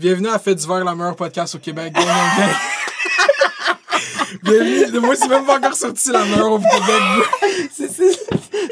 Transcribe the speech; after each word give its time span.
Bienvenue 0.00 0.28
à 0.28 0.38
Fête 0.38 0.56
d'hiver, 0.56 0.82
la 0.82 0.94
meilleure 0.94 1.14
podcast 1.14 1.54
au 1.54 1.58
Québec. 1.58 1.92
Gang, 1.92 2.04
gang, 2.06 2.38
gang. 2.38 2.54
Bienvenue. 4.42 5.00
Moi, 5.00 5.14
c'est 5.14 5.28
même 5.28 5.44
pas 5.44 5.58
encore 5.58 5.74
sorti 5.74 6.10
la 6.10 6.24
meilleure 6.24 6.52
au 6.52 6.58
Québec. 6.58 7.68
C'est- 7.70 7.88
C'est 7.88 8.16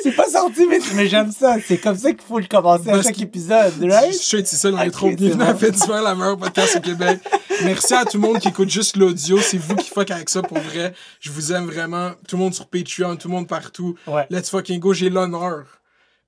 c'est 0.03 0.13
pas 0.13 0.29
sorti, 0.29 0.67
mais, 0.67 0.79
mais 0.95 1.07
j'aime 1.09 1.31
ça. 1.33 1.57
C'est 1.67 1.77
comme 1.79 1.97
ça 1.99 2.13
qu'il 2.13 2.23
faut 2.27 2.39
le 2.39 2.47
commencer 2.47 2.89
à 2.89 2.93
Parce 2.93 3.07
chaque 3.09 3.17
que- 3.17 3.23
épisode, 3.23 3.73
right? 3.83 4.15
Straight, 4.15 4.47
c'est 4.47 4.57
ça 4.57 4.71
l'intro. 4.71 5.09
Ok, 5.09 5.13
c'est 5.19 5.25
Bienvenue 5.25 5.43
à 5.43 5.53
bon. 5.53 5.59
Fête 5.59 5.75
d'hiver, 5.75 6.03
la 6.03 6.15
meilleure 6.15 6.39
podcast 6.39 6.77
au 6.77 6.81
Québec. 6.81 7.21
Merci 7.65 7.95
à 7.95 8.05
tout 8.07 8.17
le 8.17 8.27
monde 8.27 8.39
qui 8.39 8.49
écoute 8.49 8.71
juste 8.71 8.97
l'audio. 8.97 9.39
C'est 9.41 9.59
vous 9.59 9.77
qui 9.77 9.91
fuck 9.91 10.11
avec 10.11 10.31
ça 10.31 10.41
pour 10.43 10.59
vrai. 10.59 10.95
Je 11.21 11.31
vous 11.31 11.53
aime 11.53 11.67
vraiment. 11.67 12.13
Tout 12.27 12.37
le 12.37 12.43
monde 12.45 12.55
sur 12.55 12.67
Patreon, 12.69 13.17
tout 13.17 13.29
le 13.29 13.35
monde 13.35 13.49
partout. 13.49 13.97
Ouais. 14.07 14.27
Let's 14.31 14.49
fucking 14.51 14.79
go. 14.81 14.95
J'ai 14.95 15.11
l'honneur 15.11 15.65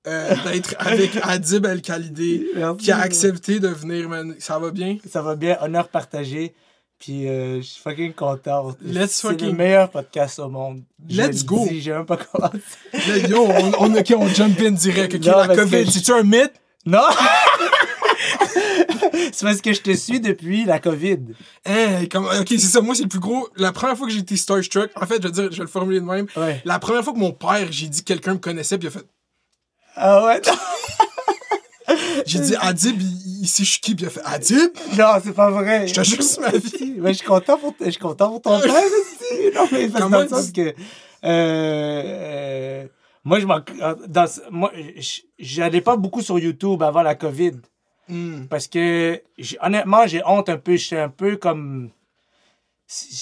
euh, 0.07 0.35
d'être 0.51 0.75
avec 0.79 1.11
Adib 1.21 1.65
El 1.65 1.81
Khalidé 1.81 2.47
Merci. 2.55 2.77
qui 2.85 2.91
a 2.91 2.99
accepté 2.99 3.59
de 3.59 3.67
venir, 3.67 4.09
man. 4.09 4.35
Ça 4.39 4.57
va 4.59 4.71
bien? 4.71 4.97
Ça 5.09 5.21
va 5.21 5.35
bien, 5.35 5.57
honneur 5.61 5.87
partagé. 5.89 6.53
Puis 6.99 7.27
euh, 7.27 7.57
je 7.57 7.61
suis 7.67 7.81
fucking 7.81 8.13
content. 8.13 8.75
Let's 8.83 9.11
C'est 9.11 9.41
le 9.41 9.51
meilleur 9.53 9.89
podcast 9.89 10.37
au 10.39 10.49
monde. 10.49 10.83
Let's 11.09 11.41
le 11.41 11.45
go. 11.47 11.65
dis, 11.67 11.81
J'ai 11.81 11.91
même 11.93 12.05
pas 12.05 12.17
commencé. 12.17 12.57
Là, 12.93 13.17
yo, 13.27 13.43
on, 13.47 13.71
on, 13.79 13.95
ok, 13.95 14.13
on 14.17 14.27
jump 14.27 14.59
in 14.61 14.71
direct. 14.71 15.15
Ok, 15.15 15.25
Non, 15.25 15.37
la 15.47 15.55
COVID, 15.55 15.85
je- 15.85 15.91
c'est-tu 15.91 16.11
un 16.11 16.23
mythe? 16.23 16.53
Non! 16.85 16.99
c'est 19.31 19.45
parce 19.45 19.61
que 19.61 19.73
je 19.73 19.81
te 19.81 19.91
suis 19.95 20.19
depuis 20.19 20.65
la 20.65 20.79
COVID. 20.79 21.17
Comme- 22.11 22.25
ok, 22.25 22.47
c'est 22.49 22.57
ça. 22.59 22.81
Moi, 22.81 22.95
c'est 22.95 23.03
le 23.03 23.09
plus 23.09 23.19
gros. 23.19 23.47
La 23.55 23.71
première 23.71 23.97
fois 23.97 24.07
que 24.07 24.13
j'ai 24.13 24.19
été 24.19 24.35
starstruck, 24.37 24.89
en 24.95 25.05
fait, 25.05 25.21
je 25.21 25.27
vais 25.27 25.31
dire, 25.33 25.51
je 25.51 25.57
vais 25.57 25.63
le 25.63 25.67
formuler 25.67 25.99
de 25.99 26.05
même. 26.05 26.27
Ouais. 26.35 26.61
La 26.65 26.79
première 26.79 27.03
fois 27.03 27.13
que 27.13 27.19
mon 27.19 27.31
père, 27.31 27.67
j'ai 27.71 27.87
dit 27.87 28.01
que 28.01 28.07
quelqu'un 28.07 28.33
me 28.33 28.39
connaissait, 28.39 28.77
puis 28.77 28.87
il 28.87 28.95
a 28.95 28.99
fait. 28.99 29.05
Ah 29.95 30.25
ouais? 30.25 30.41
J'ai 32.25 32.39
dit 32.39 32.55
Adib, 32.59 33.01
il, 33.01 33.41
il 33.41 33.47
sait 33.47 33.63
je 33.63 33.71
suis 33.71 33.81
qui, 33.81 33.95
puis 33.95 34.05
il 34.05 34.07
a 34.07 34.11
fait 34.11 34.21
Adib? 34.23 34.71
Non, 34.97 35.13
c'est 35.23 35.33
pas 35.33 35.49
vrai. 35.49 35.87
Je 35.87 35.93
te 35.93 36.03
jure, 36.03 36.23
c'est 36.23 36.39
ma 36.39 36.51
vie. 36.51 36.95
Mais 36.97 37.11
je 37.13 37.17
suis 37.19 37.27
content 37.27 37.57
pour, 37.57 37.75
je 37.79 37.89
suis 37.89 37.99
content 37.99 38.29
pour 38.29 38.41
ton 38.41 38.59
père 38.61 38.71
aussi. 38.73 39.51
Non, 39.55 39.67
mais 39.71 39.89
parce 39.89 40.03
Comment 40.03 40.17
dans 40.17 40.23
le 40.23 40.29
sens 40.29 40.53
tu- 40.53 40.53
que. 40.53 40.69
euh, 40.69 40.73
euh, 41.25 42.87
moi, 43.23 43.39
je 43.39 43.45
m'en. 43.45 43.59
dans- 44.07 44.25
Moi, 44.51 44.71
j'allais 45.39 45.81
pas 45.81 45.97
beaucoup 45.97 46.21
sur 46.21 46.39
YouTube 46.39 46.81
avant 46.83 47.01
la 47.01 47.15
COVID. 47.15 47.53
Hmm. 48.07 48.45
Parce 48.49 48.67
que, 48.67 49.21
honnêtement, 49.61 50.07
j'ai 50.07 50.21
honte 50.25 50.49
un 50.49 50.57
peu. 50.57 50.75
J'étais 50.77 50.97
un 51.01 51.09
peu 51.09 51.35
comme. 51.37 51.89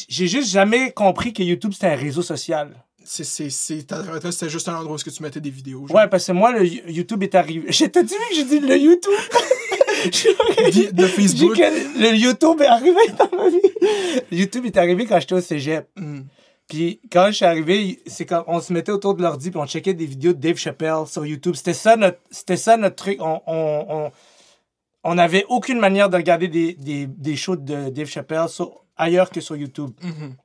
J'ai 0.08 0.28
juste 0.28 0.50
jamais 0.50 0.92
compris 0.92 1.32
que 1.34 1.44
YouTube, 1.44 1.72
c'était 1.74 1.88
un 1.88 1.96
réseau 1.96 2.22
social. 2.22 2.84
C'était 3.04 4.50
juste 4.50 4.68
un 4.70 4.76
endroit 4.76 4.94
où 4.94 4.96
est-ce 4.96 5.06
que 5.06 5.10
tu 5.10 5.24
mettais 5.24 5.40
des 5.42 5.50
vidéos. 5.50 5.88
genre. 5.88 5.96
Ouais, 5.98 6.08
parce 6.08 6.26
que 6.28 6.32
moi, 6.32 6.52
le 6.52 6.66
You- 6.66 6.82
YouTube 6.88 7.24
est 7.24 7.34
arrivé. 7.36 7.68
T'as-tu 7.72 8.00
vu 8.14 8.30
que 8.30 8.36
j'ai 8.36 8.44
dit 8.46 8.60
le 8.60 8.78
YouTube? 8.78 9.14
De 10.94 11.06
Facebook. 11.08 11.58
Le 11.58 12.16
YouTube 12.16 12.62
est 12.62 12.66
arrivé 12.68 12.96
dans 13.18 13.38
ma 13.38 13.50
vie. 13.50 13.60
YouTube 14.32 14.66
est 14.66 14.78
arrivé 14.78 15.06
quand 15.06 15.20
j'étais 15.20 15.34
au 15.36 15.42
cégep. 15.42 15.90
Hmm. 15.98 16.22
Puis 16.68 17.02
quand 17.12 17.28
je 17.28 17.32
suis 17.38 17.46
arrivé, 17.46 18.00
c'est 18.06 18.26
quand 18.26 18.44
on 18.48 18.62
se 18.62 18.72
mettait 18.72 18.92
autour 18.92 19.16
de 19.16 19.24
l'ordi 19.24 19.50
puis 19.50 19.60
on 19.60 19.66
checkait 19.66 19.94
des 19.96 20.06
vidéos 20.06 20.34
de 20.34 20.38
Dave 20.40 20.56
Chappelle 20.58 21.06
sur 21.08 21.26
YouTube. 21.26 21.56
C'était 21.56 21.74
ça 21.74 21.96
notre, 21.98 22.20
c'était 22.30 22.58
ça 22.58 22.78
notre 22.78 22.96
truc. 22.96 23.18
On, 23.22 23.42
on, 23.48 23.86
on, 23.90 24.12
on 25.04 25.18
avait 25.18 25.46
aucune 25.50 25.80
manière 25.80 26.10
de 26.10 26.16
regarder 26.16 26.48
des, 26.48 26.74
des, 26.76 27.08
des 27.08 27.36
shows 27.36 27.56
de 27.56 27.90
Dave 27.90 28.08
Chappelle 28.08 28.48
sur- 28.48 28.86
ailleurs 28.96 29.32
que 29.32 29.42
sur 29.42 29.56
YouTube. 29.58 29.90
Mhm. 30.04 30.36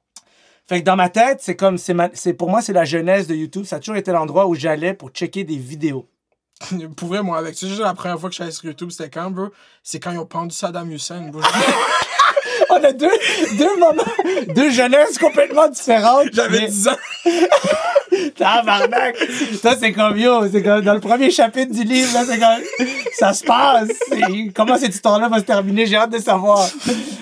Fait 0.69 0.81
que 0.81 0.85
dans 0.85 0.97
ma 0.97 1.09
tête, 1.11 1.39
c'est 1.43 1.57
comme, 1.57 1.77
c'est 1.79 1.93
ma- 1.95 2.09
c'est, 2.15 2.33
pour 2.33 2.49
moi, 2.51 2.63
c'est 2.63 2.73
la 2.73 2.85
jeunesse 2.85 3.27
de 3.27 3.35
YouTube. 3.35 3.65
Ça 3.65 3.77
a 3.77 3.79
toujours 3.81 3.97
été 3.97 4.13
l'endroit 4.13 4.47
où 4.47 4.55
j'allais 4.55 4.95
pour 4.95 5.11
checker 5.11 5.45
des 5.45 5.57
vidéos. 5.59 6.09
Pour 6.97 7.09
vrai, 7.09 7.23
moi, 7.23 7.37
avec 7.37 7.57
ça, 7.57 7.67
juste 7.67 7.81
la 7.81 7.95
première 7.95 8.19
fois 8.19 8.29
que 8.31 8.33
je 8.33 8.37
suis 8.37 8.43
allé 8.45 8.53
sur 8.53 8.65
YouTube, 8.67 8.91
c'était 8.91 9.11
quand, 9.11 9.31
bro? 9.31 9.49
C'est 9.83 9.99
quand 9.99 10.13
ils 10.13 10.19
ont 10.19 10.25
pendu 10.25 10.55
Saddam 10.55 10.91
Hussein, 10.91 11.29
bro. 11.31 11.43
On 12.71 12.83
a 12.83 12.93
deux, 12.93 13.11
deux 13.59 13.77
moments, 13.77 14.03
deux 14.55 14.71
jeunesses 14.71 15.19
complètement 15.19 15.69
différentes. 15.69 16.29
J'avais 16.33 16.61
mais- 16.61 16.69
10 16.69 16.89
ans. 16.89 16.97
Tabarnak! 18.37 19.17
Ça, 19.61 19.77
c'est 19.79 19.93
comme 19.93 20.17
yo, 20.19 20.49
c'est 20.51 20.63
comme 20.63 20.83
dans 20.83 20.95
le 20.95 21.01
premier 21.01 21.31
chapitre 21.31 21.73
du 21.73 21.85
livre, 21.85 22.13
là, 22.15 22.25
c'est 22.27 22.39
comme. 22.39 22.89
Ça 23.15 23.33
se 23.33 23.45
passe! 23.45 23.89
Comment 24.55 24.77
cette 24.79 24.95
histoire-là 24.95 25.29
va 25.29 25.39
se 25.39 25.45
terminer? 25.45 25.87
J'ai 25.87 25.97
hâte 25.97 26.11
de 26.13 26.19
savoir. 26.19 26.69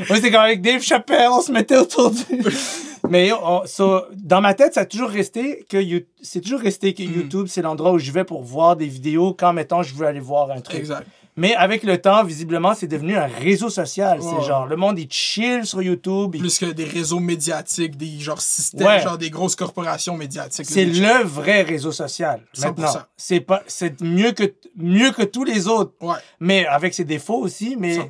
Moi, 0.08 0.18
c'est 0.20 0.30
comme 0.30 0.40
avec 0.40 0.60
Dave 0.62 0.82
Chappelle, 0.82 1.28
on 1.30 1.40
se 1.40 1.52
mettait 1.52 1.76
autour 1.76 2.10
du. 2.10 2.22
Mais 3.08 3.32
on- 3.32 3.62
so, 3.66 4.02
dans 4.14 4.40
ma 4.40 4.54
tête, 4.54 4.74
ça 4.74 4.82
a 4.82 4.84
toujours 4.86 5.08
resté 5.10 5.66
que 5.68 5.76
You- 5.76 6.02
c'est 6.22 6.40
toujours 6.40 6.60
resté 6.60 6.94
que 6.94 7.02
YouTube, 7.02 7.46
c'est 7.48 7.60
l'endroit 7.62 7.92
où 7.92 7.98
je 7.98 8.12
vais 8.12 8.22
pour 8.24 8.42
voir 8.42 8.76
des 8.76 8.86
vidéos 8.86 9.34
quand, 9.38 9.52
mettons, 9.52 9.82
je 9.82 9.92
veux 9.94 10.06
aller 10.06 10.20
voir 10.20 10.50
un 10.52 10.60
truc. 10.60 10.78
Exact. 10.78 11.04
Mais 11.34 11.54
avec 11.54 11.82
le 11.82 11.96
temps, 11.98 12.24
visiblement, 12.24 12.74
c'est 12.74 12.86
devenu 12.86 13.16
un 13.16 13.26
réseau 13.26 13.70
social. 13.70 14.20
Ouais. 14.20 14.26
C'est 14.38 14.46
genre, 14.46 14.66
le 14.66 14.76
monde, 14.76 14.98
il 14.98 15.10
chill 15.10 15.64
sur 15.64 15.80
YouTube. 15.80 16.34
il- 16.34 16.40
Plus 16.40 16.58
que 16.58 16.66
des 16.66 16.84
réseaux 16.84 17.20
médiatiques, 17.20 17.96
des 17.96 18.18
genre 18.18 18.40
systèmes, 18.40 18.86
Ouais. 18.86 19.00
genre 19.00 19.16
des 19.16 19.30
grosses 19.30 19.56
corporations 19.56 20.16
médiatiques. 20.16 20.66
C'est 20.66 20.84
le 20.84 21.24
vrai 21.24 21.62
réseau 21.62 21.90
social. 21.90 22.42
100%. 22.52 22.66
Maintenant, 22.92 23.02
c'est 23.16 23.40
pas, 23.40 23.62
c'est 23.66 24.00
mieux 24.02 24.32
que 24.32 24.52
mieux 24.76 25.10
que 25.10 25.22
tous 25.22 25.44
les 25.44 25.68
autres, 25.68 25.94
Ouais. 26.02 26.16
mais 26.38 26.66
avec 26.66 26.92
ses 26.92 27.04
défauts 27.04 27.38
aussi. 27.38 27.76
Mais 27.78 27.94
100%. 27.96 28.08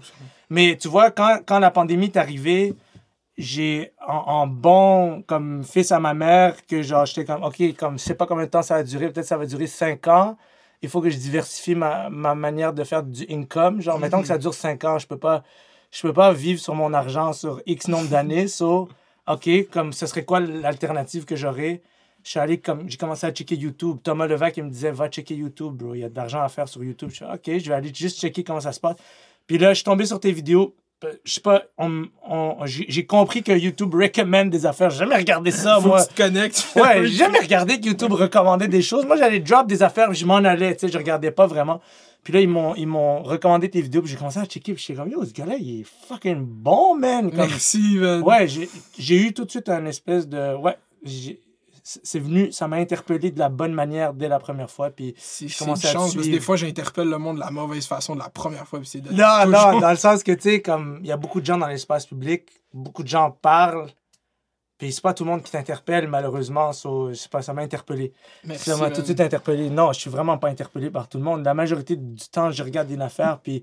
mais 0.50 0.76
tu 0.80 0.88
vois, 0.88 1.12
quand, 1.12 1.38
quand 1.46 1.60
la 1.60 1.70
pandémie 1.70 2.06
est 2.06 2.16
arrivée, 2.16 2.74
j'ai 3.38 3.92
en, 4.06 4.14
en 4.42 4.46
bon 4.48 5.22
comme 5.26 5.62
fils 5.64 5.90
à 5.92 5.98
ma 6.00 6.12
mère 6.12 6.56
que 6.66 6.82
genre 6.82 7.06
j'étais 7.06 7.24
comme 7.24 7.42
ok 7.44 7.74
comme 7.78 7.98
je 7.98 8.04
sais 8.04 8.14
pas 8.14 8.26
combien 8.26 8.44
de 8.44 8.50
temps 8.50 8.62
ça 8.62 8.74
va 8.74 8.82
durer, 8.82 9.08
peut-être 9.10 9.26
ça 9.26 9.36
va 9.36 9.46
durer 9.46 9.66
cinq 9.68 10.06
ans. 10.08 10.36
Il 10.82 10.88
faut 10.88 11.00
que 11.00 11.10
je 11.10 11.16
diversifie 11.16 11.74
ma, 11.74 12.10
ma 12.10 12.34
manière 12.34 12.72
de 12.72 12.84
faire 12.84 13.02
du 13.02 13.24
income. 13.30 13.80
Genre, 13.80 13.98
mettons 13.98 14.20
que 14.20 14.26
ça 14.26 14.38
dure 14.38 14.54
cinq 14.54 14.84
ans, 14.84 14.98
je 14.98 15.06
peux 15.06 15.18
pas 15.18 15.44
je 15.92 16.00
peux 16.02 16.12
pas 16.12 16.32
vivre 16.32 16.58
sur 16.58 16.74
mon 16.74 16.92
argent 16.94 17.32
sur 17.32 17.60
X 17.66 17.86
nombre 17.88 18.08
d'années. 18.08 18.48
So, 18.48 18.88
OK, 19.28 19.48
comme 19.70 19.92
ce 19.92 20.06
serait 20.06 20.24
quoi 20.24 20.40
l'alternative 20.40 21.24
que 21.24 21.36
j'aurais? 21.36 21.82
Je 22.24 22.30
suis 22.30 22.40
allé 22.40 22.58
comme, 22.58 22.88
j'ai 22.88 22.96
commencé 22.96 23.26
à 23.26 23.30
checker 23.30 23.56
YouTube. 23.56 23.98
Thomas 24.02 24.26
Levac, 24.26 24.56
il 24.56 24.64
me 24.64 24.70
disait, 24.70 24.90
va 24.90 25.08
checker 25.08 25.34
YouTube, 25.34 25.74
bro. 25.74 25.94
Il 25.94 26.00
y 26.00 26.04
a 26.04 26.08
de 26.08 26.16
l'argent 26.16 26.40
à 26.40 26.48
faire 26.48 26.68
sur 26.68 26.82
YouTube. 26.82 27.10
Je 27.10 27.16
suis 27.16 27.24
OK, 27.24 27.58
je 27.58 27.68
vais 27.68 27.74
aller 27.74 27.92
juste 27.92 28.20
checker 28.20 28.42
comment 28.42 28.60
ça 28.60 28.72
se 28.72 28.80
passe. 28.80 28.96
Puis 29.46 29.58
là, 29.58 29.70
je 29.70 29.76
suis 29.76 29.84
tombé 29.84 30.06
sur 30.06 30.18
tes 30.18 30.32
vidéos. 30.32 30.74
Je 31.24 31.32
sais 31.32 31.40
pas, 31.40 31.62
on- 31.78 32.04
on- 32.28 32.56
j'ai 32.66 33.06
compris 33.06 33.42
que 33.42 33.52
YouTube 33.52 33.94
recommande 33.94 34.50
des 34.50 34.66
affaires. 34.66 34.90
J'ai 34.90 34.98
jamais 34.98 35.16
regardé 35.16 35.50
ça, 35.50 35.78
Faut 35.80 35.88
moi. 35.88 36.02
que 36.02 36.08
tu 36.08 36.14
te 36.14 36.22
connectes. 36.22 36.66
Ouais, 36.76 37.06
j'ai 37.06 37.16
jamais 37.16 37.38
regardé 37.40 37.80
que 37.80 37.86
YouTube 37.86 38.12
recommandait 38.12 38.68
des 38.68 38.82
choses. 38.82 39.04
Moi, 39.06 39.16
j'allais 39.16 39.40
drop 39.40 39.66
des 39.66 39.82
affaires, 39.82 40.12
je 40.14 40.24
m'en 40.26 40.36
allais, 40.36 40.74
tu 40.74 40.86
sais, 40.86 40.92
je 40.92 40.98
regardais 40.98 41.30
pas 41.30 41.46
vraiment. 41.46 41.80
Puis 42.24 42.32
là, 42.32 42.40
ils 42.40 42.48
m'ont, 42.48 42.74
ils 42.76 42.86
m'ont 42.86 43.22
recommandé 43.22 43.68
tes 43.68 43.80
vidéos, 43.80 44.00
puis 44.02 44.10
j'ai 44.12 44.16
commencé 44.16 44.38
à 44.38 44.44
checker, 44.44 44.74
puis 44.74 44.84
j'étais 44.86 44.98
comme, 45.00 45.10
yo, 45.10 45.24
ce 45.24 45.32
gars-là, 45.32 45.56
il 45.58 45.80
est 45.80 45.86
fucking 46.08 46.44
bon, 46.44 46.94
man. 46.96 47.30
Comme, 47.30 47.48
Merci, 47.48 47.96
man. 47.96 48.22
ouais, 48.22 48.46
j'ai, 48.46 48.68
j'ai 48.98 49.16
eu 49.16 49.32
tout 49.32 49.44
de 49.44 49.50
suite 49.50 49.68
un 49.68 49.84
espèce 49.86 50.28
de, 50.28 50.54
ouais, 50.56 50.76
j'ai- 51.02 51.40
c'est 51.82 52.18
venu, 52.20 52.52
ça 52.52 52.68
m'a 52.68 52.76
interpellé 52.76 53.30
de 53.30 53.38
la 53.38 53.48
bonne 53.48 53.72
manière 53.72 54.14
dès 54.14 54.28
la 54.28 54.38
première 54.38 54.70
fois, 54.70 54.90
puis 54.90 55.14
C'est 55.18 55.46
une 55.46 55.50
à 55.72 55.74
chance, 55.92 56.14
parce 56.14 56.26
que 56.26 56.32
des 56.32 56.40
fois, 56.40 56.56
j'interpelle 56.56 57.08
le 57.08 57.18
monde 57.18 57.36
de 57.36 57.40
la 57.40 57.50
mauvaise 57.50 57.86
façon 57.86 58.14
de 58.14 58.20
la 58.20 58.28
première 58.30 58.66
fois. 58.68 58.80
puis 58.80 59.00
de- 59.00 59.10
Non, 59.12 59.46
non, 59.46 59.80
dans 59.80 59.90
le 59.90 59.96
sens 59.96 60.22
que, 60.22 60.32
tu 60.32 60.42
sais, 60.42 60.62
comme 60.62 60.98
il 61.02 61.06
y 61.08 61.12
a 61.12 61.16
beaucoup 61.16 61.40
de 61.40 61.46
gens 61.46 61.58
dans 61.58 61.66
l'espace 61.66 62.06
public, 62.06 62.48
beaucoup 62.72 63.02
de 63.02 63.08
gens 63.08 63.30
parlent, 63.32 63.90
puis 64.78 64.92
c'est 64.92 65.00
pas 65.02 65.14
tout 65.14 65.24
le 65.24 65.30
monde 65.30 65.42
qui 65.42 65.50
t'interpelle, 65.52 66.08
malheureusement, 66.08 66.72
so, 66.72 67.10
je 67.10 67.14
sais 67.14 67.28
pas, 67.28 67.42
ça 67.42 67.52
m'a 67.52 67.62
interpellé. 67.62 68.12
Merci, 68.44 68.70
Ça 68.70 68.76
m'a 68.76 68.90
tout 68.90 69.00
de 69.00 69.06
suite 69.06 69.20
interpellé. 69.20 69.70
Non, 69.70 69.92
je 69.92 70.00
suis 70.00 70.10
vraiment 70.10 70.38
pas 70.38 70.48
interpellé 70.48 70.90
par 70.90 71.08
tout 71.08 71.18
le 71.18 71.24
monde. 71.24 71.44
La 71.44 71.54
majorité 71.54 71.96
du 71.96 72.28
temps, 72.28 72.50
je 72.50 72.62
regarde 72.62 72.90
une 72.90 73.02
affaire, 73.02 73.38
puis 73.40 73.62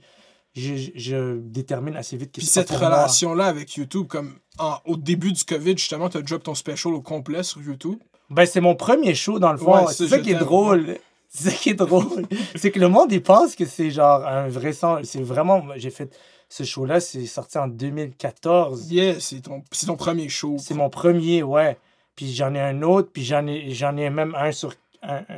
je, 0.56 0.75
je- 0.96 1.38
détermine 1.40 1.96
assez 1.97 2.16
vite 2.18 2.31
que 2.31 2.38
Puis 2.40 2.46
cette 2.47 2.69
relation-là 2.85 3.46
avec 3.46 3.75
YouTube, 3.75 4.08
comme 4.08 4.40
en- 4.58 4.78
au 4.85 4.96
début 4.97 5.31
du 5.34 5.44
COVID, 5.44 5.78
justement, 5.78 6.09
tu 6.09 6.18
as 6.18 6.22
drop 6.22 6.41
ton 6.44 6.56
special 6.56 6.94
au 6.94 7.02
complet 7.02 7.44
sur 7.44 7.62
YouTube. 7.62 8.00
Ben, 8.29 8.45
c'est 8.45 8.62
mon 8.62 8.75
premier 8.75 9.16
show, 9.16 9.40
dans 9.40 9.51
le 9.51 9.57
fond. 9.57 9.85
Ouais, 9.85 9.91
c'est 9.94 10.07
ça, 10.07 10.19
qui 10.19 10.31
est 10.31 10.35
drôle. 10.35 10.97
C'est 11.29 11.50
ça 11.50 11.56
qui 11.56 11.69
est 11.69 11.73
drôle. 11.75 12.25
c'est 12.56 12.72
que 12.72 12.79
le 12.79 12.88
monde, 12.88 13.12
il 13.12 13.22
pense 13.22 13.56
que 13.56 13.66
c'est 13.66 13.91
genre 13.91 14.25
un 14.25 14.47
vrai 14.47 14.73
sens. 14.73 15.01
C'est 15.03 15.22
vraiment... 15.22 15.63
J'ai 15.75 15.90
fait... 15.91 16.16
Ce 16.51 16.63
show-là, 16.63 17.00
c'est 17.00 17.28
sorti 17.28 17.59
en 17.59 17.67
2014. 17.67 18.91
Yeah, 18.91 19.20
c'est 19.20 19.41
ton, 19.41 19.64
c'est 19.72 19.85
ton 19.85 19.96
premier 19.96 20.29
show. 20.29 20.58
C'est 20.59 20.73
mon 20.73 20.90
premier, 20.90 21.43
ouais. 21.43 21.78
Puis 22.16 22.34
j'en 22.34 22.55
ai 22.55 22.59
un 22.59 22.81
autre, 22.81 23.09
puis 23.14 23.23
j'en 23.23 23.46
ai, 23.46 23.70
j'en 23.72 23.96
ai 23.97 24.09
même 24.09 24.34
un 24.35 24.52
sur. 24.52 24.73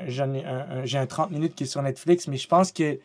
j'en 0.08 0.34
ai 0.34 0.46
un, 0.46 0.60
un- 0.70 0.86
j'ai 0.86 0.98
un 0.98 1.06
30 1.08 1.32
minutes 1.32 1.54
qui 1.54 1.64
est 1.66 1.68
sur 1.68 1.82
Netflix, 1.82 2.28
mais 2.30 2.38
je 2.38 2.48
pense 2.48 2.72
que 2.72 2.98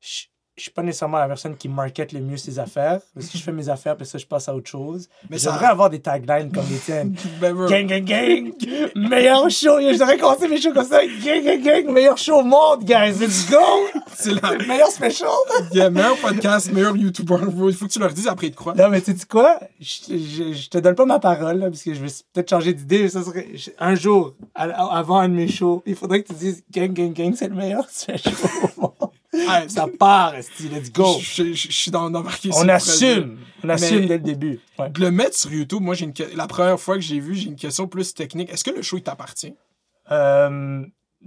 je, 0.00 0.22
je 0.56 0.62
suis 0.62 0.70
pas 0.70 0.82
nécessairement 0.82 1.18
la 1.18 1.28
personne 1.28 1.56
qui 1.56 1.68
market 1.68 2.12
le 2.12 2.20
mieux 2.20 2.36
ses 2.36 2.58
affaires. 2.58 3.00
Parce 3.14 3.28
que 3.28 3.38
je 3.38 3.42
fais 3.42 3.52
mes 3.52 3.68
affaires, 3.70 3.96
puis 3.96 4.04
ça, 4.06 4.18
je 4.18 4.26
passe 4.26 4.48
à 4.48 4.54
autre 4.54 4.68
chose. 4.68 5.08
Mais 5.22 5.28
Mais 5.30 5.38
ça- 5.38 5.50
J'aimerais 5.52 5.66
avoir 5.66 5.88
des 5.90 6.00
taglines 6.00 6.52
comme 6.52 6.66
les 6.70 6.76
tiennes. 6.78 7.14
Ben, 7.40 7.54
gang, 7.66 7.86
gang, 7.86 8.04
gang! 8.04 8.52
Meilleur 8.94 9.48
show! 9.50 9.80
Je 9.80 9.98
devrais 9.98 10.18
commencer 10.18 10.48
mes 10.48 10.60
shows 10.60 10.72
comme 10.74 10.84
ça. 10.86 11.00
Gang, 11.24 11.42
gang, 11.42 11.62
gang! 11.62 11.86
Meilleur 11.92 12.18
show 12.18 12.36
au 12.40 12.42
monde, 12.44 12.84
guys! 12.84 13.14
Let's 13.18 13.48
go! 13.50 13.56
C'est 14.14 14.34
la 14.40 14.56
Meilleur 14.66 14.88
special! 14.88 15.28
yeah, 15.72 15.88
meilleur 15.90 16.16
podcast, 16.18 16.70
meilleur 16.70 16.96
YouTuber. 16.96 17.36
Il 17.68 17.74
faut 17.74 17.86
que 17.86 17.92
tu 17.92 17.98
leur 17.98 18.12
dises 18.12 18.28
après 18.28 18.50
de 18.50 18.54
quoi. 18.56 18.74
Non, 18.74 18.88
mais 18.90 19.00
tu 19.00 19.16
sais 19.16 19.26
quoi? 19.26 19.58
Je, 19.80 20.16
je, 20.18 20.52
je 20.52 20.68
te 20.68 20.78
donne 20.78 20.94
pas 20.94 21.06
ma 21.06 21.18
parole, 21.18 21.58
là, 21.58 21.70
parce 21.70 21.82
que 21.82 21.94
je 21.94 22.00
vais 22.02 22.10
peut-être 22.32 22.50
changer 22.50 22.74
d'idée. 22.74 23.08
Ça 23.08 23.22
serait 23.22 23.48
un 23.78 23.94
jour, 23.94 24.34
à- 24.54 24.64
avant 24.98 25.18
un 25.18 25.28
de 25.30 25.34
mes 25.34 25.48
shows, 25.48 25.82
il 25.86 25.96
faudrait 25.96 26.22
que 26.22 26.28
tu 26.28 26.34
dises 26.34 26.62
gang, 26.70 26.92
gang, 26.92 27.12
gang, 27.12 27.34
c'est 27.34 27.48
le 27.48 27.54
meilleur 27.54 27.88
special 27.88 28.34
au 28.76 28.80
monde. 28.82 28.92
Ça 29.68 29.86
part, 29.98 30.34
esti, 30.34 30.68
let's 30.68 30.92
go. 30.92 31.18
Je 31.20 31.52
suis 31.54 31.90
dans 31.90 32.10
d'embarquer 32.10 32.52
sur 32.52 32.60
On 32.62 32.68
assume. 32.68 33.38
On 33.64 33.68
assume 33.68 34.06
dès 34.06 34.18
le 34.18 34.22
début. 34.22 34.60
Ouais. 34.78 34.90
De 34.90 35.00
Le 35.00 35.10
mettre 35.10 35.36
sur 35.36 35.52
YouTube, 35.52 35.80
moi, 35.80 35.94
j'ai 35.94 36.04
une 36.04 36.14
la 36.34 36.46
première 36.46 36.78
fois 36.78 36.96
que 36.96 37.00
j'ai 37.00 37.20
vu, 37.20 37.34
j'ai 37.34 37.48
une 37.48 37.56
question 37.56 37.86
plus 37.86 38.12
technique. 38.14 38.52
Est-ce 38.52 38.64
que 38.64 38.70
le 38.70 38.82
show, 38.82 38.98
il 38.98 39.02
t'appartient? 39.02 39.54
Euh, 40.10 40.84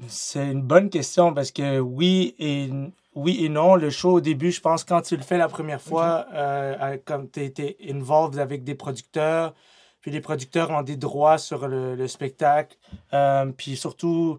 c'est 0.08 0.52
une 0.52 0.62
bonne 0.62 0.90
question 0.90 1.34
parce 1.34 1.52
que 1.52 1.80
oui 1.80 2.36
et, 2.38 2.70
oui 3.16 3.44
et 3.44 3.50
non. 3.50 3.76
Le 3.76 3.90
show, 3.90 4.14
au 4.14 4.22
début, 4.22 4.52
je 4.52 4.62
pense, 4.62 4.84
quand 4.84 5.02
tu 5.02 5.16
le 5.16 5.24
fais 5.24 5.38
la 5.38 5.48
première 5.48 5.82
fois, 5.82 6.28
euh, 6.34 6.76
euh, 6.82 6.98
comme 7.06 7.30
tu 7.30 7.44
étais 7.44 7.78
involved 7.90 8.40
avec 8.40 8.64
des 8.64 8.76
producteurs, 8.76 9.54
puis 10.02 10.12
les 10.12 10.22
producteurs 10.22 10.70
ont 10.70 10.84
des 10.84 10.98
droits 10.98 11.38
sur 11.38 11.68
le, 11.68 11.96
le 11.96 12.08
spectacle, 12.08 12.78
euh, 13.14 13.46
puis 13.58 13.76
surtout, 13.76 14.38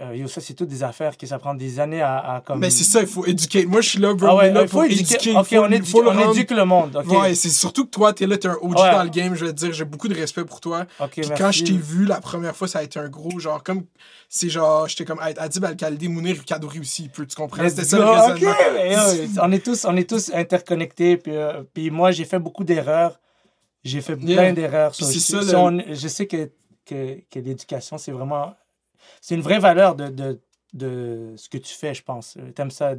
euh, 0.00 0.14
yo, 0.16 0.28
ça, 0.28 0.40
c'est 0.40 0.54
toutes 0.54 0.68
des 0.68 0.82
affaires 0.82 1.16
que 1.16 1.26
ça 1.26 1.38
prend 1.38 1.54
des 1.54 1.80
années 1.80 2.00
à, 2.02 2.18
à 2.36 2.40
comme... 2.40 2.60
Mais 2.60 2.70
c'est 2.70 2.84
ça, 2.84 3.00
il 3.00 3.06
faut 3.08 3.26
éduquer. 3.26 3.66
Moi, 3.66 3.80
je 3.80 3.88
suis 3.90 3.98
là, 3.98 4.14
bro. 4.14 4.28
Ah 4.28 4.36
ouais, 4.36 4.52
là 4.52 4.62
il 4.62 4.68
faut 4.68 4.84
éduquer. 4.84 5.36
Ok, 5.36 5.46
faut- 5.48 5.56
on, 5.56 5.70
éduque, 5.72 5.86
faut 5.86 6.02
le 6.02 6.10
on 6.10 6.12
rendre- 6.14 6.36
éduque 6.36 6.50
le 6.52 6.64
monde. 6.64 6.96
ok. 7.04 7.20
Ouais, 7.20 7.34
c'est 7.34 7.48
surtout 7.50 7.84
que 7.84 7.90
toi, 7.90 8.12
t'es 8.12 8.26
là, 8.26 8.38
t'es 8.38 8.48
un 8.48 8.56
OG 8.60 8.78
Ouais. 8.78 8.92
dans 8.92 9.02
le 9.02 9.08
game, 9.10 9.34
je 9.34 9.44
vais 9.46 9.52
te 9.52 9.56
dire, 9.58 9.72
j'ai 9.72 9.84
beaucoup 9.84 10.06
de 10.08 10.14
respect 10.14 10.44
pour 10.44 10.60
toi. 10.60 10.84
Puis 11.10 11.22
merci. 11.26 11.32
quand 11.36 11.50
je 11.50 11.64
t'ai 11.64 11.76
vu 11.76 12.04
la 12.04 12.20
première 12.20 12.54
fois, 12.54 12.68
ça 12.68 12.78
a 12.78 12.82
été 12.84 12.98
un 13.00 13.08
gros, 13.08 13.38
genre, 13.40 13.62
comme, 13.64 13.84
c'est 14.28 14.48
genre, 14.48 14.86
j'étais 14.88 15.04
comme, 15.04 15.20
hey, 15.20 15.34
Adib 15.36 15.64
Al-Khalidi, 15.64 16.08
Mounir 16.08 16.44
Kadouri 16.44 16.80
aussi, 16.80 17.04
il 17.04 17.10
peut, 17.10 17.26
tu 17.26 17.34
comprends? 17.34 17.68
C'était 17.68 17.84
ça 17.84 17.98
le 17.98 18.04
go, 18.04 18.10
ok, 18.10 18.16
raisonnement. 18.38 18.54
mais 18.74 18.92
yo, 18.94 19.30
on, 19.42 19.52
est 19.52 19.64
tous, 19.64 19.84
on 19.84 19.96
est 19.96 20.08
tous 20.08 20.30
interconnectés. 20.32 21.16
Puis, 21.16 21.34
euh, 21.36 21.62
puis 21.74 21.90
moi, 21.90 22.10
j'ai 22.12 22.24
fait 22.24 22.38
beaucoup 22.38 22.64
d'erreurs. 22.64 23.18
J'ai 23.84 24.00
fait 24.00 24.16
Yeah. 24.20 24.42
plein 24.42 24.52
d'erreurs. 24.52 24.92
Puis 24.92 25.04
So, 25.04 25.10
c'est 25.12 25.18
si- 25.18 25.32
ça, 25.32 25.42
si 25.42 25.52
le- 25.52 25.94
je 25.94 26.08
sais 26.08 26.26
que, 26.26 26.50
que, 26.84 27.18
que 27.30 27.38
l'éducation, 27.38 27.96
c'est 27.98 28.12
vraiment. 28.12 28.54
C'est 29.20 29.34
une 29.34 29.40
vraie 29.40 29.58
valeur 29.58 29.94
de, 29.94 30.08
de, 30.08 30.40
de 30.74 31.34
ce 31.36 31.48
que 31.48 31.58
tu 31.58 31.74
fais, 31.74 31.94
je 31.94 32.02
pense. 32.02 32.36
T'aimes 32.54 32.70
ça 32.70 32.94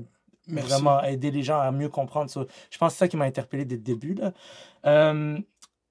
Merci. 0.48 0.70
vraiment 0.70 1.04
aider 1.04 1.32
les 1.32 1.44
gens 1.44 1.60
à 1.60 1.72
mieux 1.72 1.90
comprendre. 1.90 2.30
Je 2.30 2.78
pense 2.78 2.94
que 2.94 2.98
c'est 2.98 3.06
ça 3.06 3.08
qui 3.08 3.18
m'a 3.18 3.26
interpellé 3.26 3.66
dès 3.66 3.76
le 3.76 3.82
début. 3.82 4.16
Là. 4.16 4.34
Euh, 4.86 5.38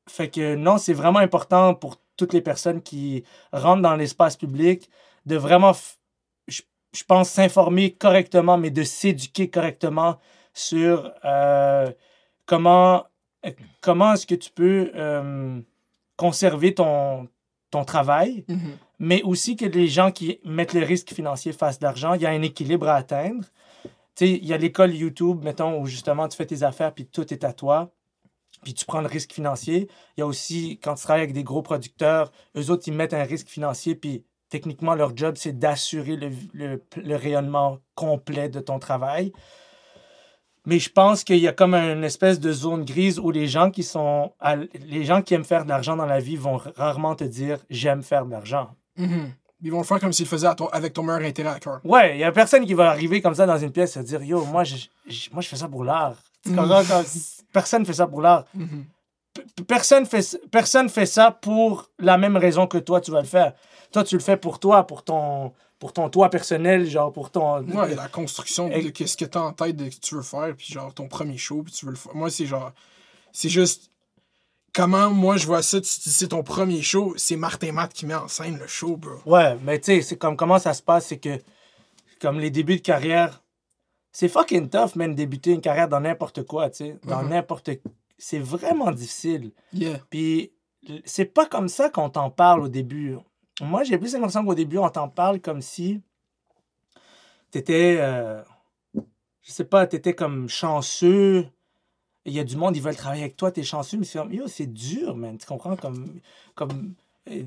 fait 0.08 0.28
que 0.28 0.54
non, 0.54 0.78
c'est 0.78 0.92
vraiment 0.92 1.18
important 1.20 1.74
pour 1.74 1.96
toutes 2.16 2.32
les 2.32 2.40
personnes 2.40 2.82
qui 2.82 3.24
rentrent 3.52 3.82
dans 3.82 3.94
l'espace 3.94 4.36
public 4.36 4.90
de 5.26 5.36
vraiment, 5.36 5.72
je, 6.48 6.62
je 6.92 7.04
pense, 7.04 7.30
s'informer 7.30 7.92
correctement, 7.94 8.58
mais 8.58 8.70
de 8.70 8.82
s'éduquer 8.82 9.48
correctement 9.50 10.18
sur 10.54 11.12
euh, 11.24 11.90
comment, 12.46 13.04
euh, 13.46 13.52
comment 13.80 14.14
est-ce 14.14 14.26
que 14.26 14.34
tu 14.34 14.50
peux 14.50 14.90
euh, 14.96 15.60
conserver 16.16 16.74
ton, 16.74 17.28
ton 17.70 17.84
travail, 17.84 18.44
Mhm. 18.48 18.76
mais 18.98 19.22
aussi 19.22 19.56
que 19.56 19.66
les 19.66 19.88
gens 19.88 20.10
qui 20.10 20.40
mettent 20.44 20.72
le 20.74 20.84
risque 20.84 21.12
financier 21.12 21.52
fassent 21.52 21.78
de 21.78 21.84
l'argent. 21.84 22.14
Il 22.14 22.22
y 22.22 22.26
a 22.26 22.30
un 22.30 22.42
équilibre 22.42 22.88
à 22.88 22.96
atteindre. 22.96 23.44
Tu 24.14 24.26
sais, 24.26 24.30
il 24.32 24.44
y 24.46 24.52
a 24.52 24.56
l'école 24.58 24.94
YouTube, 24.94 25.42
mettons, 25.44 25.80
où 25.80 25.86
justement 25.86 26.26
tu 26.28 26.36
fais 26.36 26.46
tes 26.46 26.62
affaires, 26.62 26.92
puis 26.94 27.06
tout 27.06 27.32
est 27.32 27.44
à 27.44 27.52
toi, 27.52 27.92
puis 28.62 28.74
tu 28.74 28.84
prends 28.84 29.00
le 29.00 29.06
risque 29.06 29.32
financier. 29.32 29.88
Il 30.16 30.20
y 30.20 30.22
a 30.22 30.26
aussi, 30.26 30.80
quand 30.82 30.94
tu 30.94 31.02
travailles 31.02 31.22
avec 31.22 31.34
des 31.34 31.44
gros 31.44 31.62
producteurs, 31.62 32.32
eux 32.56 32.70
autres, 32.70 32.84
ils 32.88 32.94
mettent 32.94 33.14
un 33.14 33.22
risque 33.22 33.48
financier, 33.48 33.94
puis 33.94 34.24
techniquement, 34.48 34.94
leur 34.94 35.14
job, 35.16 35.34
c'est 35.36 35.56
d'assurer 35.58 36.16
le, 36.16 36.30
le- 36.54 36.82
le 36.96 37.16
rayonnement 37.16 37.78
complet 37.94 38.48
de 38.48 38.60
ton 38.60 38.78
travail. 38.78 39.32
Mais 40.68 40.78
je 40.78 40.90
pense 40.90 41.24
qu'il 41.24 41.38
y 41.38 41.48
a 41.48 41.52
comme 41.52 41.74
une 41.74 42.04
espèce 42.04 42.38
de 42.40 42.52
zone 42.52 42.84
grise 42.84 43.18
où 43.18 43.30
les 43.30 43.46
gens 43.46 43.70
qui 43.70 43.82
sont 43.82 44.32
à- 44.38 44.56
les 44.56 45.04
gens 45.04 45.22
qui 45.22 45.32
aiment 45.34 45.44
faire 45.44 45.64
de 45.64 45.70
l'argent 45.70 45.96
dans 45.96 46.04
la 46.06 46.20
vie 46.20 46.36
vont 46.36 46.60
rarement 46.76 47.14
te 47.14 47.24
dire 47.24 47.58
j'aime 47.70 48.02
faire 48.02 48.26
de 48.26 48.32
l'argent. 48.32 48.70
Mhm. 48.96 49.30
Ils 49.62 49.72
vont 49.72 49.78
le 49.78 49.84
faire 49.84 49.98
comme 49.98 50.12
s'ils 50.12 50.26
le 50.26 50.28
faisaient 50.28 50.54
ton- 50.54 50.68
avec 50.68 50.92
ton 50.92 51.02
meilleur 51.02 51.22
intérêt 51.22 51.50
à 51.50 51.58
cœur. 51.58 51.80
Ouais, 51.84 52.16
il 52.16 52.20
y 52.20 52.24
a 52.24 52.30
personne 52.32 52.64
qui 52.66 52.74
va 52.74 52.90
arriver 52.90 53.20
comme 53.22 53.34
ça 53.34 53.46
dans 53.46 53.56
une 53.58 53.72
pièce 53.72 53.96
et 53.96 54.02
dire 54.02 54.22
Yo, 54.22 54.44
moi, 54.44 54.62
je, 54.64 54.76
je- 55.08 55.30
moi, 55.32 55.40
je 55.40 55.48
fais 55.48 55.56
ça 55.56 55.68
pour 55.68 55.84
l'art. 55.84 56.16
Comprends? 56.44 56.84
Comme- 56.84 57.04
Personne 57.52 57.86
fait 57.86 57.94
ça 57.94 58.06
pour 58.06 58.20
l'art. 58.20 58.44
Mhm. 58.54 58.84
P- 59.34 59.62
Personne 59.66 60.04
fait, 60.06 60.38
personne 60.50 60.88
fait 60.90 61.06
ça 61.06 61.30
pour 61.30 61.88
la 61.98 62.18
même 62.18 62.36
raison 62.36 62.66
que 62.66 62.78
toi, 62.78 63.00
tu 63.00 63.10
vas 63.10 63.20
le 63.22 63.26
faire. 63.26 63.54
Toi, 63.90 64.04
tu 64.04 64.16
le 64.16 64.20
fais 64.22 64.36
pour 64.36 64.58
toi, 64.58 64.86
pour 64.86 65.02
ton, 65.02 65.52
pour 65.78 65.92
ton 65.92 66.08
toi 66.10 66.28
personnel, 66.30 66.86
genre 66.86 67.12
pour 67.12 67.30
ton. 67.30 67.62
Ouais, 67.62 67.94
la 67.94 68.08
construction 68.08 68.68
de 68.68 68.88
qu'est-ce 68.90 69.16
que 69.16 69.24
t'as 69.24 69.40
en 69.40 69.52
tête 69.52 69.76
de 69.76 69.88
ce 69.90 69.96
que 69.96 70.00
tu 70.00 70.14
veux 70.16 70.22
faire, 70.22 70.54
puis 70.56 70.66
genre 70.72 70.92
ton 70.92 71.08
premier 71.08 71.36
show, 71.36 71.62
puis 71.62 71.72
tu 71.72 71.84
veux 71.86 71.92
le 71.92 71.96
faire. 71.96 72.14
Moi, 72.14 72.30
c'est 72.30 72.46
genre. 72.46 72.72
C'est 73.32 73.48
juste. 73.48 73.90
Comment 74.74 75.10
moi 75.10 75.36
je 75.38 75.46
vois 75.46 75.62
ça, 75.62 75.80
tu 75.80 75.88
te 75.88 76.02
dis 76.04 76.10
c'est 76.10 76.28
ton 76.28 76.42
premier 76.42 76.82
show, 76.82 77.14
c'est 77.16 77.36
Martin 77.36 77.72
Matt 77.72 77.92
qui 77.92 78.06
met 78.06 78.14
en 78.14 78.28
scène 78.28 78.58
le 78.58 78.66
show, 78.66 78.96
bro. 78.96 79.12
Ouais, 79.24 79.56
mais 79.64 79.80
tu 79.80 79.86
sais, 79.86 80.02
c'est 80.02 80.16
comme 80.18 80.36
comment 80.36 80.58
ça 80.58 80.74
se 80.74 80.82
passe, 80.82 81.06
c'est 81.06 81.18
que 81.18 81.38
comme 82.20 82.38
les 82.38 82.50
débuts 82.50 82.76
de 82.76 82.82
carrière, 82.82 83.42
c'est 84.12 84.28
fucking 84.28 84.68
tough, 84.68 84.94
man, 84.94 85.14
débuter 85.14 85.52
une 85.52 85.62
carrière 85.62 85.88
dans 85.88 86.00
n'importe 86.00 86.42
quoi, 86.44 86.68
tu 86.70 86.76
sais, 86.84 86.96
dans 87.04 87.22
Mhm. 87.22 87.30
n'importe. 87.30 87.70
C'est 88.18 88.38
vraiment 88.38 88.90
difficile. 88.92 89.52
Yeah. 89.72 90.00
Puis 90.10 90.52
c'est 91.04 91.24
pas 91.24 91.46
comme 91.46 91.68
ça 91.68 91.88
qu'on 91.88 92.10
t'en 92.10 92.30
parle 92.30 92.60
au 92.62 92.68
début. 92.68 93.16
Moi, 93.60 93.82
j'ai 93.84 93.98
plus 93.98 94.12
l'impression 94.12 94.44
qu'au 94.44 94.54
début, 94.54 94.78
on 94.78 94.88
t'en 94.88 95.08
parle 95.08 95.40
comme 95.40 95.62
si 95.62 96.00
t'étais, 97.50 97.96
euh, 97.98 98.42
je 99.42 99.52
sais 99.52 99.64
pas, 99.64 99.86
t'étais 99.86 100.14
comme 100.14 100.48
chanceux. 100.48 101.46
Il 102.24 102.32
y 102.32 102.40
a 102.40 102.44
du 102.44 102.56
monde, 102.56 102.76
ils 102.76 102.82
veulent 102.82 102.96
travailler 102.96 103.22
avec 103.22 103.36
toi, 103.36 103.50
t'es 103.50 103.62
chanceux, 103.62 103.96
mais 103.96 104.04
c'est 104.04 104.18
comme, 104.18 104.32
yo, 104.32 104.46
c'est 104.48 104.66
dur, 104.66 105.16
man. 105.16 105.38
Tu 105.38 105.46
comprends? 105.46 105.76
Comme, 105.76 106.20
comme 106.54 106.94
euh, 107.30 107.44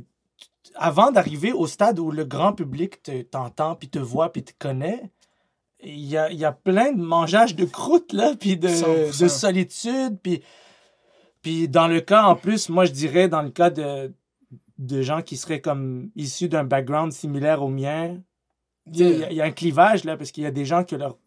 avant 0.75 1.11
d'arriver 1.11 1.51
au 1.51 1.67
stade 1.67 1.99
où 1.99 2.11
le 2.11 2.25
grand 2.25 2.53
public 2.53 3.03
te- 3.03 3.21
t'entend, 3.21 3.75
puis 3.75 3.89
te 3.89 3.99
voit, 3.99 4.31
puis 4.31 4.43
te 4.43 4.53
connaît, 4.57 5.11
il 5.83 6.05
y 6.05 6.17
a, 6.17 6.31
y 6.31 6.45
a 6.45 6.51
plein 6.51 6.91
de 6.91 7.01
mangeages 7.01 7.55
de 7.55 7.65
croûte, 7.65 8.13
là, 8.13 8.35
puis 8.39 8.57
de, 8.57 8.67
100%. 8.67 9.23
de 9.23 9.27
solitude, 9.27 10.19
puis... 10.21 10.43
Puis 11.41 11.67
dans 11.67 11.87
le 11.87 12.01
cas, 12.01 12.21
en 12.25 12.35
plus, 12.35 12.69
moi 12.69 12.85
je 12.85 12.91
dirais, 12.91 13.27
dans 13.27 13.41
le 13.41 13.49
cas 13.49 13.71
de, 13.71 14.13
de 14.81 15.01
gens 15.01 15.21
qui 15.21 15.37
seraient 15.37 15.61
comme 15.61 16.09
issus 16.15 16.49
d'un 16.49 16.63
background 16.65 17.11
similaire 17.13 17.61
au 17.63 17.69
mien, 17.69 18.17
il 18.87 18.97
y 18.97 19.03
a- 19.03 19.09
Yeah. 19.09 19.31
il 19.31 19.37
y, 19.37 19.41
a 19.41 19.45
un 19.45 19.51
clivage 19.51 20.03
là, 20.03 20.17
parce 20.17 20.31
qu'il 20.31 20.43
y 20.43 20.47
a 20.47 20.51
des 20.51 20.65
gens 20.65 20.83
que 20.83 20.95
leur. 20.95 21.17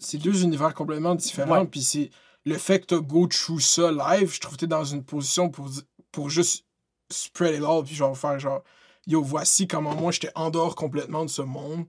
C'est 0.00 0.18
deux 0.18 0.42
univers 0.42 0.74
complètement 0.74 1.14
différents, 1.14 1.60
Ouais. 1.60 1.66
puis 1.66 1.82
c'est 1.82 2.10
le 2.46 2.56
fait 2.58 2.80
que 2.80 2.86
t'as 2.86 2.98
go 2.98 3.26
through 3.28 3.60
ça 3.60 3.92
live, 3.92 4.32
je 4.34 4.40
trouve 4.40 4.54
que 4.54 4.60
t'es 4.60 4.66
dans 4.66 4.84
une 4.84 5.04
position 5.04 5.48
pour, 5.50 5.70
pour 6.10 6.30
juste 6.30 6.64
spread 7.12 7.54
it 7.56 7.62
all, 7.64 7.84
puis 7.84 7.94
genre 7.94 8.16
faire 8.18 8.38
genre, 8.40 8.62
yo, 9.06 9.22
voici 9.22 9.68
comment 9.68 9.94
moi 9.94 10.10
j'étais 10.10 10.32
en 10.34 10.50
dehors 10.50 10.74
complètement 10.74 11.24
de 11.24 11.30
ce 11.30 11.42
monde, 11.42 11.84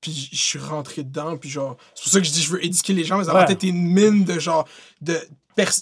puis 0.00 0.30
je 0.32 0.42
suis 0.42 0.58
rentré 0.58 1.02
dedans, 1.02 1.36
puis 1.36 1.50
genre, 1.50 1.76
c'est 1.94 2.04
pour 2.04 2.12
ça 2.12 2.20
que 2.20 2.26
je 2.26 2.32
dis 2.32 2.42
je 2.42 2.50
veux 2.52 2.64
éduquer 2.64 2.92
les 2.94 3.04
gens, 3.04 3.18
mais 3.18 3.24
ça 3.24 3.32
va 3.34 3.44
Ouais. 3.44 3.52
être 3.52 3.62
une 3.64 3.92
mine 3.92 4.24
de 4.24 4.38
genre, 4.38 4.66
de- 5.02 5.20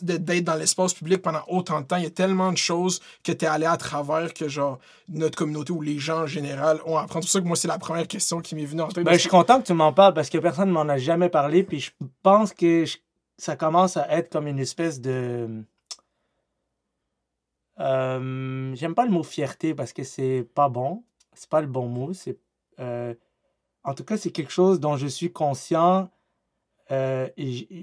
d'être 0.03 0.45
dans 0.45 0.55
l'espace 0.55 0.95
public 0.95 1.23
pendant 1.23 1.43
autant 1.49 1.81
de 1.81 1.87
temps. 1.87 1.97
Il 1.97 2.05
y 2.05 2.07
a 2.07 2.11
tellement 2.11 2.53
de 2.53 2.57
choses 2.59 3.01
que 3.25 3.33
t'es 3.33 3.47
allé 3.47 3.67
à 3.67 3.77
travers 3.77 4.33
que 4.35 4.49
genre, 4.49 4.79
notre 5.09 5.37
communauté 5.39 5.73
ou 5.73 5.81
les 5.83 5.99
gens 5.99 6.23
en 6.23 6.27
général 6.27 6.81
ont 6.87 6.97
à 6.97 7.03
apprendre. 7.03 7.25
C'est 7.25 7.29
pour 7.29 7.33
ça 7.33 7.41
que 7.41 7.47
moi, 7.47 7.57
c'est 7.57 7.69
la 7.69 7.79
première 7.79 8.07
question 8.09 8.41
qui 8.41 8.55
m'est 8.55 8.65
venue 8.65 8.83
en 8.83 8.89
tête. 8.89 9.05
Ben, 9.05 9.13
je 9.15 9.19
suis 9.19 9.29
content 9.29 9.61
que 9.61 9.67
tu 9.67 9.73
m'en 9.75 9.93
parles 9.93 10.15
parce 10.15 10.31
que 10.31 10.39
personne 10.39 10.69
ne 10.69 10.73
m'en 10.75 10.89
a 10.89 10.99
jamais 10.99 11.29
parlé. 11.29 11.63
Puis 11.63 11.81
je 11.81 11.91
pense 12.23 12.53
que 12.53 12.85
je- 12.85 12.99
ça 13.37 13.57
commence 13.57 13.97
à 13.97 14.07
être 14.17 14.31
comme 14.33 14.47
une 14.47 14.59
espèce 14.59 15.01
de. 15.01 15.49
Euh, 17.81 18.75
J'aime 18.75 18.95
pas 18.95 19.05
le 19.05 19.11
mot 19.13 19.23
fierté 19.23 19.75
parce 19.75 19.93
que 19.93 20.03
c'est 20.05 20.47
pas 20.55 20.69
bon. 20.69 21.05
C'est 21.35 21.49
pas 21.49 21.61
le 21.61 21.67
bon 21.69 21.87
mot. 21.87 22.13
C'est. 22.13 22.37
euh, 22.81 23.15
en 23.85 23.95
tout 23.95 24.05
cas, 24.05 24.17
c'est 24.17 24.31
quelque 24.33 24.51
chose 24.53 24.81
dont 24.81 24.97
je 24.97 25.07
suis 25.07 25.33
conscient. 25.33 26.11
euh, 26.91 27.29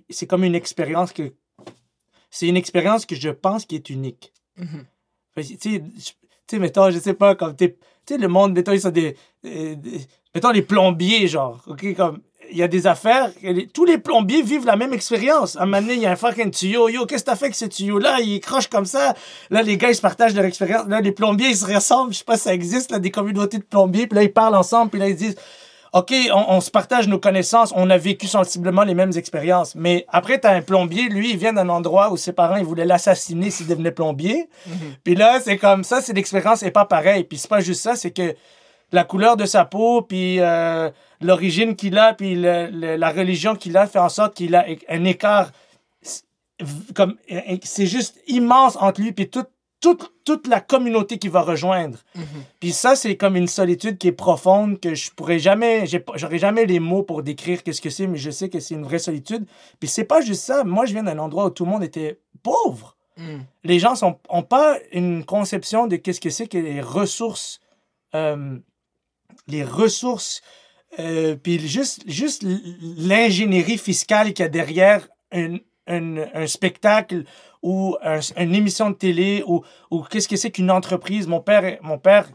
c'est 0.09 0.27
comme 0.27 0.43
une 0.43 0.55
expérience 0.55 1.13
que. 1.13 1.33
C'est 2.37 2.47
une 2.47 2.57
expérience 2.57 3.05
que 3.05 3.15
je 3.15 3.29
pense 3.29 3.65
qui 3.65 3.75
est 3.75 3.89
unique. 3.89 4.33
Mhm. 4.57 4.85
Que, 5.35 5.41
Tu 5.41 5.47
sais, 5.47 5.57
je- 5.97 6.11
tu 6.11 6.13
sais, 6.49 6.59
mettons, 6.59 6.91
je 6.91 6.99
sais 6.99 7.13
pas, 7.13 7.33
comme. 7.35 7.55
Tu 7.55 7.73
sais, 8.07 8.17
le 8.17 8.27
monde, 8.27 8.53
mettons, 8.53 8.73
ils 8.73 8.81
sont 8.81 8.89
des, 8.89 9.15
euh, 9.45 9.75
des- 9.75 10.01
Mettons 10.33 10.51
les 10.51 10.61
plombiers, 10.61 11.27
genre. 11.29 11.63
OK, 11.67 11.95
comme. 11.95 12.19
Il 12.51 12.57
y 12.57 12.61
a 12.63 12.67
des 12.67 12.85
affaires. 12.87 13.31
les- 13.41 13.67
tous 13.67 13.85
les 13.85 13.97
plombiers 13.97 14.41
vivent 14.41 14.65
la 14.65 14.75
même 14.75 14.93
expérience. 14.93 15.55
À 15.55 15.61
un 15.63 15.65
moment 15.65 15.81
donné, 15.81 15.93
il 15.95 16.01
y 16.01 16.05
a 16.05 16.11
un 16.11 16.15
fucking 16.17 16.51
tuyau. 16.51 16.89
Yo, 16.89 17.05
qu'est-ce 17.05 17.23
que 17.23 17.29
t'as 17.31 17.35
fait 17.37 17.45
avec 17.45 17.55
ce 17.55 17.65
tuyau-là? 17.65 18.19
Il 18.19 18.39
croche 18.41 18.67
comme 18.67 18.85
ça. 18.85 19.15
Là, 19.49 19.61
les 19.63 19.77
gars, 19.77 19.89
ils 19.89 19.95
se 19.95 20.01
partagent 20.01 20.35
leur 20.35 20.43
expérience. 20.45 20.87
Là, 20.87 20.99
les 21.01 21.11
plombiers, 21.13 21.49
ils 21.49 21.57
se 21.57 21.65
ressemblent. 21.65 22.11
Je 22.13 22.19
sais 22.19 22.23
pas 22.25 22.35
si 22.37 22.43
ça 22.43 22.53
existe, 22.53 22.91
là, 22.91 22.99
des 22.99 23.11
communautés 23.11 23.57
de 23.59 23.63
plombiers. 23.63 24.07
Puis 24.07 24.15
là, 24.17 24.23
ils 24.23 24.31
parlent 24.33 24.55
ensemble. 24.55 24.91
Puis 24.91 24.99
là, 24.99 25.07
ils 25.09 25.15
disent. 25.15 25.37
OK, 25.95 26.13
on, 26.33 26.45
on 26.55 26.59
se 26.59 26.69
partage 26.69 27.07
nos 27.07 27.19
connaissances, 27.19 27.71
on 27.73 27.89
a 27.89 27.97
vécu 27.97 28.27
sensiblement 28.27 28.83
les 28.83 28.93
mêmes 28.93 29.13
expériences. 29.15 29.75
Mais 29.75 30.05
après, 30.09 30.39
tu 30.41 30.45
as 30.45 30.51
un 30.51 30.61
plombier, 30.61 31.07
lui, 31.07 31.31
il 31.31 31.37
vient 31.37 31.53
d'un 31.53 31.69
endroit 31.69 32.11
où 32.11 32.17
ses 32.17 32.33
parents, 32.33 32.57
ils 32.57 32.65
voulaient 32.65 32.83
l'assassiner 32.85 33.49
s'il 33.49 33.67
devenait 33.67 33.91
plombier. 33.91 34.49
Puis 35.05 35.15
là, 35.15 35.39
c'est 35.39 35.57
comme 35.57 35.85
ça, 35.85 36.01
c'est 36.01 36.11
l'expérience 36.11 36.63
n'est 36.63 36.71
pas 36.71 36.83
pareille. 36.83 37.23
Puis 37.23 37.37
c'est 37.37 37.47
pas 37.49 37.61
juste 37.61 37.81
ça, 37.81 37.95
c'est 37.95 38.11
que 38.11 38.35
la 38.91 39.05
couleur 39.05 39.37
de 39.37 39.45
sa 39.45 39.63
peau, 39.63 40.01
puis 40.01 40.41
euh, 40.41 40.89
l'origine 41.21 41.77
qu'il 41.77 41.97
a, 41.97 42.13
puis 42.13 42.35
le- 42.35 42.67
le- 42.71 42.97
la 42.97 43.09
religion 43.11 43.55
qu'il 43.55 43.77
a 43.77 43.87
fait 43.87 43.99
en 43.99 44.09
sorte 44.09 44.35
qu'il 44.35 44.53
a 44.53 44.65
un 44.89 45.05
écart. 45.05 45.49
c'est- 46.01 46.23
Comme, 46.93 47.15
c'est 47.63 47.87
juste 47.87 48.17
immense 48.27 48.75
entre 48.81 48.99
lui, 49.01 49.13
puis 49.13 49.29
tout, 49.29 49.45
toute, 49.81 50.13
toute 50.23 50.47
la 50.47 50.61
communauté 50.61 51.17
qui 51.17 51.27
va 51.27 51.41
rejoindre. 51.41 51.99
Puis 52.59 52.71
ça, 52.71 52.95
c'est 52.95 53.17
comme 53.17 53.35
une 53.35 53.47
solitude 53.47 53.97
qui 53.97 54.07
est 54.07 54.13
profonde, 54.13 54.79
que 54.79 54.95
je 54.95 55.11
pourrais 55.11 55.39
jamais, 55.39 55.85
j'aurais 56.15 56.39
jamais 56.39 56.65
les 56.65 56.79
mots 56.79 57.03
pour 57.03 57.23
décrire 57.23 57.63
qu'est-ce 57.63 57.81
que 57.81 57.89
c'est, 57.89 58.07
mais 58.07 58.17
je 58.17 58.31
sais 58.31 58.49
que 58.49 58.59
c'est 58.59 58.73
une 58.73 58.83
vraie 58.83 58.99
solitude. 58.99 59.45
Puis 59.79 59.89
c'est 59.89 60.05
pas 60.05 60.21
juste 60.21 60.43
ça. 60.43 60.63
Moi, 60.63 60.85
je 60.85 60.93
viens 60.93 61.03
d'un 61.03 61.19
endroit 61.19 61.45
où 61.45 61.49
tout 61.49 61.65
le 61.65 61.71
monde 61.71 61.83
était 61.83 62.19
pauvre. 62.41 62.95
Mm. 63.17 63.39
Les 63.63 63.79
gens 63.79 63.95
sont, 63.95 64.19
ont 64.29 64.43
pas 64.43 64.77
une 64.91 65.23
conception 65.23 65.87
de 65.87 65.95
qu'est-ce 65.97 66.21
que 66.21 66.29
c'est 66.29 66.47
que 66.47 66.57
les 66.57 66.81
ressources, 66.81 67.59
euh, 68.13 68.57
les 69.47 69.63
ressources, 69.63 70.41
euh, 70.99 71.35
puis 71.35 71.59
juste, 71.59 72.03
juste 72.07 72.45
l'ingénierie 72.81 73.77
fiscale 73.77 74.33
qu'il 74.33 74.43
y 74.43 74.47
a 74.47 74.49
derrière 74.49 75.07
un, 75.31 75.57
un, 75.87 76.17
un 76.33 76.47
spectacle 76.47 77.23
ou 77.61 77.95
un- 78.03 78.19
une 78.37 78.55
émission 78.55 78.89
de 78.89 78.95
télé 78.95 79.43
ou, 79.47 79.63
ou 79.91 80.01
qu'est-ce 80.03 80.27
que 80.27 80.35
c'est 80.35 80.51
qu'une 80.51 80.71
entreprise? 80.71 81.27
Mon 81.27 81.41
père, 81.41 81.77
mon 81.81 81.97
père 81.97 82.27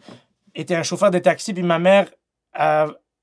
était 0.55 0.75
un 0.75 0.83
chauffeur 0.83 1.11
de 1.11 1.19
taxi, 1.19 1.53
puis 1.55 1.63
ma 1.63 1.79
mère, 1.79 2.07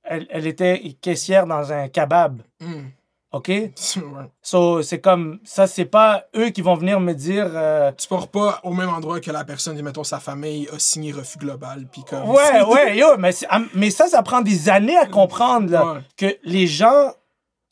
elle, 0.03 0.25
elle 0.29 0.47
était 0.47 0.81
caissière 1.01 1.45
dans 1.45 1.71
un 1.71 1.87
kebab. 1.89 2.41
Mm. 2.61 2.85
OK? 3.33 3.51
So, 4.41 4.81
c'est 4.81 5.01
comme 5.01 5.39
ça, 5.43 5.67
c'est 5.67 5.83
pas 5.85 6.23
eux 6.37 6.49
qui 6.51 6.61
vont 6.61 6.75
venir 6.75 7.01
me 7.01 7.13
dire. 7.13 7.49
euh, 7.53 7.91
Tu 7.97 8.07
pars 8.07 8.29
pas 8.29 8.61
au 8.63 8.71
même 8.71 8.87
endroit 8.89 9.19
que 9.19 9.29
la 9.31 9.43
personne, 9.43 9.79
mettons, 9.81 10.05
sa 10.05 10.19
famille 10.21 10.69
a 10.73 10.79
signé 10.79 11.11
refus 11.11 11.37
global. 11.37 11.85
Puis 11.91 12.03
comme. 12.09 12.29
Ouais, 12.29 12.61
ouais, 12.67 12.97
yo, 12.97 13.17
mais, 13.17 13.31
mais 13.73 13.89
ça, 13.89 14.07
ça 14.07 14.23
prend 14.23 14.39
des 14.41 14.69
années 14.69 14.95
à 14.97 15.05
comprendre, 15.05 15.69
là, 15.69 15.93
Ouais. 15.93 15.99
que 16.15 16.37
les 16.45 16.67
gens, 16.67 17.11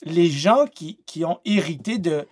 les 0.04 0.30
gens 0.30 0.66
qui, 0.66 1.00
qui 1.06 1.24
ont 1.24 1.40
hérité 1.46 1.98
de, 1.98 2.28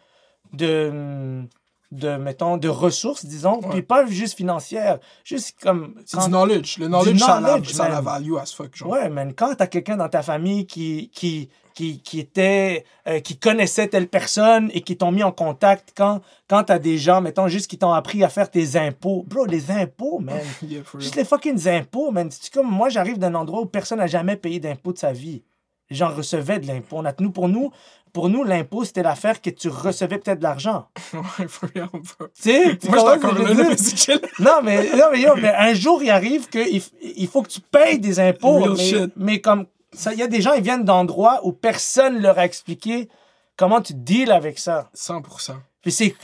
de, 0.54 1.44
de, 1.92 2.16
mettons, 2.18 2.58
de 2.58 2.70
ressources, 2.70 3.26
disons, 3.26 3.60
Ouais. 3.62 3.70
puis 3.70 3.82
pas 3.82 4.06
juste 4.06 4.36
financières, 4.38 5.00
juste 5.24 5.56
comme... 5.62 5.96
C'est 6.06 6.20
du 6.20 6.28
knowledge. 6.30 6.78
Le 6.80 6.88
knowledge, 6.88 7.20
ça, 7.20 7.36
a 7.36 7.42
la, 7.42 7.48
knowledge, 7.50 7.72
ça 7.74 7.84
a 7.86 7.90
la 7.90 8.02
man. 8.02 8.06
value 8.06 8.36
as 8.38 8.54
fuck. 8.54 8.76
Genre. 8.76 8.90
Ouais, 8.90 9.10
man, 9.10 9.34
quand 9.34 9.54
t'as 9.56 9.68
quelqu'un 9.68 9.98
dans 9.98 10.10
ta 10.10 10.22
famille 10.24 10.66
qui, 10.66 11.10
qui, 11.14 11.50
qui, 11.76 12.02
qui 12.02 12.20
était, 12.20 12.86
euh, 13.08 13.20
qui 13.20 13.38
connaissait 13.38 13.88
telle 13.88 14.08
personne 14.08 14.70
et 14.74 14.82
qui 14.82 14.96
t'ont 14.98 15.12
mis 15.12 15.24
en 15.24 15.32
contact, 15.32 15.94
quand, 15.96 16.22
quand 16.48 16.64
t'as 16.66 16.80
des 16.80 16.98
gens, 16.98 17.22
mettons, 17.22 17.48
juste 17.48 17.68
qui 17.70 17.78
t'ont 17.78 17.92
appris 17.94 18.24
à 18.24 18.30
faire 18.30 18.50
tes 18.50 18.76
impôts. 18.76 19.24
Bro, 19.28 19.46
les 19.46 19.70
impôts, 19.72 20.20
man. 20.20 20.40
Yeah. 20.64 20.82
Juste 20.98 21.16
les 21.16 21.26
fucking 21.26 21.68
impôts, 21.68 22.12
man. 22.12 22.30
C'est 22.32 22.52
comme 22.54 22.70
moi, 22.70 22.90
j'arrive 22.90 23.18
d'un 23.20 23.36
endroit 23.36 23.62
où 23.62 23.66
personne 23.66 24.00
n'a 24.00 24.08
jamais 24.08 24.36
payé 24.38 24.60
d'impôts 24.60 24.94
de 24.94 24.98
sa 25.00 25.12
vie. 25.12 25.44
Les 25.90 25.96
gens 25.96 26.10
recevaient 26.14 26.60
de 26.60 26.68
l'impôt. 26.68 26.98
On 26.98 27.06
a- 27.06 27.14
Nous, 27.20 27.32
pour 27.32 27.50
nous, 27.50 27.72
pour 28.14 28.30
nous, 28.30 28.44
l'impôt, 28.44 28.84
c'était 28.84 29.02
l'affaire 29.04 29.42
que 29.42 29.50
tu 29.50 29.70
recevais 29.70 30.18
peut-être 30.20 30.40
de 30.40 30.44
l'argent. 30.44 30.88
Ouais, 31.14 31.48
for 31.48 31.70
real. 31.76 31.90
bro. 31.92 32.28
Tu 32.36 32.42
sais, 32.44 32.78
Moi, 32.88 32.98
je 32.98 33.18
encore 33.18 33.34
là, 33.34 33.76
chill. 33.78 34.22
Non, 34.40 34.60
mais, 34.64 34.90
non, 34.96 35.06
mais, 35.12 35.22
yo, 35.22 35.36
mais 35.36 35.54
un 35.54 35.74
jour, 35.74 36.02
il 36.04 36.10
arrive 36.12 36.48
qu'il 36.50 36.82
il 37.02 37.28
faut 37.28 37.42
que 37.42 37.50
tu 37.50 37.60
payes 37.62 38.00
des 38.00 38.20
impôts. 38.20 38.60
Real 38.60 38.74
mais, 38.78 38.84
shit. 38.84 39.12
mais 39.16 39.42
comme 39.42 39.66
ça, 39.94 40.14
il 40.14 40.20
y 40.20 40.24
a 40.24 40.28
des 40.28 40.42
gens, 40.42 40.54
ils 40.54 40.64
viennent 40.64 40.86
d'endroits 40.86 41.40
où 41.44 41.52
personne 41.54 42.20
leur 42.22 42.38
a 42.40 42.46
expliqué 42.46 43.10
comment 43.58 43.82
tu 43.82 43.94
deals 43.94 44.32
avec 44.32 44.58
ça. 44.60 44.90
100%. 44.96 45.54
Puis 45.82 45.92
c'est 45.92 46.16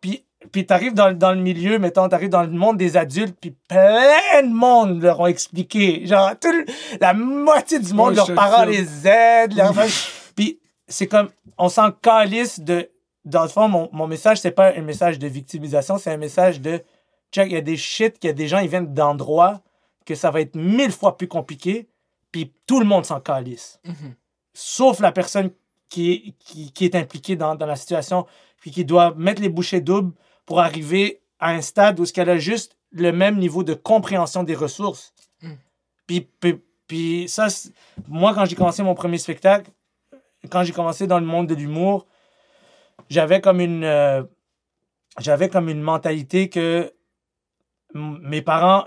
puis 0.00 0.24
puis 0.52 0.66
t'arrives 0.66 0.94
dans, 0.94 1.08
le- 1.08 1.14
dans 1.14 1.32
le 1.32 1.40
milieu, 1.40 1.78
mettons, 1.78 2.08
t'arrives 2.08 2.28
dans 2.30 2.42
le 2.42 2.50
monde 2.50 2.76
des 2.76 2.96
adultes, 2.96 3.36
puis 3.40 3.54
plein 3.68 4.42
de 4.42 4.52
monde 4.52 5.02
leur 5.02 5.20
ont 5.20 5.26
expliqué. 5.26 6.06
Genre, 6.06 6.32
tout 6.40 6.50
le- 6.50 6.64
la 7.00 7.12
moitié 7.14 7.78
du 7.78 7.92
monde, 7.92 8.10
Ouais, 8.10 8.16
leurs 8.16 8.34
parents 8.34 8.64
les 8.64 9.06
aident. 9.06 9.54
familles- 9.54 9.92
puis 10.34 10.58
c'est 10.88 11.06
comme, 11.06 11.28
on 11.58 11.68
s'en 11.68 11.90
calisse 11.92 12.60
de... 12.60 12.90
Dans 13.26 13.42
le 13.42 13.48
fond, 13.48 13.68
mon, 13.68 13.88
mon 13.92 14.06
message, 14.06 14.40
c'est 14.40 14.50
pas 14.50 14.72
un 14.74 14.80
message 14.80 15.18
de 15.18 15.26
victimisation, 15.28 15.98
c'est 15.98 16.10
un 16.10 16.16
message 16.16 16.60
de... 16.60 16.82
Check, 17.32 17.48
il 17.50 17.52
y 17.54 17.56
a 17.56 17.60
des 17.60 17.76
shit, 17.76 18.18
qu'il 18.18 18.28
y 18.28 18.30
a 18.30 18.34
des 18.34 18.48
gens, 18.48 18.58
ils 18.58 18.68
viennent 18.68 18.92
d'endroits 18.94 19.60
que 20.06 20.14
ça 20.14 20.30
va 20.30 20.40
être 20.40 20.56
mille 20.56 20.90
fois 20.90 21.16
plus 21.16 21.28
compliqué, 21.28 21.86
puis 22.32 22.52
tout 22.66 22.80
le 22.80 22.86
monde 22.86 23.04
s'en 23.04 23.20
calisse 23.20 23.78
Mhm. 23.84 24.14
sauf 24.54 25.00
la 25.00 25.12
personne 25.12 25.50
qui 25.90 26.12
est, 26.12 26.34
qui, 26.38 26.72
qui 26.72 26.84
est 26.86 26.94
impliquée 26.94 27.36
dans, 27.36 27.54
dans 27.54 27.66
la 27.66 27.76
situation, 27.76 28.26
puis 28.60 28.70
qui 28.70 28.84
doit 28.84 29.14
mettre 29.16 29.42
les 29.42 29.48
bouchées 29.48 29.80
doubles 29.80 30.12
pour 30.50 30.58
arriver 30.58 31.20
à 31.38 31.50
un 31.50 31.60
stade 31.60 32.00
où 32.00 32.04
ce 32.04 32.12
qu'elle 32.12 32.28
a 32.28 32.36
juste 32.36 32.76
le 32.90 33.12
même 33.12 33.38
niveau 33.38 33.62
de 33.62 33.72
compréhension 33.72 34.42
des 34.42 34.56
ressources. 34.56 35.14
Mm. 35.42 35.52
Puis, 36.08 36.28
puis, 36.40 36.60
puis 36.88 37.28
ça, 37.28 37.46
moi, 38.08 38.34
quand 38.34 38.46
j'ai 38.46 38.56
commencé 38.56 38.82
mon 38.82 38.96
premier 38.96 39.18
spectacle, 39.18 39.70
quand 40.50 40.64
j'ai 40.64 40.72
commencé 40.72 41.06
dans 41.06 41.20
le 41.20 41.24
monde 41.24 41.46
de 41.46 41.54
l'humour, 41.54 42.04
j'avais 43.08 43.40
comme 43.40 43.60
une... 43.60 43.84
euh, 43.84 44.24
j'avais 45.20 45.48
comme 45.48 45.68
une 45.68 45.82
mentalité 45.82 46.48
que 46.48 46.92
mes 47.94 48.42
parents, 48.42 48.86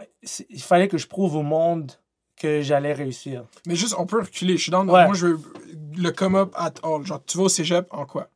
il 0.49 0.61
fallait 0.61 0.89
que 0.89 0.97
je 0.97 1.07
prouve 1.07 1.37
au 1.37 1.43
monde 1.43 1.93
que 2.35 2.61
j'allais 2.61 2.91
réussir. 2.91 3.45
Mais 3.67 3.77
juste, 3.77 3.95
on 3.97 4.05
peut 4.05 4.19
reculer. 4.19 4.57
Je 4.57 4.63
suis 4.63 4.71
dans. 4.71 4.85
Ouais. 4.85 5.05
Moi, 5.05 5.13
je 5.13 5.27
veux 5.27 5.39
le 5.95 6.11
come 6.11 6.35
up 6.35 6.53
at 6.57 6.73
all. 6.83 7.05
Genre, 7.05 7.23
tu 7.23 7.37
vas 7.37 7.45
au 7.45 7.49
cégep 7.49 7.87
en 7.91 8.05
quoi? 8.05 8.27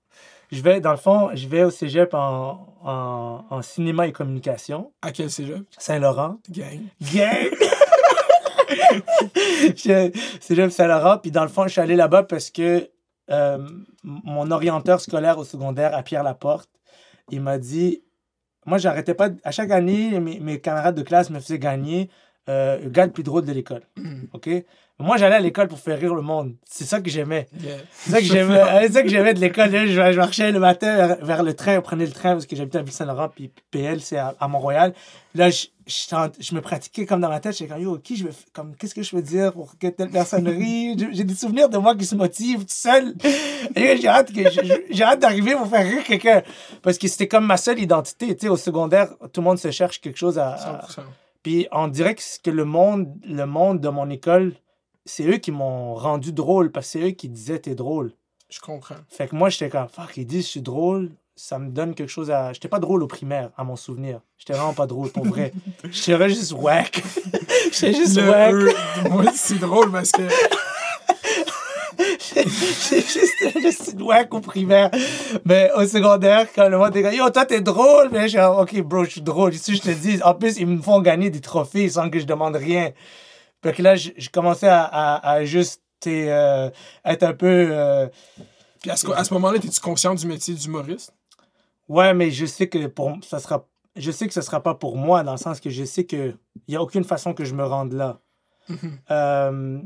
Je 0.51 0.61
vais, 0.61 0.79
dans 0.79 0.91
le 0.91 0.97
fond, 0.97 1.29
je 1.33 1.47
vais 1.47 1.63
au 1.63 1.69
cégep 1.71 2.13
en, 2.13 2.67
en, 2.83 3.45
en 3.49 3.61
cinéma 3.61 4.07
et 4.07 4.11
communication, 4.13 4.91
À 5.01 5.11
quel 5.11 5.29
cégep? 5.29 5.63
Saint-Laurent. 5.77 6.37
Gang. 6.49 6.81
Gang! 7.13 7.49
Je- 9.75 10.11
cégep 10.41 10.71
Saint-Laurent. 10.71 11.17
Puis 11.17 11.31
dans 11.31 11.43
le 11.43 11.49
fond, 11.49 11.63
je 11.63 11.69
suis 11.73 11.81
allé 11.81 11.95
là-bas 11.95 12.23
parce 12.23 12.49
que 12.49 12.89
euh, 13.29 13.67
mon 14.03 14.49
orienteur 14.51 15.01
scolaire 15.01 15.37
au 15.37 15.43
secondaire, 15.43 15.93
à 15.95 16.03
Pierre-Laporte, 16.03 16.69
il 17.29 17.41
m'a 17.41 17.57
dit 17.57 18.03
Moi, 18.65 18.77
j'arrêtais 18.77 19.13
pas. 19.13 19.29
À 19.43 19.51
chaque 19.51 19.71
année, 19.71 20.19
mes, 20.19 20.39
mes 20.39 20.59
camarades 20.59 20.95
de 20.95 21.01
classe 21.03 21.29
me 21.29 21.39
faisaient 21.39 21.59
gagner 21.59 22.09
euh, 22.49 22.77
le 22.79 22.89
gars 22.89 23.05
le 23.05 23.11
plus 23.11 23.23
drôle 23.23 23.45
de 23.45 23.51
l'école. 23.51 23.83
Mm. 23.97 24.23
OK? 24.33 24.49
Moi, 24.99 25.17
j'allais 25.17 25.35
à 25.35 25.39
l'école 25.39 25.67
pour 25.67 25.77
faire 25.79 25.99
rire 25.99 26.15
le 26.15 26.23
monde. 26.23 26.55
C'est 26.65 26.83
ça 26.85 26.99
que 27.01 27.09
j'aimais. 27.09 27.47
Yeah. 27.61 27.75
C'est 27.91 28.09
ça 28.11 28.17
que 28.19 28.25
j'aimais, 28.25 28.61
c'est 28.87 28.93
ça 28.93 29.03
que 29.03 29.09
j'aimais 29.09 29.35
de 29.35 29.39
l'école. 29.39 29.69
Je, 29.69 30.17
marchais 30.17 30.51
le 30.51 30.59
matin 30.59 31.17
vers, 31.21 31.43
le 31.43 31.53
train, 31.53 31.77
on 31.77 31.81
prenait 31.83 32.05
le 32.07 32.11
train 32.11 32.31
parce 32.31 32.47
que 32.47 32.55
j'habitais 32.55 32.79
à 32.79 32.81
Ville-Saint-Laurent, 32.81 33.29
puis 33.29 33.51
PL, 33.69 34.01
c'est 34.01 34.17
à, 34.17 34.33
à 34.39 34.47
Mont-Royal. 34.47 34.95
Là, 35.35 35.51
je, 35.51 35.67
je, 35.85 36.55
me 36.55 36.61
pratiquais 36.61 37.05
comme 37.05 37.21
dans 37.21 37.29
ma 37.29 37.39
tête. 37.39 37.55
J'étais 37.55 37.71
comme, 37.71 37.83
yo, 37.83 37.99
qui 37.99 38.15
je 38.15 38.25
f- 38.25 38.47
comme, 38.53 38.75
qu'est-ce 38.75 38.95
que 38.95 39.03
je 39.03 39.11
peux 39.11 39.21
dire 39.21 39.53
pour 39.53 39.77
que 39.77 39.85
telle 39.85 40.09
personne 40.09 40.47
rie? 40.47 40.97
J'ai- 41.11 41.23
des 41.23 41.35
souvenirs 41.35 41.69
de 41.69 41.77
moi 41.77 41.95
qui 41.95 42.05
se 42.05 42.15
motive 42.15 42.61
tout 42.61 42.65
seul. 42.69 43.13
Et 43.75 43.97
j'ai 43.97 44.07
hâte, 44.07 44.33
que, 44.33 44.49
je- 44.49 44.81
j'ai 44.89 45.03
hâte 45.03 45.19
d'arriver 45.19 45.51
pour 45.53 45.67
faire 45.67 45.85
rire 45.85 46.03
quelqu'un. 46.05 46.41
Parce 46.81 46.97
que 46.97 47.07
c'était 47.07 47.27
comme 47.27 47.45
ma 47.45 47.57
seule 47.57 47.77
identité. 47.79 48.35
Tu 48.35 48.47
sais, 48.47 48.49
au 48.49 48.57
secondaire, 48.57 49.09
tout 49.31 49.41
le 49.41 49.45
monde 49.45 49.59
se 49.59 49.69
cherche 49.69 50.01
quelque 50.01 50.17
chose 50.17 50.39
à, 50.39 50.53
à- 50.53 50.87
100%. 50.87 51.01
puis 51.43 51.67
on 51.71 51.87
dirait 51.87 52.15
que, 52.15 52.21
que 52.43 52.49
le 52.49 52.65
monde, 52.65 53.13
le 53.23 53.45
monde 53.45 53.79
de 53.79 53.89
mon 53.89 54.09
école, 54.09 54.53
c'est 55.07 55.25
eux 55.25 55.37
qui 55.37 55.51
m'ont 55.51 55.95
rendu 55.95 56.31
drôle 56.33 56.71
parce 56.71 56.87
que 56.87 56.91
c'est 56.99 57.07
eux 57.07 57.11
qui 57.11 57.29
disaient 57.29 57.59
t'es 57.59 57.75
drôle. 57.75 58.11
Je 58.49 58.59
comprends. 58.59 58.95
Fait 59.09 59.27
que 59.27 59.35
moi, 59.35 59.49
j'étais 59.49 59.69
comme, 59.69 59.87
fuck, 59.89 60.15
ils 60.15 60.25
disent 60.25 60.45
je 60.45 60.49
suis 60.51 60.61
drôle, 60.61 61.11
ça 61.35 61.59
me 61.59 61.69
donne 61.69 61.95
quelque 61.95 62.09
chose 62.09 62.31
à. 62.31 62.53
J'étais 62.53 62.67
pas 62.67 62.79
drôle 62.79 63.03
au 63.03 63.07
primaire, 63.07 63.51
à 63.57 63.63
mon 63.63 63.75
souvenir. 63.75 64.21
J'étais 64.37 64.53
vraiment 64.53 64.73
pas 64.73 64.87
drôle, 64.87 65.09
pour 65.09 65.25
vrai. 65.25 65.53
J'étais 65.91 66.29
juste 66.29 66.53
whack. 66.53 67.03
J'étais 67.71 67.93
juste 67.93 68.17
Le 68.17 68.29
whack. 68.29 68.53
eux, 68.53 68.73
moi, 69.09 69.25
c'est 69.33 69.59
drôle 69.59 69.91
parce 69.91 70.11
que. 70.11 70.23
J'étais 72.19 73.01
juste, 73.01 73.59
juste 73.59 73.95
whack 73.99 74.33
au 74.33 74.39
primaire. 74.39 74.91
Mais 75.45 75.71
au 75.75 75.85
secondaire, 75.85 76.47
quand 76.55 76.69
le 76.69 76.77
monde 76.77 76.93
comme, 76.93 77.13
yo, 77.13 77.29
toi, 77.29 77.45
t'es 77.45 77.61
drôle. 77.61 78.09
Mais 78.11 78.29
je 78.29 78.39
ok, 78.39 78.81
bro, 78.81 79.03
je 79.03 79.11
suis 79.11 79.21
drôle. 79.21 79.53
Ici, 79.53 79.75
je 79.75 79.81
te 79.81 79.91
dis, 79.91 80.21
en 80.23 80.33
plus, 80.33 80.57
ils 80.57 80.67
me 80.67 80.81
font 80.81 81.01
gagner 81.01 81.29
des 81.29 81.41
trophées 81.41 81.89
sans 81.89 82.09
que 82.09 82.19
je 82.19 82.25
demande 82.25 82.55
rien. 82.55 82.91
Fait 83.63 83.73
que 83.73 83.81
là, 83.81 83.95
je, 83.95 84.11
je 84.17 84.29
commençais 84.29 84.67
à, 84.67 84.83
à, 84.83 85.29
à 85.31 85.45
juste 85.45 85.81
euh, 86.05 86.69
être 87.05 87.23
un 87.23 87.33
peu. 87.33 87.67
euh, 87.71 88.07
Puis 88.81 88.91
à 88.91 88.95
ce, 88.95 89.09
à 89.11 89.23
ce 89.23 89.33
moment-là, 89.33 89.57
es-tu 89.57 89.81
conscient 89.81 90.13
du 90.15 90.27
métier 90.27 90.53
d'humoriste? 90.53 91.13
Ouais, 91.89 92.13
mais 92.13 92.31
je 92.31 92.45
sais 92.45 92.67
que 92.67 92.87
pour 92.87 93.17
ça 93.23 93.39
sera 93.39 93.65
je 93.95 94.11
sais 94.11 94.27
que 94.27 94.33
ce 94.33 94.41
sera 94.41 94.61
pas 94.61 94.75
pour 94.75 94.95
moi 94.95 95.23
dans 95.23 95.31
le 95.31 95.37
sens 95.37 95.59
que 95.59 95.71
je 95.71 95.83
sais 95.83 96.03
que 96.05 96.35
il 96.67 96.73
y 96.73 96.77
a 96.77 96.81
aucune 96.83 97.03
façon 97.03 97.33
que 97.33 97.45
je 97.45 97.55
me 97.55 97.65
rende 97.65 97.93
là. 97.93 98.19
Mhm. 98.69 98.99
Euh, 99.09 99.79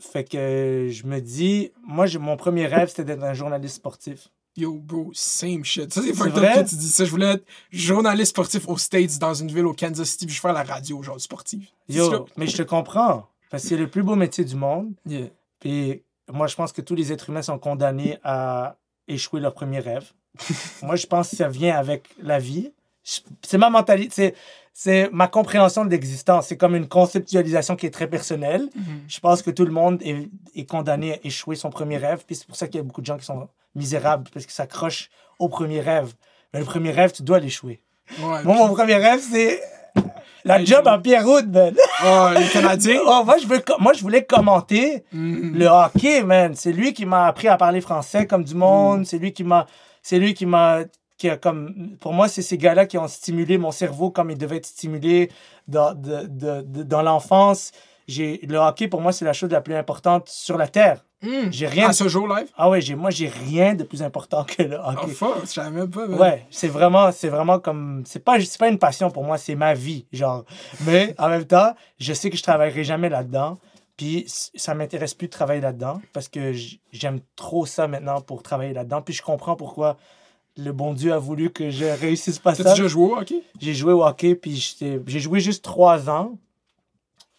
fait 0.00 0.24
que 0.24 0.88
je 0.90 1.06
me 1.06 1.20
dis 1.20 1.70
moi 1.84 2.06
j'ai 2.06 2.18
mon 2.18 2.36
premier 2.36 2.66
rêve 2.66 2.88
c'était 2.88 3.04
d'être 3.04 3.22
un 3.22 3.34
journaliste 3.34 3.76
sportif. 3.76 4.30
Yo, 4.56 4.74
bro, 4.78 5.10
same 5.12 5.64
shit. 5.64 5.92
Ça, 5.92 6.00
c'est 6.00 6.14
fucked 6.14 6.38
up 6.38 6.64
que 6.64 6.68
tu 6.68 6.76
dis 6.76 6.88
ça. 6.88 7.04
Je 7.04 7.10
voulais 7.10 7.32
être 7.32 7.44
journaliste 7.72 8.30
sportif 8.30 8.68
aux 8.68 8.78
States, 8.78 9.18
dans 9.18 9.34
une 9.34 9.50
ville 9.50 9.66
au 9.66 9.72
Kansas 9.72 10.10
City, 10.10 10.26
puis 10.26 10.34
je 10.34 10.40
fais 10.40 10.52
la 10.52 10.62
radio, 10.62 11.02
genre 11.02 11.20
sportive. 11.20 11.66
Yo, 11.88 12.26
mais 12.36 12.46
je 12.46 12.56
te 12.56 12.62
comprends 12.62 13.28
parce 13.50 13.62
que 13.64 13.68
c'est 13.70 13.76
le 13.76 13.88
plus 13.88 14.02
beau 14.02 14.16
métier 14.16 14.44
du 14.44 14.56
monde. 14.56 14.92
Yeah. 15.06 15.28
Puis 15.60 16.02
moi 16.32 16.46
je 16.46 16.56
pense 16.56 16.72
que 16.72 16.80
tous 16.80 16.94
les 16.94 17.12
êtres 17.12 17.30
humains 17.30 17.42
sont 17.42 17.58
condamnés 17.58 18.18
à 18.24 18.76
échouer 19.06 19.40
leur 19.40 19.54
premier 19.54 19.78
rêve. 19.78 20.12
moi 20.82 20.96
je 20.96 21.06
pense 21.06 21.30
que 21.30 21.36
ça 21.36 21.48
vient 21.48 21.76
avec 21.76 22.08
la 22.20 22.38
vie. 22.38 22.72
C'est 23.42 23.58
ma 23.58 23.70
mentalité, 23.70 24.34
c'est 24.72 25.10
ma 25.12 25.28
compréhension 25.28 25.84
de 25.84 25.90
l'existence. 25.90 26.46
C'est 26.46 26.56
comme 26.56 26.74
une 26.74 26.88
conceptualisation 26.88 27.76
qui 27.76 27.86
est 27.86 27.90
très 27.90 28.08
personnelle. 28.08 28.70
Je 29.06 29.20
pense 29.20 29.42
que 29.42 29.50
tout 29.50 29.64
le 29.64 29.72
monde 29.72 30.00
est, 30.02 30.28
est 30.56 30.64
condamné 30.64 31.12
à 31.12 31.18
échouer 31.22 31.54
son 31.54 31.70
premier 31.70 31.98
rêve. 31.98 32.24
Puis 32.26 32.36
c'est 32.36 32.46
pour 32.46 32.56
ça 32.56 32.66
qu'il 32.66 32.76
y 32.76 32.80
a 32.80 32.82
beaucoup 32.82 33.02
de 33.02 33.06
gens 33.06 33.18
qui 33.18 33.26
sont 33.26 33.48
misérables, 33.74 34.28
parce 34.32 34.46
qu'ils 34.46 34.54
s'accrochent 34.54 35.10
au 35.38 35.48
premier 35.48 35.80
rêve. 35.80 36.12
Mais 36.52 36.60
le 36.60 36.64
premier 36.66 36.90
rêve, 36.90 37.12
tu 37.12 37.22
dois 37.22 37.38
l'échouer. 37.40 37.80
Ouais, 38.20 38.42
Moi, 38.44 38.54
mon 38.56 38.68
premier 38.74 38.94
rêve, 38.96 39.20
c'est 39.20 39.60
La 40.44 40.62
job 40.64 40.82
je- 40.84 40.90
à 40.90 40.98
Pierre-Houd, 40.98 41.50
man. 41.52 41.74
Oh, 42.04 42.28
les 42.38 42.46
Canadiens. 42.52 43.00
Oh, 43.06 43.22
moi, 43.24 43.36
je 43.38 43.46
veux, 43.46 43.62
moi, 43.80 43.92
je 43.94 44.02
voulais 44.02 44.24
commenter 44.24 45.04
Mhm. 45.12 45.54
le 45.56 45.66
hockey, 45.66 46.22
man. 46.22 46.54
C'est 46.54 46.72
lui 46.72 46.92
qui 46.92 47.06
m'a 47.06 47.26
appris 47.26 47.48
à 47.48 47.56
parler 47.56 47.80
français 47.80 48.26
comme 48.26 48.44
du 48.44 48.54
monde. 48.54 49.00
Mm. 49.00 49.04
C'est 49.06 49.18
lui 49.18 49.32
qui 49.32 49.42
m'a. 49.44 49.66
C'est 50.02 50.18
lui 50.18 50.34
qui 50.34 50.44
m'a. 50.46 50.80
Qui 51.16 51.30
a 51.30 51.36
comme, 51.36 51.96
pour 52.00 52.12
moi, 52.12 52.26
c'est 52.28 52.42
ces 52.42 52.58
gars-là 52.58 52.86
qui 52.86 52.98
ont 52.98 53.06
stimulé 53.08 53.56
mon 53.56 53.70
cerveau 53.70 54.10
comme 54.10 54.30
il 54.32 54.36
devait 54.36 54.56
être 54.56 54.66
stimulé 54.66 55.30
dans, 55.68 55.94
de- 55.94 56.26
de- 56.26 56.60
de- 56.62 56.82
dans 56.82 57.02
l'enfance. 57.02 57.70
J'ai, 58.06 58.40
le 58.46 58.58
hockey, 58.58 58.88
pour 58.88 59.00
moi, 59.00 59.12
c'est 59.12 59.24
la 59.24 59.32
chose 59.32 59.50
la 59.50 59.60
plus 59.60 59.74
importante 59.74 60.28
sur 60.28 60.56
la 60.58 60.68
Terre. 60.68 61.04
Mhm. 61.22 61.50
J'ai 61.52 61.66
rien. 61.66 61.88
À 61.88 61.92
ce 61.94 62.06
jour 62.06 62.28
live? 62.28 62.48
Ah 62.56 62.68
ouais, 62.68 62.80
j'ai, 62.82 62.94
moi, 62.94 63.08
j'ai 63.10 63.28
rien 63.28 63.74
de 63.74 63.82
plus 63.84 64.02
important 64.02 64.44
que 64.44 64.62
le 64.62 64.76
Oh, 64.78 64.90
hockey. 64.90 65.12
fuck, 65.12 65.40
je 65.42 65.46
savais 65.46 65.70
même 65.70 65.90
pas. 65.90 66.06
Ouais, 66.06 66.44
c'est 66.50 66.68
vraiment, 66.68 67.10
c'est 67.12 67.28
vraiment 67.30 67.58
comme, 67.58 68.02
c'est 68.04 68.22
pas, 68.22 68.38
c'est 68.40 68.58
pas 68.58 68.68
une 68.68 68.78
passion 68.78 69.10
pour 69.10 69.24
moi, 69.24 69.38
c'est 69.38 69.54
ma 69.54 69.72
vie, 69.72 70.04
genre. 70.12 70.44
Mais 70.86 71.14
en 71.18 71.28
même 71.30 71.44
temps, 71.46 71.74
je 71.98 72.12
sais 72.12 72.28
que 72.28 72.36
je 72.36 72.42
travaillerai 72.42 72.84
jamais 72.84 73.08
là-dedans. 73.08 73.58
Puis 73.96 74.24
ça 74.26 74.74
m'intéresse 74.74 75.14
plus 75.14 75.28
de 75.28 75.32
travailler 75.32 75.60
là-dedans 75.60 76.02
parce 76.12 76.28
que 76.28 76.52
j'aime 76.92 77.20
trop 77.36 77.64
ça 77.64 77.86
maintenant 77.86 78.20
pour 78.20 78.42
travailler 78.42 78.72
là-dedans. 78.74 79.00
Puis 79.02 79.14
je 79.14 79.22
comprends 79.22 79.54
pourquoi 79.54 79.96
le 80.56 80.72
bon 80.72 80.92
Dieu 80.94 81.12
a 81.12 81.18
voulu 81.18 81.50
que 81.50 81.70
je 81.70 81.84
réussisse 81.84 82.40
pas 82.40 82.54
T'as 82.56 82.64
ça. 82.64 82.70
déjà 82.74 82.88
joué 82.88 83.04
au 83.12 83.16
hockey? 83.16 83.42
J'ai 83.60 83.72
joué 83.72 83.92
au 83.92 84.04
hockey, 84.04 84.34
puis 84.34 84.76
j'ai 85.06 85.20
joué 85.20 85.38
juste 85.40 85.64
trois 85.64 86.10
ans 86.10 86.36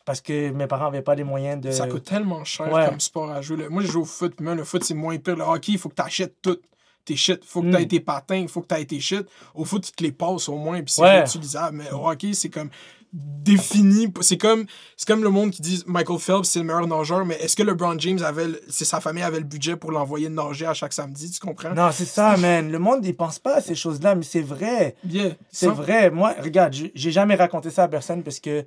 parce 0.05 0.21
que 0.21 0.51
mes 0.51 0.67
parents 0.67 0.85
avaient 0.87 1.01
pas 1.01 1.15
les 1.15 1.23
moyens 1.23 1.59
de. 1.61 1.71
Ça 1.71 1.87
coûte 1.87 2.03
tellement 2.05 2.43
cher 2.43 2.71
ouais. 2.71 2.85
comme 2.87 2.99
sport 2.99 3.29
à 3.31 3.41
jouer. 3.41 3.57
là. 3.57 3.69
Moi, 3.69 3.81
j'ai 3.81 3.89
joué 3.89 4.03
au 4.03 4.05
foot, 4.05 4.39
même 4.39 4.57
le 4.57 4.63
foot, 4.63 4.83
c'est 4.83 4.93
moins 4.93 5.17
pire. 5.17 5.35
Le 5.35 5.43
hockey, 5.43 5.73
il 5.73 5.77
faut 5.79 5.89
que 5.89 5.95
tu 5.95 6.01
achètes 6.03 6.35
tout. 6.41 6.57
Tes 7.05 7.15
shit. 7.15 7.43
faut 7.45 7.61
que 7.61 7.67
Mm. 7.67 7.75
tu 7.75 7.81
aies 7.83 7.87
tes 7.87 7.99
patins, 7.99 8.35
il 8.37 8.47
faut 8.47 8.61
que 8.61 8.67
tu 8.73 8.81
aies 8.81 8.85
tes 8.85 8.99
shit. 8.99 9.27
Au 9.53 9.63
foot, 9.63 9.83
tu 9.83 9.91
te 9.91 10.03
les 10.03 10.11
passes 10.11 10.49
au 10.49 10.55
moins, 10.57 10.81
puis 10.81 10.91
c'est 10.91 11.01
Ouais. 11.03 11.19
réutilisable. 11.19 11.77
Mais 11.77 11.91
au 11.91 12.07
hockey, 12.09 12.33
c'est 12.33 12.49
comme 12.49 12.69
défini. 13.13 14.11
C'est 14.21 14.37
comme, 14.37 14.65
c'est 14.97 15.07
comme 15.07 15.23
le 15.23 15.29
monde 15.29 15.51
qui 15.51 15.61
dit 15.61 15.83
Michael 15.87 16.19
Phelps, 16.19 16.45
c'est 16.49 16.59
le 16.59 16.65
meilleur 16.65 16.87
nageur, 16.87 17.25
mais 17.25 17.35
est-ce 17.35 17.55
que 17.55 17.63
LeBron 17.63 17.97
James 17.99 18.19
avait, 18.23 18.47
c'est 18.69 18.85
sa 18.85 18.99
famille 18.99 19.23
avait 19.23 19.37
le 19.39 19.45
budget 19.45 19.75
pour 19.75 19.91
l'envoyer 19.91 20.29
nager 20.29 20.65
à 20.65 20.73
chaque 20.73 20.93
samedi, 20.93 21.29
tu 21.31 21.39
comprends? 21.39 21.73
Non, 21.73 21.89
c'est 21.91 22.05
ça, 22.05 22.35
man. 22.37 22.71
Le 22.71 22.79
monde, 22.79 23.05
il 23.05 23.15
pense 23.15 23.39
pas 23.39 23.55
à 23.57 23.61
ces 23.61 23.75
choses-là, 23.75 24.15
mais 24.15 24.23
c'est 24.23 24.41
vrai. 24.41 24.95
Yeah. 25.07 25.33
C'est 25.51 25.67
vrai. 25.67 26.09
Moi, 26.11 26.33
regarde, 26.41 26.73
j'ai 26.73 27.11
jamais 27.11 27.35
raconté 27.35 27.69
ça 27.69 27.83
à 27.83 27.87
personne 27.87 28.23
parce 28.23 28.39
que 28.39 28.65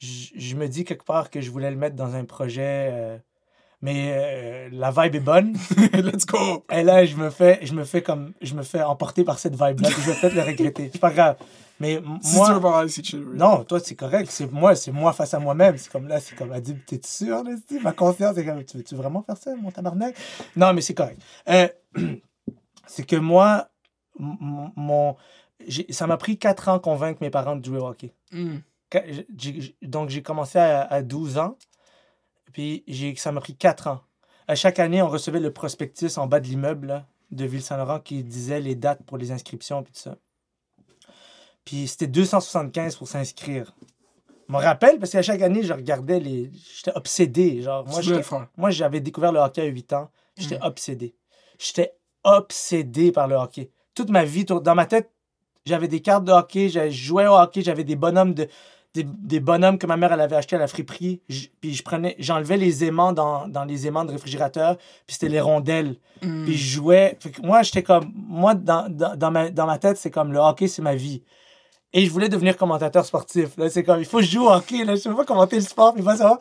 je 0.00 0.56
me 0.56 0.66
dis 0.68 0.84
quelque 0.84 1.04
part 1.04 1.30
que 1.30 1.40
je 1.40 1.50
voulais 1.50 1.70
le 1.70 1.76
mettre 1.76 1.96
dans 1.96 2.14
un 2.14 2.24
projet. 2.24 2.88
euh, 2.92 3.18
mais 3.82 4.12
euh, 4.14 4.68
la 4.72 4.90
vibe 4.90 5.16
est 5.16 5.20
bonne. 5.20 5.56
Let's 5.92 6.24
go! 6.24 6.64
Et 6.72 6.82
là, 6.82 7.04
je 7.04 7.16
me 7.16 7.28
fais, 7.28 7.58
je 7.66 7.74
me 7.74 7.84
fais 7.84 8.02
comme, 8.02 8.32
je 8.40 8.54
me 8.54 8.62
fais 8.62 8.82
emporter 8.82 9.24
par 9.24 9.38
cette 9.38 9.52
vibe-là. 9.54 9.90
Je 9.90 10.10
vais 10.10 10.14
peut-être 10.20 10.34
le 10.34 10.40
regretter. 10.42 10.88
C'est 10.90 11.00
pas 11.00 11.10
grave. 11.10 11.36
Mais 11.80 11.94
m- 11.94 12.18
Si 12.22 12.30
tu 12.30 12.36
moi, 12.38 12.52
veux 12.54 12.60
non, 13.36 13.62
toi, 13.64 13.80
c'est 13.80 13.94
correct. 13.94 14.30
C'est 14.30 14.50
moi, 14.50 14.74
c'est 14.74 14.92
moi 14.92 15.12
face 15.12 15.34
à 15.34 15.38
moi-même. 15.38 15.76
C'est 15.76 15.90
comme 15.92 16.08
là, 16.08 16.18
c'est 16.18 16.34
comme, 16.34 16.52
elle 16.54 16.62
dit, 16.62 16.76
t'es 16.86 17.00
sûr, 17.04 17.42
là, 17.44 17.50
ma 17.82 17.92
conscience, 17.92 18.36
c'est 18.36 18.44
comme, 18.46 18.64
tu 18.64 18.78
veux-tu 18.78 18.94
vraiment 18.94 19.22
faire 19.22 19.36
ça, 19.36 19.54
mon 19.54 19.70
tabarnak? 19.70 20.16
Non, 20.56 20.72
mais 20.72 20.80
c'est 20.80 20.94
correct. 20.94 21.20
Euh, 21.50 21.68
c'est 22.86 23.04
que 23.04 23.16
moi, 23.16 23.68
mon, 24.18 25.16
j'ai- 25.66 25.92
ça 25.92 26.06
m'a 26.06 26.16
pris 26.16 26.38
4 26.38 26.68
ans 26.68 26.78
convaincre 26.78 27.18
mes 27.20 27.30
parents 27.30 27.56
de 27.56 27.64
jouer 27.64 27.78
au 27.80 27.86
hockey. 27.88 28.14
Mm. 28.32 28.56
Donc, 29.82 30.08
j'ai 30.10 30.22
commencé 30.22 30.58
à, 30.58 30.82
à 30.82 31.02
12 31.02 31.38
ans, 31.38 31.56
puis 32.52 32.84
ça 33.16 33.32
m'a 33.32 33.40
pris 33.40 33.56
4 33.56 33.88
ans. 33.88 34.00
À 34.46 34.54
chaque 34.54 34.78
année, 34.78 35.00
on 35.02 35.08
recevait 35.08 35.40
le 35.40 35.52
prospectus 35.52 36.18
en 36.18 36.26
bas 36.26 36.40
de 36.40 36.46
l'immeuble 36.46 37.04
de 37.30 37.44
Ville-Saint-Laurent 37.44 38.00
qui 38.00 38.22
disait 38.22 38.60
les 38.60 38.74
dates 38.74 39.02
pour 39.04 39.16
les 39.16 39.32
inscriptions, 39.32 39.82
puis 39.82 39.92
tout 39.92 40.00
ça. 40.00 40.16
Puis 41.64 41.88
c'était 41.88 42.06
275 42.06 42.96
pour 42.96 43.08
s'inscrire. 43.08 43.74
Je 44.48 44.52
me 44.52 44.58
rappelle, 44.58 44.98
parce 44.98 45.12
qu'à 45.12 45.22
chaque 45.22 45.40
année, 45.40 45.62
je 45.62 45.72
regardais 45.72 46.20
les... 46.20 46.50
J'étais 46.76 46.92
obsédé, 46.94 47.62
genre... 47.62 47.86
Moi, 48.58 48.70
j'avais 48.70 49.00
découvert 49.00 49.32
le 49.32 49.40
hockey 49.40 49.62
à 49.62 49.64
8 49.64 49.92
ans. 49.94 50.10
J'étais 50.36 50.58
Mm. 50.58 50.64
obsédé. 50.64 51.14
J'étais 51.58 51.94
obsédé 52.24 53.10
par 53.12 53.26
le 53.26 53.36
hockey. 53.36 53.70
Toute 53.94 54.10
ma 54.10 54.24
vie, 54.24 54.44
dans 54.44 54.74
ma 54.74 54.84
tête, 54.84 55.10
j'avais 55.64 55.88
des 55.88 56.02
cartes 56.02 56.24
de 56.24 56.32
hockey, 56.32 56.68
je 56.68 56.90
jouais 56.90 57.26
au 57.26 57.34
hockey, 57.34 57.62
j'avais 57.62 57.84
des 57.84 57.96
bonhommes 57.96 58.34
de 58.34 58.48
des, 58.94 59.02
des 59.02 59.40
bonhommes 59.40 59.78
que 59.78 59.86
ma 59.86 59.96
mère 59.96 60.12
elle 60.12 60.20
avait 60.20 60.36
acheté 60.36 60.56
à 60.56 60.58
la 60.58 60.68
friperie. 60.68 61.20
Puis 61.60 61.74
je 61.74 61.82
prenais, 61.82 62.14
j'enlevais 62.18 62.56
les 62.56 62.84
aimants 62.84 63.12
dans, 63.12 63.48
dans 63.48 63.64
les 63.64 63.86
aimants 63.86 64.04
de 64.04 64.12
réfrigérateur, 64.12 64.76
puis 64.76 65.14
c'était 65.14 65.28
les 65.28 65.40
rondelles. 65.40 65.96
Mm. 66.22 66.44
Puis 66.44 66.56
je 66.56 66.74
jouais. 66.76 67.16
Fait 67.20 67.30
que 67.30 67.42
moi, 67.42 67.62
j'étais 67.62 67.82
comme. 67.82 68.12
Moi, 68.14 68.54
dans, 68.54 68.88
dans, 68.88 69.16
dans 69.16 69.30
ma, 69.30 69.50
dans 69.50 69.66
ma 69.66 69.78
tête, 69.78 69.96
c'est 69.96 70.10
comme 70.10 70.32
le 70.32 70.38
hockey, 70.38 70.68
c'est 70.68 70.82
ma 70.82 70.94
vie. 70.94 71.22
Et 71.92 72.06
je 72.06 72.10
voulais 72.10 72.28
devenir 72.28 72.56
commentateur 72.56 73.04
sportif. 73.04 73.56
Là, 73.56 73.68
c'est 73.68 73.84
comme, 73.84 74.00
il 74.00 74.04
faut 74.04 74.18
que 74.18 74.24
je 74.24 74.30
joue 74.30 74.46
au 74.46 74.50
hockey. 74.50 74.84
Là. 74.84 74.96
Je 74.96 75.08
ne 75.08 75.14
veux 75.14 75.18
pas 75.18 75.24
commenter 75.24 75.56
le 75.56 75.62
sport, 75.62 75.94
puis 75.94 76.02
pas 76.02 76.16
ça. 76.16 76.38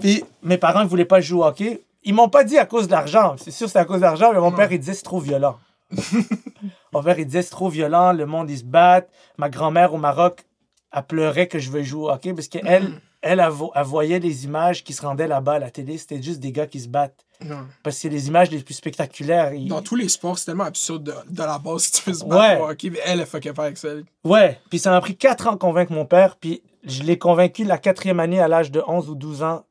Puis 0.00 0.24
mes 0.42 0.58
parents 0.58 0.84
ne 0.84 0.88
voulaient 0.88 1.04
pas 1.04 1.20
jouer 1.20 1.40
au 1.40 1.44
hockey. 1.44 1.82
Ils 2.04 2.14
m'ont 2.14 2.28
pas 2.28 2.44
dit 2.44 2.58
à 2.58 2.66
cause 2.66 2.86
de 2.86 2.92
l'argent. 2.92 3.36
C'est 3.38 3.50
sûr, 3.50 3.68
c'est 3.68 3.78
à 3.78 3.84
cause 3.84 3.98
de 3.98 4.02
l'argent, 4.02 4.32
mais 4.32 4.40
mon 4.40 4.52
père, 4.52 4.70
il 4.72 4.78
disait 4.78 4.94
c'est 4.94 5.02
trop 5.02 5.20
violent. 5.20 5.56
mon 6.92 7.02
père, 7.02 7.18
il 7.18 7.26
disait 7.26 7.42
c'est 7.42 7.50
trop 7.50 7.68
violent, 7.68 8.12
le 8.12 8.26
monde, 8.26 8.50
ils 8.50 8.58
se 8.58 8.64
battent. 8.64 9.08
Ma 9.38 9.48
grand-mère 9.48 9.94
au 9.94 9.98
Maroc, 9.98 10.44
elle 10.92 11.02
pleurait 11.06 11.48
que 11.48 11.58
je 11.58 11.70
veux 11.70 11.82
jouer 11.82 12.02
au 12.04 12.10
hockey 12.10 12.34
parce 12.34 12.48
qu'elle, 12.48 12.66
elle, 12.66 12.92
elle, 13.22 13.40
elle 13.40 13.52
elle 13.74 13.84
voyait 13.84 14.18
les 14.18 14.44
images 14.44 14.84
qui 14.84 14.92
se 14.92 15.02
rendaient 15.02 15.26
là-bas 15.28 15.54
à 15.54 15.58
la 15.58 15.70
télé. 15.70 15.96
C'était 15.98 16.22
juste 16.22 16.40
des 16.40 16.52
gars 16.52 16.66
qui 16.66 16.80
se 16.80 16.88
battent. 16.88 17.24
Non. 17.44 17.66
Parce 17.82 17.96
que 17.96 18.02
c'est 18.02 18.08
les 18.08 18.28
images 18.28 18.50
les 18.50 18.62
plus 18.62 18.74
spectaculaires. 18.74 19.52
Ils- 19.54 19.68
Dans 19.68 19.82
tous 19.82 19.96
les 19.96 20.08
sports, 20.08 20.38
c'est 20.38 20.44
tellement 20.46 20.64
absurde 20.64 21.02
de, 21.04 21.14
de 21.28 21.42
la 21.42 21.58
base 21.58 21.82
si 21.84 21.92
tu 21.92 22.10
veux 22.10 22.14
se 22.14 22.24
battre 22.24 22.40
Ouais. 22.58 22.60
au 22.60 22.70
hockey, 22.70 22.90
mais 22.90 23.00
elle, 23.04 23.20
elle 23.20 23.26
fuckait 23.26 23.52
pas 23.52 23.64
avec 23.64 23.78
ça. 23.78 23.88
Ouais, 24.24 24.60
puis 24.70 24.78
ça 24.78 24.90
m'a 24.90 25.00
pris 25.00 25.16
4 25.16 25.48
ans 25.48 25.52
de 25.52 25.56
convaincre 25.58 25.92
mon 25.92 26.04
père, 26.06 26.36
puis 26.36 26.62
je 26.84 27.02
l'ai 27.02 27.18
convaincu 27.18 27.64
la 27.64 27.78
quatrième 27.78 28.20
année 28.20 28.40
à 28.40 28.48
l'âge 28.48 28.70
de 28.70 28.82
11 28.86 29.08
ou 29.08 29.14
12 29.14 29.42
ans. 29.42 29.64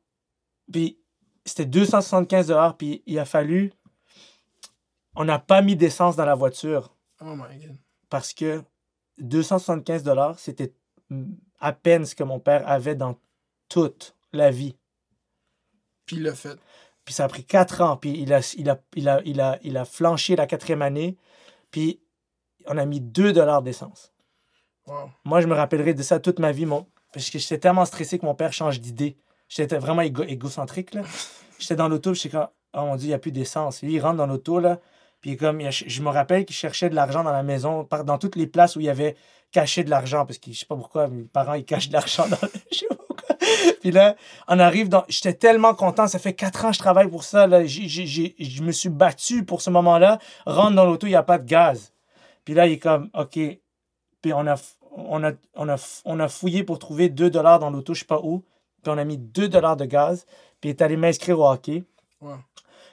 Puis 0.70 0.98
c'était 1.44 1.64
275 1.66 2.46
dollars, 2.48 2.76
puis 2.76 3.02
il 3.06 3.18
a 3.18 3.24
fallu... 3.24 3.72
On 5.14 5.24
n'a 5.24 5.38
pas 5.38 5.60
mis 5.62 5.76
d'essence 5.76 6.16
dans 6.16 6.24
la 6.24 6.34
voiture 6.34 6.94
Oh 7.20 7.34
my 7.36 7.58
god. 7.60 7.76
parce 8.08 8.32
que 8.32 8.62
275 9.18 10.02
dollars, 10.02 10.38
c'était 10.38 10.68
mm, 10.68 10.72
à 11.60 11.72
peine 11.72 12.04
ce 12.04 12.14
que 12.14 12.24
mon 12.24 12.40
père 12.40 12.68
avait 12.68 12.94
dans 12.94 13.18
toute 13.68 14.14
la 14.32 14.50
vie. 14.50 14.76
Puis 16.06 16.16
il 16.16 16.22
l'a 16.22 16.34
fait. 16.34 16.58
Puis 17.04 17.14
ça 17.14 17.24
a 17.24 17.28
pris 17.28 17.44
4 17.44 17.80
ans, 17.80 17.96
puis 17.96 18.20
il 18.20 18.32
a, 18.32 18.40
il 18.56 18.70
a, 18.70 18.80
il 18.94 19.08
a, 19.08 19.22
il 19.24 19.40
a, 19.40 19.58
il 19.62 19.76
a 19.76 19.84
flanché 19.84 20.36
la 20.36 20.46
quatrième 20.46 20.82
année, 20.82 21.16
puis 21.70 22.00
on 22.66 22.78
a 22.78 22.84
mis 22.84 23.00
2 23.00 23.32
dollars 23.32 23.62
d'essence. 23.62 24.12
Wow. 24.86 25.10
Moi, 25.24 25.40
je 25.40 25.46
me 25.46 25.54
rappellerai 25.54 25.94
de 25.94 26.02
ça 26.02 26.20
toute 26.20 26.38
ma 26.38 26.52
vie, 26.52 26.66
mon... 26.66 26.86
parce 27.12 27.28
que 27.30 27.38
j'étais 27.38 27.58
tellement 27.58 27.84
stressé 27.84 28.18
que 28.18 28.26
mon 28.26 28.34
père 28.34 28.52
change 28.52 28.80
d'idée. 28.80 29.16
J'étais 29.48 29.78
vraiment 29.78 30.02
égo- 30.02 30.26
égocentrique, 30.26 30.94
là. 30.94 31.02
J'étais 31.58 31.76
dans 31.76 31.88
l'auto, 31.88 32.12
puis 32.12 32.20
j'étais 32.20 32.36
comme, 32.36 32.48
oh 32.74 32.80
mon 32.82 32.96
Dieu, 32.96 33.06
il 33.06 33.10
n'y 33.10 33.14
a 33.14 33.18
plus 33.18 33.32
d'essence. 33.32 33.82
Lui, 33.82 33.94
il 33.94 34.00
rentre 34.00 34.16
dans 34.16 34.26
l'auto, 34.26 34.58
là, 34.60 34.80
puis 35.20 35.36
comme, 35.36 35.60
je 35.70 36.02
me 36.02 36.08
rappelle 36.08 36.44
qu'il 36.44 36.56
cherchait 36.56 36.90
de 36.90 36.94
l'argent 36.94 37.22
dans 37.22 37.32
la 37.32 37.44
maison, 37.44 37.84
par- 37.84 38.04
dans 38.04 38.18
toutes 38.18 38.36
les 38.36 38.46
places 38.46 38.76
où 38.76 38.80
il 38.80 38.86
y 38.86 38.90
avait 38.90 39.16
caché 39.52 39.84
de 39.84 39.90
l'argent, 39.90 40.26
parce 40.26 40.38
que 40.38 40.50
je 40.50 40.58
sais 40.58 40.66
pas 40.66 40.76
pourquoi, 40.76 41.08
mes 41.08 41.24
parents, 41.24 41.54
ils 41.54 41.64
cachent 41.64 41.88
de 41.88 41.92
l'argent 41.92 42.26
dans 42.26 42.36
je 42.72 42.78
sais 42.78 42.86
pas 42.86 42.96
pourquoi. 42.96 43.36
Puis 43.80 43.90
là, 43.90 44.16
on 44.48 44.58
arrive 44.58 44.88
dans... 44.88 45.04
J'étais 45.08 45.34
tellement 45.34 45.74
content, 45.74 46.06
ça 46.06 46.18
fait 46.18 46.32
quatre 46.32 46.64
ans 46.64 46.70
que 46.70 46.74
je 46.74 46.80
travaille 46.80 47.08
pour 47.08 47.22
ça, 47.22 47.46
là. 47.46 47.64
Je 47.66 48.62
me 48.62 48.72
suis 48.72 48.88
battu 48.88 49.44
pour 49.44 49.60
ce 49.60 49.70
moment-là. 49.70 50.18
Rentre 50.46 50.74
dans 50.74 50.86
l'auto, 50.86 51.06
il 51.06 51.10
n'y 51.10 51.16
a 51.16 51.22
pas 51.22 51.38
de 51.38 51.46
gaz. 51.46 51.92
Puis 52.44 52.54
là, 52.54 52.66
il 52.66 52.72
est 52.74 52.78
comme, 52.78 53.10
OK, 53.14 53.38
puis 54.22 54.32
on 54.32 54.46
a, 54.46 54.56
on 54.92 55.22
a, 55.24 55.32
on 55.54 55.68
a, 55.68 56.02
on 56.04 56.20
a 56.20 56.28
fouillé 56.28 56.64
pour 56.64 56.78
trouver 56.78 57.08
2 57.08 57.30
dollars 57.30 57.58
dans 57.58 57.70
l'auto, 57.70 57.94
je 57.94 58.00
sais 58.00 58.06
pas 58.06 58.20
où. 58.22 58.44
Puis 58.82 58.92
on 58.92 58.98
a 58.98 59.04
mis 59.04 59.18
2 59.18 59.48
dollars 59.48 59.76
de 59.76 59.84
gaz. 59.84 60.26
Puis 60.60 60.70
il 60.70 60.72
est 60.72 60.82
allé 60.82 60.96
m'inscrire 60.96 61.38
au 61.38 61.48
hockey. 61.48 61.84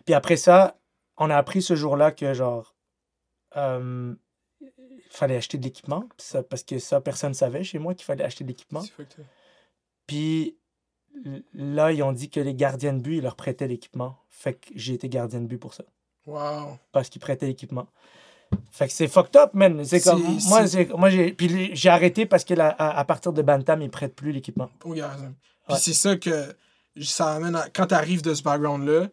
Puis 0.06 0.14
après 0.14 0.38
ça, 0.38 0.76
on 1.18 1.30
a 1.30 1.36
appris 1.36 1.62
ce 1.62 1.76
jour-là 1.76 2.12
que 2.12 2.34
genre, 2.34 2.76
euh, 3.58 4.14
fallait 5.10 5.36
acheter 5.36 5.58
de 5.58 5.64
l'équipement. 5.64 6.06
Ça- 6.18 6.44
Parce 6.44 6.64
que 6.64 6.80
ça, 6.80 7.02
personne 7.02 7.30
ne 7.32 7.36
savait 7.36 7.64
chez 7.64 7.80
moi 7.80 7.94
qu'il 7.94 8.06
fallait 8.06 8.24
acheter 8.24 8.44
de 8.44 8.50
l'équipement. 8.50 8.84
Puis 10.08 10.56
là, 11.54 11.92
ils 11.92 12.04
ont 12.04 12.12
dit 12.12 12.30
que 12.30 12.40
les 12.40 12.54
gardiens 12.54 12.94
de 12.94 13.00
but, 13.00 13.18
ils 13.18 13.24
leur 13.24 13.36
prêtaient 13.36 13.68
l'équipement. 13.68 14.18
Fait 14.30 14.54
que 14.54 14.70
j'ai 14.76 14.94
été 14.94 15.10
gardien 15.10 15.42
de 15.42 15.46
but 15.48 15.58
pour 15.58 15.74
ça. 15.74 15.84
Wow. 16.26 16.78
Parce 16.92 17.10
qu'ils 17.10 17.22
prêtaient 17.22 17.48
l'équipement. 17.48 17.88
Fait 18.72 18.88
que 18.88 18.94
c'est 18.94 19.08
fucked 19.08 19.36
up, 19.36 19.54
man. 19.54 19.84
C'est 19.86 20.02
comme. 20.02 20.24
Moi, 20.50 21.10
j'ai. 21.10 21.34
Puis 21.34 21.76
j'ai 21.76 21.90
arrêté 21.90 22.26
parce 22.26 22.44
que 22.44 22.54
la- 22.54 22.70
à, 22.70 22.98
à 22.98 23.06
partir 23.06 23.32
de 23.34 23.42
Bantam, 23.42 23.82
ils 23.82 23.90
prêtent 23.92 24.16
plus 24.16 24.32
l'équipement. 24.32 24.70
Oh. 24.86 24.92
Puis 24.94 25.02
Ouais. 25.02 25.78
c'est 25.78 25.94
ça 25.94 26.16
que 26.16 26.56
ça 27.00 27.36
amène 27.36 27.56
à... 27.56 27.70
Quand 27.70 27.86
tu 27.88 27.94
arrives 27.94 28.24
de 28.24 28.34
ce 28.34 28.42
background-là, 28.42 29.10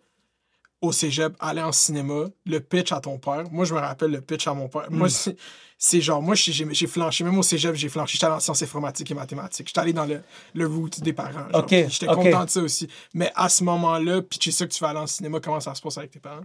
au 0.86 0.92
cégep, 0.92 1.34
aller 1.40 1.62
en 1.62 1.72
cinéma, 1.72 2.24
le 2.46 2.60
pitch 2.60 2.92
à 2.92 3.00
ton 3.00 3.18
père. 3.18 3.44
Moi, 3.50 3.64
je 3.64 3.74
me 3.74 3.80
rappelle 3.80 4.10
le 4.10 4.20
pitch 4.20 4.46
à 4.46 4.54
mon 4.54 4.68
père. 4.68 4.86
Moi, 4.90 5.06
Mm. 5.08 5.10
c'est- 5.10 5.36
c'est 5.78 6.00
genre, 6.00 6.22
moi, 6.22 6.34
j'ai 6.34 6.86
flanché. 6.86 7.22
Même 7.22 7.36
au 7.38 7.42
cégep, 7.42 7.74
j'ai 7.74 7.88
flanché. 7.90 8.14
J'étais 8.14 8.24
allé 8.26 8.36
en 8.36 8.40
sciences 8.40 8.62
informatiques 8.62 9.10
et 9.10 9.14
mathématiques. 9.14 9.66
J'étais 9.68 9.80
allé 9.80 9.92
dans 9.92 10.06
le, 10.06 10.22
le 10.54 10.66
route 10.66 11.00
des 11.02 11.12
parents. 11.12 11.46
J'étais 11.88 12.06
content 12.14 12.44
de 12.46 12.50
ça 12.50 12.60
aussi. 12.60 12.88
Mais 13.12 13.30
à 13.34 13.48
ce 13.50 13.62
moment-là, 13.64 14.22
pitcher 14.22 14.52
ça 14.52 14.66
que 14.66 14.72
tu 14.72 14.80
vas 14.82 14.88
aller 14.88 15.00
en 15.00 15.06
cinéma, 15.06 15.38
comment 15.40 15.60
ça 15.60 15.74
se 15.74 15.82
passe 15.82 15.98
avec 15.98 16.10
tes 16.12 16.18
parents? 16.20 16.44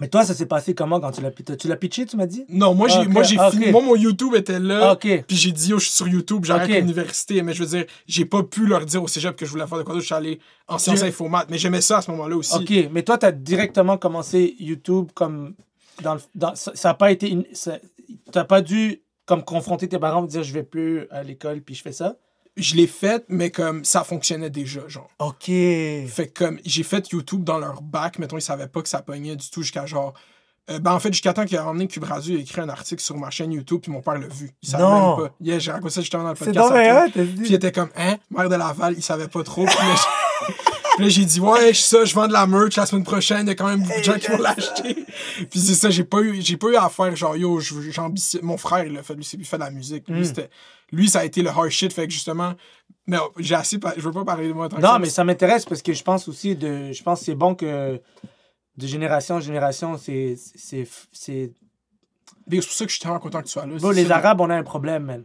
Mais 0.00 0.08
toi, 0.08 0.24
ça 0.24 0.32
s'est 0.34 0.46
passé 0.46 0.74
comment 0.74 0.98
quand 0.98 1.10
tu 1.12 1.20
l'as 1.20 1.30
pitché 1.30 1.56
Tu 1.58 1.68
l'as 1.68 1.76
pitché, 1.76 2.06
tu 2.06 2.16
m'as 2.16 2.26
dit? 2.26 2.44
Non, 2.48 2.74
moi, 2.74 2.88
j'ai 2.88 3.00
Ok, 3.00 3.08
moi 3.08 3.22
j'ai 3.22 3.38
ok. 3.38 3.50
fini. 3.52 3.70
Moi, 3.70 3.82
mon 3.82 3.94
YouTube 3.96 4.34
était 4.34 4.58
là. 4.58 4.92
Ok. 4.94 5.24
Puis 5.28 5.36
j'ai 5.36 5.52
dit, 5.52 5.68
yo, 5.70 5.78
je 5.78 5.84
suis 5.84 5.92
sur 5.94 6.08
YouTube, 6.08 6.44
j'arrête 6.44 6.68
l'université. 6.70 7.42
Mais 7.42 7.52
je 7.52 7.62
veux 7.62 7.68
dire, 7.68 7.84
j'ai 8.06 8.24
pas 8.24 8.42
pu 8.42 8.66
leur 8.66 8.84
dire 8.86 9.02
au 9.02 9.08
cégep 9.08 9.36
que 9.36 9.44
je 9.44 9.50
voulais 9.50 9.66
faire 9.66 9.78
de 9.78 9.82
quoi 9.82 9.92
d'autre. 9.94 10.00
Je 10.02 10.06
suis 10.06 10.14
allé 10.14 10.40
en 10.66 10.78
sciences 10.78 11.00
Tu- 11.00 11.06
info 11.06 11.28
maths. 11.28 11.48
Mais 11.50 11.58
j'aimais 11.58 11.82
ça 11.82 11.98
à 11.98 12.02
ce 12.02 12.10
moment-là 12.12 12.36
aussi. 12.36 12.56
Ok, 12.56 12.88
mais 12.92 13.02
toi, 13.02 13.18
tu 13.18 13.26
as 13.26 13.32
directement 13.32 13.98
commencé 13.98 14.56
YouTube 14.58 15.08
comme. 15.14 15.54
Dans 16.02 16.14
le- 16.14 16.20
dans, 16.34 16.54
ça 16.54 16.72
n'a 16.82 16.94
pas 16.94 17.12
été. 17.12 17.28
une- 17.30 17.44
ça- 17.52 17.78
T'as 18.32 18.44
pas 18.44 18.62
dû 18.62 19.02
comme 19.26 19.44
confronter 19.44 19.86
tes 19.86 19.98
parents 19.98 20.24
et 20.24 20.28
dire 20.28 20.42
je 20.42 20.52
vais 20.54 20.62
plus 20.64 21.06
à 21.10 21.22
l'école 21.22 21.60
puis 21.60 21.74
je 21.74 21.82
fais 21.82 21.92
ça? 21.92 22.16
Je 22.62 22.76
l'ai 22.76 22.86
fait, 22.86 23.24
mais 23.28 23.50
comme 23.50 23.84
ça 23.84 24.04
fonctionnait 24.04 24.50
déjà, 24.50 24.86
genre. 24.88 25.08
Ok. 25.18 25.44
Fait 25.46 26.30
que 26.32 26.44
comme 26.44 26.58
j'ai 26.64 26.82
fait 26.82 27.10
YouTube 27.10 27.42
dans 27.44 27.58
leur 27.58 27.82
bac, 27.82 28.18
mettons, 28.18 28.36
ils 28.38 28.42
savaient 28.42 28.68
pas 28.68 28.82
que 28.82 28.88
ça 28.88 29.02
pognait 29.02 29.36
du 29.36 29.48
tout 29.50 29.62
jusqu'à 29.62 29.86
genre. 29.86 30.12
euh, 30.70 30.78
ben 30.78 30.92
en 30.92 31.00
fait, 31.00 31.12
jusqu'à 31.12 31.32
temps 31.32 31.44
qu'il 31.46 31.56
a 31.56 31.64
ramené 31.64 31.88
Cube 31.88 32.04
Radio, 32.04 32.34
il 32.34 32.38
a 32.38 32.40
écrit 32.42 32.60
un 32.60 32.68
article 32.68 33.02
sur 33.02 33.16
ma 33.16 33.30
chaîne 33.30 33.52
YouTube, 33.52 33.80
puis 33.82 33.90
mon 33.90 34.02
père 34.02 34.14
l'a 34.18 34.28
vu. 34.28 34.50
Il 34.62 34.68
savait 34.68 34.82
Non. 34.82 35.16
même 35.16 35.26
pas. 35.28 35.34
Yeah, 35.40 35.58
j'ai 35.58 35.72
raconté 35.72 35.94
ça 35.94 36.00
justement 36.02 36.22
dans 36.24 36.30
le 36.30 36.36
C'est 36.36 36.52
podcast. 36.52 37.18
dit. 37.18 37.24
Puis 37.40 37.48
il 37.48 37.54
était 37.54 37.72
comme, 37.72 37.90
hein, 37.96 38.16
mère 38.30 38.48
de 38.48 38.54
Laval, 38.54 38.94
il 38.96 39.02
savait 39.02 39.28
pas 39.28 39.42
trop. 39.42 39.64
Puis 39.66 39.76
là, 41.00 41.08
j'ai- 41.08 41.24
dit, 41.24 41.40
ouais, 41.40 41.74
je 41.74 41.80
ça, 41.80 42.04
je 42.04 42.14
vends 42.14 42.28
de 42.28 42.32
la 42.32 42.46
merch 42.46 42.76
la 42.76 42.86
semaine 42.86 43.04
prochaine, 43.04 43.46
il 43.46 43.48
y 43.48 43.50
a 43.50 43.54
quand 43.54 43.68
même 43.68 43.82
beaucoup 43.82 43.98
de 43.98 44.04
gens 44.04 44.18
qui 44.18 44.28
vont 44.28 44.38
l'acheter. 44.38 44.94
Puis 45.50 45.60
c'est 45.60 45.74
ça, 45.74 45.90
j'ai 45.90 46.04
pas 46.04 46.20
eu, 46.20 46.40
j'ai 46.42 46.56
pas 46.56 46.68
eu 46.68 46.76
à 46.76 46.88
faire 46.88 47.14
genre, 47.16 47.36
yo, 47.36 47.58
j'ambitionne. 47.60 48.42
Mon 48.44 48.56
frère, 48.56 48.84
il 48.84 48.96
a 48.96 49.02
fait, 49.02 49.14
lui, 49.14 49.28
il 49.38 49.44
fait 49.44 49.56
de 49.56 49.62
la 49.62 49.70
musique. 49.70 50.08
Lui, 50.08 50.20
Mm. 50.20 50.24
c'était, 50.24 50.50
lui, 50.92 51.08
ça 51.08 51.20
a 51.20 51.24
été 51.24 51.42
le 51.42 51.48
hard 51.50 51.68
shit, 51.70 51.92
fait 51.92 52.06
que 52.06 52.12
justement, 52.12 52.54
mais 53.06 53.18
j'ai 53.38 53.54
assez, 53.54 53.78
je 53.96 54.02
veux 54.02 54.12
pas 54.12 54.24
parler 54.24 54.48
de 54.48 54.52
moi 54.52 54.68
tant 54.68 54.76
que 54.76 54.82
Non, 54.82 54.88
ça, 54.92 54.98
mais 54.98 55.10
ça 55.10 55.24
m'intéresse 55.24 55.64
parce 55.64 55.82
que 55.82 55.92
je 55.92 56.02
pense 56.02 56.28
aussi 56.28 56.54
de. 56.56 56.92
Je 56.92 57.02
pense 57.02 57.20
que 57.20 57.24
c'est 57.26 57.34
bon 57.34 57.54
que 57.54 58.00
de 58.76 58.86
génération 58.86 59.36
en 59.36 59.40
génération, 59.40 59.98
c'est. 59.98 60.36
c'est, 60.56 60.86
c'est... 61.12 61.52
C'est 62.52 62.56
pour 62.56 62.64
ça 62.72 62.84
que 62.84 62.90
je 62.90 62.96
suis 62.96 63.00
tellement 63.02 63.20
content 63.20 63.40
que 63.40 63.46
tu 63.46 63.52
sois 63.52 63.64
là. 63.66 63.92
Les. 63.92 64.10
Arabes, 64.10 64.40
on 64.40 64.50
a 64.50 64.56
un 64.56 64.62
problème, 64.64 65.04
man. 65.04 65.24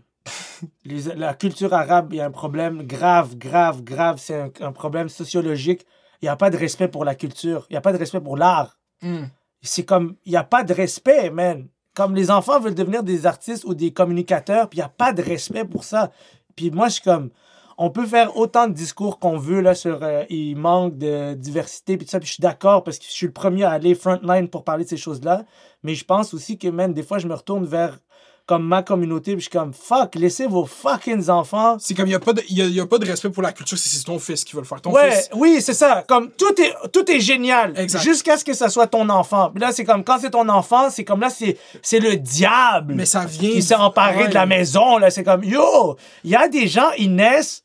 Les- 0.86 1.16
la 1.16 1.34
culture 1.34 1.74
arabe, 1.74 2.14
il 2.14 2.18
y 2.18 2.22
a 2.22 2.26
un 2.26 2.32
problème 2.32 2.84
grave, 2.84 3.36
grave, 3.36 3.84
grave. 3.84 4.18
C'est 4.20 4.40
un, 4.40 4.52
un 4.62 4.72
problème 4.72 5.10
sociologique. 5.10 5.86
Il 6.22 6.26
n'y 6.26 6.30
a 6.30 6.36
pas 6.36 6.50
de 6.50 6.58
respect 6.58 6.88
pour 6.88 7.06
la 7.06 7.16
culture. 7.16 7.66
Il 7.70 7.74
n'y 7.74 7.78
a 7.78 7.82
pas 7.82 7.94
de 7.94 7.98
respect 7.98 8.22
pour 8.22 8.38
l'art. 8.38 8.78
Mm. 9.02 9.26
c'est 9.62 9.84
comme, 9.84 10.16
il 10.26 10.32
n'y 10.32 10.38
a 10.38 10.44
pas 10.44 10.64
de 10.64 10.74
respect, 10.74 11.30
man. 11.30 11.68
Comme 11.94 12.16
les 12.16 12.32
enfants 12.32 12.60
veulent 12.60 12.76
devenir 12.76 13.04
des 13.04 13.26
artistes 13.26 13.66
ou 13.66 13.74
des 13.74 13.92
communicateurs, 13.92 14.70
puis 14.70 14.78
il 14.78 14.82
n'y 14.82 14.86
a 14.86 14.90
pas 14.90 15.12
de 15.14 15.22
respect 15.22 15.66
pour 15.66 15.84
ça. 15.84 16.12
Puis 16.56 16.72
moi, 16.72 16.88
je 16.88 16.94
suis 16.96 17.04
comme, 17.04 17.30
on 17.78 17.90
peut 17.90 18.06
faire 18.06 18.38
autant 18.38 18.68
de 18.68 18.74
discours 18.74 19.20
qu'on 19.20 19.38
veut 19.38 19.60
là 19.62 19.76
sur 19.76 20.02
euh, 20.02 20.24
il 20.30 20.56
manque 20.56 20.98
de 20.98 21.34
diversité, 21.34 21.98
puis 21.98 22.06
tout 22.06 22.12
ça, 22.12 22.20
puis 22.20 22.28
je 22.28 22.34
suis 22.34 22.42
d'accord 22.42 22.84
parce 22.84 23.00
que 23.00 23.06
je 23.06 23.12
suis 23.12 23.28
le 23.28 23.34
premier 23.34 23.64
à 23.66 23.72
aller 23.72 23.96
frontline 23.96 24.48
pour 24.48 24.64
parler 24.64 24.86
de 24.86 24.90
ces 24.90 24.98
choses-là. 24.98 25.44
Mais 25.84 25.94
je 25.94 26.06
pense 26.06 26.34
aussi 26.34 26.58
que, 26.58 26.70
man, 26.70 26.94
des 26.94 27.04
fois, 27.04 27.18
je 27.18 27.28
me 27.28 27.34
retourne 27.34 27.66
vers 27.66 28.00
comme 28.46 28.68
ma 28.68 28.84
communauté, 28.84 29.32
puis 29.32 29.40
je 29.42 29.50
suis 29.50 29.50
comme, 29.50 29.74
fuck, 29.74 30.14
laissez 30.16 30.46
vos 30.46 30.66
fucking 30.68 31.30
enfants 31.30 31.78
C'est 31.80 31.96
comme, 31.96 32.06
il 32.06 32.12
y 32.12 32.16
a, 32.16 32.20
pas 32.20 32.34
de- 32.34 32.44
y 32.50 32.62
a, 32.62 32.66
y 32.66 32.80
a 32.80 32.86
pas 32.86 33.00
de 33.00 33.06
respect 33.06 33.30
pour 33.32 33.42
la 33.42 33.52
culture, 33.52 33.76
c'est 33.78 33.90
c'est 33.90 34.04
ton 34.04 34.20
fils 34.20 34.44
qui 34.44 34.54
veut 34.54 34.62
le 34.62 34.68
faire. 34.68 34.80
Ton 34.82 34.92
ouais, 34.92 35.10
fils. 35.12 35.30
oui, 35.34 35.62
c'est 35.62 35.74
ça. 35.74 36.04
Comme 36.08 36.30
tout 36.32 36.54
est, 36.62 36.74
tout 36.92 37.10
est 37.10 37.20
génial. 37.20 37.74
Jusqu'à 38.04 38.38
ce 38.38 38.46
que 38.46 38.54
ça 38.54 38.70
soit 38.70 38.86
ton 38.88 39.10
enfant. 39.10 39.50
Puis 39.50 39.60
là, 39.62 39.72
c'est 39.72 39.84
comme 39.84 40.04
quand 40.04 40.20
c'est 40.20 40.30
ton 40.30 40.48
enfant, 40.50 40.90
c'est 40.92 41.04
comme 41.04 41.22
là, 41.22 41.30
c'est, 41.32 41.58
c'est 41.82 42.00
le 42.00 42.18
diable 42.18 42.94
Mais 42.96 43.06
ça 43.08 43.26
vient. 43.26 43.50
qui 43.50 43.64
s'est 43.64 43.74
emparé 43.76 44.24
Ouais. 44.24 44.30
de 44.30 44.34
la 44.36 44.46
maison. 44.46 44.98
Là, 45.00 45.10
c'est 45.10 45.24
comme 45.24 45.44
yo, 45.44 45.96
il 46.24 46.30
y 46.30 46.36
a 46.36 46.48
des 46.48 46.68
gens, 46.68 46.92
ils 47.00 47.14
naissent 47.16 47.64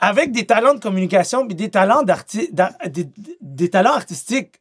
avec 0.00 0.32
des 0.32 0.46
talents 0.46 0.74
de 0.74 0.80
communication, 0.80 1.46
puis 1.46 1.54
des 1.54 1.70
talents 1.70 2.02
des, 2.02 3.08
des 3.40 3.70
talents 3.70 3.94
artistiques. 3.94 4.60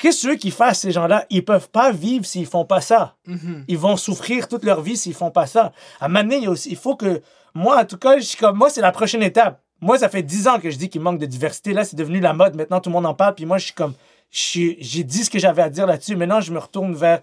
Qu'est-ce 0.00 0.28
que 0.28 0.34
qu'ils 0.34 0.50
fassent, 0.50 0.80
ces 0.80 0.92
gens-là? 0.92 1.26
Ils 1.28 1.44
peuvent 1.44 1.68
pas 1.68 1.92
vivre 1.92 2.24
s'ils 2.24 2.46
font 2.46 2.64
pas 2.64 2.80
ça. 2.80 3.16
Mhm. 3.26 3.66
Ils 3.68 3.76
vont 3.76 3.98
souffrir 3.98 4.48
toute 4.48 4.64
leur 4.64 4.80
vie 4.80 4.96
s'ils 4.96 5.12
font 5.12 5.30
pas 5.30 5.46
ça. 5.46 5.72
À 6.00 6.06
un 6.06 6.08
moment 6.08 6.22
donné, 6.22 6.38
il, 6.38 6.48
aussi, 6.48 6.70
il 6.70 6.76
faut 6.76 6.96
que. 6.96 7.20
Moi, 7.52 7.78
en 7.78 7.84
tout 7.84 7.98
cas, 7.98 8.16
je 8.16 8.24
suis 8.24 8.38
comme. 8.38 8.56
Moi, 8.56 8.70
c'est 8.70 8.80
la 8.80 8.92
prochaine 8.92 9.22
étape. 9.22 9.60
Moi, 9.82 9.98
ça 9.98 10.08
fait 10.08 10.22
10 10.22 10.48
ans 10.48 10.58
que 10.58 10.70
je 10.70 10.78
dis 10.78 10.88
qu'il 10.88 11.02
manque 11.02 11.18
de 11.18 11.26
diversité. 11.26 11.74
Là, 11.74 11.84
c'est 11.84 11.96
devenu 11.96 12.18
la 12.18 12.32
mode. 12.32 12.56
Maintenant, 12.56 12.80
tout 12.80 12.88
le 12.88 12.94
monde 12.94 13.04
en 13.04 13.12
parle. 13.12 13.34
Puis 13.34 13.44
moi, 13.44 13.58
je 13.58 13.66
suis 13.66 13.74
comme. 13.74 13.92
J'ai 14.30 15.04
dit 15.04 15.24
ce 15.24 15.28
que 15.28 15.38
j'avais 15.38 15.60
à 15.60 15.68
dire 15.68 15.86
là-dessus. 15.86 16.16
Maintenant, 16.16 16.40
je 16.40 16.50
me 16.50 16.58
retourne 16.58 16.94
vers 16.94 17.20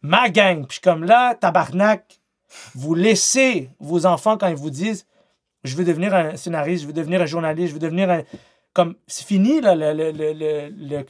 ma 0.00 0.30
gang. 0.30 0.60
Puis 0.60 0.66
je 0.68 0.72
suis 0.74 0.80
comme 0.80 1.04
là, 1.04 1.34
tabarnak, 1.34 2.20
vous 2.74 2.94
laissez 2.94 3.68
vos 3.80 4.06
enfants 4.06 4.38
quand 4.38 4.48
ils 4.48 4.56
vous 4.56 4.70
disent 4.70 5.06
je 5.62 5.76
veux 5.76 5.84
devenir 5.84 6.14
un 6.14 6.36
scénariste, 6.36 6.82
je 6.82 6.86
veux 6.86 6.92
devenir 6.94 7.20
un 7.20 7.26
journaliste, 7.26 7.68
je 7.68 7.74
veux 7.74 7.80
devenir 7.80 8.08
un. 8.10 8.22
Comme, 8.74 8.96
c'est 9.06 9.24
fini, 9.24 9.60
là, 9.60 9.74
le- 9.76 9.92
le- 9.92 10.10
le- 10.10 10.32
le- 10.32 10.68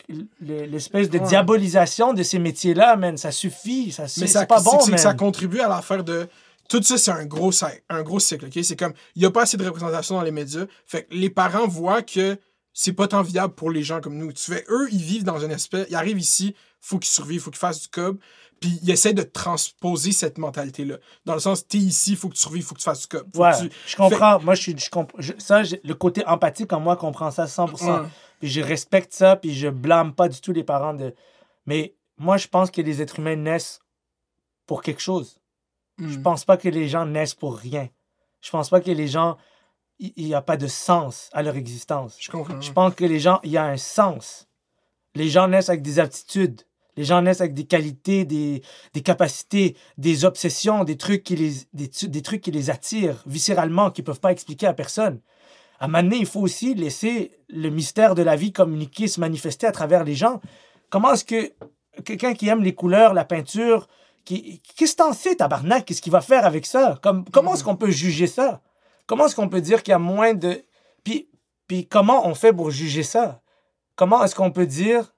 le- 0.08 0.26
le- 0.40 0.64
l'espèce 0.66 1.08
de 1.08 1.18
Ouais. 1.18 1.26
diabolisation 1.26 2.12
de 2.12 2.22
ces 2.22 2.38
métiers-là, 2.38 2.96
man. 2.96 3.16
Ça 3.16 3.32
suffit. 3.32 3.90
Ça, 3.90 4.02
Mais 4.18 4.26
c'est 4.26 4.46
pas 4.46 4.60
bon, 4.60 4.78
c'est 4.80 4.86
que 4.86 4.90
man. 4.92 4.98
ça 4.98 5.14
contribue 5.14 5.60
à 5.60 5.68
l'affaire 5.68 6.04
de. 6.04 6.28
Tout 6.68 6.82
ça, 6.82 6.98
c'est 6.98 7.10
un 7.10 7.24
gros, 7.24 7.50
un 7.88 8.02
gros 8.02 8.20
cycle, 8.20 8.46
OK? 8.46 8.58
C'est 8.62 8.76
comme, 8.76 8.92
il 9.16 9.20
n'y 9.20 9.26
a 9.26 9.30
pas 9.30 9.42
assez 9.42 9.56
de 9.56 9.64
représentation 9.64 10.14
dans 10.16 10.22
les 10.22 10.30
médias. 10.30 10.66
Fait 10.86 11.04
que 11.04 11.14
les 11.14 11.30
parents 11.30 11.66
voient 11.66 12.02
que 12.02 12.36
c'est 12.74 12.92
pas 12.92 13.06
tant 13.08 13.22
viable 13.22 13.54
pour 13.54 13.70
les 13.70 13.82
gens 13.82 14.00
comme 14.00 14.16
nous. 14.18 14.32
Tu 14.32 14.50
fais, 14.52 14.64
eux, 14.68 14.88
ils 14.92 15.00
vivent 15.02 15.24
dans 15.24 15.42
un 15.44 15.50
espèce. 15.50 15.86
Ils 15.90 15.94
arrivent 15.96 16.18
ici, 16.18 16.54
faut 16.80 16.98
qu'ils 16.98 17.10
survivent, 17.12 17.40
faut 17.40 17.50
qu'ils 17.50 17.58
fassent 17.58 17.82
du 17.82 17.88
cob. 17.88 18.18
Puis 18.60 18.78
ils 18.82 18.90
essaient 18.90 19.12
de 19.12 19.22
transposer 19.22 20.12
cette 20.12 20.38
mentalité-là. 20.38 20.96
Dans 21.24 21.34
le 21.34 21.40
sens, 21.40 21.66
t'es 21.66 21.78
ici, 21.78 22.16
faut 22.16 22.28
que 22.28 22.34
tu 22.34 22.40
survives, 22.40 22.64
faut 22.64 22.74
que 22.74 22.80
tu 22.80 22.84
fasses. 22.84 23.06
Faut 23.10 23.18
Ouais, 23.42 23.52
que 23.52 23.66
tu- 23.66 23.70
je 23.86 23.96
comprends. 23.96 24.40
Moi, 24.40 24.54
je 24.54 24.62
suis, 24.62 24.78
je 24.78 24.88
comp- 24.90 25.12
je- 25.18 25.32
ça, 25.38 25.62
le 25.62 25.92
côté 25.94 26.24
empathique 26.26 26.72
en 26.72 26.80
moi 26.80 26.96
comprend 26.96 27.30
ça 27.30 27.46
100%. 27.46 28.02
Ouais. 28.02 28.08
Puis 28.40 28.48
je 28.48 28.60
respecte 28.60 29.12
ça, 29.12 29.36
puis 29.36 29.54
je 29.54 29.68
blâme 29.68 30.14
pas 30.14 30.28
du 30.28 30.40
tout 30.40 30.52
les 30.52 30.64
parents 30.64 30.94
de. 30.94 31.14
Mais 31.66 31.94
moi, 32.18 32.36
je 32.36 32.48
pense 32.48 32.70
que 32.70 32.80
les 32.80 33.02
êtres 33.02 33.18
humains 33.18 33.36
naissent 33.36 33.80
pour 34.66 34.82
quelque 34.82 35.00
chose. 35.02 35.40
Je 35.98 36.18
Mm. 36.18 36.22
pense 36.22 36.44
pas 36.44 36.56
que 36.56 36.68
les 36.68 36.88
gens 36.88 37.06
naissent 37.06 37.34
pour 37.34 37.56
rien. 37.56 37.88
Je 38.40 38.50
pense 38.50 38.70
pas 38.70 38.80
que 38.80 38.90
les 38.90 39.08
gens. 39.08 39.36
Il 40.00 40.12
n'y 40.26 40.34
a 40.34 40.42
pas 40.42 40.56
de 40.56 40.66
sens 40.66 41.30
à 41.32 41.42
leur 41.44 41.54
existence. 41.54 42.16
Je 42.18 42.28
comprends. 42.30 42.60
Je 42.60 42.72
pense 42.72 42.94
que 42.96 43.04
les 43.04 43.20
gens, 43.20 43.38
il 43.44 43.52
y 43.52 43.56
a 43.56 43.64
un 43.64 43.76
sens. 43.76 44.48
Les 45.14 45.28
gens 45.28 45.46
naissent 45.46 45.68
avec 45.68 45.82
des 45.82 46.00
aptitudes. 46.00 46.62
Les 46.96 47.04
gens 47.04 47.22
naissent 47.22 47.40
avec 47.40 47.54
des 47.54 47.64
qualités, 47.64 48.24
des, 48.24 48.62
des 48.92 49.02
capacités, 49.02 49.76
des 49.98 50.24
obsessions, 50.24 50.84
des 50.84 50.96
trucs, 50.96 51.24
qui 51.24 51.36
les, 51.36 51.52
des, 51.72 52.22
trucs 52.22 52.40
qui 52.40 52.50
les 52.50 52.70
attirent 52.70 53.22
viscéralement, 53.26 53.90
qu'ils 53.90 54.02
ne 54.02 54.06
peuvent 54.06 54.20
pas 54.20 54.32
expliquer 54.32 54.66
à 54.66 54.74
personne. 54.74 55.20
À 55.80 55.86
un 55.86 55.88
moment 55.88 56.04
donné, 56.04 56.18
il 56.18 56.26
faut 56.26 56.40
aussi 56.40 56.74
laisser 56.74 57.32
le 57.48 57.68
mystère 57.68 58.14
de 58.14 58.22
la 58.22 58.36
vie 58.36 58.52
communiquer, 58.52 59.08
se 59.08 59.20
manifester 59.20 59.66
à 59.66 59.72
travers 59.72 60.04
les 60.04 60.14
gens. 60.14 60.40
Comment 60.88 61.12
est-ce 61.14 61.24
que 61.24 61.52
quelqu'un 62.04 62.34
qui 62.34 62.48
aime 62.48 62.62
les 62.62 62.74
couleurs, 62.74 63.12
la 63.12 63.24
peinture, 63.24 63.88
qui, 64.24 64.62
qu'est-ce 64.76 64.92
que 64.92 65.02
t'en 65.02 65.12
sais, 65.12 65.36
tabarnak? 65.36 65.84
Qu'est-ce 65.84 66.00
qu'il 66.00 66.12
va 66.12 66.20
faire 66.20 66.46
avec 66.46 66.64
ça? 66.64 66.98
Comme, 67.02 67.24
comment 67.30 67.54
est-ce 67.54 67.64
qu'on 67.64 67.76
peut 67.76 67.90
juger 67.90 68.26
ça? 68.26 68.62
Comment 69.06 69.26
est-ce 69.26 69.36
qu'on 69.36 69.48
peut 69.48 69.60
dire 69.60 69.82
qu'il 69.82 69.92
y 69.92 69.94
a 69.94 69.98
moins 69.98 70.32
de... 70.32 70.64
Puis, 71.02 71.28
puis 71.66 71.86
comment 71.86 72.26
on 72.26 72.34
fait 72.34 72.52
pour 72.52 72.70
juger 72.70 73.02
ça? 73.02 73.42
Comment 73.96 74.24
est-ce 74.24 74.34
qu'on 74.34 74.50
peut 74.50 74.66
dire... 74.66 75.13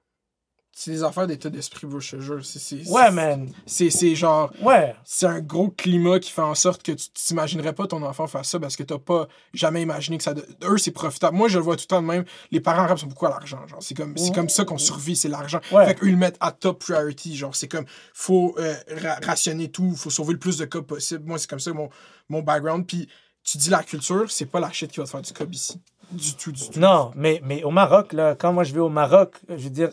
C'est 0.79 0.91
des 0.91 1.03
affaires 1.03 1.25
d'état 1.25 1.49
d'esprit, 1.49 1.87
bro, 1.87 1.99
je 1.99 2.17
te 2.17 2.21
jure. 2.21 2.45
C'est- 2.45 2.59
c'est- 2.59 2.87
Ouais, 2.87 3.09
man. 3.09 3.49
C'est 3.65 3.89
c'est 3.89 4.13
genre. 4.13 4.51
Ouais. 4.61 4.95
c'est 5.03 5.25
un 5.25 5.39
gros 5.41 5.69
climat 5.69 6.19
qui 6.19 6.31
fait 6.31 6.43
en 6.43 6.53
sorte 6.53 6.83
que 6.83 6.91
tu 6.91 7.09
t'imaginerais 7.09 7.73
pas 7.73 7.87
ton 7.87 8.03
enfant 8.03 8.27
faire 8.27 8.45
ça 8.45 8.59
parce 8.59 8.75
que 8.75 8.83
t'as 8.83 8.99
pas 8.99 9.27
jamais 9.55 9.81
imaginé 9.81 10.19
que 10.19 10.23
ça. 10.23 10.35
de- 10.35 10.45
Eux, 10.65 10.77
c'est 10.77 10.91
profitable. 10.91 11.35
Moi, 11.35 11.47
je 11.47 11.57
le 11.57 11.63
vois 11.63 11.77
tout 11.77 11.81
le 11.85 11.87
temps 11.87 12.01
de 12.03 12.05
même. 12.07 12.25
Les 12.51 12.59
parents 12.61 12.83
arabes 12.83 12.99
sont 12.99 13.07
beaucoup 13.07 13.25
à 13.25 13.29
l'argent. 13.29 13.65
Genre, 13.65 13.81
c'est 13.81 13.95
comme, 13.95 14.15
c'est 14.17 14.35
comme 14.35 14.49
ça 14.49 14.65
qu'on 14.65 14.77
survit, 14.77 15.15
c'est 15.15 15.29
l'argent. 15.29 15.61
Ouais. 15.71 15.87
Fait 15.87 15.95
qu'eux, 15.95 16.09
ils 16.09 16.11
le 16.11 16.17
mettent 16.17 16.37
à 16.41 16.51
top 16.51 16.77
priority. 16.83 17.35
Genre, 17.35 17.55
c'est 17.55 17.67
comme, 17.67 17.85
faut 18.13 18.53
euh, 18.59 18.75
ra- 19.01 19.17
rationner 19.25 19.69
tout, 19.71 19.95
faut 19.95 20.11
sauver 20.11 20.33
le 20.33 20.39
plus 20.39 20.57
de 20.59 20.65
cas 20.65 20.83
possible. 20.83 21.23
Moi, 21.25 21.39
c'est 21.39 21.49
comme 21.49 21.59
ça 21.59 21.73
mon, 21.73 21.89
mon 22.29 22.43
background. 22.43 22.85
Puis, 22.85 23.09
tu 23.43 23.57
dis 23.57 23.71
la 23.71 23.81
culture, 23.81 24.29
c'est 24.29 24.45
pas 24.45 24.59
la 24.59 24.71
shit 24.71 24.91
qui 24.91 24.99
va 24.99 25.05
te 25.05 25.09
faire 25.09 25.23
du 25.23 25.33
cob 25.33 25.51
ici. 25.55 25.81
Du 26.11 26.35
tout, 26.35 26.51
du 26.51 26.69
tout. 26.69 26.79
Non, 26.79 27.11
mais, 27.15 27.41
mais 27.43 27.63
au 27.63 27.71
Maroc, 27.71 28.13
là, 28.13 28.35
quand 28.35 28.53
moi 28.53 28.63
je 28.63 28.73
vais 28.75 28.79
au 28.79 28.89
Maroc, 28.89 29.37
je 29.49 29.55
veux 29.55 29.69
dire, 29.71 29.89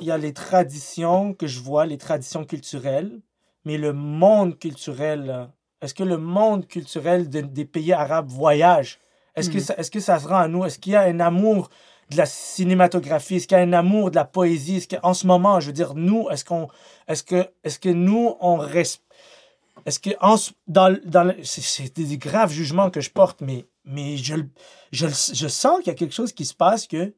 il 0.00 0.04
y 0.04 0.10
a 0.10 0.18
les 0.18 0.32
traditions 0.32 1.34
que 1.34 1.46
je 1.46 1.60
vois, 1.60 1.86
les 1.86 1.98
traditions 1.98 2.44
culturelles, 2.44 3.20
mais 3.64 3.78
le 3.78 3.92
monde 3.92 4.58
culturel, 4.58 5.48
est-ce 5.80 5.94
que 5.94 6.02
le 6.04 6.18
monde 6.18 6.66
culturel 6.66 7.28
de- 7.28 7.40
des 7.40 7.64
pays 7.64 7.92
arabes 7.92 8.28
voyage? 8.28 8.98
Est-ce 9.36 9.50
que, 9.50 9.58
Hmm. 9.58 9.60
ça, 9.60 9.74
est-ce 9.76 9.90
que 9.90 10.00
ça 10.00 10.18
se 10.18 10.28
rend 10.28 10.38
à 10.38 10.48
nous? 10.48 10.64
Est-ce 10.64 10.78
qu'il 10.78 10.92
y 10.92 10.96
a 10.96 11.02
un 11.02 11.20
amour 11.20 11.70
de 12.10 12.16
la 12.16 12.26
cinématographie? 12.26 13.36
Est-ce 13.36 13.48
qu'il 13.48 13.56
y 13.56 13.60
a 13.60 13.64
un 13.64 13.72
amour 13.72 14.10
de 14.10 14.16
la 14.16 14.24
poésie? 14.24 14.76
Est-ce 14.76 14.88
qu'en 14.96 15.14
ce 15.14 15.26
moment, 15.26 15.58
je 15.60 15.66
veux 15.68 15.72
dire, 15.72 15.94
nous, 15.94 16.28
est-ce 16.30 16.44
qu'on, 16.44 16.68
est-ce 17.08 17.22
que, 17.22 17.48
est-ce 17.64 17.78
que 17.78 17.88
nous, 17.88 18.36
on 18.40 18.56
reste, 18.56 19.02
est-ce 19.86 19.98
que 19.98 20.10
en, 20.20 20.36
dans, 20.66 20.96
dans 21.04 21.34
c'est, 21.42 21.92
des 21.96 22.16
graves 22.18 22.52
jugements 22.52 22.90
que 22.90 23.00
je 23.00 23.10
porte, 23.10 23.40
mais, 23.40 23.66
mais 23.84 24.16
je, 24.16 24.36
je, 24.92 25.06
je 25.08 25.48
sens 25.48 25.78
qu'il 25.78 25.88
y 25.88 25.90
a 25.90 25.94
quelque 25.94 26.14
chose 26.14 26.32
qui 26.32 26.44
se 26.44 26.54
passe 26.54 26.86
que, 26.86 27.12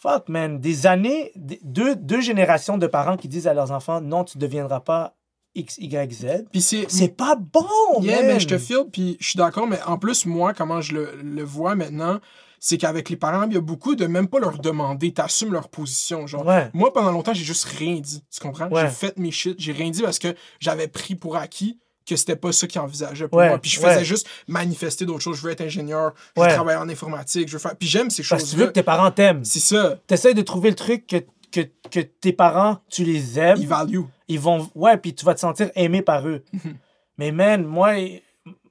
fuck, 0.00 0.28
man, 0.28 0.60
des 0.60 0.86
années, 0.86 1.32
deux, 1.62 1.96
deux 1.96 2.20
générations 2.20 2.78
de 2.78 2.86
parents 2.86 3.16
qui 3.16 3.28
disent 3.28 3.46
à 3.46 3.54
leurs 3.54 3.72
enfants, 3.72 4.00
non, 4.00 4.24
tu 4.24 4.38
ne 4.38 4.42
deviendras 4.42 4.80
pas 4.80 5.16
X, 5.54 5.78
Y, 5.78 6.12
Z. 6.12 6.26
C'est. 6.60 6.84
C'est 6.90 7.16
pas 7.16 7.34
bon, 7.36 7.62
Yeah, 8.02 8.16
man. 8.18 8.26
mais 8.26 8.40
je 8.40 8.46
te 8.48 8.58
file, 8.58 8.84
puis 8.92 9.16
je 9.20 9.28
suis 9.30 9.36
d'accord, 9.38 9.66
mais 9.66 9.80
en 9.86 9.96
plus, 9.98 10.26
moi, 10.26 10.52
comment 10.52 10.80
je 10.82 10.94
le, 10.94 11.12
le 11.22 11.42
vois 11.42 11.74
maintenant, 11.74 12.20
c'est 12.60 12.76
qu'avec 12.78 13.08
les 13.08 13.16
parents, 13.16 13.44
il 13.46 13.54
y 13.54 13.56
a 13.56 13.60
beaucoup 13.60 13.94
de 13.94 14.06
même 14.06 14.28
pas 14.28 14.38
leur 14.38 14.58
demander, 14.58 15.12
t'assumes 15.14 15.52
leur 15.52 15.68
position. 15.68 16.26
Genre, 16.26 16.44
Ouais. 16.46 16.68
moi, 16.74 16.92
pendant 16.92 17.10
longtemps, 17.10 17.32
j'ai 17.32 17.44
juste 17.44 17.64
rien 17.64 17.98
dit. 18.00 18.22
Tu 18.30 18.38
comprends? 18.40 18.68
Ouais. 18.68 18.82
J'ai 18.82 18.88
fait 18.88 19.18
mes 19.18 19.30
shit, 19.30 19.56
j'ai 19.58 19.72
rien 19.72 19.90
dit 19.90 20.02
parce 20.02 20.18
que 20.18 20.34
j'avais 20.60 20.88
pris 20.88 21.14
pour 21.14 21.36
acquis 21.36 21.78
que 22.06 22.16
c'était 22.16 22.36
pas 22.36 22.52
ça 22.52 22.66
qu'ils 22.66 22.80
envisageaient 22.80 23.28
pour 23.28 23.38
Ouais, 23.38 23.48
moi. 23.48 23.58
Puis 23.58 23.70
je 23.70 23.80
faisais 23.80 23.96
ouais. 23.96 24.04
juste 24.04 24.28
manifester 24.48 25.04
d'autres 25.04 25.22
choses. 25.22 25.38
Je 25.38 25.42
veux 25.42 25.50
être 25.50 25.60
ingénieur, 25.62 26.12
je 26.36 26.42
veux 26.42 26.48
travailler 26.48 26.78
en 26.78 26.88
informatique, 26.88 27.48
je 27.48 27.54
veux 27.54 27.58
faire. 27.58 27.76
Puis 27.76 27.88
j'aime 27.88 28.10
ces 28.10 28.22
Parce 28.22 28.44
que 28.44 28.50
tu 28.50 28.56
veux 28.56 28.66
que 28.66 28.72
tes 28.72 28.82
parents 28.84 29.10
t'aiment. 29.10 29.44
C'est 29.44 29.60
ça. 29.60 29.98
T'essayes 30.06 30.34
de 30.34 30.42
trouver 30.42 30.70
le 30.70 30.76
truc 30.76 31.06
que, 31.06 31.16
que, 31.50 31.68
que 31.90 32.00
tes 32.00 32.32
parents, 32.32 32.78
tu 32.88 33.02
les 33.04 33.38
aimes. 33.38 33.58
Ils 33.60 33.66
value. 33.68 34.00
ils 34.28 34.38
vont 34.40 34.70
ouais 34.74 34.96
puis 34.96 35.14
tu 35.14 35.24
vas 35.24 35.34
te 35.34 35.40
sentir 35.40 35.70
aimé 35.74 36.00
par 36.02 36.26
eux 36.28 36.42
mais 37.18 37.30
man 37.32 37.64
moi 37.64 37.94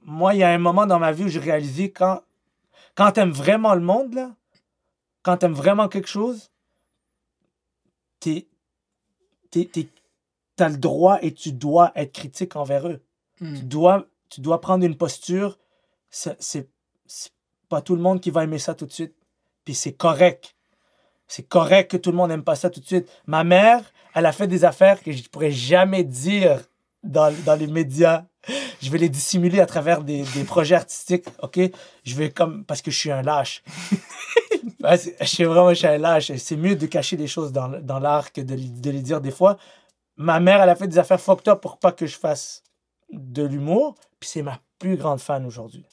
moi 0.02 0.34
il 0.34 0.38
y 0.38 0.42
a 0.42 0.50
un 0.50 0.58
moment 0.58 0.86
dans 0.86 0.98
ma 0.98 1.12
vie 1.12 1.24
où 1.24 1.28
j'ai 1.28 1.40
réalisé 1.40 1.90
quand 1.90 2.20
quand 2.94 3.12
t'aimes 3.12 3.32
vraiment 3.32 3.74
le 3.74 3.80
monde 3.80 4.14
là 4.14 4.30
quand 5.22 5.36
t'aimes 5.38 5.54
vraiment 5.54 5.88
quelque 5.88 6.08
chose 6.08 6.50
t'es- 8.20 8.46
t'as 10.56 10.68
le 10.68 10.76
droit 10.76 11.18
et 11.22 11.32
tu 11.32 11.52
dois 11.52 11.92
être 11.94 12.12
critique 12.12 12.56
envers 12.56 12.86
eux 12.88 13.00
Mm. 13.40 13.54
tu 13.54 13.64
dois 13.64 14.06
tu 14.28 14.40
dois 14.40 14.60
prendre 14.60 14.84
une 14.84 14.96
posture 14.96 15.58
c'est 16.10 16.68
pas 17.68 17.80
tout 17.82 17.94
le 17.94 18.02
monde 18.02 18.20
qui 18.20 18.30
va 18.30 18.44
aimer 18.44 18.58
ça 18.58 18.74
tout 18.74 18.86
de 18.86 18.92
suite 18.92 19.14
puis 19.64 19.74
c'est 19.74 19.92
correct 19.92 20.56
c'est 21.28 21.42
correct 21.42 21.90
que 21.90 21.96
tout 21.96 22.10
le 22.10 22.16
monde 22.16 22.30
n'aime 22.30 22.44
pas 22.44 22.54
ça 22.54 22.70
tout 22.70 22.80
de 22.80 22.86
suite. 22.86 23.08
Ma 23.26 23.44
mère, 23.44 23.92
elle 24.14 24.26
a 24.26 24.32
fait 24.32 24.46
des 24.46 24.64
affaires 24.64 25.02
que 25.02 25.12
je 25.12 25.22
ne 25.22 25.28
pourrais 25.28 25.50
jamais 25.50 26.04
dire 26.04 26.62
dans, 27.02 27.34
dans 27.44 27.56
les 27.58 27.66
médias. 27.66 28.24
Je 28.80 28.90
vais 28.90 28.98
les 28.98 29.08
dissimuler 29.08 29.60
à 29.60 29.66
travers 29.66 30.02
des, 30.02 30.22
des 30.34 30.44
projets 30.44 30.76
artistiques, 30.76 31.26
OK? 31.42 31.58
Je 32.04 32.14
vais 32.14 32.30
comme... 32.30 32.64
Parce 32.64 32.80
que 32.80 32.90
je 32.90 32.98
suis 32.98 33.10
un 33.10 33.22
lâche. 33.22 33.62
Ouais, 34.82 34.98
je 35.20 35.24
suis 35.24 35.44
vraiment 35.44 35.70
je 35.70 35.78
suis 35.78 35.86
un 35.86 35.98
lâche. 35.98 36.30
C'est 36.36 36.56
mieux 36.56 36.76
de 36.76 36.86
cacher 36.86 37.16
des 37.16 37.26
choses 37.26 37.50
dans, 37.50 37.68
dans 37.68 37.98
l'art 37.98 38.32
que 38.32 38.40
de, 38.40 38.54
de 38.54 38.90
les 38.90 39.00
dire 39.00 39.20
des 39.20 39.30
fois. 39.30 39.56
Ma 40.16 40.38
mère, 40.38 40.60
elle 40.60 40.68
a 40.68 40.76
fait 40.76 40.86
des 40.86 40.98
affaires 40.98 41.20
fucked 41.20 41.48
up 41.48 41.60
pour 41.60 41.78
pas 41.78 41.92
que 41.92 42.06
je 42.06 42.16
fasse 42.16 42.62
de 43.10 43.42
l'humour. 43.42 43.94
Puis 44.20 44.28
c'est 44.28 44.42
ma 44.42 44.60
plus 44.78 44.96
grande 44.96 45.20
fan 45.20 45.46
aujourd'hui. 45.46 45.86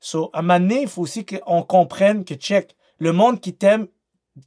So, 0.00 0.30
à 0.32 0.40
un 0.40 0.42
moment 0.42 0.60
donné, 0.60 0.82
il 0.82 0.88
faut 0.88 1.02
aussi 1.02 1.24
qu'on 1.24 1.62
comprenne 1.62 2.24
que, 2.24 2.34
check, 2.34 2.76
le 2.98 3.12
monde 3.12 3.40
qui 3.40 3.54
t'aime, 3.54 3.86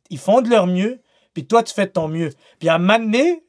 ils 0.10 0.20
font 0.20 0.42
de 0.42 0.50
leur 0.50 0.68
mieux, 0.68 1.02
puis 1.34 1.46
toi, 1.46 1.64
tu 1.64 1.74
fais 1.74 1.86
de 1.86 1.92
ton 1.92 2.08
mieux. 2.08 2.32
Puis 2.60 2.70
à 2.70 2.76
un 2.76 2.78
moment 2.78 3.00
donné, 3.00 3.44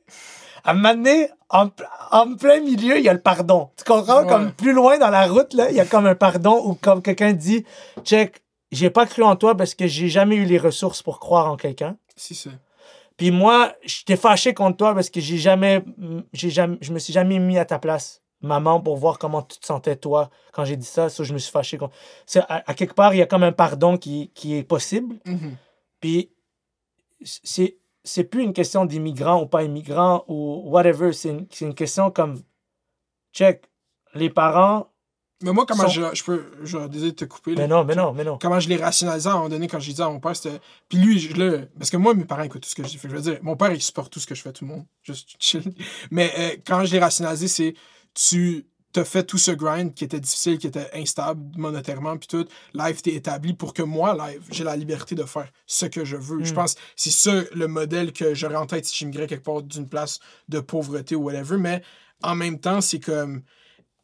à 0.64 0.71
un 0.73 0.75
moment 0.75 0.95
donné, 0.95 1.29
en, 1.49 1.69
en 2.11 2.35
plein 2.35 2.61
milieu, 2.61 2.99
il 2.99 3.05
y 3.05 3.09
a 3.09 3.12
le 3.12 3.21
pardon. 3.21 3.71
Tu 3.77 3.85
comprends? 3.85 4.23
Ouais. 4.23 4.29
Comme 4.29 4.53
plus 4.53 4.73
loin 4.73 4.99
dans 4.99 5.11
la 5.11 5.27
route, 5.27 5.55
là, 5.55 5.71
il 5.71 5.77
y 5.77 5.81
a 5.81 5.85
comme 5.85 6.07
un 6.07 6.14
pardon 6.14 6.61
ou 6.64 6.75
comme 6.75 7.03
quelqu'un 7.03 7.33
dit, 7.33 7.64
check, 8.03 8.42
j'ai 8.73 8.90
pas 8.90 9.07
cru 9.07 9.23
en 9.23 9.37
toi 9.37 9.57
parce 9.57 9.75
que 9.75 9.87
j'ai 9.87 10.09
jamais 10.09 10.37
eu 10.37 10.45
les 10.45 10.59
ressources 10.59 11.03
pour 11.03 11.21
croire 11.21 11.51
en 11.51 11.57
quelqu'un. 11.57 11.97
C'est 12.16 12.35
ça. 12.35 12.51
Puis 13.16 13.31
moi, 13.31 13.73
j'étais 13.85 14.16
fâché 14.16 14.55
contre 14.55 14.77
toi 14.77 14.95
parce 14.95 15.09
que 15.09 15.21
j'ai 15.21 15.38
jamais, 15.38 15.85
j'ai 16.33 16.51
jamais, 16.51 16.79
je 16.81 16.92
me 16.92 16.99
suis 16.99 17.12
jamais 17.12 17.38
mis 17.38 17.59
à 17.59 17.64
ta 17.64 17.79
place, 17.79 18.23
maman, 18.40 18.81
pour 18.81 18.96
voir 18.96 19.18
comment 19.18 19.42
tu 19.42 19.59
te 19.59 19.66
sentais 19.66 19.96
toi 19.96 20.31
quand 20.53 20.64
j'ai 20.64 20.77
dit 20.77 20.87
ça. 20.87 21.09
Ça, 21.09 21.25
je 21.25 21.33
me 21.33 21.38
suis 21.38 21.51
fâché 21.51 21.79
à, 22.49 22.70
à 22.70 22.75
quelque 22.75 22.94
part, 22.94 23.14
il 23.14 23.18
y 23.18 23.22
a 23.22 23.27
comme 23.27 23.42
un 23.42 23.53
pardon 23.53 23.96
qui, 23.99 24.31
qui 24.35 24.55
est 24.57 24.62
possible. 24.64 25.16
Mhm. 25.25 25.57
Puis 26.01 26.31
c'est 27.25 27.79
c'est 28.05 28.25
plus 28.25 28.42
une 28.42 28.53
question 28.53 28.85
d'immigrant 28.85 29.42
ou 29.42 29.46
pas 29.46 29.64
immigrant 29.64 30.25
ou 30.29 30.62
whatever. 30.66 31.12
C'est 31.12 31.31
une, 31.31 31.46
une 31.61 31.75
question 31.75 32.11
comme 32.11 32.40
check 33.33 33.64
les 34.14 34.31
parents. 34.31 34.92
Mais 35.42 35.53
moi, 35.53 35.66
comment 35.66 35.83
Sont- 35.83 35.88
je, 35.90 36.14
je 36.14 36.25
peux. 36.25 36.44
Je 36.62 36.79
désolé 36.87 37.11
de 37.12 37.16
te 37.16 37.25
couper. 37.27 37.55
là. 37.55 37.62
Mais 37.62 37.68
non, 37.68 37.85
mais 37.85 37.94
non, 37.94 38.12
mais 38.14 38.25
non. 38.25 38.38
comment 38.40 38.59
je 38.61 38.68
l'ai 38.70 38.77
rationalisé 38.77 39.29
à 39.29 39.33
un 39.33 39.37
moment 39.37 39.49
donné 39.51 39.68
quand 39.68 39.81
j'ai 39.81 39.92
dit 39.92 40.01
à 40.01 40.09
mon 40.09 40.18
père, 40.20 40.35
c'était. 40.35 40.59
Puis 40.88 40.96
lui, 40.99 41.18
je, 41.18 41.35
là, 41.37 41.64
parce 41.79 41.90
que 41.90 41.96
moi, 41.99 42.14
mes 42.14 42.25
parents 42.25 42.42
écoutent 42.44 42.62
tout 42.62 42.68
ce 42.70 42.75
que 42.75 42.85
je. 42.85 42.96
Fait 42.96 43.09
que 43.09 43.11
je 43.14 43.16
veux 43.18 43.31
dire, 43.33 43.38
mon 43.42 43.55
père, 43.57 43.70
il 43.72 43.83
supporte 43.83 44.11
tout 44.12 44.20
ce 44.20 44.27
que 44.27 44.35
je 44.35 44.40
fais, 44.42 44.53
tout 44.53 44.64
le 44.64 44.70
monde. 44.70 44.87
Juste 45.03 45.35
chill. 45.38 45.75
Mais 46.11 46.33
euh, 46.38 46.57
quand 46.66 46.85
je 46.85 46.92
l'ai 46.92 46.99
rationalisé, 47.01 47.49
c'est. 47.49 47.75
Tu 48.16 48.66
t'as 48.92 49.05
fait 49.05 49.24
tout 49.24 49.37
ce 49.37 49.50
grind 49.50 49.92
qui 49.92 50.05
était 50.05 50.20
difficile, 50.20 50.57
qui 50.59 50.66
était 50.66 50.88
instable 50.94 51.42
monétairement, 51.59 52.16
puis 52.16 52.29
tout. 52.29 52.46
Live, 52.72 53.02
t'es 53.02 53.12
établi 53.12 53.52
pour 53.52 53.74
que 53.74 53.83
moi, 53.83 54.16
live, 54.16 54.42
j'ai 54.50 54.64
la 54.64 54.74
liberté 54.74 55.14
de 55.14 55.24
faire 55.24 55.52
ce 55.66 55.85
que 55.85 56.02
je 56.07 56.16
veux. 56.16 56.42
Je 56.42 56.52
Mm. 56.52 56.55
pense 56.55 56.74
que 56.76 56.81
c'est 56.96 57.11
ça 57.11 57.42
le 57.55 57.68
modèle 57.68 58.14
que 58.14 58.35
j'aurais 58.35 58.57
en 58.57 58.64
tête 58.66 58.87
si 58.87 58.96
j'immigrais 58.96 59.26
quelque 59.26 59.44
part 59.44 59.62
d'une 59.62 59.87
place 59.87 60.18
de 60.48 60.61
pauvreté 60.61 61.14
ou 61.14 61.24
whatever. 61.24 61.59
Mais 61.59 61.83
en 62.22 62.35
même 62.35 62.59
temps, 62.59 62.81
c'est 62.81 63.00
comme 63.00 63.42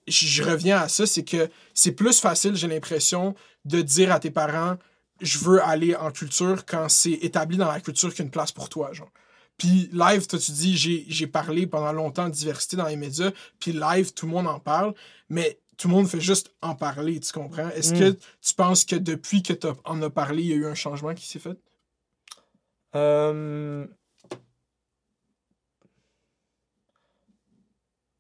je 0.07 0.27
je 0.27 0.43
reviens 0.43 0.79
à 0.79 0.89
ça, 0.89 1.07
c'est 1.07 1.25
que 1.25 1.49
c'est 1.73 1.93
plus 1.93 2.21
facile, 2.21 2.55
j'ai 2.55 2.69
l'impression, 2.69 3.35
de 3.65 3.81
dire 3.81 4.13
à 4.13 4.21
tes 4.21 4.31
parents 4.31 4.77
je 5.23 5.39
veux 5.39 5.63
aller 5.63 5.95
en 5.95 6.11
culture 6.11 6.67
quand 6.67 6.89
c'est 6.89 7.13
établi 7.13 7.57
dans 7.57 7.71
la 7.71 7.81
culture 7.81 8.13
qu'une 8.13 8.31
place 8.31 8.51
pour 8.53 8.69
toi, 8.69 8.93
genre. 8.93 9.11
Puis 9.59 9.89
live, 9.93 10.27
toi 10.27 10.39
tu 10.39 10.51
dis 10.53 10.77
j'ai 10.77 11.27
parlé 11.27 11.67
pendant 11.67 11.93
longtemps 11.93 12.29
de 12.29 12.35
diversité 12.35 12.77
dans 12.77 12.87
les 12.89 12.97
médias, 12.97 13.31
puis 13.61 13.73
live 13.73 14.13
tout 14.13 14.27
le 14.27 14.33
monde 14.33 14.49
en 14.49 14.59
parle, 14.59 14.95
mais 15.29 15.59
tout 15.77 15.89
le 15.89 15.95
monde 15.95 16.09
fait 16.09 16.21
juste 16.21 16.53
en 16.63 16.75
parler, 16.75 17.21
tu 17.21 17.33
comprends? 17.33 17.69
Est-ce 17.71 17.93
Mm. 17.95 17.99
que 17.99 18.19
tu 18.41 18.55
penses 18.55 18.85
que 18.85 18.97
depuis 18.97 19.43
que 19.43 19.53
tu 19.53 19.67
en 19.85 20.03
as 20.03 20.11
parlé, 20.11 20.43
il 20.43 20.49
y 20.49 20.53
a 20.53 20.57
eu 20.57 20.67
un 20.67 20.75
changement 20.75 21.15
qui 21.15 21.27
s'est 21.27 21.39
fait? 21.39 21.59
Euh, 22.95 23.87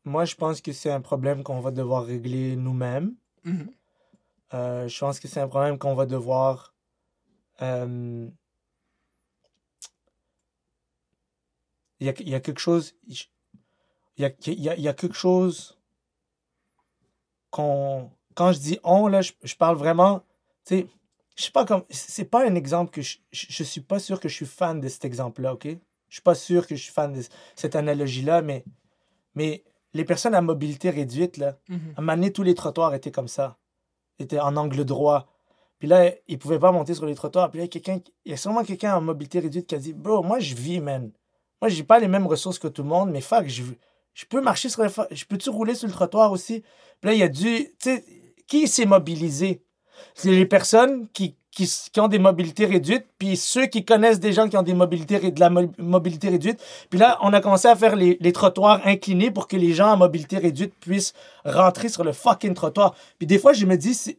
Moi, 0.05 0.25
je 0.25 0.35
pense 0.35 0.61
que 0.61 0.73
c'est 0.73 0.90
un 0.90 1.01
problème 1.01 1.45
qu'on 1.45 1.61
va 1.61 1.71
devoir 1.71 2.05
régler 2.05 2.57
nous-mêmes. 2.57 3.14
Mhm. 3.45 3.71
Euh, 4.55 4.88
je 4.88 4.99
pense 4.99 5.21
que 5.21 5.29
c'est 5.29 5.40
un 5.40 5.49
problème 5.49 5.79
qu'on 5.79 5.95
va 5.95 6.07
devoir. 6.07 6.75
euh, 7.61 8.29
Il 12.03 12.07
y, 12.07 12.09
a, 12.09 12.15
il 12.19 12.29
y 12.31 12.35
a 12.35 12.41
quelque 12.41 12.59
chose. 12.61 12.95
Il 13.07 13.17
y 14.19 14.25
a, 14.25 14.31
il 14.47 14.61
y 14.61 14.69
a- 14.69 14.75
il 14.77 14.83
y 14.83 14.88
a 14.88 14.93
quelque 14.93 15.15
chose 15.15 15.79
qu'on. 17.51 18.11
Quand 18.35 18.53
je 18.53 18.59
dis 18.59 18.79
on, 18.83 19.07
là, 19.07 19.23
je, 19.23 19.33
je 19.43 19.55
parle 19.57 19.77
vraiment. 19.77 20.21
Tu 20.65 20.79
sais, 20.81 20.87
je 21.37 21.43
sais 21.45 21.51
pas 21.51 21.65
comme. 21.65 21.85
C'est 21.91 22.25
pas 22.25 22.47
un 22.47 22.55
exemple 22.55 22.91
que 22.91 23.03
je, 23.03 23.19
je. 23.31 23.47
je 23.49 23.62
suis 23.62 23.81
pas 23.81 23.99
sûr 23.99 24.21
que 24.21 24.29
je 24.29 24.35
suis 24.35 24.47
fan 24.47 24.81
de 24.81 24.88
cet 24.88 25.05
exemple-là, 25.05 25.55
OK? 25.55 25.67
Je 25.67 26.15
suis 26.17 26.23
pas 26.23 26.35
sûr 26.35 26.67
que 26.67 26.75
je 26.77 26.83
suis 26.83 26.93
fan 26.93 27.12
de 27.12 27.23
cette 27.55 27.77
analogie-là, 27.77 28.43
mais. 28.43 28.65
Mais 29.35 29.65
les 29.95 30.05
personnes 30.05 30.35
à 30.35 30.41
mobilité 30.43 30.91
réduite, 30.91 31.37
là, 31.37 31.57
Mhm. 31.69 31.95
à 31.97 32.01
un 32.01 32.03
moment 32.03 32.15
donné, 32.17 32.33
tous 32.33 32.43
les 32.43 32.55
trottoirs 32.55 32.95
étaient 32.95 33.11
comme 33.12 33.29
ça. 33.29 33.59
Étaient 34.19 34.41
en 34.41 34.57
angle 34.57 34.85
droit. 34.85 35.27
Puis 35.79 35.88
là, 35.88 36.12
ils 36.29 36.38
pouvaient 36.38 36.59
pas 36.59 36.71
monter 36.73 36.95
sur 36.95 37.07
les 37.07 37.15
trottoirs. 37.15 37.51
Puis 37.51 37.61
là, 37.61 37.67
quelqu'un, 37.69 37.99
il 38.25 38.31
y 38.31 38.35
a 38.35 38.37
sûrement 38.37 38.62
quelqu'un 38.65 38.97
en 38.97 39.01
mobilité 39.01 39.41
réduite 39.41 39.67
qui 39.67 39.75
a 39.75 39.79
dit 39.79 39.93
Bro, 39.93 40.23
moi, 40.23 40.38
je 40.38 40.55
vis, 40.55 40.81
man. 40.81 41.11
Moi, 41.62 41.68
j'ai 41.68 41.85
pas 41.85 42.01
les 42.01 42.09
mêmes 42.09 42.27
ressources 42.27 42.59
que 42.59 42.66
tout 42.66 42.83
le 42.83 42.88
monde, 42.88 43.12
mais 43.12 43.20
fuck, 43.20 43.46
je, 43.46 43.62
peux 44.29 44.40
marcher 44.40 44.68
sur 44.68 44.83
le. 44.83 44.88
Je 45.12 45.25
peux-tu 45.25 45.48
rouler 45.48 45.77
sur 45.77 45.87
le 45.87 45.92
trottoir 45.94 46.33
aussi? 46.33 46.64
Puis 47.01 47.09
là, 47.09 47.12
il 47.12 47.20
y 47.20 47.22
a 47.22 47.29
dû. 47.29 47.68
Tu 47.68 47.72
sais, 47.79 48.05
qui 48.48 48.66
s'est 48.66 48.85
mobilisé? 48.85 49.62
C'est 50.14 50.33
les 50.33 50.44
personnes 50.44 51.07
qui, 51.12 51.37
qui, 51.53 51.72
qui 51.92 52.01
ont 52.01 52.09
des 52.09 52.18
mobilités 52.18 52.66
réduites, 52.66 53.07
puis 53.16 53.37
ceux 53.37 53.66
qui 53.66 53.85
connaissent 53.85 54.18
des 54.18 54.33
gens 54.33 54.48
qui 54.48 54.57
ont 54.57 54.64
des 54.64 54.75
mobilités, 54.75 55.31
de 55.31 55.38
la 55.38 55.51
mo- 55.51 55.70
mobilité 55.79 56.31
réduite. 56.31 56.61
Puis 56.90 56.98
là, 56.98 57.16
on 57.22 57.33
a 57.33 57.40
commencé 57.40 57.68
à 57.68 57.77
faire 57.77 57.94
les, 57.94 58.16
les 58.20 58.33
trottoirs 58.33 58.81
inclinés 58.85 59.31
pour 59.31 59.46
que 59.46 59.57
les 59.57 59.72
gens 59.72 59.92
à 59.92 59.96
mobilité 59.96 60.38
réduite 60.38 60.75
puissent 60.81 61.12
rentrer 61.44 61.88
sur 61.88 62.03
le 62.03 62.12
fucking 62.12 62.55
trottoir. 62.55 62.96
Puis 63.18 63.29
des 63.29 63.38
fois, 63.38 63.53
je 63.53 63.66
me 63.66 63.77
dis, 63.77 64.16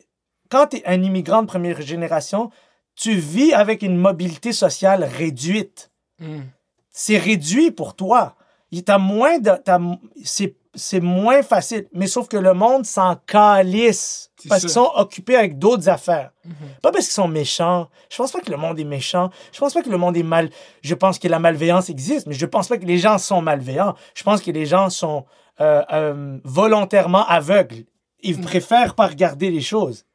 quand 0.50 0.68
tu 0.68 0.78
es 0.78 0.86
un 0.86 1.04
immigrant 1.04 1.42
de 1.42 1.48
première 1.48 1.82
génération, 1.82 2.52
tu 2.96 3.16
vis 3.16 3.52
avec 3.52 3.82
une 3.82 3.98
mobilité 3.98 4.54
sociale 4.54 5.04
réduite. 5.04 5.92
Mhm. 6.20 6.46
C'est 6.94 7.18
réduit 7.18 7.72
pour 7.72 7.96
toi. 7.96 8.36
Il 8.72 8.84
t'a 8.84 8.98
moins 8.98 9.40
de. 9.40 9.52
t'as- 9.66 9.80
c'est, 10.24 10.56
c'est 10.76 11.00
moins 11.02 11.44
facile. 11.44 11.88
Mais 11.94 12.08
sauf 12.08 12.28
que 12.28 12.38
le 12.38 12.54
monde 12.54 12.86
s'en 12.86 13.16
calisse. 13.28 14.32
Parce 14.50 14.62
qu'ils 14.62 14.70
sont 14.72 14.92
occupés 14.96 15.36
avec 15.36 15.58
d'autres 15.60 15.90
affaires. 15.90 16.32
Mhm. 16.46 16.54
Pas 16.82 16.92
parce 16.92 17.06
qu'ils 17.06 17.14
sont 17.14 17.28
méchants. 17.28 17.90
Je 18.10 18.18
pense 18.18 18.32
pas 18.32 18.40
que 18.42 18.50
le 18.52 18.58
monde 18.58 18.80
est 18.80 18.84
méchant. 18.84 19.30
Je 19.52 19.60
pense 19.60 19.74
pas 19.74 19.82
que 19.82 19.90
le 19.90 19.98
monde 19.98 20.16
est 20.18 20.24
mal. 20.24 20.50
Je 20.82 20.96
pense 20.96 21.20
que 21.20 21.28
la 21.28 21.40
malveillance 21.40 21.90
existe, 21.90 22.28
mais 22.28 22.34
je 22.34 22.46
pense 22.46 22.68
pas 22.68 22.78
que 22.78 22.86
les 22.86 22.98
gens 22.98 23.18
sont 23.18 23.42
malveillants. 23.42 23.96
Je 24.16 24.24
pense 24.24 24.42
que 24.42 24.52
les 24.52 24.66
gens 24.66 24.90
sont 24.90 25.26
euh, 25.62 25.84
euh, 25.92 26.38
volontairement 26.44 27.26
aveugles. 27.28 27.86
Ils 28.22 28.40
préfèrent 28.42 28.96
pas 28.96 29.08
regarder 29.08 29.52
les 29.52 29.62
choses. 29.62 30.06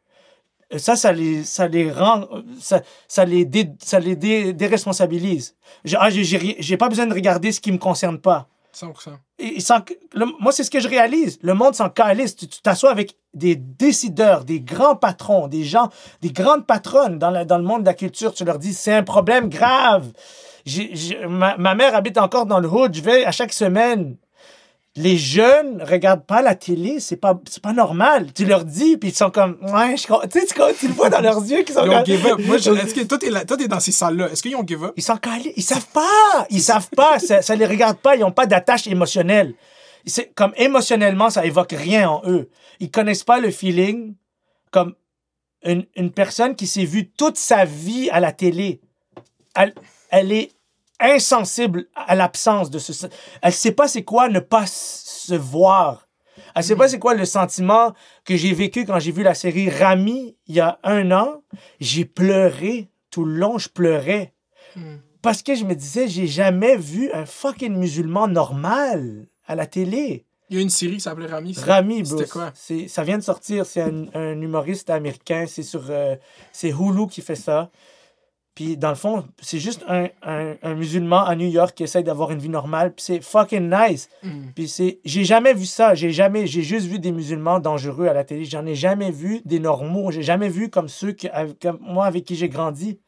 Ça, 0.76 0.96
ça 0.96 1.12
les, 1.12 1.44
ça 1.44 1.66
les 1.66 1.90
rend, 1.90 2.26
ça, 2.61 2.83
ça 3.07 3.24
les, 3.24 3.46
dé- 3.46 3.70
ça 3.83 3.98
les 4.00 4.16
dé- 4.16 4.52
déresponsabilise. 4.52 5.54
J'ai 5.85 5.96
ah, 5.98 6.11
j'ai- 6.11 6.57
j'ai 6.59 6.76
pas 6.76 6.88
besoin 6.90 7.07
de 7.07 7.14
regarder 7.14 7.52
ce 7.52 7.61
qui 7.61 7.72
me 7.72 7.78
concerne 7.78 8.18
pas. 8.18 8.48
100%. 8.74 9.12
Et- 9.38 9.57
et 9.57 9.61
sans 9.61 9.78
le- 10.12 10.26
moi, 10.40 10.52
c'est 10.52 10.64
ce 10.64 10.70
que 10.70 10.78
je 10.78 10.88
réalise. 10.88 11.38
Le 11.42 11.54
monde 11.54 11.74
s'en 11.74 11.88
calisse. 11.88 12.37
Tu 12.37 12.46
tu 12.48 12.61
t'assois 12.61 12.90
avec 12.90 13.16
des 13.33 13.57
décideurs, 13.57 14.44
des 14.44 14.61
grands 14.61 14.94
patrons, 14.94 15.48
des 15.48 15.64
gens, 15.64 15.88
des 16.20 16.31
grandes 16.33 16.66
patronnes 16.66 17.18
dans, 17.18 17.31
la- 17.31 17.44
dans 17.46 17.57
le 17.59 17.64
monde 17.64 17.81
de 17.81 17.87
la 17.87 17.94
culture. 17.94 18.35
Tu 18.35 18.44
leur 18.44 18.59
dis, 18.59 18.74
c'est 18.74 18.92
un 18.92 19.02
problème 19.02 19.48
grave. 19.48 20.12
J'ai- 20.66 20.90
j'ai- 20.94 21.26
ma, 21.26 21.57
ma 21.57 21.74
mère 21.74 21.94
habite 21.96 22.18
encore 22.18 22.44
dans 22.44 22.61
le 22.61 22.68
hood. 22.68 22.94
Je 22.94 23.00
vais 23.00 23.24
à 23.24 23.33
chaque 23.33 23.54
semaine. 23.54 24.16
Les 24.98 25.16
jeunes 25.16 25.82
regardent 25.82 26.24
pas 26.26 26.42
la 26.42 26.54
télé, 26.54 27.00
c'est 27.00 27.16
pas, 27.16 27.38
c'est 27.48 27.62
pas 27.62 27.72
normal. 27.72 28.32
Tu 28.34 28.44
leur 28.44 28.64
dis, 28.64 28.96
puis 28.96 29.11
ils 29.11 29.14
sont 29.14 29.30
comme, 29.30 29.56
ouais, 29.62 29.96
je. 29.96 30.02
Tu 30.28 30.40
sais, 30.40 30.46
tu, 30.46 30.54
tu 30.80 30.88
le 30.88 30.94
vois 30.94 31.08
dans 31.08 31.20
leurs 31.20 31.38
yeux 31.44 31.62
qu'ils 31.62 31.74
sont 31.74 31.84
Ils 31.84 31.90
ont 31.90 32.04
give 32.04 32.26
up. 32.26 32.38
Moi, 32.44 32.58
je- 32.58 32.70
est-ce 32.84 32.94
que 32.94 33.00
toi, 33.04 33.16
t'es 33.18 33.30
là- 33.30 33.44
toi, 33.44 33.56
t'es 33.56 33.68
dans 33.68 33.80
ces 33.80 33.92
salles-là? 33.92 34.30
Est-ce 34.30 34.42
qu'ils 34.42 34.56
ont 34.56 34.66
give 34.66 34.84
up? 34.84 34.92
Ils 34.96 35.02
sont 35.02 35.16
calés. 35.16 35.52
Ils 35.56 35.62
savent 35.62 35.87
pas. 35.94 36.46
Ils 36.50 36.61
savent 36.61 36.90
pas. 36.90 37.18
Ça, 37.18 37.42
ça 37.42 37.54
les 37.54 37.66
regarde 37.66 37.98
pas. 37.98 38.16
Ils 38.16 38.24
ont 38.24 38.32
pas 38.32 38.46
d'attache 38.46 38.87
émotionnelle. 38.87 39.54
C'est 40.04 40.32
comme 40.34 40.52
émotionnellement, 40.56 41.30
ça 41.30 41.44
évoque 41.46 41.72
rien 41.72 42.08
en 42.11 42.22
eux. 42.26 42.48
Ils 42.80 42.90
connaissent 42.90 43.24
pas 43.24 43.40
le 43.40 43.50
feeling 43.50 44.14
comme 44.70 44.94
une, 45.64 45.84
une 45.96 46.11
personne 46.12 46.54
qui 46.56 46.66
s'est 46.66 46.84
vue 46.84 47.11
toute 47.11 47.37
sa 47.37 47.64
vie 47.64 48.08
à 48.11 48.20
la 48.20 48.32
télé. 48.32 48.80
Elle, 49.54 49.74
elle 50.11 50.32
est 50.32 50.50
insensible 51.00 51.87
à 51.94 52.14
l'absence 52.14 52.70
de 52.70 52.78
ce. 52.78 53.06
Elle 53.42 53.52
sait 53.52 53.72
pas 53.72 53.88
c'est 53.88 54.04
quoi 54.04 54.28
ne 54.28 54.40
pas 54.40 54.66
se 54.66 55.34
voir. 55.34 56.08
Elle 56.54 56.64
sait 56.64 56.76
pas 56.76 56.88
c'est 56.88 56.98
quoi 56.98 57.14
le 57.14 57.24
sentiment 57.24 57.92
que 58.24 58.37
j'ai 58.37 58.52
vécu 58.52 58.84
quand 58.84 58.98
j'ai 58.98 59.12
vu 59.12 59.22
la 59.22 59.34
série 59.34 59.70
Rami 59.70 60.37
il 60.46 60.54
y 60.56 60.61
a 60.61 60.78
un 60.82 61.11
an. 61.12 61.42
J'ai 61.80 62.04
pleuré 62.04 62.88
tout 63.11 63.24
le 63.24 63.34
long, 63.37 63.58
je 63.58 63.68
pleurais. 63.68 64.34
Parce 65.22 65.42
que 65.42 65.54
je 65.54 65.64
me 65.64 65.74
disais, 65.74 66.06
j'ai 66.08 66.26
jamais 66.26 66.76
vu 66.76 67.11
un 67.12 67.26
fucking 67.26 67.74
musulman 67.76 68.28
normal 68.28 69.26
à 69.46 69.54
la 69.56 69.66
télé. 69.66 70.26
Il 70.50 70.56
y 70.56 70.61
a 70.61 70.62
une 70.62 70.70
série 70.70 70.94
qui 70.94 71.00
s'appelait 71.00 71.26
Rami. 71.26 71.54
Rami. 71.58 72.06
C'était 72.06 72.26
quoi? 72.26 72.52
C'est, 72.54 72.88
ça 72.88 73.02
vient 73.02 73.18
de 73.18 73.22
sortir. 73.22 73.66
C'est 73.66 73.82
un, 73.82 74.06
un 74.14 74.40
humoriste 74.40 74.88
américain. 74.90 75.44
C'est 75.46 75.62
sur. 75.62 75.90
euh, 75.90 76.16
c'est 76.52 76.70
Hulu 76.70 77.06
qui 77.08 77.20
fait 77.20 77.34
ça. 77.34 77.70
Puis, 78.58 78.76
dans 78.76 78.88
le 78.88 78.96
fond, 78.96 79.24
c'est 79.40 79.60
juste 79.60 79.84
un, 79.86 80.08
un, 80.20 80.56
un 80.64 80.74
musulman 80.74 81.24
à 81.24 81.36
New 81.36 81.46
York 81.46 81.76
qui 81.76 81.84
essaie 81.84 82.02
d'avoir 82.02 82.32
une 82.32 82.40
vie 82.40 82.48
normale. 82.48 82.92
Puis, 82.92 83.04
c'est 83.04 83.20
fucking 83.20 83.72
nice. 83.72 84.08
Mm. 84.24 84.30
Puis, 84.52 84.66
c'est. 84.66 84.98
J'ai 85.04 85.24
jamais 85.24 85.54
vu 85.54 85.64
ça. 85.64 85.94
J'ai 85.94 86.10
jamais. 86.10 86.48
J'ai 86.48 86.62
juste 86.62 86.88
vu 86.88 86.98
des 86.98 87.12
musulmans 87.12 87.60
dangereux 87.60 88.08
à 88.08 88.12
la 88.12 88.24
télé. 88.24 88.44
J'en 88.44 88.66
ai 88.66 88.74
jamais 88.74 89.12
vu 89.12 89.42
des 89.44 89.60
normaux. 89.60 90.10
J'ai 90.10 90.24
jamais 90.24 90.48
vu 90.48 90.70
comme 90.70 90.88
ceux 90.88 91.12
que, 91.12 91.28
comme 91.62 91.78
moi 91.82 92.06
avec 92.06 92.24
qui 92.24 92.34
j'ai 92.34 92.48
grandi. 92.48 92.98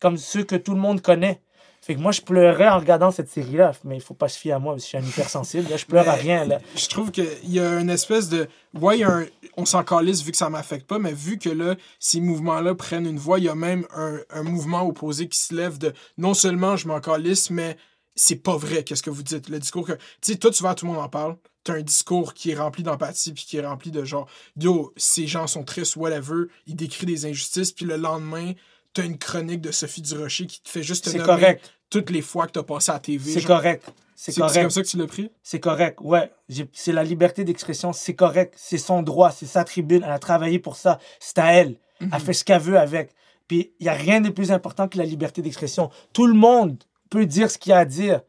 Comme 0.00 0.16
ceux 0.16 0.42
que 0.42 0.56
tout 0.56 0.74
le 0.74 0.80
monde 0.80 1.00
connaît. 1.00 1.40
Fait 1.82 1.94
que 1.94 2.00
moi, 2.00 2.12
je 2.12 2.20
pleurais 2.20 2.68
en 2.68 2.78
regardant 2.78 3.10
cette 3.10 3.30
série-là. 3.30 3.72
Mais 3.84 3.96
il 3.96 4.02
faut 4.02 4.14
pas 4.14 4.28
se 4.28 4.38
fier 4.38 4.52
à 4.52 4.58
moi 4.58 4.74
parce 4.74 4.82
que 4.84 4.86
je 4.86 4.88
suis 4.88 4.98
un 4.98 5.08
hypersensible. 5.08 5.70
Là, 5.70 5.76
je 5.78 5.86
pleure 5.86 6.08
à 6.08 6.12
rien. 6.12 6.44
Là. 6.44 6.58
Je 6.76 6.86
trouve 6.88 7.10
qu'il 7.10 7.26
y 7.44 7.58
a 7.58 7.80
une 7.80 7.88
espèce 7.90 8.28
de. 8.28 8.48
Ouais, 8.74 8.98
y 8.98 9.04
a 9.04 9.10
un- 9.10 9.26
on 9.56 9.64
s'en 9.64 9.82
calisse 9.82 10.22
vu 10.22 10.30
que 10.30 10.36
ça 10.36 10.50
m'affecte 10.50 10.86
pas, 10.86 10.98
mais 10.98 11.12
vu 11.12 11.38
que 11.38 11.48
là, 11.48 11.74
ces 11.98 12.20
mouvements-là 12.20 12.74
prennent 12.74 13.06
une 13.06 13.18
voix, 13.18 13.38
il 13.38 13.46
y 13.46 13.48
a 13.48 13.54
même 13.54 13.86
un, 13.96 14.18
un 14.30 14.42
mouvement 14.42 14.82
opposé 14.86 15.28
qui 15.28 15.38
se 15.38 15.54
lève 15.54 15.78
de 15.78 15.92
non 16.18 16.34
seulement 16.34 16.76
je 16.76 16.86
m'en 16.86 17.00
calisse, 17.00 17.50
mais 17.50 17.76
c'est 18.14 18.36
pas 18.36 18.56
vrai, 18.56 18.84
qu'est-ce 18.84 19.02
que 19.02 19.10
vous 19.10 19.22
dites? 19.22 19.48
Le 19.48 19.58
discours 19.58 19.86
que. 19.86 19.92
Tu 20.20 20.32
sais, 20.32 20.36
toi, 20.36 20.50
tu 20.50 20.62
vas, 20.62 20.74
tout 20.74 20.84
le 20.86 20.92
monde 20.92 21.00
en 21.02 21.08
parle. 21.08 21.36
T'as 21.64 21.74
un 21.74 21.82
discours 21.82 22.32
qui 22.34 22.50
est 22.50 22.54
rempli 22.56 22.82
d'empathie, 22.82 23.32
puis 23.32 23.44
qui 23.44 23.56
est 23.56 23.66
rempli 23.66 23.90
de 23.90 24.04
genre, 24.04 24.28
yo, 24.56 24.92
ces 24.96 25.26
gens 25.26 25.46
sont 25.46 25.62
tristes, 25.64 25.96
whatever. 25.96 26.44
Il 26.66 26.76
décrit 26.76 27.06
des 27.06 27.26
injustices, 27.26 27.72
puis 27.72 27.84
le 27.86 27.96
lendemain, 27.96 28.52
t'as 28.92 29.04
une 29.04 29.18
chronique 29.18 29.60
de 29.60 29.70
Sophie 29.70 30.02
Durocher 30.02 30.46
qui 30.46 30.60
te 30.62 30.68
fait 30.68 30.82
juste 30.82 31.04
te 31.04 31.10
nommer 31.10 31.24
correct. 31.24 31.72
toutes 31.90 32.10
les 32.10 32.22
fois 32.22 32.46
que 32.46 32.52
t'as 32.52 32.62
passé 32.62 32.90
à 32.90 32.94
la 32.94 33.00
TV. 33.00 33.32
C'est 33.32 33.42
correct. 33.42 33.84
C'est 34.16 34.34
correct. 34.34 34.60
comme 34.60 34.70
ça 34.70 34.82
que 34.82 34.86
tu 34.86 34.98
l'as 34.98 35.06
pris? 35.06 35.30
C'est 35.42 35.60
correct, 35.60 35.98
ouais. 36.02 36.30
C'est 36.72 36.92
la 36.92 37.04
liberté 37.04 37.44
d'expression, 37.44 37.92
c'est 37.92 38.14
correct. 38.14 38.54
C'est 38.56 38.78
son 38.78 39.02
droit, 39.02 39.30
c'est 39.30 39.46
sa 39.46 39.64
tribune. 39.64 40.02
Elle 40.04 40.12
a 40.12 40.18
travaillé 40.18 40.58
pour 40.58 40.76
ça. 40.76 40.98
C'est 41.20 41.38
à 41.38 41.52
elle. 41.54 41.76
Mhm. 42.00 42.10
Elle 42.12 42.20
fait 42.20 42.32
ce 42.34 42.44
qu'elle 42.44 42.60
veut 42.60 42.78
avec. 42.78 43.14
Puis 43.48 43.72
il 43.80 43.84
n'y 43.84 43.88
a 43.88 43.94
rien 43.94 44.20
de 44.20 44.28
plus 44.28 44.52
important 44.52 44.88
que 44.88 44.98
la 44.98 45.04
liberté 45.04 45.40
d'expression. 45.40 45.90
Tout 46.12 46.26
le 46.26 46.34
monde 46.34 46.76
peut 47.08 47.26
dire 47.26 47.50
ce 47.50 47.58
qu'il 47.58 47.72
a 47.72 47.78
à 47.78 47.84
dire. 47.84 48.20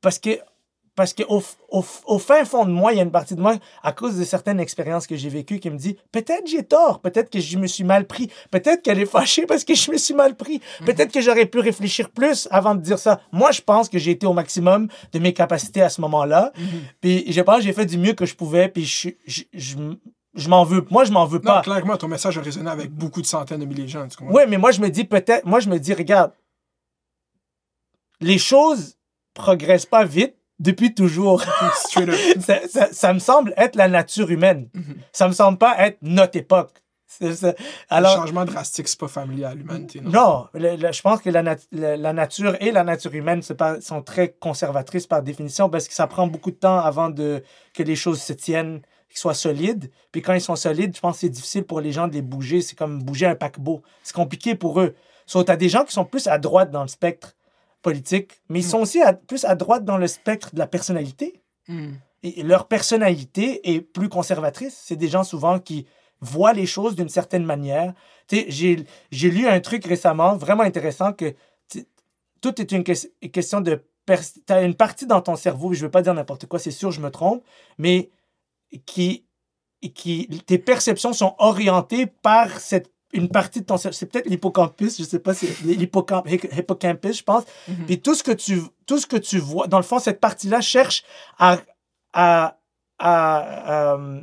Parce 0.00 0.18
que, 0.18 0.38
parce 0.96 1.14
que 1.14 1.22
au, 1.28 1.42
au, 1.70 1.84
au 2.06 2.18
fin 2.18 2.44
fond 2.44 2.64
de 2.66 2.70
moi, 2.70 2.92
il 2.92 2.96
y 2.96 3.00
a 3.00 3.02
une 3.02 3.10
partie 3.10 3.34
de 3.34 3.40
moi, 3.40 3.56
à 3.82 3.92
cause 3.92 4.18
de 4.18 4.24
certaines 4.24 4.60
expériences 4.60 5.06
que 5.06 5.16
j'ai 5.16 5.28
vécues, 5.28 5.58
qui 5.60 5.70
me 5.70 5.76
dit 5.78 5.96
peut-être 6.12 6.46
j'ai 6.46 6.62
tort, 6.64 7.00
peut-être 7.00 7.30
que 7.30 7.40
je 7.40 7.58
me 7.58 7.66
suis 7.66 7.84
mal 7.84 8.06
pris, 8.06 8.30
peut-être 8.50 8.82
qu'elle 8.82 8.98
est 8.98 9.06
fâchée 9.06 9.46
parce 9.46 9.64
que 9.64 9.74
je 9.74 9.90
me 9.92 9.96
suis 9.96 10.14
mal 10.14 10.36
pris, 10.36 10.60
peut-être 10.84 11.12
que 11.12 11.20
j'aurais 11.20 11.46
pu 11.46 11.60
réfléchir 11.60 12.10
plus 12.10 12.48
avant 12.50 12.74
de 12.74 12.80
dire 12.80 12.98
ça. 12.98 13.20
Moi, 13.32 13.50
je 13.52 13.60
pense 13.62 13.88
que 13.88 13.98
j'ai 13.98 14.10
été 14.10 14.26
au 14.26 14.32
maximum 14.32 14.88
de 15.12 15.18
mes 15.18 15.32
capacités 15.32 15.80
à 15.82 15.88
ce 15.88 16.00
moment-là. 16.02 16.52
Puis 17.00 17.32
je 17.32 17.40
pense 17.40 17.56
que 17.58 17.62
j'ai 17.62 17.72
fait 17.72 17.86
du 17.86 17.96
mieux 17.98 18.12
que 18.12 18.26
je 18.26 18.34
pouvais, 18.34 18.68
puis 18.68 18.84
je, 18.84 19.10
je, 19.26 19.42
je, 19.54 19.76
je 20.34 20.48
m'en 20.48 20.64
veux. 20.64 20.84
Moi, 20.90 21.04
je 21.04 21.12
m'en 21.12 21.24
veux 21.24 21.38
Non, 21.38 21.44
pas. 21.44 21.62
clairement, 21.62 21.96
ton 21.96 22.08
message 22.08 22.36
a 22.36 22.40
résonné 22.42 22.70
avec 22.70 22.90
beaucoup 22.90 23.20
de 23.22 23.26
centaines 23.26 23.60
de 23.60 23.64
milliers 23.64 23.84
de 23.84 23.88
gens. 23.88 24.06
Tu 24.08 24.16
comprends? 24.16 24.34
Oui, 24.34 24.42
mais 24.48 24.58
moi, 24.58 24.70
je 24.72 24.80
me 24.80 24.88
dis 24.90 25.04
peut-être, 25.04 25.44
moi, 25.46 25.60
je 25.60 25.68
me 25.68 25.78
dis, 25.78 25.94
regarde, 25.94 26.32
les 28.20 28.38
choses 28.38 28.96
progressent 29.34 29.86
pas 29.86 30.04
vite 30.04 30.34
depuis 30.60 30.94
toujours. 30.94 31.42
Ça, 32.40 32.68
ça- 32.68 32.88
ça 32.92 33.12
me 33.12 33.18
semble 33.18 33.52
être 33.56 33.74
la 33.76 33.88
nature 33.88 34.30
humaine. 34.30 34.68
Mhm. 34.74 34.96
Ça 35.12 35.26
me 35.26 35.32
semble 35.32 35.58
pas 35.58 35.74
être 35.86 35.98
notre 36.02 36.38
époque. 36.38 36.70
C'est- 37.06 37.42
Le 37.42 37.54
Alors, 37.88 38.16
changement 38.16 38.44
drastique, 38.44 38.86
c'est 38.86 38.98
pas 38.98 39.08
familier 39.08 39.44
à 39.44 39.54
l'humanité. 39.54 40.00
Non? 40.00 40.10
non, 40.12 40.46
le- 40.54 40.76
le- 40.76 40.92
je 40.92 41.02
pense 41.02 41.20
que 41.20 41.28
la, 41.30 41.42
nat- 41.42 41.56
la- 41.72 41.96
la 41.96 42.12
nature 42.12 42.56
et 42.60 42.70
la 42.70 42.84
nature 42.84 43.12
humaine 43.14 43.42
pas- 43.58 43.80
sont 43.80 44.00
très 44.00 44.28
conservatrices 44.32 45.08
par 45.08 45.22
définition 45.22 45.68
parce 45.68 45.88
que 45.88 45.94
ça 45.94 46.06
prend 46.06 46.28
beaucoup 46.28 46.52
de 46.52 46.56
temps 46.56 46.78
avant 46.78 47.10
de, 47.10 47.42
que 47.74 47.82
les 47.82 47.96
choses 47.96 48.22
se 48.22 48.32
tiennent, 48.32 48.80
qu'ils 49.08 49.18
soient 49.18 49.34
solides. 49.34 49.90
Puis 50.12 50.22
quand 50.22 50.34
ils 50.34 50.40
sont 50.40 50.54
solides, 50.56 50.94
je 50.94 51.00
pense 51.00 51.16
que 51.16 51.20
c'est 51.22 51.28
difficile 51.30 51.64
pour 51.64 51.80
les 51.80 51.90
gens 51.90 52.06
de 52.06 52.12
les 52.14 52.22
bouger. 52.22 52.62
C'est 52.62 52.76
comme 52.76 53.02
bouger 53.02 53.26
un 53.26 53.34
paquebot. 53.34 53.82
C'est 54.04 54.14
compliqué 54.14 54.54
pour 54.54 54.80
eux. 54.80 54.94
Sauf 55.26 55.44
tu 55.44 55.50
as 55.50 55.56
des 55.56 55.68
gens 55.68 55.84
qui 55.84 55.92
sont 55.92 56.04
plus 56.04 56.28
à 56.28 56.38
droite 56.38 56.70
dans 56.70 56.82
le 56.82 56.88
spectre 56.88 57.34
politique, 57.82 58.40
mais 58.48 58.60
ils 58.60 58.64
sont 58.64 58.78
aussi 58.80 59.00
à- 59.00 59.12
plus 59.14 59.44
à 59.44 59.54
droite 59.54 59.84
dans 59.84 59.96
le 59.98 60.06
spectre 60.06 60.54
de 60.54 60.58
la 60.58 60.66
personnalité. 60.66 61.42
Mm. 61.68 61.92
Et 62.22 62.42
leur 62.42 62.68
personnalité 62.68 63.74
est 63.74 63.80
plus 63.80 64.08
conservatrice. 64.08 64.78
C'est 64.84 64.96
des 64.96 65.08
gens 65.08 65.24
souvent 65.24 65.58
qui 65.58 65.86
voient 66.20 66.52
les 66.52 66.66
choses 66.66 66.94
d'une 66.94 67.08
certaine 67.08 67.44
manière. 67.44 67.94
J'ai 68.30 68.84
lu 69.10 69.48
un 69.48 69.60
truc 69.60 69.86
récemment 69.86 70.36
vraiment 70.36 70.62
intéressant 70.64 71.12
que 71.14 71.34
tout 72.42 72.60
est 72.60 72.72
une 72.72 72.84
ques- 72.84 73.10
question 73.32 73.60
de... 73.62 73.82
Tu 74.06 74.52
as 74.52 74.62
une 74.62 74.74
partie 74.74 75.06
dans 75.06 75.20
ton 75.22 75.36
cerveau, 75.36 75.72
je 75.72 75.78
ne 75.80 75.84
veux 75.84 75.90
pas 75.90 76.02
dire 76.02 76.12
n'importe 76.14 76.46
quoi, 76.46 76.58
c'est 76.58 76.70
sûr, 76.70 76.90
je 76.90 77.00
me 77.00 77.10
trompe, 77.10 77.42
mais 77.78 78.10
qui, 78.84 79.24
qui... 79.94 80.26
Tes 80.46 80.58
perceptions 80.58 81.12
sont 81.12 81.34
orientées 81.38 82.06
par 82.06 82.60
cette 82.60 82.90
une 83.12 83.28
partie 83.28 83.60
de 83.60 83.66
ton 83.66 83.76
cerveau, 83.76 83.96
c'est 83.96 84.06
peut-être 84.06 84.28
l'hippocampus, 84.28 84.98
je 84.98 85.04
sais 85.04 85.18
pas, 85.18 85.34
c'est 85.34 85.48
l'hippocamp- 85.64 86.24
hippocampus, 86.58 87.18
je 87.18 87.22
pense. 87.24 87.44
Mhm. 87.68 87.86
Puis 87.86 88.00
tout 88.00 88.14
ce 88.14 88.22
que 88.22 88.30
tu 88.32 88.62
tout 88.86 88.98
ce 88.98 89.06
que 89.06 89.16
tu 89.16 89.38
vois, 89.38 89.66
dans 89.66 89.78
le 89.78 89.82
fond, 89.84 89.98
cette 89.98 90.20
partie-là 90.20 90.60
cherche 90.60 91.04
à, 91.38 91.58
à, 92.12 92.56
à, 92.98 93.94
euh, 93.94 94.20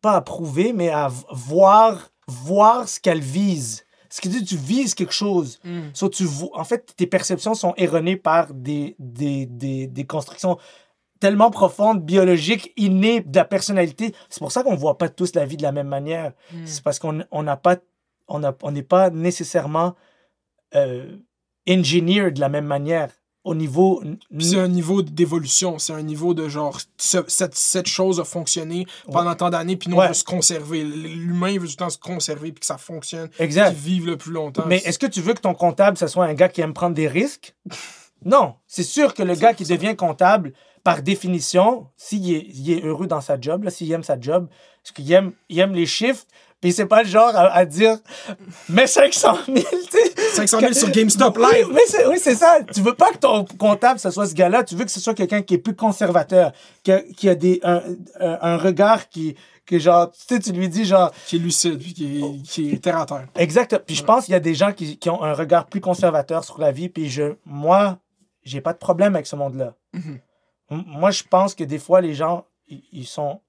pas 0.00 0.12
à 0.12 0.20
prouver, 0.20 0.72
mais 0.72 0.90
à 0.90 1.08
voir, 1.30 2.10
voir 2.26 2.88
ce 2.88 3.00
qu'elle 3.00 3.20
vise. 3.20 3.84
Ce 4.10 4.20
qui 4.22 4.28
dit 4.30 4.42
tu 4.44 4.56
vises 4.56 4.94
quelque 4.94 5.12
chose. 5.12 5.58
Mm. 5.64 5.80
So, 5.92 6.08
tu 6.08 6.24
vois, 6.24 6.48
en 6.54 6.64
fait, 6.64 6.94
tes 6.96 7.06
perceptions 7.06 7.54
sont 7.54 7.74
erronées 7.76 8.16
par 8.16 8.54
des, 8.54 8.96
des, 8.98 9.44
des, 9.46 9.86
des 9.86 10.04
constructions 10.06 10.56
tellement 11.20 11.50
profondes, 11.50 12.02
biologiques, 12.04 12.72
innées 12.76 13.20
de 13.20 13.36
la 13.36 13.44
personnalité. 13.44 14.14
C'est 14.28 14.40
pour 14.40 14.52
ça 14.52 14.62
qu'on 14.62 14.72
ne 14.72 14.78
voit 14.78 14.98
pas 14.98 15.08
tous 15.08 15.34
la 15.34 15.44
vie 15.46 15.56
de 15.56 15.62
la 15.62 15.72
même 15.72 15.88
manière. 15.88 16.32
Mm. 16.52 16.56
C'est 16.66 16.82
parce 16.82 16.98
qu'on 16.98 17.22
on 17.30 17.42
n'a 17.42 17.56
pas, 17.56 17.76
on 18.28 18.44
a- 18.44 18.54
on 18.62 18.70
n'est 18.70 18.82
pas 18.82 19.10
nécessairement 19.10 19.94
euh, 20.74 21.16
engineer 21.68 22.30
de 22.30 22.40
la 22.40 22.48
même 22.48 22.66
manière 22.66 23.10
au 23.44 23.54
niveau. 23.54 24.02
C'est 24.40 24.58
un 24.58 24.68
niveau 24.68 25.00
d'évolution, 25.00 25.78
c'est 25.78 25.94
un 25.94 26.02
niveau 26.02 26.34
de 26.34 26.48
genre, 26.48 26.78
ce- 26.98 27.24
cette, 27.28 27.54
cette 27.54 27.86
chose 27.86 28.20
a 28.20 28.24
fonctionné 28.24 28.84
pendant 29.10 29.34
tant 29.34 29.48
d'années, 29.48 29.76
puis 29.76 29.88
nous, 29.88 29.96
on 29.96 30.06
veut 30.06 30.12
se 30.12 30.24
conserver. 30.24 30.84
L'humain 30.84 31.54
veut 31.54 31.60
tout 31.66 31.72
le 31.72 31.76
temps 31.76 31.88
se 31.90 31.96
conserver, 31.98 32.52
puis 32.52 32.60
que 32.60 32.66
ça 32.66 32.76
fonctionne, 32.76 33.30
Exact. 33.38 33.70
qu'il 33.70 33.78
vive 33.78 34.06
le 34.06 34.16
plus 34.18 34.32
longtemps. 34.32 34.64
Mais 34.66 34.78
est-ce 34.84 34.98
que 34.98 35.06
tu 35.06 35.22
veux 35.22 35.32
que 35.32 35.40
ton 35.40 35.54
comptable, 35.54 35.96
ce 35.96 36.06
soit 36.08 36.26
un 36.26 36.34
gars 36.34 36.48
qui 36.50 36.60
aime 36.60 36.74
prendre 36.74 36.94
des 36.94 37.08
risques? 37.08 37.54
Non. 38.24 38.54
C'est 38.66 38.82
sûr 38.82 39.14
que 39.14 39.22
le 39.22 39.36
gars 39.36 39.54
qui 39.54 39.62
devient 39.62 39.94
comptable, 39.94 40.52
par 40.84 41.02
définition, 41.02 41.86
s'il 41.96 42.32
est, 42.34 42.46
il 42.54 42.70
est 42.72 42.82
heureux 42.84 43.06
dans 43.06 43.20
sa 43.20 43.40
job, 43.40 43.68
s'il 43.70 43.90
aime 43.92 44.02
sa 44.04 44.18
job, 44.20 44.48
parce 44.82 44.92
qu'il 44.92 45.10
aime, 45.12 45.32
il 45.48 45.58
aime 45.60 45.72
les 45.74 45.86
chiffres, 45.86 46.24
puis 46.60 46.72
c'est 46.72 46.86
pas 46.86 47.02
le 47.04 47.08
genre 47.08 47.30
à, 47.36 47.52
à 47.52 47.64
dire 47.64 47.98
«mais 48.68 48.86
500 48.86 49.38
000», 49.46 49.58
tu 49.90 49.98
sais. 49.98 50.12
500 50.34 50.60
000 50.60 50.72
sur 50.72 50.90
GameStop 50.90 51.36
Live! 51.38 51.68
c'est, 51.86 52.06
oui, 52.06 52.18
c'est 52.18 52.34
ça. 52.34 52.58
Tu 52.74 52.80
veux 52.80 52.94
pas 52.94 53.12
que 53.12 53.18
ton 53.18 53.44
comptable, 53.44 54.00
ce 54.00 54.10
soit 54.10 54.26
ce 54.26 54.34
gars-là. 54.34 54.64
Tu 54.64 54.74
veux 54.74 54.84
que 54.84 54.90
ce 54.90 54.98
soit 55.00 55.14
quelqu'un 55.14 55.42
qui 55.42 55.54
est 55.54 55.58
plus 55.58 55.76
conservateur, 55.76 56.52
qui 56.82 56.90
a, 56.92 57.00
qui 57.02 57.28
a 57.28 57.34
des, 57.36 57.60
un, 57.62 57.80
un- 58.18 58.56
regard 58.56 59.08
qui, 59.08 59.36
que 59.66 59.78
genre, 59.78 60.10
tu 60.10 60.18
sais, 60.34 60.40
tu 60.40 60.50
lui 60.52 60.68
dis 60.68 60.84
genre, 60.84 61.12
Qui 61.26 61.36
est 61.36 61.38
lucide, 61.38 61.78
puis 61.78 61.94
qui 61.94 62.18
est, 62.24 62.42
qui 62.42 62.70
est 62.72 62.82
terre 62.82 62.98
à 62.98 63.06
terre. 63.06 63.28
Exact. 63.36 63.78
Puis 63.86 63.94
je 63.94 64.02
pense 64.02 64.24
qu'il 64.24 64.32
y 64.32 64.36
a 64.36 64.40
des 64.40 64.54
gens 64.54 64.72
qui, 64.72 64.96
qui 64.98 65.10
ont 65.10 65.22
un 65.22 65.34
regard 65.34 65.66
plus 65.66 65.80
conservateur 65.80 66.42
sur 66.44 66.58
la 66.60 66.72
vie. 66.72 66.88
Puis 66.88 67.08
je, 67.08 67.34
moi, 67.46 67.98
j'ai 68.42 68.60
pas 68.60 68.72
de 68.72 68.78
problème 68.78 69.14
avec 69.14 69.26
ce 69.28 69.36
monde-là. 69.36 69.74
Mhm. 69.92 70.02
M- 70.06 70.18
Moi, 70.70 71.10
je 71.10 71.22
pense 71.22 71.54
que 71.54 71.64
des 71.64 71.78
fois, 71.78 72.00
les 72.00 72.14
gens, 72.14 72.44
ils, 72.66 72.82
ils 72.92 73.06
sont, 73.06 73.40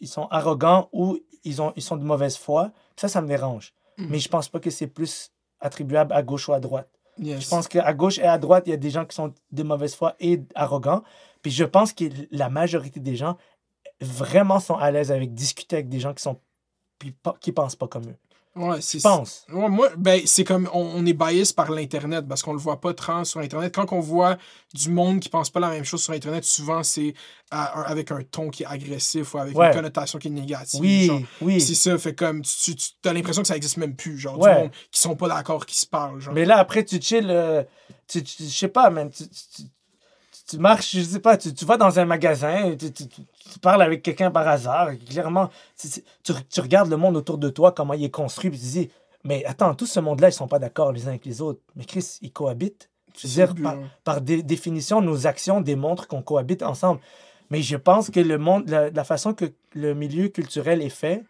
ils 0.00 0.08
sont 0.08 0.26
arrogants 0.30 0.88
ou 0.92 1.18
ils, 1.44 1.60
ont, 1.60 1.72
ils 1.76 1.82
sont 1.82 1.96
de 1.96 2.04
mauvaise 2.04 2.36
foi. 2.36 2.72
Ça, 2.96 3.08
ça 3.08 3.20
me 3.20 3.28
dérange. 3.28 3.74
Mhm. 3.98 4.06
Mais 4.10 4.18
je 4.18 4.28
pense 4.28 4.48
pas 4.48 4.60
que 4.60 4.70
c'est 4.70 4.86
plus 4.86 5.30
attribuable 5.60 6.12
à 6.12 6.22
gauche 6.22 6.48
ou 6.48 6.52
à 6.52 6.60
droite. 6.60 6.88
Yes. 7.18 7.44
Je 7.44 7.48
pense 7.48 7.68
qu'à 7.68 7.92
gauche 7.92 8.18
et 8.18 8.24
à 8.24 8.38
droite, 8.38 8.64
il 8.66 8.70
y 8.70 8.74
a 8.74 8.78
des 8.78 8.90
gens 8.90 9.04
qui 9.04 9.14
sont 9.14 9.34
de 9.50 9.62
mauvaise 9.62 9.94
foi 9.94 10.16
et 10.18 10.40
arrogants. 10.54 11.02
Puis 11.42 11.50
je 11.50 11.64
pense 11.64 11.92
que 11.92 12.04
la 12.30 12.48
majorité 12.48 13.00
des 13.00 13.16
gens 13.16 13.36
vraiment 14.00 14.60
sont 14.60 14.76
à 14.76 14.90
l'aise 14.90 15.12
avec 15.12 15.34
discuter 15.34 15.76
avec 15.76 15.88
des 15.88 16.00
gens 16.00 16.14
qui 16.14 16.22
sont 16.22 16.40
qui 17.40 17.52
pensent 17.52 17.76
pas 17.76 17.88
comme 17.88 18.08
eux. 18.08 18.16
Ouais, 18.54 18.82
c'est 18.82 18.98
Je 18.98 19.02
pense. 19.04 19.46
Ouais, 19.50 19.68
moi, 19.70 19.88
ben, 19.96 20.20
c'est 20.26 20.44
comme 20.44 20.68
on, 20.74 20.80
on 20.96 21.06
est 21.06 21.14
biased 21.14 21.54
par 21.54 21.70
l'Internet 21.70 22.26
parce 22.28 22.42
qu'on 22.42 22.52
le 22.52 22.58
voit 22.58 22.80
pas 22.82 22.92
trans 22.92 23.24
sur 23.24 23.40
Internet. 23.40 23.74
Quand 23.74 23.90
on 23.92 24.00
voit 24.00 24.36
du 24.74 24.90
monde 24.90 25.20
qui 25.20 25.30
pense 25.30 25.48
pas 25.48 25.58
la 25.60 25.70
même 25.70 25.84
chose 25.84 26.02
sur 26.02 26.12
Internet, 26.12 26.44
souvent 26.44 26.82
c'est 26.82 27.14
un- 27.50 27.82
avec 27.86 28.10
un 28.10 28.20
ton 28.30 28.50
qui 28.50 28.64
est 28.64 28.66
agressif 28.66 29.32
ou 29.32 29.38
avec 29.38 29.56
Ouais. 29.56 29.68
une 29.68 29.74
connotation 29.74 30.18
qui 30.18 30.28
est 30.28 30.32
négative. 30.32 30.80
Oui, 30.82 31.06
genre. 31.06 31.20
oui. 31.40 31.60
C'est 31.62 31.74
ça, 31.74 31.96
fait 31.96 32.14
comme 32.14 32.42
tu, 32.42 32.74
tu 32.76 32.90
as 33.06 33.12
l'impression 33.14 33.40
que 33.40 33.48
ça 33.48 33.56
existe 33.56 33.78
même 33.78 33.96
plus. 33.96 34.18
Genre, 34.18 34.38
Ouais. 34.38 34.54
du 34.54 34.60
monde 34.64 34.70
qui 34.90 35.00
sont 35.00 35.16
pas 35.16 35.28
d'accord, 35.28 35.64
qui 35.64 35.76
se 35.78 35.86
parlent. 35.86 36.20
Genre. 36.20 36.34
Mais 36.34 36.44
là, 36.44 36.58
après, 36.58 36.84
tu 36.84 37.00
chill, 37.00 37.28
euh, 37.30 37.62
tu, 38.06 38.22
tu- 38.22 38.42
je 38.44 38.48
sais 38.50 38.68
pas, 38.68 38.90
man, 38.90 39.08
tu, 39.10 39.24
tu, 40.48 40.58
marches, 40.58 40.96
je 40.96 41.02
sais 41.02 41.20
pas, 41.20 41.36
tu, 41.36 41.52
tu 41.54 41.64
vas 41.64 41.76
dans 41.76 41.98
un 41.98 42.04
magasin, 42.04 42.74
tu, 42.76 42.92
tu- 42.92 43.08
tu- 43.08 43.58
parles 43.60 43.82
avec 43.82 44.02
quelqu'un 44.02 44.30
par 44.30 44.46
hasard, 44.48 44.90
clairement, 45.08 45.50
tu, 45.78 45.88
tu 46.50 46.60
regardes 46.60 46.90
le 46.90 46.96
monde 46.96 47.16
autour 47.16 47.38
de 47.38 47.48
toi, 47.48 47.72
comment 47.72 47.94
il 47.94 48.04
est 48.04 48.10
construit, 48.10 48.50
puis 48.50 48.58
tu 48.58 48.66
te 48.66 48.70
dis, 48.70 48.90
mais 49.24 49.44
attends, 49.44 49.74
tout 49.74 49.86
ce 49.86 50.00
monde-là, 50.00 50.28
ils 50.30 50.32
sont 50.32 50.48
pas 50.48 50.58
d'accord 50.58 50.92
les 50.92 51.06
uns 51.06 51.10
avec 51.10 51.24
les 51.24 51.40
autres. 51.40 51.60
Mais 51.76 51.84
Chris, 51.84 52.18
ils 52.22 52.32
cohabitent. 52.32 52.90
Je 53.16 53.28
veux 53.28 53.32
dire, 53.34 53.54
par, 53.62 53.74
hein. 53.74 53.90
par 54.04 54.20
dé- 54.20 54.42
définition, 54.42 55.00
nos 55.00 55.26
actions 55.26 55.60
démontrent 55.60 56.08
qu'on 56.08 56.22
cohabite 56.22 56.62
ensemble. 56.62 57.00
Mais 57.50 57.60
je 57.62 57.76
pense 57.76 58.10
que 58.10 58.20
le 58.20 58.38
monde, 58.38 58.68
la, 58.68 58.90
la 58.90 59.04
façon 59.04 59.34
que 59.34 59.52
le 59.74 59.94
milieu 59.94 60.28
culturel 60.28 60.80
est 60.82 60.88
fait, 60.88 61.22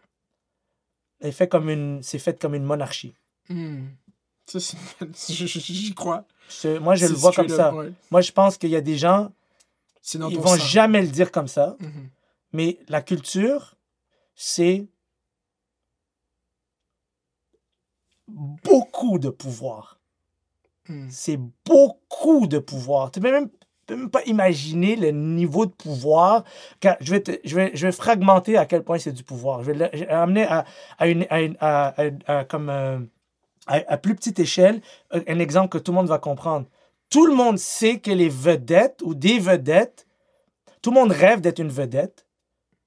est 1.20 1.32
fait 1.32 1.48
comme 1.48 1.68
une, 1.68 2.02
c'est 2.02 2.18
fait 2.18 2.40
comme 2.40 2.54
une 2.54 2.64
monarchie. 2.64 3.14
Hmm. 3.48 3.88
J'y 5.28 5.95
crois. 5.95 6.24
Moi, 6.80 6.95
je 6.97 7.07
le 7.07 7.14
vois 7.14 7.32
comme 7.32 7.49
ça. 7.49 7.74
ouais. 7.74 7.93
Moi, 8.11 8.20
je 8.20 8.32
pense 8.32 8.59
qu'il 8.59 8.70
y 8.70 8.76
a 8.76 8.80
des 8.80 8.97
gens, 8.99 9.30
dans 10.16 10.28
ils 10.28 10.38
vont 10.38 10.57
sang. 10.57 10.64
jamais 10.64 11.01
le 11.03 11.09
dire 11.09 11.30
comme 11.30 11.49
ça, 11.49 11.76
Mhm. 11.80 12.09
mais 12.53 12.78
la 12.88 13.01
culture, 13.03 13.76
c'est 14.34 14.86
beaucoup 18.28 19.18
de 19.18 19.30
pouvoir. 19.30 19.99
Hmm. 20.88 21.09
C'est 21.11 21.38
beaucoup 21.64 22.47
de 22.47 22.59
pouvoir. 22.59 23.11
Tu 23.11 23.20
peux 23.20 23.30
même, 23.30 23.49
peux 23.86 23.97
même 23.97 24.11
pas 24.11 24.22
imaginer 24.24 24.97
le 24.97 25.11
niveau 25.11 25.66
de 25.66 25.70
pouvoir. 25.72 26.45
Car 26.80 26.97
je, 27.01 27.11
vais 27.12 27.20
te- 27.22 27.38
je, 27.45 27.55
vais, 27.55 27.70
je 27.74 27.86
vais 27.86 27.93
fragmenter 27.93 28.57
à 28.57 28.66
quel 28.66 28.82
point 28.82 28.99
c'est 28.99 29.12
du 29.12 29.22
pouvoir. 29.22 29.62
Je 29.62 29.70
vais 29.72 29.78
le- 29.78 29.90
je 29.93 30.05
vais 30.05 30.09
amener 30.11 30.45
à, 30.45 30.64
à 30.99 31.07
une, 31.09 31.26
à 31.30 31.40
une- 31.43 31.57
à- 31.61 31.95
à- 32.03 32.38
à- 32.38 32.45
comme, 32.45 32.68
euh, 32.68 32.99
à, 33.66 33.80
à 33.86 33.96
plus 33.96 34.14
petite 34.14 34.38
échelle 34.38 34.80
un 35.10 35.38
exemple 35.38 35.68
que 35.68 35.78
tout 35.78 35.92
le 35.92 35.96
monde 35.96 36.08
va 36.08 36.18
comprendre. 36.18 36.66
Tout 37.10 37.26
le 37.26 37.34
monde 37.34 37.58
sait 37.58 37.98
que 38.00 38.10
les 38.10 38.28
vedettes 38.28 39.00
ou 39.04 39.14
des 39.14 39.38
vedettes, 39.38 40.06
tout 40.80 40.90
le 40.90 41.00
monde 41.00 41.12
rêve 41.12 41.40
d'être 41.40 41.58
une 41.58 41.68
vedette. 41.68 42.26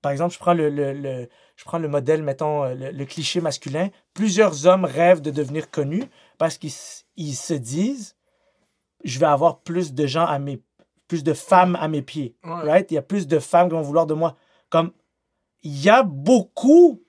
Par 0.01 0.11
exemple, 0.11 0.33
je 0.33 0.39
prends 0.39 0.53
le, 0.53 0.69
le- 0.69 0.93
le- 0.93 1.29
je 1.55 1.63
prends 1.63 1.77
le 1.79 1.87
modèle, 1.87 2.21
mettons, 2.21 2.63
euh, 2.63 2.75
le, 2.75 2.91
le 2.91 3.05
cliché 3.05 3.39
masculin. 3.41 3.89
Plusieurs 4.13 4.67
hommes 4.67 4.85
rêvent 4.85 5.21
de 5.21 5.31
devenir 5.31 5.71
connus 5.71 6.03
parce 6.37 6.57
qu'ils 6.57 6.73
ils 7.15 7.35
se 7.35 7.53
disent 7.53 8.15
je 9.03 9.19
vais 9.19 9.25
avoir 9.27 9.59
plus 9.59 9.93
de 9.93 10.05
gens 10.07 10.25
à 10.25 10.39
mes 10.39 10.61
plus 11.07 11.23
de 11.23 11.33
femmes 11.33 11.77
à 11.79 11.87
mes 11.87 12.01
pieds. 12.01 12.35
Ouais. 12.43 12.51
Right? 12.63 12.91
Il 12.91 12.95
y 12.95 12.97
a 12.97 13.03
plus 13.03 13.27
de 13.27 13.37
femmes 13.39 13.69
qui 13.69 13.75
vont 13.75 13.81
vouloir 13.81 14.07
de 14.07 14.15
moi. 14.15 14.35
Comme 14.69 14.91
il 15.63 15.79
y 15.83 15.89
a 15.89 16.01
beaucoup 16.03 17.01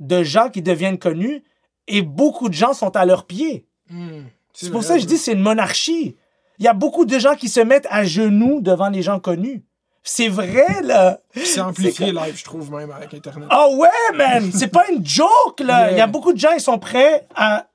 de 0.00 0.22
gens 0.24 0.50
qui 0.50 0.62
deviennent 0.62 0.98
connus 0.98 1.42
et 1.90 2.02
beaucoup 2.02 2.48
de 2.48 2.54
gens 2.54 2.72
sont 2.72 2.96
à 2.96 3.04
leurs 3.04 3.24
pieds. 3.24 3.66
Hmm. 3.88 4.22
C'est 4.52 4.70
pour 4.70 4.82
ça 4.82 4.94
que 4.94 5.00
je 5.00 5.06
dis 5.06 5.18
c'est 5.18 5.32
une 5.32 5.40
monarchie. 5.40 6.16
Il 6.58 6.64
y 6.64 6.68
a 6.68 6.74
beaucoup 6.74 7.04
de 7.04 7.18
gens 7.18 7.34
qui 7.34 7.48
se 7.48 7.60
mettent 7.60 7.86
à 7.90 8.04
genoux 8.04 8.60
devant 8.60 8.88
les 8.88 9.02
gens 9.02 9.18
connus. 9.18 9.64
C'est 10.02 10.28
vrai, 10.28 10.82
là. 10.82 11.20
C'est 11.34 11.60
amplifié 11.60 12.12
live, 12.12 12.36
je 12.36 12.44
trouve, 12.44 12.70
même 12.72 12.90
avec 12.90 13.12
Internet. 13.12 13.48
Ah 13.50 13.68
ouais, 13.68 14.16
man! 14.16 14.50
C'est 14.52 14.68
pas 14.68 14.90
une 14.90 15.04
joke, 15.04 15.60
là! 15.60 15.84
Yeah. 15.84 15.92
Il 15.92 15.98
y 15.98 16.00
a 16.00 16.06
beaucoup 16.06 16.32
de 16.32 16.38
gens, 16.38 16.52
ils 16.52 16.60
sont 16.60 16.78
prêts 16.78 17.26
à 17.34 17.66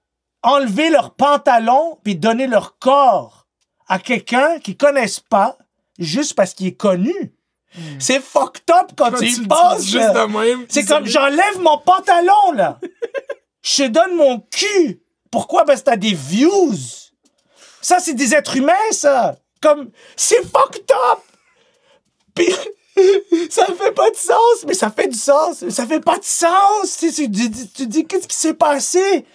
enlever 0.42 0.90
leurs 0.90 1.12
pantalons 1.12 2.00
puis 2.04 2.16
donner 2.16 2.48
leur 2.48 2.78
corps 2.80 3.48
à 3.88 4.00
quelqu'un 4.00 4.60
qu'ils 4.60 4.78
connaissent 4.78 5.20
pas 5.20 5.58
juste 6.00 6.34
parce 6.34 6.54
qu'il 6.54 6.68
est 6.68 6.76
connu. 6.76 7.34
C'est 8.00 8.22
fucked 8.22 8.64
up 8.72 8.92
quand, 8.96 9.12
Hmm. 9.12 9.14
Quand 9.14 9.20
tu 9.20 9.26
y 9.26 9.48
penses. 9.48 9.98
C'est 10.70 10.86
comme 10.86 11.06
j'enlève 11.06 11.60
mon 11.62 11.78
pantalon, 11.80 12.54
là. 12.54 12.80
Je 13.66 13.84
te 13.84 13.88
donne 13.88 14.16
mon 14.16 14.40
cul. 14.40 15.02
Pourquoi? 15.32 15.66
Parce 15.66 15.80
que 15.80 15.86
t'as 15.86 15.98
des 15.98 16.14
views. 16.14 16.76
Ça, 17.82 18.00
c'est 18.00 18.14
des 18.14 18.36
êtres 18.36 18.58
humains, 18.58 18.74
ça. 18.92 19.38
Comme, 19.60 19.90
c'est 20.16 20.44
fucked 20.44 20.86
up. 20.92 21.20
Puis, 22.36 22.48
ça 23.50 23.66
fait 23.66 23.92
pas 23.92 24.12
de 24.12 24.16
sens, 24.16 24.66
mais 24.68 24.76
ça 24.76 24.92
fait 24.92 25.08
du 25.08 25.18
sens. 25.18 25.68
Ça 25.70 25.88
fait 25.88 26.00
pas 26.00 26.20
de 26.20 26.24
sens. 26.24 26.98
Tu, 27.00 27.12
tu, 27.12 27.32
tu- 27.32 27.68
tu 27.76 27.88
dis, 27.88 28.06
qu'est-ce 28.06 28.28
qui 28.28 28.36
s'est 28.38 28.54
passé? 28.54 29.26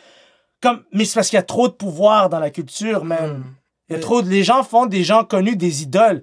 Comme, 0.63 0.85
mais 0.93 1.05
c'est 1.05 1.15
parce 1.15 1.29
qu'il 1.29 1.37
y 1.37 1.41
a 1.41 1.43
trop 1.43 1.67
de 1.67 1.73
pouvoir 1.75 2.29
dans 2.29 2.39
la 2.39 2.51
culture, 2.51 3.05
man. 3.05 3.39
Hmm. 3.39 3.45
Il 3.89 3.95
y 3.95 3.97
a 3.97 4.01
trop 4.01 4.23
de... 4.23 4.29
Les 4.29 4.45
gens 4.45 4.63
font 4.63 4.87
des 4.87 5.03
gens 5.03 5.25
connus 5.25 5.57
des 5.57 5.83
idoles. 5.83 6.23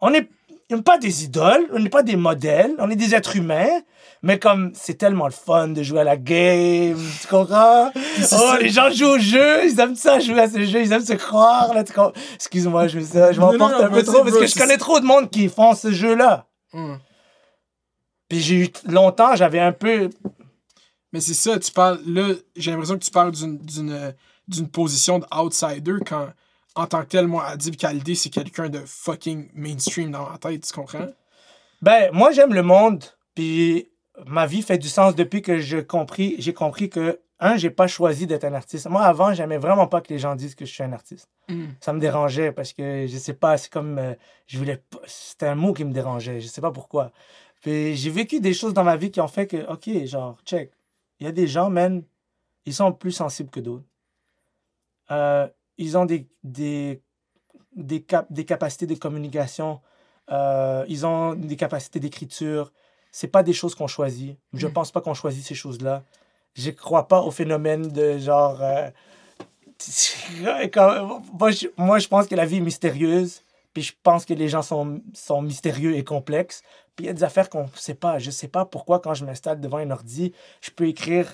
On 0.00 0.10
n'est 0.10 0.20
on 0.20 0.37
n'est 0.76 0.82
pas 0.82 0.98
des 0.98 1.24
idoles, 1.24 1.66
on 1.72 1.78
n'est 1.78 1.88
pas 1.88 2.02
des 2.02 2.16
modèles, 2.16 2.74
on 2.78 2.90
est 2.90 2.96
des 2.96 3.14
êtres 3.14 3.36
humains. 3.36 3.80
Mais 4.22 4.38
comme 4.38 4.72
c'est 4.74 4.94
tellement 4.94 5.26
le 5.26 5.32
fun 5.32 5.68
de 5.68 5.82
jouer 5.82 6.00
à 6.00 6.04
la 6.04 6.16
game, 6.16 6.98
tu 7.20 7.28
comprends? 7.28 7.90
Oh, 7.94 8.52
les 8.60 8.68
gens 8.68 8.90
jouent 8.90 9.14
au 9.14 9.18
jeu, 9.18 9.66
ils 9.66 9.78
aiment 9.78 9.94
ça 9.94 10.18
jouer 10.18 10.40
à 10.40 10.50
ce 10.50 10.64
jeu, 10.64 10.82
ils 10.82 10.92
aiment 10.92 11.04
se 11.04 11.12
croire. 11.12 11.72
Là? 11.72 11.84
Excuse-moi, 12.34 12.88
je, 12.88 12.98
je 12.98 13.40
m'emporte 13.40 13.74
un 13.74 13.88
peu 13.88 14.02
trop 14.02 14.24
parce 14.24 14.38
que 14.38 14.46
je 14.46 14.58
connais 14.58 14.76
trop 14.76 14.98
de 15.00 15.06
monde 15.06 15.30
qui 15.30 15.48
font 15.48 15.74
ce 15.74 15.92
jeu-là. 15.92 16.46
Hmm. 16.72 16.96
Puis 18.28 18.40
j'ai 18.40 18.56
eu 18.56 18.68
longtemps, 18.86 19.36
j'avais 19.36 19.60
un 19.60 19.72
peu. 19.72 20.10
Mais 21.12 21.20
c'est 21.20 21.34
ça, 21.34 21.58
tu 21.58 21.72
parles. 21.72 22.00
Là, 22.06 22.34
j'ai 22.56 22.70
l'impression 22.72 22.98
que 22.98 23.04
tu 23.04 23.10
parles 23.10 23.32
d'une, 23.32 23.90
euh, 23.90 24.12
d'une 24.48 24.68
position 24.68 25.20
d'outsider 25.20 25.94
quand, 26.06 26.28
en 26.78 26.86
tant 26.86 27.02
que 27.02 27.08
tel, 27.08 27.26
moi, 27.26 27.44
Adib 27.44 27.74
Khalidé, 27.74 28.14
c'est 28.14 28.30
quelqu'un 28.30 28.68
de 28.68 28.78
fucking 28.86 29.50
mainstream 29.52 30.12
dans 30.12 30.30
ma 30.30 30.38
tête, 30.38 30.64
tu 30.64 30.72
comprends? 30.72 31.08
Ben, 31.82 32.10
moi, 32.12 32.30
j'aime 32.30 32.54
le 32.54 32.62
monde, 32.62 33.04
puis 33.34 33.90
ma 34.26 34.46
vie 34.46 34.62
fait 34.62 34.78
du 34.78 34.88
sens 34.88 35.16
depuis 35.16 35.42
que 35.42 35.58
j'ai 35.58 35.84
compris, 35.84 36.36
j'ai 36.38 36.54
compris 36.54 36.88
que, 36.88 37.20
un, 37.40 37.56
j'ai 37.56 37.70
pas 37.70 37.88
choisi 37.88 38.28
d'être 38.28 38.44
un 38.44 38.54
artiste. 38.54 38.88
Moi, 38.88 39.02
avant, 39.02 39.32
j'aimais 39.34 39.58
vraiment 39.58 39.88
pas 39.88 40.00
que 40.00 40.12
les 40.12 40.20
gens 40.20 40.36
disent 40.36 40.54
que 40.54 40.64
je 40.64 40.72
suis 40.72 40.84
un 40.84 40.92
artiste. 40.92 41.28
Hmm. 41.48 41.66
Ça 41.80 41.92
me 41.92 41.98
dérangeait 41.98 42.52
parce 42.52 42.72
que, 42.72 43.06
je 43.08 43.16
sais 43.18 43.34
pas, 43.34 43.58
c'est 43.58 43.72
comme, 43.72 43.98
euh, 43.98 44.14
je 44.46 44.56
voulais 44.56 44.76
pas, 44.76 45.00
c'était 45.06 45.46
un 45.46 45.56
mot 45.56 45.72
qui 45.72 45.84
me 45.84 45.92
dérangeait, 45.92 46.40
je 46.40 46.46
sais 46.46 46.60
pas 46.60 46.72
pourquoi. 46.72 47.10
Puis 47.60 47.96
j'ai 47.96 48.10
vécu 48.10 48.38
des 48.38 48.54
choses 48.54 48.72
dans 48.72 48.84
ma 48.84 48.96
vie 48.96 49.10
qui 49.10 49.20
ont 49.20 49.28
fait 49.28 49.48
que, 49.48 49.66
ok, 49.68 50.04
genre, 50.06 50.38
check, 50.44 50.70
il 51.18 51.26
y 51.26 51.28
a 51.28 51.32
des 51.32 51.48
gens, 51.48 51.70
man, 51.70 52.04
ils 52.66 52.74
sont 52.74 52.92
plus 52.92 53.12
sensibles 53.12 53.50
que 53.50 53.58
d'autres. 53.58 53.84
Euh, 55.10 55.48
ils 55.78 55.96
ont 55.96 56.04
des, 56.04 56.28
des, 56.44 57.02
des, 57.74 58.02
cap- 58.02 58.26
des 58.30 58.44
capacités 58.44 58.86
de 58.86 58.94
communication, 58.94 59.80
euh, 60.30 60.84
ils 60.88 61.06
ont 61.06 61.34
des 61.34 61.56
capacités 61.56 62.00
d'écriture. 62.00 62.72
C'est 63.12 63.28
pas 63.28 63.42
des 63.42 63.52
choses 63.54 63.74
qu'on 63.74 63.86
choisit. 63.86 64.36
Je 64.52 64.66
Mm. 64.66 64.72
pense 64.72 64.92
pas 64.92 65.00
qu'on 65.00 65.14
choisit 65.14 65.44
ces 65.44 65.54
choses-là. 65.54 66.04
Je 66.54 66.70
crois 66.70 67.08
pas 67.08 67.22
au 67.22 67.30
phénomène 67.30 67.88
de 67.88 68.18
genre. 68.18 68.60
euh, 68.62 68.90
moi, 71.32 71.50
je, 71.50 71.66
moi, 71.76 71.98
je 71.98 72.08
pense 72.08 72.26
que 72.26 72.34
la 72.34 72.46
vie 72.46 72.56
est 72.56 72.60
mystérieuse. 72.60 73.42
Puis 73.74 73.82
je 73.82 73.92
pense 74.02 74.24
que 74.24 74.34
les 74.34 74.48
gens 74.48 74.62
sont, 74.62 75.00
sont 75.14 75.40
mystérieux 75.42 75.94
et 75.96 76.02
complexes. 76.02 76.62
Puis 76.96 77.04
il 77.04 77.06
y 77.06 77.10
a 77.10 77.12
des 77.12 77.22
affaires 77.22 77.48
qu'on 77.48 77.64
ne 77.64 77.68
sait 77.76 77.94
pas. 77.94 78.18
Je 78.18 78.30
sais 78.30 78.48
pas 78.48 78.64
pourquoi, 78.64 78.98
quand 78.98 79.14
je 79.14 79.24
m'installe 79.24 79.60
devant 79.60 79.76
un 79.78 79.90
ordi, 79.90 80.32
je 80.60 80.70
peux 80.70 80.88
écrire 80.88 81.32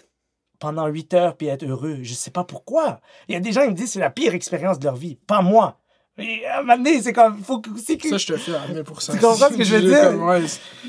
pendant 0.64 0.86
8 0.86 1.12
heures 1.14 1.36
puis 1.36 1.48
être 1.48 1.64
heureux. 1.66 1.98
Je 2.02 2.14
sais 2.14 2.30
pas 2.30 2.44
pourquoi. 2.44 3.00
Il 3.28 3.34
y 3.34 3.36
a 3.36 3.40
des 3.40 3.52
gens 3.52 3.62
qui 3.64 3.68
me 3.68 3.74
disent 3.74 3.86
que 3.86 3.92
c'est 3.92 4.00
la 4.00 4.08
pire 4.10 4.32
expérience 4.34 4.78
de 4.78 4.84
leur 4.84 4.96
vie. 4.96 5.16
Pas 5.26 5.42
moi. 5.42 5.78
Et 6.16 6.46
à 6.46 6.58
un 6.58 6.62
moment 6.62 6.76
donné, 6.76 7.02
c'est 7.02 7.12
comme. 7.12 7.38
Faut 7.42 7.58
que, 7.60 7.68
Ça, 7.76 8.16
je 8.18 8.26
te 8.26 8.36
fais 8.36 8.54
à 8.54 8.66
1000%. 8.68 9.12
Tu 9.12 9.18
comprends 9.18 9.48
ce 9.50 9.56
que 9.56 9.64
je 9.64 9.76
veux 9.76 9.82
dire? 10.12 10.22
ouais, 10.22 10.42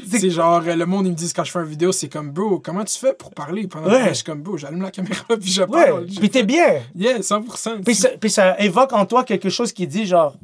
c'est- 0.08 0.30
genre, 0.30 0.62
euh, 0.66 0.76
le 0.76 0.86
monde, 0.86 1.08
ils 1.08 1.12
me 1.12 1.16
disent 1.16 1.34
quand 1.34 1.44
je 1.44 1.52
fais 1.52 1.60
une 1.60 1.66
vidéo, 1.66 1.92
c'est 1.92 2.10
comme, 2.10 2.30
bro, 2.32 2.60
comment 2.60 2.84
tu 2.86 2.98
fais 2.98 3.14
pour 3.14 3.32
parler 3.32 3.68
pendant 3.68 3.90
Ouais. 3.90 4.04
que 4.04 4.10
je 4.10 4.14
suis 4.14 4.24
comme, 4.24 4.42
bro, 4.44 4.56
j'allume 4.56 4.84
la 4.84 4.92
caméra 4.92 5.24
puis 5.42 5.52
je 5.52 5.64
Ouais, 5.64 5.88
parle. 5.88 6.06
puis 6.06 6.30
t'es 6.30 6.44
bien. 6.44 6.82
Yeah, 6.96 7.20
100%. 7.22 7.82
Puis 7.84 7.96
ça, 7.96 8.10
puis 8.22 8.30
ça 8.30 8.58
évoque 8.60 8.94
en 8.94 9.06
toi 9.08 9.24
quelque 9.24 9.50
chose 9.50 9.74
qui 9.74 9.88
dit 9.88 10.06
genre, 10.06 10.36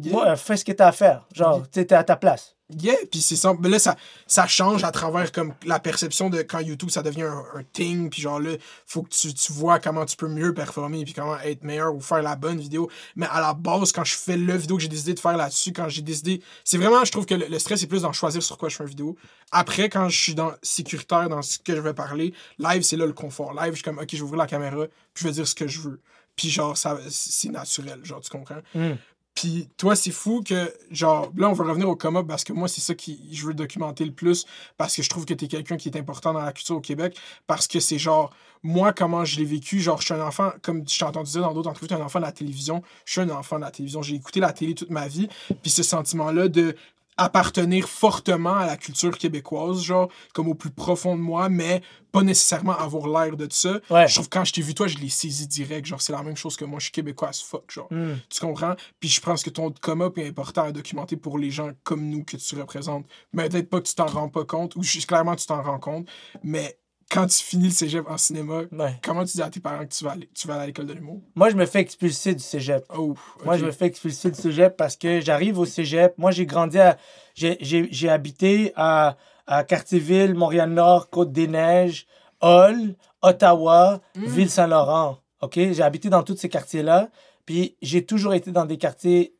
Yeah. 0.00 0.16
ouais, 0.30 0.36
fais 0.36 0.56
ce 0.56 0.64
que 0.64 0.72
t'as 0.72 0.86
à 0.86 0.92
faire. 0.92 1.26
Genre, 1.34 1.68
t'es 1.68 1.92
à 1.92 2.02
ta 2.02 2.16
place. 2.16 2.56
Yeah, 2.80 2.96
puis 3.10 3.20
c'est 3.20 3.36
ça. 3.36 3.54
Mais 3.58 3.68
là, 3.68 3.78
ça, 3.78 3.96
ça 4.26 4.46
change 4.46 4.84
à 4.84 4.90
travers 4.90 5.30
comme 5.32 5.54
la 5.64 5.78
perception 5.78 6.30
de 6.30 6.42
quand 6.42 6.60
YouTube, 6.60 6.90
ça 6.90 7.02
devient 7.02 7.22
un, 7.22 7.44
un 7.54 7.62
thing. 7.72 8.10
Puis 8.10 8.22
genre 8.22 8.40
là, 8.40 8.52
faut 8.86 9.02
que 9.02 9.10
tu, 9.10 9.32
tu 9.34 9.52
vois 9.52 9.78
comment 9.78 10.04
tu 10.04 10.16
peux 10.16 10.28
mieux 10.28 10.54
performer, 10.54 11.04
puis 11.04 11.14
comment 11.14 11.38
être 11.40 11.62
meilleur 11.64 11.94
ou 11.94 12.00
faire 12.00 12.22
la 12.22 12.36
bonne 12.36 12.58
vidéo. 12.58 12.90
Mais 13.16 13.26
à 13.30 13.40
la 13.40 13.54
base, 13.54 13.92
quand 13.92 14.04
je 14.04 14.16
fais 14.16 14.36
le 14.36 14.56
vidéo 14.56 14.76
que 14.76 14.82
j'ai 14.82 14.88
décidé 14.88 15.14
de 15.14 15.20
faire 15.20 15.36
là-dessus, 15.36 15.72
quand 15.72 15.88
j'ai 15.88 16.02
décidé. 16.02 16.42
C'est 16.64 16.78
vraiment, 16.78 17.04
je 17.04 17.12
trouve 17.12 17.26
que 17.26 17.34
le, 17.34 17.46
le 17.46 17.58
stress 17.58 17.82
est 17.82 17.86
plus 17.86 18.02
dans 18.02 18.12
choisir 18.12 18.42
sur 18.42 18.58
quoi 18.58 18.68
je 18.68 18.76
fais 18.76 18.84
une 18.84 18.90
vidéo. 18.90 19.16
Après, 19.50 19.88
quand 19.88 20.08
je 20.08 20.18
suis 20.18 20.34
dans 20.34 20.52
sécuritaire 20.62 21.28
dans 21.28 21.42
ce 21.42 21.58
que 21.58 21.74
je 21.74 21.80
vais 21.80 21.94
parler, 21.94 22.32
live, 22.58 22.82
c'est 22.82 22.96
là 22.96 23.06
le 23.06 23.12
confort. 23.12 23.52
Live, 23.52 23.70
je 23.70 23.76
suis 23.76 23.82
comme, 23.82 23.98
ok, 23.98 24.08
je 24.10 24.16
vais 24.16 24.22
ouvrir 24.22 24.38
la 24.38 24.46
caméra, 24.46 24.86
puis 25.14 25.22
je 25.22 25.28
vais 25.28 25.34
dire 25.34 25.46
ce 25.46 25.54
que 25.54 25.68
je 25.68 25.80
veux. 25.80 26.00
Puis 26.36 26.48
genre, 26.48 26.76
ça, 26.76 26.98
c'est 27.10 27.50
naturel, 27.50 28.00
genre, 28.04 28.20
tu 28.20 28.30
comprends? 28.30 28.60
Mm. 28.74 28.92
Puis 29.34 29.68
toi, 29.78 29.96
c'est 29.96 30.10
fou 30.10 30.42
que, 30.42 30.72
genre, 30.90 31.32
là, 31.36 31.48
on 31.48 31.52
va 31.52 31.64
revenir 31.64 31.88
au 31.88 31.96
coma 31.96 32.22
parce 32.22 32.44
que 32.44 32.52
moi, 32.52 32.68
c'est 32.68 32.82
ça 32.82 32.94
que 32.94 33.10
je 33.30 33.46
veux 33.46 33.54
documenter 33.54 34.04
le 34.04 34.12
plus 34.12 34.44
parce 34.76 34.94
que 34.94 35.02
je 35.02 35.08
trouve 35.08 35.24
que 35.24 35.34
t'es 35.34 35.48
quelqu'un 35.48 35.76
qui 35.76 35.88
est 35.88 35.96
important 35.96 36.32
dans 36.32 36.42
la 36.42 36.52
culture 36.52 36.76
au 36.76 36.80
Québec 36.80 37.16
parce 37.46 37.66
que 37.66 37.80
c'est 37.80 37.98
genre, 37.98 38.30
moi, 38.62 38.92
comment 38.92 39.24
je 39.24 39.38
l'ai 39.38 39.44
vécu, 39.44 39.80
genre, 39.80 40.00
je 40.00 40.06
suis 40.06 40.14
un 40.14 40.20
enfant, 40.20 40.52
comme 40.62 40.86
je 40.88 41.04
entendu 41.04 41.30
dire 41.30 41.40
dans 41.40 41.52
d'autres 41.52 41.70
entrevues, 41.70 41.88
tu 41.88 41.94
es 41.94 41.96
un 41.96 42.04
enfant 42.04 42.20
de 42.20 42.24
la 42.24 42.32
télévision, 42.32 42.82
je 43.04 43.12
suis 43.12 43.20
un 43.20 43.30
enfant 43.30 43.56
de 43.56 43.62
la 43.62 43.70
télévision, 43.70 44.02
j'ai 44.02 44.14
écouté 44.14 44.38
la 44.38 44.52
télé 44.52 44.74
toute 44.74 44.90
ma 44.90 45.08
vie, 45.08 45.28
puis 45.62 45.70
ce 45.70 45.82
sentiment-là 45.82 46.48
de 46.48 46.76
appartenir 47.16 47.88
fortement 47.88 48.54
à 48.56 48.66
la 48.66 48.76
culture 48.76 49.16
québécoise, 49.16 49.82
genre, 49.82 50.08
comme 50.34 50.48
au 50.48 50.54
plus 50.54 50.70
profond 50.70 51.16
de 51.16 51.20
moi, 51.20 51.48
mais 51.48 51.82
pas 52.10 52.22
nécessairement 52.22 52.76
avoir 52.76 53.08
l'air 53.08 53.36
de 53.36 53.46
ça. 53.50 53.80
Ouais. 53.90 54.06
Je 54.06 54.14
trouve 54.14 54.28
que 54.28 54.38
quand 54.38 54.44
je 54.44 54.52
t'ai 54.52 54.62
vu, 54.62 54.74
toi, 54.74 54.86
je 54.86 54.98
l'ai 54.98 55.08
saisi 55.08 55.46
direct. 55.46 55.86
Genre, 55.86 56.00
c'est 56.00 56.12
la 56.12 56.22
même 56.22 56.36
chose 56.36 56.56
que 56.56 56.64
moi, 56.64 56.78
je 56.78 56.84
suis 56.84 56.92
québécois 56.92 57.28
as 57.28 57.42
fuck, 57.42 57.70
genre. 57.70 57.88
Mm. 57.90 58.14
Tu 58.28 58.40
comprends? 58.40 58.74
Puis 59.00 59.08
je 59.08 59.20
pense 59.20 59.42
que 59.42 59.50
ton 59.50 59.72
coma 59.80 60.10
est 60.16 60.28
important 60.28 60.64
à 60.64 60.72
documenter 60.72 61.16
pour 61.16 61.38
les 61.38 61.50
gens 61.50 61.70
comme 61.84 62.08
nous 62.08 62.24
que 62.24 62.36
tu 62.36 62.54
représentes. 62.58 63.06
Mais 63.32 63.48
peut-être 63.48 63.70
pas 63.70 63.80
que 63.80 63.88
tu 63.88 63.94
t'en 63.94 64.06
rends 64.06 64.28
pas 64.28 64.44
compte, 64.44 64.76
ou 64.76 64.82
juste 64.82 65.06
clairement 65.06 65.36
tu 65.36 65.46
t'en 65.46 65.62
rends 65.62 65.78
compte, 65.78 66.08
mais 66.42 66.78
quand 67.12 67.26
tu 67.26 67.42
finis 67.42 67.66
le 67.66 67.70
cégep 67.70 68.04
en 68.08 68.16
cinéma, 68.16 68.62
Ouais. 68.72 68.94
comment 69.02 69.24
tu 69.24 69.32
dis 69.36 69.42
à 69.42 69.50
tes 69.50 69.60
parents 69.60 69.84
que 69.84 69.92
tu 69.92 70.02
vas 70.04 70.12
aller, 70.12 70.28
tu 70.34 70.46
vas 70.48 70.54
aller 70.54 70.62
à 70.62 70.66
l'école 70.66 70.86
de 70.86 70.94
l'humour? 70.94 71.20
Moi, 71.34 71.50
je 71.50 71.56
me 71.56 71.66
fais 71.66 71.80
expulser 71.80 72.34
du 72.34 72.42
cégep. 72.42 72.84
Oh, 72.96 73.14
Moi, 73.44 73.56
je 73.58 73.64
me 73.66 73.70
fais 73.70 73.86
expulser 73.86 74.30
du 74.30 74.40
cégep 74.40 74.76
parce 74.76 74.96
que 74.96 75.20
j'arrive 75.20 75.58
au 75.58 75.64
cégep. 75.66 76.16
Moi, 76.18 76.30
j'ai 76.30 76.46
grandi 76.46 76.78
à. 76.78 76.96
J'ai, 77.34 78.08
habité 78.08 78.72
à, 78.76 79.16
à 79.46 79.64
Cartierville, 79.64 80.34
Montréal-Nord, 80.34 81.10
Côte-des-Neiges, 81.10 82.06
Hall, 82.40 82.94
Ottawa, 83.22 84.00
Mm. 84.16 84.24
Ville-Saint-Laurent. 84.26 85.18
OK? 85.42 85.54
J'ai 85.54 85.82
habité 85.82 86.08
dans 86.08 86.22
tous 86.22 86.36
ces 86.36 86.48
quartiers-là. 86.48 87.08
Puis 87.46 87.76
j'ai 87.82 88.04
toujours 88.06 88.34
été 88.34 88.52
dans 88.52 88.64
des 88.66 88.78
quartiers 88.78 89.34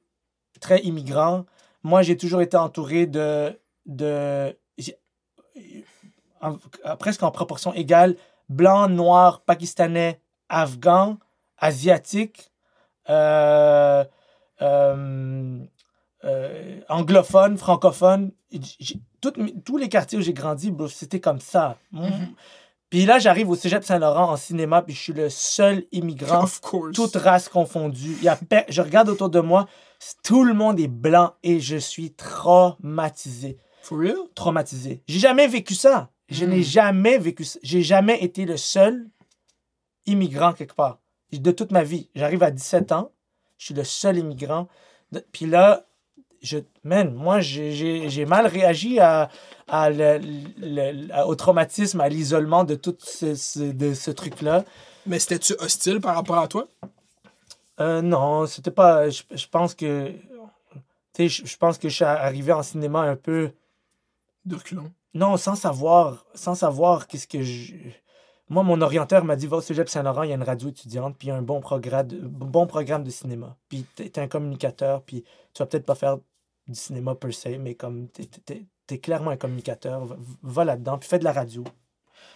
très 0.60 0.80
immigrants. 0.80 1.44
Moi, 1.84 2.02
j'ai 2.02 2.16
toujours 2.16 2.42
été 2.42 2.56
entouré 2.56 3.06
de. 3.06 3.58
de 3.86 4.56
en- 6.42 6.58
en- 6.84 6.96
presque 6.96 7.22
en 7.22 7.30
proportion 7.30 7.72
égale 7.74 8.16
blancs, 8.48 8.90
noirs, 8.90 9.40
pakistanais, 9.42 10.20
afghans, 10.48 11.18
asiatiques, 11.58 12.50
euh, 13.08 14.04
euh, 14.60 15.58
euh, 16.24 16.80
anglophones, 16.88 17.56
francophones. 17.56 18.32
J'ai- 18.78 19.00
toutes 19.20 19.36
mes- 19.38 19.54
tous 19.64 19.76
les 19.76 19.88
quartiers 19.88 20.18
où 20.18 20.22
j'ai 20.22 20.32
grandi, 20.34 20.72
c'était 20.88 21.20
comme 21.20 21.40
ça. 21.40 21.76
Mhm. 21.92 22.34
Puis 22.90 23.06
là, 23.06 23.18
j'arrive 23.18 23.48
au 23.48 23.54
cégep 23.54 23.82
Saint-Laurent 23.84 24.30
en 24.32 24.36
cinéma, 24.36 24.82
puis 24.82 24.94
je 24.94 25.00
suis 25.00 25.12
le 25.14 25.30
seul 25.30 25.84
immigrant 25.92 26.42
toute 26.92 27.16
race 27.16 27.48
confondue. 27.48 28.16
Il 28.18 28.24
y 28.24 28.28
a 28.28 28.38
Je 28.68 28.82
regarde 28.82 29.08
autour 29.08 29.30
de 29.30 29.40
moi, 29.40 29.66
tout 30.22 30.44
le 30.44 30.52
monde 30.52 30.78
est 30.78 30.88
blanc 30.88 31.32
et 31.42 31.58
je 31.58 31.76
suis 31.78 32.12
traumatisé. 32.12 33.56
For 33.82 33.98
real? 33.98 34.16
Traumatisé. 34.34 35.02
J'ai 35.08 35.18
jamais 35.18 35.48
vécu 35.48 35.74
ça. 35.74 36.10
Je 36.32 36.44
Mm. 36.44 36.48
n'ai 36.50 36.62
jamais 36.62 37.18
vécu 37.18 37.44
ça. 37.44 37.58
J'ai 37.62 37.82
jamais 37.82 38.22
été 38.22 38.44
le 38.44 38.56
seul 38.56 39.08
immigrant 40.06 40.52
quelque 40.52 40.74
part. 40.74 40.98
De 41.32 41.50
toute 41.50 41.70
ma 41.72 41.82
vie. 41.82 42.08
J'arrive 42.14 42.42
à 42.42 42.50
17 42.50 42.92
ans, 42.92 43.10
je 43.58 43.66
suis 43.66 43.74
le 43.74 43.84
seul 43.84 44.18
immigrant. 44.18 44.68
De- 45.12 45.24
Puis 45.32 45.46
là, 45.46 45.86
je, 46.42 46.58
man, 46.84 47.14
moi, 47.14 47.40
j'ai- 47.40 48.26
mal 48.26 48.46
réagi 48.46 48.98
à, 48.98 49.30
à 49.68 49.88
le- 49.90 50.18
le- 50.58 51.24
au 51.26 51.34
traumatisme, 51.36 52.00
à 52.00 52.08
l'isolement 52.08 52.64
de 52.64 52.74
tout 52.74 52.96
ce, 52.98 53.34
ce- 53.34 53.60
de 53.72 53.94
ce 53.94 54.10
truc-là. 54.10 54.64
Mais 55.06 55.18
c'était-tu 55.18 55.54
hostile 55.60 56.00
par 56.00 56.14
rapport 56.16 56.38
à 56.38 56.48
toi? 56.48 56.68
Euh, 57.80 58.02
non, 58.02 58.46
c'était 58.46 58.70
pas. 58.70 59.08
Je, 59.08 59.22
je 59.30 59.46
pense 59.48 59.74
que. 59.74 60.12
Tu 61.14 61.28
sais, 61.28 61.28
je, 61.28 61.46
je 61.46 61.56
pense 61.56 61.78
que 61.78 61.88
je 61.88 61.94
suis 61.94 62.04
arrivé 62.04 62.52
en 62.52 62.62
cinéma 62.62 63.00
un 63.00 63.16
peu. 63.16 63.50
De 64.44 64.56
reculons. 64.56 64.90
Non, 65.14 65.36
sans 65.36 65.54
savoir. 65.54 66.24
Sans 66.34 66.54
savoir 66.54 67.06
qu'est-ce 67.06 67.26
que 67.28 67.42
je. 67.42 67.74
Moi, 68.48 68.62
mon 68.62 68.80
orienteur 68.82 69.24
m'a 69.24 69.36
dit 69.36 69.46
va 69.46 69.58
au 69.58 69.60
Cégep 69.60 69.88
Saint-Laurent, 69.88 70.24
il 70.24 70.28
y 70.30 70.32
a 70.32 70.36
une 70.36 70.42
radio 70.42 70.68
étudiante, 70.68 71.16
puis 71.18 71.30
un 71.30 71.40
bon 71.42 71.60
programme 71.60 72.08
de, 73.04 73.10
cinéma. 73.10 73.56
Puis 73.68 73.84
t'es 73.94 74.18
un 74.18 74.28
communicateur, 74.28 75.02
puis 75.02 75.22
tu 75.54 75.62
vas 75.62 75.66
peut-être 75.66 75.86
pas 75.86 75.94
faire 75.94 76.18
du 76.66 76.74
cinéma 76.74 77.14
per 77.14 77.32
se, 77.32 77.48
mais 77.48 77.74
comme 77.74 78.08
t'es- 78.08 78.28
t'es 78.86 78.98
clairement 78.98 79.30
un 79.30 79.36
communicateur, 79.38 80.16
va, 80.42 80.64
là-dedans, 80.64 80.98
puis 80.98 81.08
fais 81.08 81.18
de 81.18 81.24
la 81.24 81.32
radio. 81.32 81.64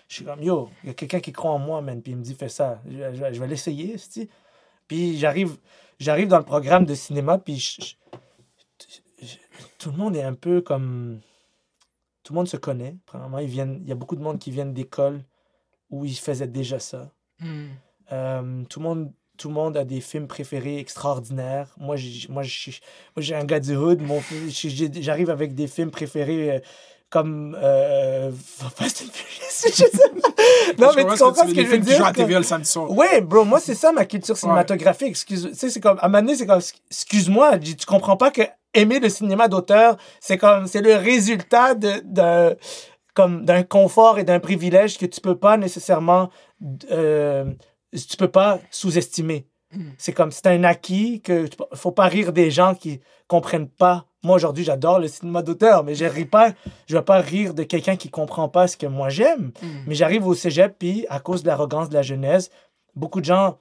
Je 0.09 0.15
suis 0.17 0.25
comme 0.25 0.43
yo, 0.43 0.71
il 0.85 0.87
y 0.89 0.91
a 0.91 0.95
quelqu'un 0.95 1.21
qui 1.21 1.33
croit 1.33 1.51
en 1.51 1.59
moi, 1.59 1.81
man, 1.83 2.01
puis 2.01 2.13
il 2.13 2.17
me 2.19 2.23
dit 2.23 2.35
fais 2.35 2.49
ça. 2.49 2.81
Je, 2.89 3.15
je- 3.15 3.41
vais 3.41 3.47
l'essayer, 3.47 3.99
c'ti. 3.99 4.31
Puis 4.89 5.19
j'arrive 5.19 5.59
j'arrive 5.99 6.29
dans 6.29 6.39
le 6.39 6.45
programme 6.45 6.87
de 6.87 6.95
cinéma, 6.95 7.37
puis 7.39 7.59
je- 7.59 7.95
tout 9.79 9.91
le 9.91 9.97
monde 9.97 10.17
est 10.17 10.23
un 10.23 10.35
peu 10.35 10.61
comme. 10.63 11.21
Tout 12.27 12.33
le 12.33 12.39
monde 12.39 12.49
se 12.49 12.57
connaît. 12.57 12.97
Premièrement, 13.07 13.39
ils 13.39 13.47
viennent, 13.47 13.79
il 13.85 13.89
y 13.89 13.93
a 13.93 13.95
beaucoup 13.95 14.17
de 14.17 14.21
monde 14.21 14.41
qui 14.41 14.51
viennent 14.51 14.75
d'écoles 14.75 15.23
où 15.91 16.05
ils 16.05 16.17
faisaient 16.17 16.49
déjà 16.49 16.81
ça. 16.81 17.13
Hmm. 17.39 17.67
Euh, 18.11 18.65
tout, 18.69 18.81
le 18.81 18.85
monde, 18.85 19.13
tout 19.39 19.47
le 19.47 19.55
monde 19.55 19.77
a 19.77 19.85
des 19.85 20.01
films 20.01 20.27
préférés 20.27 20.81
extraordinaires. 20.81 21.73
Moi, 21.79 21.95
j'ai, 21.95 22.27
moi, 22.29 22.43
j'ai, 22.43 23.35
un 23.37 23.45
gars 23.45 23.61
du 23.61 23.77
hood. 23.77 24.03
Mon, 24.03 24.21
j'arrive 24.49 25.31
avec 25.31 25.55
des 25.55 25.69
films 25.69 25.93
préférés 25.93 26.51
euh, 26.51 26.59
comme 27.11 27.57
euh, 27.63 28.33
Fast 28.75 29.05
and 29.07 29.13
Furious, 29.13 29.77
je 29.77 29.85
sais 29.85 30.21
pas. 30.21 30.29
Non, 30.79 30.91
mais 30.97 31.05
tu 31.05 31.17
comprends 31.17 31.47
ce 31.47 31.55
que 31.55 31.63
je 31.63 31.69
veux 31.69 31.81
Tu 31.81 31.95
joues 31.95 32.05
à 32.05 32.11
dire? 32.11 32.13
TV 32.13 32.33
comme- 32.33 32.43
le 32.43 32.43
samedi 32.43 32.69
soir. 32.69 32.91
Ouais, 32.91 33.21
bro, 33.21 33.45
moi, 33.45 33.61
c'est 33.61 33.77
ça 33.77 33.93
ma 33.93 34.05
culture 34.05 34.37
cinématographique. 34.37 35.11
Excuse, 35.11 35.49
tu 35.53 35.57
sais, 35.57 35.71
c'est 35.71 35.81
comme, 35.81 35.99
à 36.01 36.07
un 36.07 36.09
moment 36.09 36.23
donné, 36.23 36.35
c'est 36.35 36.47
comme, 36.47 36.61
excuse-moi, 36.91 37.53
je 37.63 37.75
tu 37.75 37.87
comprends 37.87 38.17
pas 38.17 38.33
que 38.33 38.43
aimer 38.77 39.01
le 39.01 39.09
cinéma 39.09 39.49
d'auteur, 39.49 39.97
c'est 40.21 40.39
comme, 40.39 40.67
c'est 40.67 40.83
le 40.83 40.95
résultat 40.95 41.75
de, 41.75 42.03
de- 42.05 42.57
comme, 43.15 43.45
d'un 43.45 43.63
confort 43.63 44.19
et 44.19 44.25
d'un 44.25 44.41
privilège 44.41 44.99
que 44.99 45.07
tu 45.07 45.21
peux 45.21 45.37
pas 45.37 45.57
nécessairement, 45.57 46.31
euh, 46.91 47.47
tu 47.93 48.17
peux 48.17 48.29
pas 48.29 48.61
sous-estimer. 48.71 49.47
Mm. 49.73 49.85
C'est 49.99 50.13
comme, 50.13 50.31
c'est 50.31 50.47
un 50.47 50.65
acquis 50.65 51.21
que, 51.23 51.47
faut 51.75 51.93
pas 51.93 52.07
rire 52.07 52.33
des 52.33 52.51
gens 52.51 52.75
qui 52.75 53.01
comprennent 53.27 53.69
pas. 53.69 54.07
Moi, 54.23 54.37
aujourd'hui, 54.37 54.65
j'adore 54.65 54.99
le 54.99 55.09
cinéma 55.09 55.43
d'auteur, 55.43 55.85
mais 55.85 55.95
je 55.95 56.05
ris 56.05 56.25
pas, 56.25 56.53
je 56.87 56.97
vais 56.97 57.03
pas 57.03 57.21
rire 57.21 57.55
de 57.55 57.63
quelqu'un 57.63 57.97
qui 57.97 58.11
comprend 58.11 58.49
pas 58.49 58.69
ce 58.69 58.77
que 58.77 58.87
moi 58.87 59.09
j'aime. 59.09 59.53
Hmm. 59.63 59.85
Mais 59.87 59.95
j'arrive 59.95 60.27
au 60.27 60.35
cégep, 60.35 60.77
puis 60.79 61.07
à 61.09 61.21
cause 61.21 61.43
de 61.43 61.49
l'arrogance 61.49 61.89
de 61.89 61.95
la 61.95 62.03
jeunesse, 62.03 62.51
beaucoup 62.95 63.21
de 63.21 63.27
gens 63.27 63.59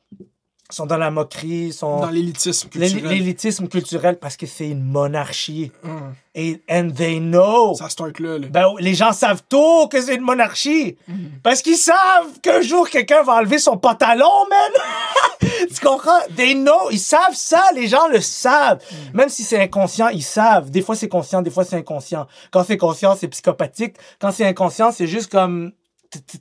sont 0.70 0.86
dans 0.88 0.98
la 0.98 1.12
moquerie, 1.12 1.72
sont 1.72 2.00
Dans 2.02 2.10
l'élitisme 2.10 2.70
l'é- 2.76 2.90
culturel. 2.90 3.14
l'élitisme 3.18 3.68
culturel 3.68 4.18
parce 4.18 4.36
que 4.36 4.46
c'est 4.48 4.68
une 4.68 4.84
monarchie. 4.84 5.72
Hmm. 5.84 6.14
Et 6.34 6.62
and 6.70 6.90
they 6.96 7.20
know. 7.20 7.76
Ça 7.76 7.88
start 7.88 8.20
là. 8.20 8.40
là. 8.40 8.48
Ben, 8.50 8.68
les 8.80 8.94
gens 8.96 9.14
savent 9.14 9.44
tout 9.48 9.88
que 9.90 10.02
c'est 10.02 10.16
une 10.16 10.22
monarchie. 10.22 10.98
Mhm. 11.08 11.32
Parce 11.44 11.62
qu'ils 11.62 11.78
savent 11.78 12.40
qu'un 12.42 12.62
jour, 12.62 12.90
quelqu'un 12.90 13.24
va 13.24 13.36
enlever 13.36 13.58
son 13.60 13.78
pantalon, 13.78 14.26
man. 14.50 15.50
tu 15.74 15.80
comprends? 15.86 16.20
They 16.36 16.56
know. 16.56 16.90
Ils 16.92 17.00
savent 17.00 17.36
ça. 17.36 17.64
Les 17.74 17.88
gens 17.88 18.08
le 18.10 18.20
savent. 18.20 18.80
Même 19.14 19.30
si 19.30 19.44
c'est 19.44 19.62
inconscient, 19.62 20.10
ils 20.10 20.24
savent. 20.24 20.70
Des 20.72 20.82
fois, 20.82 20.96
c'est 20.96 21.08
conscient. 21.08 21.42
Des 21.42 21.52
fois, 21.52 21.64
c'est 21.64 21.78
inconscient. 21.78 22.28
Quand 22.52 22.64
c'est 22.66 22.78
conscient, 22.78 23.16
c'est 23.16 23.28
psychopathique. 23.30 23.96
Quand 24.20 24.32
c'est 24.32 24.46
inconscient, 24.46 24.92
c'est 24.92 25.08
juste 25.08 25.32
comme... 25.32 25.72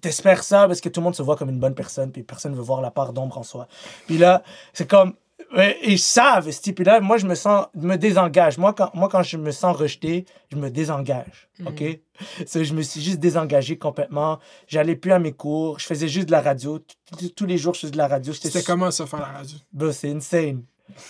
T'espères 0.00 0.44
ça 0.44 0.66
parce 0.66 0.80
que 0.80 0.88
tout 0.88 1.00
le 1.00 1.04
monde 1.04 1.14
se 1.14 1.22
voit 1.22 1.36
comme 1.36 1.50
une 1.50 1.60
bonne 1.60 1.74
personne, 1.74 2.12
puis 2.12 2.22
personne 2.22 2.52
ne 2.52 2.56
veut 2.56 2.62
voir 2.62 2.80
la 2.80 2.90
part 2.90 3.12
d'ombre 3.12 3.38
en 3.38 3.42
soi. 3.42 3.68
Puis 4.06 4.18
là, 4.18 4.42
c'est 4.72 4.88
comme... 4.88 5.14
Ils 5.84 6.00
savent, 6.00 6.50
ce 6.50 6.70
Puis 6.70 6.84
là, 6.84 7.00
moi, 7.00 7.16
je 7.16 7.26
me 7.26 7.34
sens... 7.34 7.66
me 7.74 7.96
désengage. 7.96 8.58
Moi 8.58 8.72
quand, 8.72 8.92
moi, 8.94 9.08
quand 9.08 9.22
je 9.22 9.36
me 9.36 9.50
sens 9.50 9.76
rejeté, 9.76 10.24
je 10.50 10.56
me 10.56 10.68
désengage. 10.68 11.48
OK? 11.64 11.82
So, 12.46 12.64
je 12.64 12.74
me 12.74 12.82
suis 12.82 13.00
juste 13.00 13.18
désengagé 13.20 13.78
complètement. 13.78 14.38
J'allais 14.66 14.96
plus 14.96 15.12
à 15.12 15.18
mes 15.18 15.32
cours. 15.32 15.78
Je 15.78 15.86
faisais 15.86 16.08
juste 16.08 16.26
de 16.26 16.32
la 16.32 16.40
radio. 16.40 16.80
Tous 17.36 17.46
les 17.46 17.58
jours, 17.58 17.74
je 17.74 17.80
faisais 17.80 17.92
de 17.92 17.98
la 17.98 18.08
radio. 18.08 18.32
C'était 18.32 18.62
comment 18.62 18.90
ça 18.90 19.06
faire 19.06 19.20
la 19.20 19.26
radio? 19.26 19.92
C'est 19.92 20.10
insane. 20.10 20.62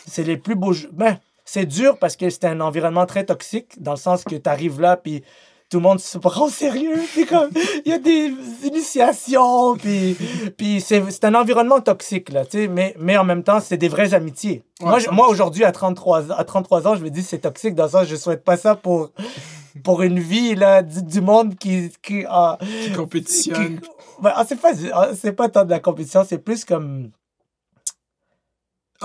C'est 0.07 0.25
les 0.25 0.37
plus 0.37 0.55
beaux. 0.55 0.75
Ben, 0.93 1.19
c'est 1.45 1.67
dur 1.67 1.99
parce 1.99 2.17
que 2.17 2.31
c'est 2.31 2.45
un 2.45 2.61
environnement 2.61 3.07
très 3.07 3.25
toxique, 3.25 3.81
dans 3.81 3.93
le 3.93 3.99
sens 3.99 4.25
que 4.25 4.35
tu 4.35 4.49
arrives 4.49 4.81
là, 4.81 4.97
puis 4.97 5.23
tout 5.71 5.79
le 5.79 5.83
monde 5.83 5.99
se 6.01 6.19
prend 6.19 6.47
au 6.47 6.51
sérieux. 6.51 7.01
Puis 7.15 7.27
comme, 7.27 7.51
il 7.85 7.91
y 7.91 7.95
a 7.95 7.99
des 7.99 8.33
initiations, 8.65 9.77
puis, 9.77 10.17
puis 10.57 10.81
c'est, 10.81 11.03
c'est 11.11 11.25
un 11.25 11.35
environnement 11.35 11.81
toxique, 11.81 12.31
là, 12.31 12.45
tu 12.45 12.59
sais. 12.59 12.69
Mais, 12.69 12.95
mais 12.99 13.17
en 13.17 13.25
même 13.25 13.43
temps, 13.43 13.61
c'est 13.61 13.77
des 13.77 13.89
vraies 13.89 14.15
amitiés. 14.15 14.63
Ouais, 14.81 14.89
moi, 14.89 14.99
je- 14.99 15.11
moi 15.11 15.29
aujourd'hui, 15.29 15.65
à 15.65 15.73
33, 15.73 16.31
ans- 16.31 16.35
à 16.37 16.45
33 16.45 16.87
ans, 16.87 16.95
je 16.97 17.03
me 17.03 17.11
dis 17.11 17.23
c'est 17.23 17.39
toxique, 17.41 17.75
dans 17.75 17.85
le 17.85 17.91
sens 17.91 18.07
je 18.07 18.17
souhaite 18.17 18.45
pas 18.45 18.57
ça 18.57 18.75
pour, 18.77 19.11
pour 19.83 20.03
une 20.03 20.21
vie, 20.21 20.55
là, 20.55 20.83
du, 20.83 21.03
du 21.03 21.21
monde 21.21 21.57
qui... 21.57 21.91
qui 22.03 22.25
ah, 22.29 22.59
Qui 22.85 22.93
compétitionne. 22.93 23.81
qui- 23.81 23.89
ben, 24.23 24.33
ah, 24.35 24.45
c'est 24.49 24.61
pas, 24.61 24.71
ah, 24.93 25.09
c'est 25.21 25.33
pas 25.33 25.49
tant 25.49 25.65
de 25.65 25.71
la 25.71 25.81
compétition, 25.81 26.25
c'est 26.29 26.39
plus 26.39 26.65
comme... 26.65 27.11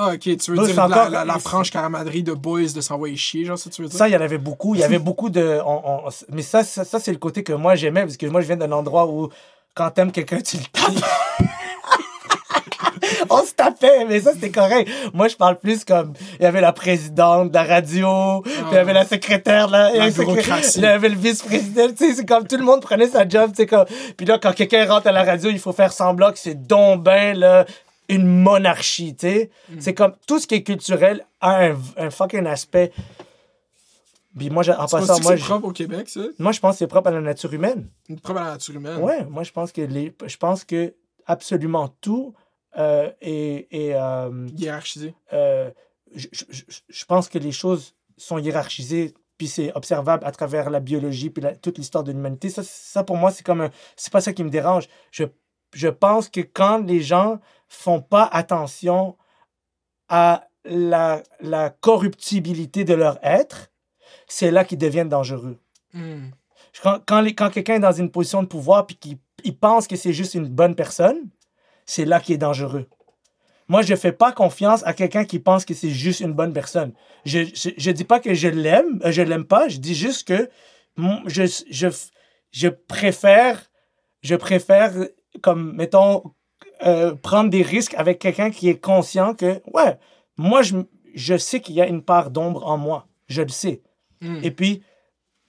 Ah, 0.02 0.12
ok, 0.14 0.20
tu 0.38 0.52
veux 0.52 0.56
Là, 0.58 0.66
dire 0.66 0.76
la, 0.76 0.86
encore- 0.86 1.10
la, 1.10 1.26
la 1.26 1.40
franche 1.40 1.72
camaraderie 1.72 2.24
de 2.24 2.32
boys 2.34 2.62
de 2.74 2.80
s'envoyer 2.80 3.18
chier, 3.18 3.44
genre, 3.44 3.58
ça, 3.58 3.70
tu 3.70 3.82
veux 3.82 3.90
dire? 3.90 3.98
Ça, 3.98 4.08
il 4.08 4.14
y 4.14 4.18
en 4.18 4.22
avait 4.22 4.38
beaucoup. 4.38 4.74
Il 4.76 4.80
y 4.82 4.84
avait 4.86 4.98
beaucoup 5.00 5.30
de. 5.30 5.60
on- 5.66 6.06
on- 6.08 6.10
mais 6.32 6.42
ça, 6.42 6.64
ça, 6.64 6.86
ça, 6.86 7.00
c'est 7.00 7.12
le 7.12 7.18
côté 7.18 7.44
que 7.44 7.52
moi 7.54 7.76
j'aimais, 7.76 8.04
parce 8.04 8.16
que 8.16 8.26
moi, 8.28 8.40
je 8.42 8.48
viens 8.48 8.56
d'un 8.58 8.72
endroit 8.72 9.08
où 9.08 9.28
quand 9.76 9.90
t'aimes 9.92 10.12
quelqu'un, 10.14 10.40
tu 10.40 10.56
le 10.58 10.64
tapes. 10.72 11.06
on 13.30 13.44
se 13.44 13.54
tapait, 13.54 14.06
mais 14.08 14.20
ça, 14.22 14.34
c'était 14.34 14.50
correct. 14.52 14.90
Moi, 15.14 15.28
je 15.28 15.36
parle 15.36 15.58
plus 15.60 15.84
comme, 15.84 16.14
il 16.40 16.44
y 16.44 16.46
avait 16.46 16.62
la 16.62 16.74
présidente 16.74 17.50
de 17.50 17.54
la 17.54 17.64
radio, 17.64 18.44
il 18.72 18.74
y 18.74 18.78
avait 18.78 18.94
la 18.94 19.06
secrétaire, 19.06 19.68
là, 19.70 19.90
La 19.90 19.90
il 19.92 19.96
y 19.98 20.00
avait 20.00 20.08
le 20.10 20.14
secré- 20.14 20.26
bureaucratie. 20.26 20.80
il 20.80 20.84
y 20.84 20.88
avait 20.88 21.10
le 21.10 21.16
vice-président, 21.18 21.88
tu 21.90 21.98
sais, 22.08 22.14
c'est 22.16 22.26
comme 22.26 22.48
tout 22.48 22.58
le 22.58 22.64
monde 22.64 22.82
prenait 22.82 23.08
sa 23.08 23.28
job, 23.28 23.52
tu 23.52 23.58
sais, 23.58 23.66
comme, 23.68 23.86
puis 24.18 24.26
là, 24.26 24.38
quand 24.42 24.54
quelqu'un 24.54 24.86
rentre 24.88 25.08
à 25.08 25.12
la 25.12 25.24
radio, 25.24 25.50
il 25.50 25.60
faut 25.60 25.74
faire 25.74 25.92
semblant 25.94 26.32
que 26.32 26.40
c'est 26.40 26.56
donc 26.68 27.04
ben, 27.04 27.38
là, 27.38 27.66
une 28.10 28.28
monarchie, 28.28 29.16
tu 29.16 29.28
sais. 29.28 29.50
C'est 29.80 29.94
comme, 29.94 30.14
tout 30.28 30.40
ce 30.40 30.48
qui 30.48 30.56
est 30.56 30.64
culturel 30.64 31.26
a 31.42 31.66
un, 31.68 31.78
un 31.98 32.10
fucking 32.10 32.46
aspect. 32.48 32.92
Puis 34.38 34.50
moi, 34.50 34.64
en 34.70 34.86
passant, 34.88 35.20
moi, 35.22 35.38
c'est 35.38 35.44
propre 35.44 35.68
au 35.68 35.72
Québec, 35.72 36.08
ça? 36.08 36.22
moi, 36.38 36.52
je 36.52 36.60
pense 36.60 36.76
que 36.76 36.80
c'est 36.80 36.88
propre 36.88 37.08
à 37.08 37.12
la 37.12 37.22
nature 37.22 37.52
humaine. 37.54 37.88
Propre 38.22 38.40
à 38.42 38.46
la 38.46 38.52
nature 38.52 38.76
humaine. 38.76 38.98
Ouais, 39.02 39.26
moi 39.26 39.44
je 39.44 39.52
pense 39.52 39.72
que 39.72 39.82
les, 39.82 40.16
je 40.26 40.38
pense 40.38 40.64
que 40.64 40.94
absolument 41.26 41.88
tout 42.02 42.34
euh, 42.78 43.10
est, 43.22 43.68
est, 43.72 43.94
euh, 43.96 44.48
Hiérarchisé. 44.56 45.16
euh, 45.34 45.72
je, 46.16 46.28
je- 46.32 46.46
je- 46.50 46.64
je 46.88 47.06
pense 47.06 47.28
que 47.28 47.38
les 47.40 47.52
choses 47.52 47.96
sont 48.18 48.38
hiérarchisées 48.38 49.14
puis 49.38 49.48
c'est 49.48 49.74
observable 49.76 50.26
à 50.26 50.32
travers 50.32 50.70
la 50.70 50.80
biologie 50.80 51.30
puis 51.32 51.42
la- 51.42 51.56
toute 51.56 51.78
l'histoire 51.80 52.04
de 52.04 52.12
l'humanité. 52.12 52.50
Ça, 52.50 52.62
ça 52.64 53.04
pour 53.04 53.18
moi 53.18 53.32
c'est 53.32 53.44
comme 53.44 53.62
un, 53.62 53.72
c'est 53.96 54.14
pas 54.14 54.22
ça 54.22 54.32
qui 54.34 54.44
me 54.44 54.50
dérange. 54.52 54.88
Je, 55.12 55.24
je 55.74 55.88
pense 55.88 56.30
que 56.30 56.42
quand 56.42 56.78
les 56.86 57.02
gens 57.02 57.40
font 57.70 58.02
pas 58.02 58.26
attention 58.26 59.16
à 60.10 60.48
la, 60.66 61.24
la 61.40 61.70
corruptibilité 61.70 62.84
de 62.84 62.94
leur 62.94 63.18
être, 63.24 63.72
c'est 64.28 64.52
là 64.52 64.66
qu'ils 64.66 64.78
deviennent 64.78 65.10
dangereux. 65.10 65.58
Hmm. 65.94 66.30
Quand, 66.84 67.00
quand, 67.06 67.24
quand 67.26 67.50
quelqu'un 67.50 67.76
est 67.76 67.80
dans 67.80 67.92
une 67.92 68.12
position 68.12 68.44
de 68.44 68.48
pouvoir 68.48 68.86
puis 68.86 68.98
qu'il 68.98 69.18
il 69.44 69.58
pense 69.58 69.88
que 69.88 69.96
c'est 69.96 70.14
juste 70.14 70.34
une 70.34 70.48
bonne 70.48 70.76
personne, 70.76 71.30
c'est 71.86 72.06
là 72.06 72.20
qu'il 72.20 72.36
est 72.36 72.40
dangereux. 72.40 72.88
Moi, 73.68 73.84
je 73.84 73.96
fais 73.96 74.12
pas 74.12 74.32
confiance 74.32 74.84
à 74.86 74.94
quelqu'un 74.94 75.26
qui 75.26 75.40
pense 75.40 75.64
que 75.64 75.74
c'est 75.74 75.90
juste 75.90 76.22
une 76.22 76.34
bonne 76.34 76.54
personne. 76.54 76.94
Je, 77.26 77.40
je 77.54 77.92
dis 77.92 78.04
pas 78.04 78.20
que 78.20 78.34
je 78.34 78.48
l'aime, 78.48 79.00
euh, 79.06 79.12
je 79.12 79.22
l'aime 79.22 79.46
pas, 79.46 79.68
je 79.68 79.78
dis 79.78 79.96
juste 79.96 80.28
que 80.28 80.50
je, 81.28 81.44
je, 81.70 81.88
je 82.52 82.68
préfère, 82.68 83.70
je 84.22 84.36
préfère, 84.36 84.92
comme, 85.42 85.74
mettons, 85.76 86.24
euh, 86.86 87.16
prendre 87.16 87.50
des 87.50 87.62
risques 87.62 87.94
avec 87.96 88.20
quelqu'un 88.20 88.52
qui 88.52 88.70
est 88.70 88.80
conscient 88.80 89.34
que, 89.34 89.62
ouais, 89.74 89.98
moi, 90.38 90.62
je, 90.62 90.78
je 91.14 91.38
sais 91.38 91.60
qu'il 91.60 91.76
y 91.76 91.82
a 91.82 91.88
une 91.88 92.04
part 92.04 92.32
d'ombre 92.32 92.66
en 92.66 92.78
moi. 92.78 93.08
Je 93.28 93.42
le 93.42 93.50
sais. 93.50 93.82
Hmm. 94.22 94.40
Et 94.44 94.52
puis, 94.52 94.84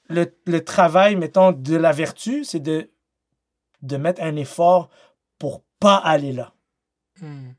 le, 0.08 0.36
le 0.46 0.64
travail, 0.64 1.16
mettons, 1.16 1.52
de 1.52 1.76
la 1.76 1.92
vertu, 1.92 2.44
c'est 2.44 2.60
de, 2.60 2.90
de 3.82 3.96
mettre 3.96 4.22
un 4.22 4.36
effort 4.36 4.90
pour 5.38 5.62
pas 5.78 5.96
aller 5.96 6.32
là. 6.32 6.52
Hmm. 7.20 7.50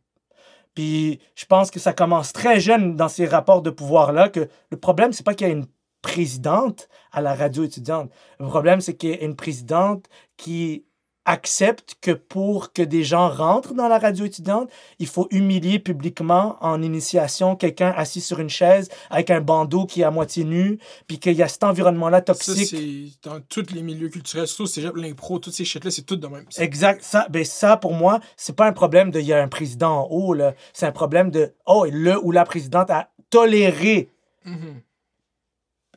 Puis, 0.73 1.19
je 1.35 1.45
pense 1.45 1.71
que 1.71 1.79
ça 1.79 1.93
commence 1.93 2.33
très 2.33 2.59
jeune 2.59 2.95
dans 2.95 3.09
ces 3.09 3.25
rapports 3.25 3.61
de 3.61 3.69
pouvoir-là, 3.69 4.29
que 4.29 4.47
le 4.69 4.77
problème, 4.77 5.11
c'est 5.11 5.25
pas 5.25 5.33
qu'il 5.33 5.47
y 5.47 5.49
a 5.49 5.53
une 5.53 5.67
présidente 6.01 6.89
à 7.11 7.21
la 7.21 7.35
radio 7.35 7.63
étudiante. 7.63 8.11
Le 8.39 8.47
problème, 8.47 8.81
c'est 8.81 8.95
qu'il 8.95 9.11
y 9.11 9.13
a 9.13 9.21
une 9.21 9.35
présidente 9.35 10.07
qui 10.37 10.85
accepte 11.25 11.95
que 12.01 12.11
pour 12.11 12.73
que 12.73 12.81
des 12.81 13.03
gens 13.03 13.29
rentrent 13.29 13.73
dans 13.73 13.87
la 13.87 13.99
radio 13.99 14.25
étudiante, 14.25 14.69
il 14.99 15.07
faut 15.07 15.27
humilier 15.29 15.77
publiquement 15.79 16.57
en 16.61 16.81
initiation 16.81 17.55
quelqu'un 17.55 17.93
assis 17.95 18.21
sur 18.21 18.39
une 18.39 18.49
chaise 18.49 18.89
avec 19.09 19.29
un 19.29 19.39
bandeau 19.41 19.85
qui 19.85 20.01
est 20.01 20.03
à 20.03 20.11
moitié 20.11 20.43
nu, 20.43 20.79
puis 21.07 21.19
qu'il 21.19 21.33
y 21.33 21.43
a 21.43 21.47
cet 21.47 21.63
environnement-là 21.63 22.17
Ça, 22.19 22.33
toxique. 22.33 22.67
c'est 22.67 23.29
dans 23.29 23.39
tous 23.49 23.71
les 23.71 23.83
milieux 23.83 24.09
culturels, 24.09 24.47
surtout 24.47 24.65
cégep, 24.67 24.95
l'impro, 24.95 25.37
toutes 25.39 25.53
ces 25.53 25.65
shit-là, 25.65 25.91
c'est 25.91 26.01
tout 26.01 26.15
de 26.15 26.27
même. 26.27 26.45
Exact. 26.57 27.03
Ça, 27.03 27.27
ben 27.29 27.45
ça, 27.45 27.77
pour 27.77 27.93
moi, 27.93 28.19
c'est 28.35 28.55
pas 28.55 28.65
un 28.65 28.73
problème 28.73 29.11
de 29.11 29.19
il 29.19 29.27
y 29.27 29.33
a 29.33 29.41
un 29.41 29.47
président 29.47 30.01
en 30.01 30.07
haut, 30.09 30.33
là. 30.33 30.55
C'est 30.73 30.87
un 30.87 30.91
problème 30.91 31.29
de 31.29 31.53
oh, 31.67 31.85
le 31.91 32.17
ou 32.23 32.31
la 32.31 32.45
présidente 32.45 32.89
a 32.89 33.09
toléré 33.29 34.09
Mhm. 34.45 34.81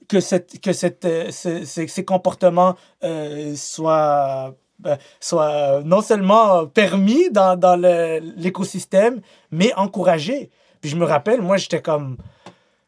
que, 0.09 0.21
cette, 0.21 0.61
que 0.61 0.73
cette, 0.75 1.07
euh, 1.07 1.31
ce- 1.31 1.65
ce- 1.65 1.87
ces 1.87 2.05
comportements 2.05 2.77
euh, 3.03 3.57
soient, 3.57 4.55
euh, 4.87 4.97
soient 5.21 5.83
non 5.85 6.03
seulement 6.03 6.67
permis 6.67 7.31
dans, 7.31 7.57
dans 7.59 7.77
l'écosystème, 8.37 9.21
mais 9.51 9.73
encouragés. 9.75 10.51
Puis 10.81 10.91
je 10.91 10.97
me 10.97 11.05
rappelle, 11.05 11.41
moi, 11.41 11.57
j'étais 11.57 11.81
comme. 11.83 12.17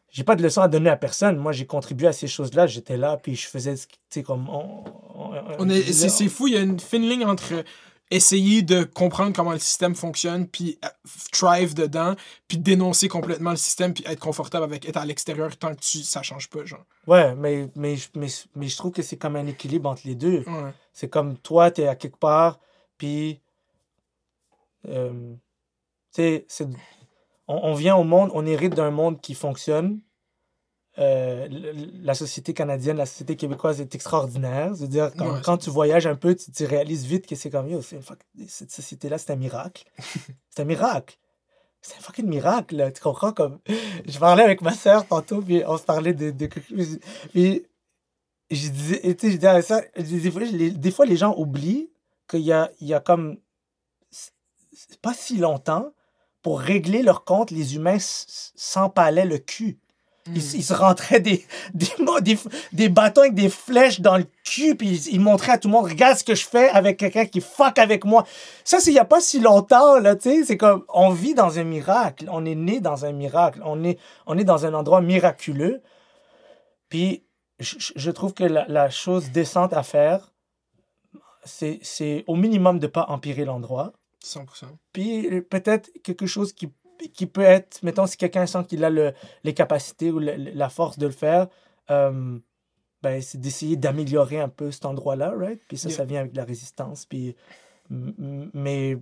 J'ai 0.09 0.23
pas 0.23 0.35
de 0.35 0.41
leçon 0.41 0.61
à 0.61 0.67
donner 0.67 0.89
à 0.89 0.95
personne. 0.95 1.37
Moi, 1.37 1.51
j'ai 1.51 1.65
contribué 1.65 2.07
à 2.07 2.13
ces 2.13 2.27
choses-là. 2.27 2.65
J'étais 2.65 2.97
là, 2.97 3.17
puis 3.21 3.35
je 3.35 3.47
faisais. 3.47 3.75
Tu 3.75 3.85
sais, 4.09 4.23
comme. 4.23 4.47
On, 4.49 4.83
on- 5.59 5.69
est, 5.69 5.91
c'est 5.93 6.27
fou, 6.27 6.47
il 6.47 6.53
y 6.53 6.57
a 6.57 6.61
une 6.61 6.79
fine 6.79 7.07
ligne 7.07 7.25
entre 7.25 7.63
essayer 8.09 8.61
de 8.61 8.83
comprendre 8.83 9.33
comment 9.35 9.51
le 9.51 9.59
système 9.59 9.93
fonctionne, 9.95 10.47
puis 10.47 10.79
euh, 10.85 10.87
thrive 11.31 11.73
dedans, 11.73 12.15
puis 12.47 12.57
dénoncer 12.57 13.07
complètement 13.07 13.51
le 13.51 13.57
système, 13.57 13.93
puis 13.93 14.03
être 14.07 14.19
confortable 14.19 14.63
avec 14.63 14.87
être 14.87 14.97
à 14.97 15.05
l'extérieur 15.05 15.55
tant 15.57 15.75
que 15.75 15.79
tu, 15.81 15.99
ça 16.03 16.21
change 16.21 16.49
pas, 16.49 16.63
genre. 16.65 16.85
Ouais, 17.05 17.35
mais, 17.35 17.69
mais, 17.75 17.97
je- 17.97 18.07
mais, 18.15 18.27
mais 18.55 18.67
je 18.67 18.77
trouve 18.77 18.91
que 18.91 19.01
c'est 19.01 19.17
comme 19.17 19.35
un 19.35 19.45
équilibre 19.47 19.89
entre 19.89 20.03
les 20.05 20.15
deux. 20.15 20.43
Ouais. 20.47 20.73
C'est 20.93 21.09
comme 21.09 21.37
toi, 21.37 21.69
tu 21.71 21.81
es 21.81 21.87
à 21.87 21.95
quelque 21.95 22.17
part, 22.17 22.59
puis. 22.97 23.41
euh, 24.87 25.33
tu 26.13 26.43
sais, 26.47 26.67
on 27.47 27.73
vient 27.73 27.95
au 27.95 28.03
monde, 28.03 28.31
on 28.33 28.45
hérite 28.45 28.73
d'un 28.73 28.91
monde 28.91 29.21
qui 29.21 29.33
fonctionne. 29.35 29.99
Euh, 30.99 31.47
la 32.01 32.15
société 32.15 32.53
canadienne, 32.53 32.97
la 32.97 33.05
société 33.05 33.35
québécoise 33.35 33.79
est 33.79 33.93
extraordinaire. 33.93 34.73
Je 34.73 34.81
veux 34.81 34.87
dire, 34.87 35.11
quand, 35.15 35.31
Ouais, 35.31 35.41
quand 35.43 35.57
tu 35.57 35.69
voyages 35.69 36.07
un 36.07 36.15
peu, 36.15 36.35
tu, 36.35 36.51
tu 36.51 36.65
réalises 36.65 37.05
vite 37.05 37.27
que 37.27 37.35
c'est 37.35 37.51
comme, 37.51 37.67
yo, 37.69 37.81
une 37.81 38.47
cette 38.47 38.71
société-là, 38.71 39.17
c'est 39.17 39.31
un 39.31 39.35
miracle. 39.35 39.83
c'est 40.49 40.61
un 40.61 40.65
miracle. 40.65 41.17
C'est 41.81 41.97
un 41.97 42.01
fucking 42.01 42.25
miracle, 42.25 42.75
là. 42.75 42.91
tu 42.91 43.01
comprends? 43.01 43.31
Comme... 43.31 43.59
Je 44.05 44.17
parlais 44.17 44.43
avec 44.43 44.61
ma 44.61 44.73
soeur 44.73 45.05
tantôt, 45.07 45.41
puis 45.41 45.63
on 45.67 45.77
se 45.77 45.83
parlait 45.83 46.13
de, 46.13 46.31
de 46.31 46.45
quelque 46.47 46.67
chose. 46.67 46.99
Puis 47.31 47.65
je 48.49 48.69
disais, 48.69 49.01
tu 49.01 49.27
sais, 49.27 49.31
je 49.31 49.37
disais 49.37 49.61
ça, 49.61 49.81
je 49.95 50.01
dis, 50.01 50.19
des, 50.19 50.31
fois, 50.31 50.41
les, 50.41 50.71
des 50.71 50.91
fois, 50.91 51.05
les 51.05 51.17
gens 51.17 51.35
oublient 51.37 51.91
qu'il 52.27 52.41
y 52.41 52.51
a, 52.51 52.71
il 52.79 52.87
y 52.87 52.93
a 52.93 52.99
comme. 52.99 53.37
Pas 55.01 55.13
si 55.13 55.37
longtemps, 55.37 55.91
pour 56.41 56.59
régler 56.59 57.01
leur 57.01 57.23
compte, 57.23 57.51
les 57.51 57.75
humains 57.75 57.97
s'empalaient 57.99 59.25
le 59.25 59.37
cul. 59.37 59.79
Ils, 60.33 60.41
Hmm. 60.41 60.55
ils 60.55 60.63
se 60.63 60.73
rentraient 60.73 61.19
des, 61.19 61.45
des, 61.73 61.87
des, 62.21 62.37
des 62.73 62.89
bâtons 62.89 63.21
avec 63.21 63.33
des 63.33 63.49
flèches 63.49 64.01
dans 64.01 64.17
le 64.17 64.25
cul, 64.43 64.75
puis 64.75 64.89
ils, 64.89 65.13
ils 65.15 65.19
montraient 65.21 65.53
à 65.53 65.57
tout 65.57 65.67
le 65.67 65.73
monde, 65.73 65.85
regarde 65.85 66.17
ce 66.17 66.23
que 66.23 66.35
je 66.35 66.45
fais 66.45 66.69
avec 66.69 66.97
quelqu'un 66.97 67.25
qui 67.25 67.39
fuck 67.41 67.77
avec 67.79 68.03
moi. 68.05 68.25
Ça, 68.63 68.79
c'est 68.79 68.91
il 68.91 68.93
n'y 68.95 68.99
a 68.99 69.05
pas 69.05 69.21
si 69.21 69.39
longtemps, 69.39 69.99
là, 69.99 70.15
tu 70.15 70.29
sais. 70.29 70.43
C'est 70.43 70.57
comme, 70.57 70.83
on 70.93 71.09
vit 71.11 71.33
dans 71.33 71.59
un 71.59 71.63
miracle. 71.63 72.27
On 72.31 72.45
est 72.45 72.55
né 72.55 72.79
dans 72.79 73.05
un 73.05 73.11
miracle. 73.11 73.61
On 73.63 73.83
est, 73.83 73.97
on 74.25 74.37
est 74.37 74.43
dans 74.43 74.65
un 74.65 74.73
endroit 74.73 75.01
miraculeux. 75.01 75.81
Puis, 76.89 77.23
je, 77.59 77.75
je- 77.95 78.11
trouve 78.11 78.33
que 78.33 78.43
la, 78.43 78.65
la 78.67 78.89
chose 78.89 79.31
décente 79.31 79.73
à 79.73 79.83
faire, 79.83 80.31
c'est 81.43 82.23
au 82.27 82.35
minimum 82.35 82.79
de 82.79 82.87
ne 82.87 82.91
pas 82.91 83.05
empirer 83.09 83.45
l'endroit. 83.45 83.93
100%. 84.23 84.65
Puis 84.91 85.41
peut-être 85.41 85.89
quelque 86.03 86.25
chose 86.25 86.51
qui, 86.53 86.69
qui 87.13 87.25
peut 87.25 87.41
être, 87.41 87.81
mettons, 87.83 88.05
si 88.07 88.17
quelqu'un 88.17 88.45
sent 88.45 88.63
qu'il 88.67 88.83
a 88.83 88.89
le, 88.89 89.13
les 89.43 89.53
capacités 89.53 90.11
ou 90.11 90.19
le- 90.19 90.35
la 90.35 90.69
force 90.69 90.97
de 90.97 91.05
le 91.07 91.11
faire, 91.13 91.47
euh, 91.91 92.37
ben, 93.01 93.21
c'est 93.21 93.39
d'essayer 93.39 93.75
d'améliorer 93.75 94.39
un 94.39 94.49
peu 94.49 94.71
cet 94.71 94.85
endroit-là, 94.85 95.33
right? 95.37 95.59
Puis 95.67 95.77
ça, 95.77 95.89
Yeah. 95.89 95.97
ça 95.97 96.05
vient 96.05 96.19
avec 96.21 96.35
la 96.35 96.43
résistance. 96.43 97.05
Puis, 97.05 97.35
mais, 97.89 98.97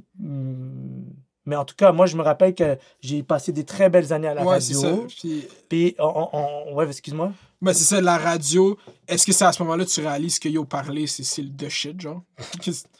mais 1.47 1.55
en 1.55 1.65
tout 1.65 1.75
cas, 1.75 1.91
moi, 1.91 2.05
je 2.05 2.17
me 2.17 2.21
rappelle 2.21 2.53
que 2.55 2.77
j'ai 3.01 3.23
passé 3.23 3.51
des 3.51 3.63
très 3.63 3.89
belles 3.89 4.11
années 4.13 4.27
à 4.27 4.33
la 4.33 4.43
Ouais, 4.45 4.59
c'est 4.61 4.73
ça. 4.73 4.89
radio. 4.89 5.07
Puis, 5.07 5.47
Puis, 5.69 5.95
on, 5.99 6.29
on- 6.33 6.73
ouais, 6.75 6.87
excuse-moi. 6.87 7.31
ben, 7.61 7.73
c'est 7.73 7.83
ça, 7.85 8.01
la 8.01 8.17
radio, 8.17 8.77
est-ce 9.07 9.25
que 9.25 9.31
c'est 9.31 9.45
à 9.45 9.51
ce 9.53 9.61
moment-là 9.63 9.85
que 9.85 9.89
tu 9.89 10.01
réalises 10.01 10.39
que 10.39 10.49
yo, 10.49 10.65
parler, 10.65 11.07
c'est, 11.07 11.23
c'est 11.23 11.41
le 11.41 11.49
de 11.49 11.69
shit, 11.69 11.99
genre? 12.01 12.21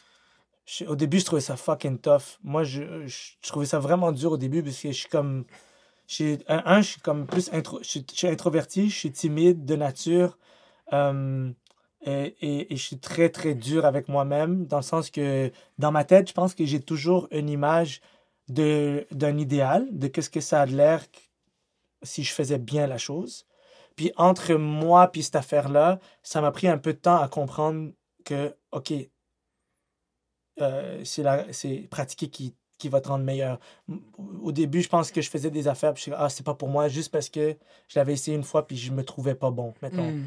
Au 0.87 0.95
début, 0.95 1.19
je 1.19 1.25
trouvais 1.25 1.41
ça 1.41 1.55
fucking 1.55 1.99
tough. 1.99 2.39
Moi, 2.43 2.63
je, 2.63 3.05
je, 3.05 3.49
trouvais 3.49 3.67
ça 3.67 3.79
vraiment 3.79 4.11
dur 4.11 4.31
au 4.31 4.37
début 4.37 4.63
parce 4.63 4.79
que 4.79 4.91
je 4.91 4.97
suis 4.97 5.09
comme. 5.09 5.45
Je 6.07 6.37
un, 6.47 6.63
un, 6.65 6.81
je 6.81 6.91
suis 6.91 7.01
comme 7.01 7.25
plus 7.27 7.51
intro, 7.53 7.79
je, 7.81 7.87
suis, 7.87 8.27
introverti, 8.27 8.89
je 8.89 8.95
suis 8.95 9.11
timide 9.11 9.65
de 9.65 9.75
nature. 9.75 10.37
euh, 10.93 11.51
et, 12.07 12.73
et, 12.73 12.77
je 12.77 12.83
suis 12.83 12.99
très, 12.99 13.29
très 13.29 13.55
dur 13.55 13.85
avec 13.85 14.07
moi-même, 14.09 14.67
dans 14.67 14.77
le 14.77 14.83
sens 14.83 15.09
que 15.09 15.51
dans 15.79 15.91
ma 15.91 16.03
tête, 16.03 16.27
je 16.27 16.33
pense 16.33 16.53
que 16.53 16.63
j'ai 16.65 16.79
toujours 16.79 17.27
une 17.31 17.49
image 17.49 18.01
d'un 18.47 19.37
idéal, 19.37 19.87
de 19.91 20.07
qu'est-ce 20.07 20.29
que 20.29 20.41
ça 20.41 20.61
a 20.61 20.65
l'air 20.67 21.03
si 22.03 22.23
je 22.23 22.31
faisais 22.33 22.59
bien 22.59 22.87
la 22.87 22.97
chose. 22.99 23.47
Puis 23.95 24.11
entre 24.17 24.53
moi 24.55 25.07
puis 25.07 25.23
cette 25.23 25.35
affaire-là, 25.35 25.99
ça 26.23 26.41
m'a 26.41 26.51
pris 26.51 26.67
un 26.67 26.77
peu 26.77 26.93
de 26.93 26.99
temps 26.99 27.19
à 27.19 27.27
comprendre 27.27 27.91
que, 28.25 28.55
OK, 28.71 28.93
euh, 30.61 31.01
c'est 31.03 31.87
pratiquer 31.89 32.27
qui, 32.27 32.53
qui 32.77 32.89
va 32.89 33.01
te 33.01 33.07
rendre 33.07 33.23
meilleur. 33.23 33.59
Au 34.41 34.51
début, 34.51 34.81
je 34.81 34.89
pense 34.89 35.11
que 35.11 35.21
je 35.21 35.29
faisais 35.29 35.51
des 35.51 35.67
affaires, 35.67 35.93
puis 35.93 35.99
je 35.99 36.03
suis 36.03 36.13
ah, 36.15 36.29
c'est 36.29 36.45
pas 36.45 36.53
pour 36.53 36.69
moi, 36.69 36.87
juste 36.87 37.11
parce 37.11 37.29
que 37.29 37.55
je 37.87 37.99
l'avais 37.99 38.13
essayé 38.13 38.35
une 38.35 38.43
fois, 38.43 38.65
puis 38.67 38.77
je 38.77 38.91
me 38.91 39.03
trouvais 39.03 39.35
pas 39.35 39.51
bon, 39.51 39.73
mettons. 39.81 40.11
Hmm. 40.11 40.25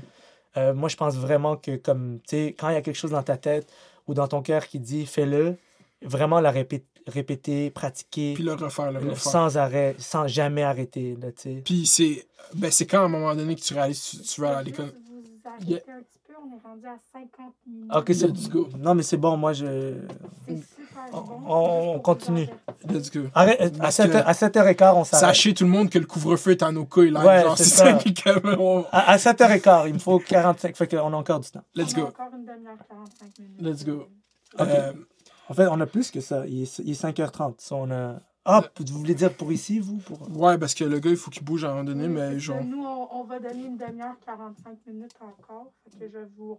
Euh, 0.56 0.74
moi, 0.74 0.88
je 0.88 0.96
pense 0.96 1.14
vraiment 1.14 1.56
que, 1.56 1.76
comme, 1.76 2.20
tu 2.26 2.36
sais, 2.36 2.56
quand 2.58 2.68
il 2.70 2.74
y 2.74 2.76
a 2.76 2.82
quelque 2.82 2.96
chose 2.96 3.10
dans 3.10 3.22
ta 3.22 3.36
tête 3.36 3.70
ou 4.06 4.14
dans 4.14 4.26
ton 4.28 4.42
cœur 4.42 4.66
qui 4.66 4.80
dit 4.80 5.06
fais-le, 5.06 5.56
vraiment 6.02 6.40
la, 6.40 6.50
répé- 6.50 6.84
répéter, 7.06 7.70
pratiquer. 7.70 8.34
Puis 8.34 8.44
le 8.44 8.54
refaire, 8.54 8.90
le 8.90 8.98
refaire. 8.98 9.18
Sans 9.18 9.56
arrêt, 9.56 9.94
sans 9.98 10.26
jamais 10.26 10.62
arrêter, 10.62 11.16
là, 11.20 11.32
tu 11.32 11.42
sais. 11.42 11.62
Puis 11.64 11.86
c'est. 11.86 12.26
Ben, 12.54 12.70
c'est 12.70 12.86
quand 12.86 13.02
à 13.02 13.04
un 13.04 13.08
moment 13.08 13.34
donné 13.34 13.56
que 13.56 13.60
tu 13.60 13.74
réalises 13.74 14.02
que 14.02 14.16
tu, 14.16 14.22
tu 14.22 14.40
vas 14.40 14.58
à 14.58 14.62
l'école. 14.62 14.92
Arrêter 15.58 15.70
Yeah. 15.86 15.96
un 15.96 16.00
petit 16.02 16.18
peu, 16.26 16.32
on 16.42 16.56
est 16.56 16.60
rendu 16.62 16.86
à 16.86 16.98
50 17.12 17.52
minutes. 17.66 17.90
Ok, 17.94 18.04
c'est 18.14 18.26
Let's 18.28 18.48
go. 18.48 18.68
Non, 18.78 18.94
mais 18.94 19.02
c'est 19.02 19.16
bon, 19.16 19.36
moi, 19.36 19.52
je. 19.52 19.94
C'est 20.46 20.56
super 20.56 21.04
On- 21.12 21.20
bon. 21.20 21.40
on- 21.46 21.94
on 21.96 21.98
continue. 22.00 22.48
Let's 22.88 23.10
go. 23.10 23.20
Arrête, 23.34 23.60
à 23.60 23.70
Parce 23.70 23.94
7, 23.96 24.10
que- 24.12 24.16
à 24.16 24.32
7h15, 24.34 24.94
on 24.96 25.04
s'arrête. 25.04 25.26
Sachez 25.26 25.54
tout 25.54 25.64
le 25.64 25.70
monde 25.70 25.90
que 25.90 25.98
le 25.98 26.06
couvre-feu 26.06 26.52
est 26.52 26.62
à 26.62 26.70
nos 26.72 26.84
couilles, 26.86 27.10
là. 27.10 27.24
Ouais, 27.26 27.42
genre, 27.42 27.58
c'est 27.58 27.64
ça. 27.64 27.98
on- 28.58 28.84
À, 28.92 29.10
à 29.12 29.18
7h15, 29.18 29.88
il 29.88 29.94
me 29.94 29.98
faut 29.98 30.18
45. 30.18 30.76
Fait 30.76 30.86
qu'on 30.88 31.12
a 31.12 31.16
encore 31.16 31.40
du 31.40 31.50
temps. 31.50 31.62
Let's 31.74 31.92
On 31.94 31.98
a 31.98 32.00
go. 32.02 32.06
encore 32.08 32.26
une 32.34 32.44
demi-heure, 32.44 32.76
45 32.88 33.38
minutes. 33.38 33.60
Let's 33.60 33.84
go. 33.84 34.08
Ok. 34.58 34.68
Euh, 34.68 34.92
En 35.50 35.54
fait, 35.54 35.66
on 35.68 35.80
a 35.80 35.86
plus 35.86 36.10
que 36.10 36.20
ça. 36.20 36.46
Il 36.46 36.62
est, 36.64 36.78
il 36.80 36.90
est 36.90 36.94
5h30. 36.94 37.54
Ça, 37.62 37.74
on 37.74 37.90
a... 37.90 38.16
Ah, 38.50 38.64
vous 38.78 38.98
voulez 38.98 39.14
dire 39.14 39.32
pour 39.34 39.52
ici, 39.52 39.78
vous 39.78 39.98
pour... 39.98 40.18
ouais, 40.36 40.56
parce 40.56 40.74
que 40.74 40.84
le 40.84 40.98
gars, 41.00 41.10
il 41.10 41.16
faut 41.16 41.30
qu'il 41.30 41.44
bouge 41.44 41.64
à 41.64 41.68
un 41.68 41.70
moment 41.72 41.84
donné, 41.84 42.04
Oui, 42.06 42.14
mais 42.14 42.38
genre. 42.38 42.64
Nous, 42.64 42.82
on, 42.82 43.08
on 43.12 43.24
va 43.24 43.38
donner 43.38 43.66
une 43.66 43.76
demi-heure, 43.76 44.16
45 44.24 44.78
minutes 44.86 45.14
encore. 45.20 45.70
Fait 45.84 45.90
que 45.98 46.12
je 46.12 46.18
vais 46.18 46.24
vous 46.36 46.58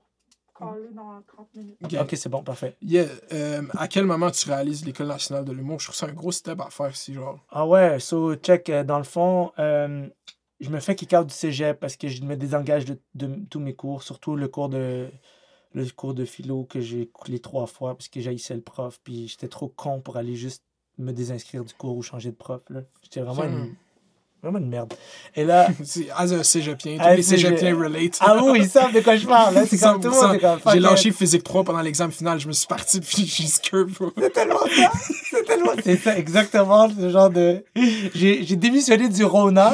caller 0.57 0.89
dans 0.93 1.21
30 1.25 1.55
minutes. 1.55 1.77
Ok. 1.83 2.09
C'est 2.15 2.29
bon, 2.29 2.43
parfait. 2.43 2.75
Yeah, 2.81 3.05
euh, 3.33 3.63
à 3.77 3.87
quel 3.87 4.05
moment 4.05 4.29
tu 4.29 4.47
réalises 4.47 4.85
l'École 4.85 5.07
nationale 5.07 5.45
de 5.45 5.51
l'humour? 5.51 5.79
Je 5.79 5.85
trouve 5.85 5.95
ça 5.95 6.05
un 6.05 6.13
gros 6.13 6.31
step 6.31 6.61
à 6.61 6.69
faire, 6.69 6.95
si 6.95 7.13
genre. 7.13 7.39
Ah 7.49 7.65
ouais, 7.65 7.99
so, 7.99 8.35
check, 8.35 8.69
euh, 8.69 8.83
dans 8.83 8.99
le 8.99 9.03
fond, 9.03 9.51
euh, 9.57 10.07
je 10.59 10.69
me 10.69 10.79
fais 10.79 10.95
kick 10.95 11.13
out 11.13 11.25
du 11.25 11.33
cégep 11.33 11.79
parce 11.79 11.97
que 11.97 12.07
je 12.07 12.21
me 12.23 12.35
désengage 12.35 12.85
de, 12.85 12.99
de 13.15 13.45
tous 13.49 13.59
mes 13.59 13.73
cours, 13.73 14.03
surtout 14.03 14.35
le 14.35 14.47
cours 14.47 14.69
de 14.69 15.09
le 15.73 15.85
cours 15.91 16.15
de 16.15 16.25
philo 16.25 16.65
que 16.65 16.81
j'ai 16.81 17.07
coulé 17.07 17.39
trois 17.39 17.67
fois 17.67 17.95
parce 17.95 18.09
que 18.09 18.19
j'haïssais 18.21 18.55
le 18.55 18.61
prof, 18.61 18.99
puis 19.03 19.27
j'étais 19.27 19.47
trop 19.47 19.67
con 19.67 20.01
pour 20.01 20.17
aller 20.17 20.35
juste 20.35 20.63
me 21.00 21.12
désinscrire 21.14 21.64
du 21.64 21.74
cours 21.74 21.97
ou 21.97 22.02
changer 22.02 22.32
de 22.32 22.36
prof. 22.36 22.62
J'étais 23.02 23.22
vraiment, 23.22 23.43
une, 23.43 23.60
Hmm. 23.66 23.76
vraiment 24.43 24.60
une 24.60 24.70
merde. 24.70 24.93
Et 25.36 25.43
là, 25.45 25.68
as 26.18 26.32
un 26.34 26.43
cégepien. 26.43 26.97
Tous 26.97 27.04
Ah, 27.06 27.16
les 27.16 27.22
cégepiens 27.24 27.76
relate. 27.78 28.18
ah 28.22 28.38
oui, 28.43 28.60
ils 28.62 28.70
savent 28.70 28.93
de 28.93 29.00
quoi 29.02 29.16
je 29.16 29.26
parle. 29.28 29.66
C'est 29.68 29.78
comme 29.80 30.02
tout 30.02 30.10
le 30.10 30.16
monde. 30.16 30.39
comme, 30.39 30.60
J'ai 30.74 30.80
lâché 30.80 31.12
physique 31.12 31.43
3 31.43 31.64
pendant 31.64 31.82
l'examen 31.82 32.12
final. 32.12 32.39
Je 32.39 32.47
me 32.47 32.54
suis 32.54 32.68
parti, 32.68 33.00
puis 33.02 33.26
j'ai. 33.26 33.47
C'est 33.47 33.62
tellement 34.34 34.60
ça. 34.60 34.91
C'est 35.30 35.43
tellement. 35.45 35.72
C'est 35.84 35.97
ça, 35.97 36.18
exactement 36.18 36.89
ce 36.89 37.10
genre 37.10 37.30
de. 37.30 37.64
J'ai 38.14 38.56
démissionné 38.56 39.10
du 39.10 39.24
Rona 39.26 39.74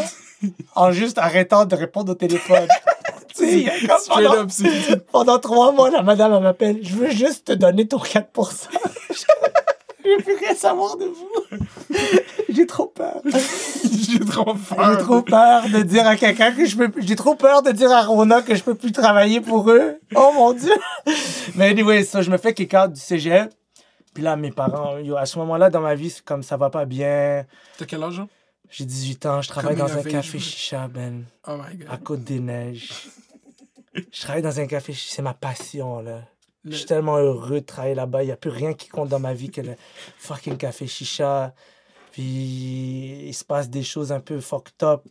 en 0.76 0.92
juste 0.92 1.18
arrêtant 1.18 1.66
de 1.66 1.76
répondre 1.76 2.12
au 2.12 2.16
téléphone. 2.16 2.68
tu 3.36 3.64
sais, 3.64 3.88
comme 3.88 3.98
Straight 4.00 4.28
pendant, 4.28 5.02
pendant 5.12 5.40
trois 5.40 5.72
mois, 5.72 5.90
la 5.90 6.02
madame, 6.04 6.34
elle 6.34 6.44
m'appelle. 6.44 6.80
Je 6.84 6.96
veux 6.96 7.10
juste 7.10 7.46
te 7.48 7.52
donner 7.54 7.88
ton 7.88 7.98
4%. 7.98 8.68
Je 10.06 10.10
veux 10.18 10.24
plus 10.24 10.36
rien 10.38 10.53
savoir 10.56 10.97
de 10.97 11.06
vous. 11.06 11.58
J'ai 12.49 12.68
trop 12.68 12.86
peur. 12.88 13.22
J'ai 13.26 14.20
trop 14.20 14.53
peur. 14.53 14.91
J'ai 14.91 14.97
trop 15.03 15.22
peur 15.24 15.64
de 15.70 15.82
dire 15.82 16.08
à 16.08 16.16
quelqu'un 16.16 16.51
que 16.51 16.66
je 16.66 16.78
peux 16.78 16.89
plus- 16.89 17.01
J'ai 17.06 17.16
trop 17.16 17.36
peur 17.36 17.64
de 17.64 17.72
dire 17.72 17.91
à 17.91 18.03
Rona 18.06 18.41
que 18.41 18.56
je 18.56 18.64
peux 18.64 18.76
plus 18.76 18.91
travailler 18.91 19.41
pour 19.41 19.70
eux. 19.72 19.99
Oh 20.16 20.32
mon 20.34 20.53
dieu. 20.53 20.72
Mais 21.56 21.70
anyway, 21.70 22.03
ça, 22.03 22.22
je 22.22 22.30
me 22.32 22.38
fais 22.38 22.53
kick 22.53 22.74
out 22.74 22.93
du 22.93 22.99
cégep. 23.01 23.51
Puis 24.14 24.24
là, 24.24 24.36
mes 24.38 24.51
parents, 24.51 24.97
yo, 24.99 25.18
à 25.18 25.26
ce 25.26 25.38
moment-là, 25.39 25.70
dans 25.70 25.82
ma 25.82 25.95
vie, 25.95 26.10
c'est 26.10 26.24
comme 26.24 26.43
ça 26.43 26.56
va 26.56 26.70
pas 26.70 26.86
bien. 26.86 27.45
T'as 27.78 27.86
quel 27.86 28.01
âge, 28.03 28.20
hein? 28.20 28.30
J'ai 28.70 28.86
18 28.86 29.26
ans, 29.26 29.41
je 29.41 29.49
travaille 29.49 29.76
Comme 29.76 29.88
dans 29.88 29.97
un 29.97 30.03
café 30.03 30.39
chicha, 30.39 30.88
ben, 30.88 31.24
Oh 31.47 31.58
my 31.58 31.76
god. 31.78 31.88
à 31.91 31.97
Côte-des-Neiges. 31.97 32.91
Je 34.12 34.22
travaille 34.22 34.41
dans 34.41 34.60
un 34.60 34.68
café 34.68 34.93
c'est 34.93 35.22
ma 35.22 35.34
passion, 35.34 35.99
là. 36.01 36.22
Le- 36.66 36.72
Je 36.72 36.78
suis 36.78 36.86
tellement 36.86 37.18
heureux 37.18 37.61
de 37.61 37.66
travailler 37.66 37.95
là-bas. 37.95 38.24
Il 38.24 38.28
n'y 38.28 38.32
a 38.32 38.38
plus 38.38 38.49
rien 38.49 38.74
qui 38.74 38.89
compte 38.89 39.09
dans 39.09 39.20
ma 39.20 39.34
vie 39.34 39.49
que 39.51 39.61
le 39.61 39.76
fucking 40.18 40.57
café 40.57 40.88
chicha. 40.88 41.53
Puis 42.11 42.24
il 43.28 43.34
se 43.34 43.43
passe 43.43 43.70
des 43.70 43.84
choses 43.84 44.11
un 44.11 44.20
peu 44.20 44.39
fucked 44.39 44.84
up 44.84 45.03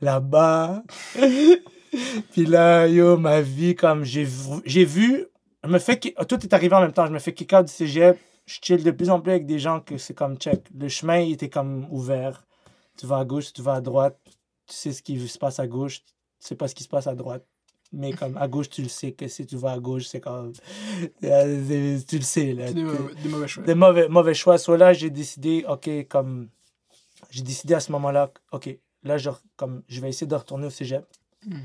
là-bas. 0.00 0.82
Puis 2.32 2.44
là, 2.46 2.86
yo, 2.86 3.16
ma 3.16 3.40
vie, 3.40 3.74
comme 3.74 4.04
j'ai 4.04 4.24
vu, 4.24 4.60
j'ai 4.64 4.84
vu, 4.84 5.26
je 5.64 5.68
me 5.68 5.78
fais, 5.78 5.98
tout 5.98 6.40
est 6.42 6.52
arrivé 6.52 6.74
en 6.74 6.80
même 6.80 6.92
temps. 6.92 7.06
Je 7.06 7.12
me 7.12 7.18
fais 7.18 7.32
kick 7.32 7.52
out 7.52 7.66
du 7.66 7.72
cégep. 7.72 8.18
Je 8.46 8.58
chill 8.62 8.82
de 8.84 8.90
plus 8.90 9.10
en 9.10 9.20
plus 9.20 9.32
avec 9.32 9.46
des 9.46 9.58
gens 9.58 9.80
que 9.80 9.98
c'est 9.98 10.14
comme 10.14 10.36
check. 10.36 10.62
Le 10.78 10.88
chemin, 10.88 11.18
il 11.18 11.32
était 11.32 11.48
comme 11.48 11.86
ouvert. 11.90 12.44
Tu 12.96 13.06
vas 13.06 13.18
à 13.18 13.24
gauche, 13.24 13.52
tu 13.52 13.60
vas 13.62 13.74
à 13.74 13.80
droite. 13.80 14.18
Tu 14.66 14.74
sais 14.74 14.92
ce 14.92 15.02
qui 15.02 15.18
se 15.28 15.38
passe 15.38 15.58
à 15.58 15.66
gauche. 15.66 16.02
Tu 16.04 16.12
sais 16.40 16.54
pas 16.54 16.68
ce 16.68 16.74
qui 16.74 16.84
se 16.84 16.88
passe 16.88 17.06
à 17.06 17.14
droite. 17.14 17.44
Mais 17.98 18.12
comme 18.12 18.36
à 18.36 18.46
gauche, 18.46 18.68
tu 18.68 18.82
le 18.82 18.88
sais 18.88 19.12
que 19.12 19.26
si 19.26 19.46
tu 19.46 19.56
vas 19.56 19.72
à 19.72 19.78
gauche, 19.78 20.04
c'est 20.06 20.20
comme. 20.20 20.52
Euh, 21.24 21.98
tu 22.06 22.16
le 22.18 22.22
sais, 22.22 22.52
là. 22.52 22.70
Des, 22.72 22.82
mauvais- 22.82 23.14
des 23.22 23.28
mauvais 23.28 23.48
choix. 23.48 23.64
des 23.64 23.74
mauvais, 23.74 24.08
mauvais 24.08 24.34
choix. 24.34 24.58
Soit 24.58 24.76
là, 24.76 24.92
j'ai 24.92 25.08
décidé, 25.10 25.64
OK, 25.68 25.88
comme. 26.08 26.48
J'ai 27.30 27.42
décidé 27.42 27.72
à 27.74 27.80
ce 27.80 27.90
moment-là, 27.92 28.30
OK, 28.52 28.68
là, 29.02 29.16
je, 29.16 29.30
comme, 29.56 29.82
je 29.88 30.00
vais 30.00 30.10
essayer 30.10 30.26
de 30.26 30.34
retourner 30.34 30.66
au 30.66 30.70
cégep. 30.70 31.06
Mm. 31.46 31.56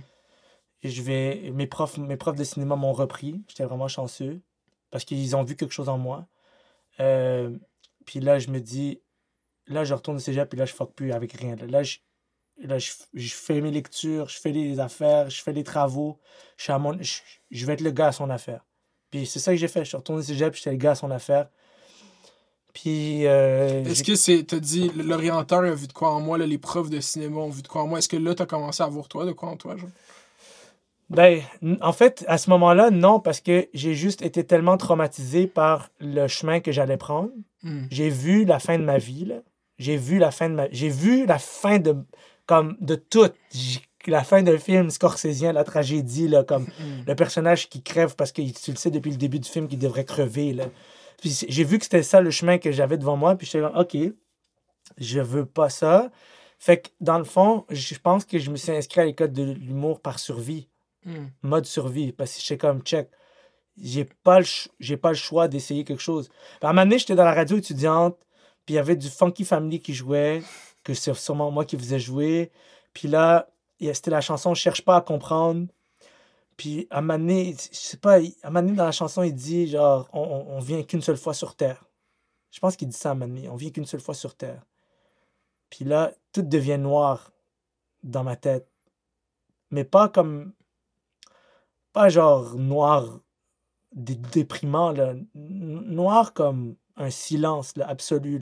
Et 0.84 0.90
je 0.90 1.02
vais. 1.02 1.52
Mes 1.54 1.68
profs, 1.68 1.98
mes 1.98 2.16
profs 2.18 2.38
de 2.38 2.44
cinéma 2.46 2.76
m'ont 2.78 2.94
repris. 2.94 3.44
J'étais 3.50 3.66
vraiment 3.66 3.90
chanceux. 3.90 4.40
Parce 4.90 5.04
qu'ils 5.04 5.36
ont 5.36 5.44
vu 5.44 5.56
quelque 5.56 5.74
chose 5.74 5.90
en 5.90 5.98
moi. 5.98 6.28
Euh, 7.02 7.56
puis 8.06 8.20
là, 8.22 8.40
je 8.40 8.50
me 8.50 8.60
dis. 8.60 9.02
Là, 9.68 9.84
je 9.84 9.94
retourne 9.94 10.18
au 10.18 10.20
cégep, 10.20 10.50
puis 10.50 10.58
là, 10.58 10.66
je 10.66 10.74
fuck 10.74 10.94
plus 10.94 11.12
avec 11.12 11.34
rien. 11.34 11.56
Là, 11.56 11.66
Là, 11.68 11.84
je, 11.84 11.98
là, 12.64 12.78
je, 12.80 12.92
je 13.14 13.34
fais 13.34 13.62
mes 13.62 13.72
lectures, 13.72 14.30
je 14.30 14.40
fais 14.40 14.52
les 14.52 14.80
affaires, 14.80 15.30
je 15.30 15.42
fais 15.42 15.54
les 15.54 15.64
travaux. 15.64 16.20
Je, 16.58 16.64
suis 16.64 16.74
à 16.74 16.80
mon, 16.80 16.98
je, 17.02 17.20
je 17.50 17.66
vais 17.66 17.74
être 17.74 17.82
le 17.82 17.92
gars 17.92 18.08
à 18.08 18.12
son 18.12 18.30
affaire. 18.30 18.66
Puis 19.10 19.26
c'est 19.26 19.40
ça 19.40 19.52
que 19.52 19.58
j'ai 19.58 19.68
fait. 19.68 19.82
Je 19.82 19.90
suis 19.90 19.98
retourné 19.98 20.22
au 20.22 20.24
cégep, 20.24 20.56
j'étais 20.56 20.72
le 20.72 20.78
gars 20.78 20.92
à 20.92 20.96
son 20.96 21.12
affaire. 21.12 21.50
Puis. 22.74 23.28
euh, 23.28 23.84
Est-ce 23.84 24.04
que 24.04 24.16
c'est. 24.16 24.44
T'as 24.44 24.60
dit, 24.60 24.90
l'orienteur 24.96 25.60
a 25.64 25.72
vu 25.72 25.88
de 25.88 25.94
quoi 25.94 26.12
en 26.12 26.22
moi, 26.22 26.38
là, 26.38 26.46
les 26.46 26.58
profs 26.58 26.90
de 26.90 27.00
cinéma 27.00 27.38
ont 27.42 27.50
vu 27.50 27.62
de 27.62 27.68
quoi 27.68 27.84
en 27.84 27.88
moi? 27.88 28.00
Est-ce 28.00 28.10
que 28.10 28.18
là, 28.18 28.34
t'as 28.36 28.46
commencé 28.46 28.82
à 28.82 28.88
voir 28.88 29.08
toi 29.08 29.26
de 29.26 29.32
quoi 29.34 29.50
en 29.50 29.58
toi, 29.58 29.76
genre? 29.76 29.90
Ben, 31.10 31.42
en 31.82 31.92
fait, 31.92 32.24
à 32.30 32.38
ce 32.38 32.50
moment-là, 32.52 32.90
non, 32.90 33.20
parce 33.20 33.42
que 33.42 33.68
j'ai 33.74 33.96
juste 33.96 34.22
été 34.22 34.46
tellement 34.46 34.78
traumatisé 34.78 35.46
par 35.46 35.90
le 36.00 36.28
chemin 36.30 36.62
que 36.62 36.72
j'allais 36.72 36.96
prendre. 36.96 37.32
Hmm. 37.64 37.84
J'ai 37.92 38.10
vu 38.10 38.46
la 38.46 38.60
fin 38.60 38.80
de 38.80 38.84
ma 38.86 38.98
vie, 38.98 39.26
là. 39.26 39.42
J'ai 39.78 39.98
vu 39.98 40.20
la 40.20 40.32
fin 40.32 40.50
de 40.50 40.56
ma... 40.56 40.72
J'ai 40.72 40.88
vu 40.88 41.26
la 41.26 41.38
fin 41.38 41.80
de... 41.80 41.98
Comme 42.46 42.78
de 42.82 42.96
tout. 42.96 43.30
La 44.08 44.24
fin 44.24 44.42
d'un 44.42 44.58
film 44.58 44.90
scorsésien, 44.90 45.54
la 45.54 45.64
tragédie, 45.64 46.28
là, 46.28 46.44
comme 46.44 46.64
Hmm. 46.64 47.04
le 47.08 47.16
personnage 47.16 47.70
qui 47.70 47.82
crève 47.84 48.16
parce 48.16 48.32
que 48.32 48.42
tu 48.42 48.72
le 48.72 48.78
sais 48.78 48.90
depuis 48.92 49.12
le 49.12 49.18
début 49.18 49.40
du 49.40 49.48
film 49.50 49.68
qu'il 49.68 49.80
devrait 49.80 50.06
crever, 50.06 50.54
là. 50.54 50.66
Puis 51.20 51.46
j'ai 51.48 51.64
vu 51.64 51.78
que 51.78 51.84
c'était 51.84 52.02
ça 52.04 52.20
le 52.20 52.32
chemin 52.32 52.58
que 52.58 52.72
j'avais 52.72 52.98
devant 52.98 53.16
moi, 53.16 53.36
puis 53.36 53.46
j'étais 53.46 53.62
comme, 53.62 53.78
OK, 53.78 53.96
je 54.98 55.20
veux 55.20 55.46
pas 55.46 55.70
ça. 55.70 56.10
Fait 56.58 56.82
que, 56.82 56.90
dans 57.00 57.18
le 57.20 57.24
fond, 57.24 57.66
je 57.70 57.96
pense 57.96 58.26
que 58.26 58.40
je 58.40 58.50
me 58.52 58.56
suis 58.56 58.72
inscrit 58.72 59.02
à 59.02 59.06
l'école 59.06 59.32
de 59.32 59.44
l'humour 59.54 60.00
par 60.02 60.20
survie 60.20 60.68
Hmm. 61.04 61.30
mode 61.42 61.66
survie 61.66 62.12
parce 62.12 62.36
que 62.36 62.42
j'étais 62.42 62.60
comme 62.60 62.82
check 62.84 63.10
j'ai 63.82 64.06
pas 64.06 64.40
le 64.40 64.46
j'ai 64.80 64.98
pas 64.98 65.10
le 65.10 65.16
choix 65.16 65.48
d'essayer 65.48 65.84
quelque 65.84 66.00
chose 66.04 66.30
Puis 66.30 66.38
à 66.62 66.70
un 66.70 66.74
moment 66.74 66.84
donné 66.86 67.00
j'étais 67.00 67.16
dans 67.16 67.24
la 67.24 67.34
radio 67.34 67.58
étudiante 67.58 68.20
puis 68.68 68.76
il 68.76 68.78
y 68.78 68.78
avait 68.78 68.96
du 68.96 69.10
Funky 69.10 69.44
Family 69.44 69.80
qui 69.80 69.96
jouait 69.96 70.44
que 70.84 70.94
c'est 70.94 71.14
sûrement 71.14 71.52
moi 71.52 71.66
qui 71.66 71.78
faisais 71.78 72.00
jouer 72.00 72.52
puis 72.94 73.08
là 73.08 73.50
c'était 73.80 74.12
la 74.12 74.22
chanson 74.22 74.54
cherche 74.54 74.84
pas 74.84 74.98
à 74.98 75.02
comprendre 75.02 75.68
puis 76.58 76.88
à 76.90 77.02
donné 77.02 77.56
je 77.72 77.78
sais 77.78 77.98
pas 77.98 78.20
à 78.44 78.52
donné 78.52 78.74
dans 78.74 78.86
la 78.86 78.92
chanson 78.92 79.24
il 79.24 79.34
dit 79.34 79.68
genre 79.68 80.10
on, 80.14 80.22
on, 80.22 80.60
vient 80.60 80.84
qu'une 80.84 81.02
seule 81.02 81.18
fois 81.18 81.34
sur 81.34 81.56
terre 81.56 81.86
je 82.52 82.60
pense 82.60 82.76
qu'il 82.76 82.88
dit 82.88 82.98
ça 82.98 83.12
à 83.12 83.16
donné 83.16 83.50
on 83.50 83.56
vient 83.56 83.72
qu'une 83.72 83.86
seule 83.86 84.02
fois 84.02 84.14
sur 84.16 84.36
terre 84.36 84.64
puis 85.70 85.86
là 85.86 86.12
tout 86.32 86.44
devient 86.44 86.78
noir 86.78 87.32
dans 88.04 88.24
ma 88.24 88.36
tête. 88.36 88.68
Mais 89.72 89.84
pas 89.84 90.10
comme 90.10 90.54
pas 91.94 92.10
genre 92.10 92.56
noir 92.56 93.20
dé- 93.94 94.16
déprimant, 94.16 94.92
là. 94.92 95.14
Noir 95.36 96.34
comme 96.34 96.76
un 96.96 97.10
silence 97.10 97.74
absolu. 97.80 98.40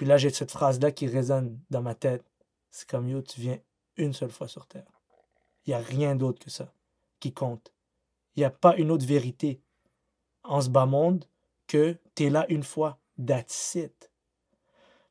Puis 0.00 0.06
là, 0.06 0.16
j'ai 0.16 0.30
cette 0.30 0.50
phrase-là 0.50 0.92
qui 0.92 1.06
résonne 1.06 1.60
dans 1.68 1.82
ma 1.82 1.94
tête. 1.94 2.24
C'est 2.70 2.88
comme 2.88 3.06
yo, 3.06 3.20
tu 3.20 3.38
viens 3.38 3.58
une 3.98 4.14
seule 4.14 4.30
fois 4.30 4.48
sur 4.48 4.66
Terre. 4.66 5.02
Il 5.66 5.70
n'y 5.70 5.74
a 5.74 5.78
rien 5.78 6.16
d'autre 6.16 6.42
que 6.42 6.48
ça 6.48 6.72
qui 7.20 7.34
compte. 7.34 7.70
Il 8.34 8.40
n'y 8.40 8.46
a 8.46 8.50
pas 8.50 8.74
une 8.76 8.90
autre 8.90 9.04
vérité 9.04 9.60
en 10.42 10.62
ce 10.62 10.70
bas 10.70 10.86
monde 10.86 11.26
que 11.66 11.98
tu 12.14 12.24
es 12.24 12.30
là 12.30 12.46
une 12.48 12.62
fois. 12.62 12.98
That's. 13.26 13.76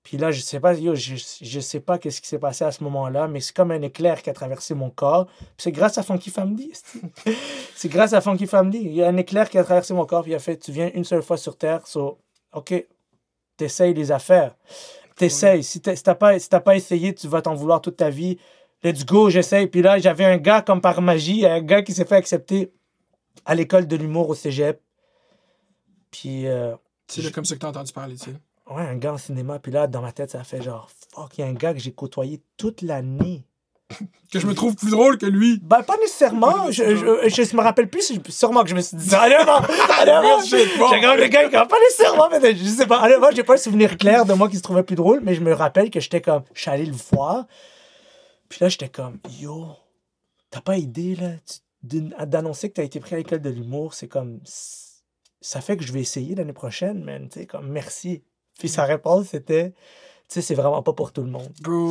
Puis 0.02 0.18
là, 0.18 0.32
je 0.32 0.42
sais 0.42 0.60
pas, 0.60 0.74
yo, 0.74 0.96
je, 0.96 1.18
je 1.40 1.60
sais 1.60 1.82
pas 1.82 2.00
qu'est-ce 2.00 2.20
qui 2.20 2.28
s'est 2.28 2.40
passé 2.40 2.64
à 2.64 2.72
ce 2.72 2.84
moment-là, 2.84 3.28
mais 3.28 3.42
c'est 3.42 3.56
comme 3.56 3.70
un 3.70 3.84
éclair 3.84 4.24
qui 4.24 4.32
a 4.32 4.34
traversé 4.34 4.74
mon 4.74 4.90
corps. 4.90 5.28
C'est 5.60 5.72
grâce 5.72 6.00
à 6.00 6.04
Funky 6.04 6.32
Family. 6.32 6.74
c'est 7.76 7.90
grâce 7.90 8.14
à 8.14 8.22
Funky 8.22 8.48
Family. 8.48 8.80
Il 8.80 8.94
y 8.94 9.04
a 9.04 9.08
un 9.08 9.18
éclair 9.18 9.52
qui 9.52 9.60
a 9.60 9.64
traversé 9.64 9.94
mon 9.94 10.08
corps, 10.08 10.24
puis 10.24 10.32
il 10.32 10.36
a 10.36 10.40
fait 10.40 10.58
Tu 10.58 10.72
viens 10.72 10.90
une 10.96 11.04
seule 11.04 11.22
fois 11.22 11.38
sur 11.38 11.60
Terre, 11.60 11.86
so, 11.86 12.18
OK, 12.54 12.74
t'essayes 13.60 13.94
les 13.94 14.12
affaires. 14.12 14.56
T'essayes. 15.16 15.64
Si 15.64 15.82
t'as 15.82 16.16
pas, 16.16 16.40
si 16.40 16.50
t'as 16.50 16.62
pas 16.62 16.76
essayé, 16.76 17.14
tu 17.14 17.28
vas 17.28 17.42
t'en 17.42 17.54
vouloir 17.54 17.82
toute 17.82 17.98
ta 17.98 18.10
vie. 18.10 18.38
Let's 18.84 19.06
go, 19.06 19.30
j'essaye. 19.30 19.68
Puis 19.68 19.82
là, 19.82 20.00
j'avais 20.00 20.24
un 20.26 20.38
gars, 20.38 20.62
comme 20.62 20.80
par 20.82 21.02
magie, 21.02 21.46
un 21.46 21.62
gars 21.62 21.82
qui 21.82 21.94
s'est 21.94 22.06
fait 22.06 22.16
accepter 22.16 22.72
à 23.46 23.54
l'école 23.54 23.86
de 23.88 23.96
l'humour 23.98 24.30
au 24.30 24.36
cégep. 24.36 24.82
Puis, 26.12 26.48
euh, 26.48 26.76
C'est 27.08 27.32
comme 27.34 27.46
ça 27.46 27.56
que 27.56 27.60
t'as 27.60 27.70
entendu 27.70 27.92
parler, 27.92 28.16
tu 28.16 28.26
sais. 28.32 28.36
ouais, 28.74 28.82
un 28.82 28.96
gars 28.96 29.14
en 29.14 29.18
cinéma. 29.18 29.60
Puis 29.60 29.72
là, 29.72 29.88
dans 29.88 30.02
ma 30.02 30.14
tête, 30.14 30.32
ça 30.32 30.44
fait 30.46 30.62
genre, 30.62 30.90
fuck, 31.14 31.38
il 31.38 31.42
y 31.42 31.44
a 31.44 31.48
un 31.48 31.54
gars 31.54 31.74
que 31.74 31.80
j'ai 31.80 31.92
côtoyé 31.92 32.42
toute 32.58 32.82
l'année. 32.82 33.44
Que 34.32 34.40
je 34.40 34.46
me 34.46 34.54
trouve 34.54 34.76
plus 34.76 34.92
drôle 34.92 35.18
que 35.18 35.26
lui. 35.26 35.60
Ben, 35.64 35.82
pas 35.82 35.98
nécessairement. 35.98 36.70
Je, 36.70 36.96
je, 36.96 37.30
je, 37.30 37.44
je 37.44 37.58
me 37.58 37.62
rappelle 37.64 37.90
plus. 37.90 38.14
Sûrement 38.30 38.62
que 38.62 38.70
je 38.70 38.76
me 38.76 38.82
suis 38.82 38.96
dit, 38.96 39.16
Real 39.16 39.40
shit, 40.46 40.78
bon. 40.78 40.88
j'ai 40.92 41.02
comme 41.02 41.18
le 41.18 41.28
gars, 41.28 41.66
pas 41.66 41.80
nécessairement, 41.80 42.30
mais 42.30 42.56
je 42.56 42.64
sais 42.64 42.86
pas. 42.86 43.04
Honnêtement, 43.04 43.30
j'ai 43.36 43.44
pas 43.44 43.54
le 43.54 43.60
souvenir 43.60 43.98
clair 43.98 44.26
de 44.26 44.34
moi 44.34 44.48
qui 44.48 44.58
se 44.58 44.62
trouvait 44.62 44.84
plus 44.84 44.96
drôle, 44.96 45.22
mais 45.24 45.34
je 45.34 45.42
me 45.42 45.54
rappelle 45.54 45.90
que 45.90 46.00
j'étais 46.00 46.22
comme, 46.22 46.44
je 46.54 46.62
suis 46.62 46.70
allé 46.70 46.86
le 46.86 46.96
voir. 47.12 47.46
Puis 48.50 48.60
là, 48.62 48.70
j'étais 48.70 48.90
comme, 48.90 49.18
yo, 49.40 49.68
t'as 50.52 50.62
pas 50.62 50.78
idée, 50.78 51.16
là, 51.16 51.30
d'annoncer 52.26 52.70
que 52.70 52.76
t'as 52.76 52.84
été 52.84 53.00
pris 53.00 53.16
à 53.16 53.18
l'école 53.18 53.42
de 53.42 53.50
l'humour, 53.50 53.94
c'est 53.94 54.08
comme, 54.08 54.40
ça 55.42 55.62
fait 55.62 55.78
que 55.78 55.84
je 55.84 55.94
vais 55.94 56.02
essayer 56.02 56.36
l'année 56.36 56.54
prochaine, 56.54 57.04
man, 57.04 57.30
tu 57.30 57.40
sais, 57.40 57.46
comme, 57.46 57.70
merci. 57.70 58.24
Puis 58.60 58.70
sa 58.70 58.84
réponse, 58.84 59.28
c'était, 59.30 59.72
tu 59.72 59.76
sais, 60.28 60.42
c'est 60.42 60.56
vraiment 60.56 60.84
pas 60.84 60.94
pour 60.94 61.14
tout 61.14 61.24
le 61.24 61.30
monde. 61.30 61.52
Bro. 61.62 61.90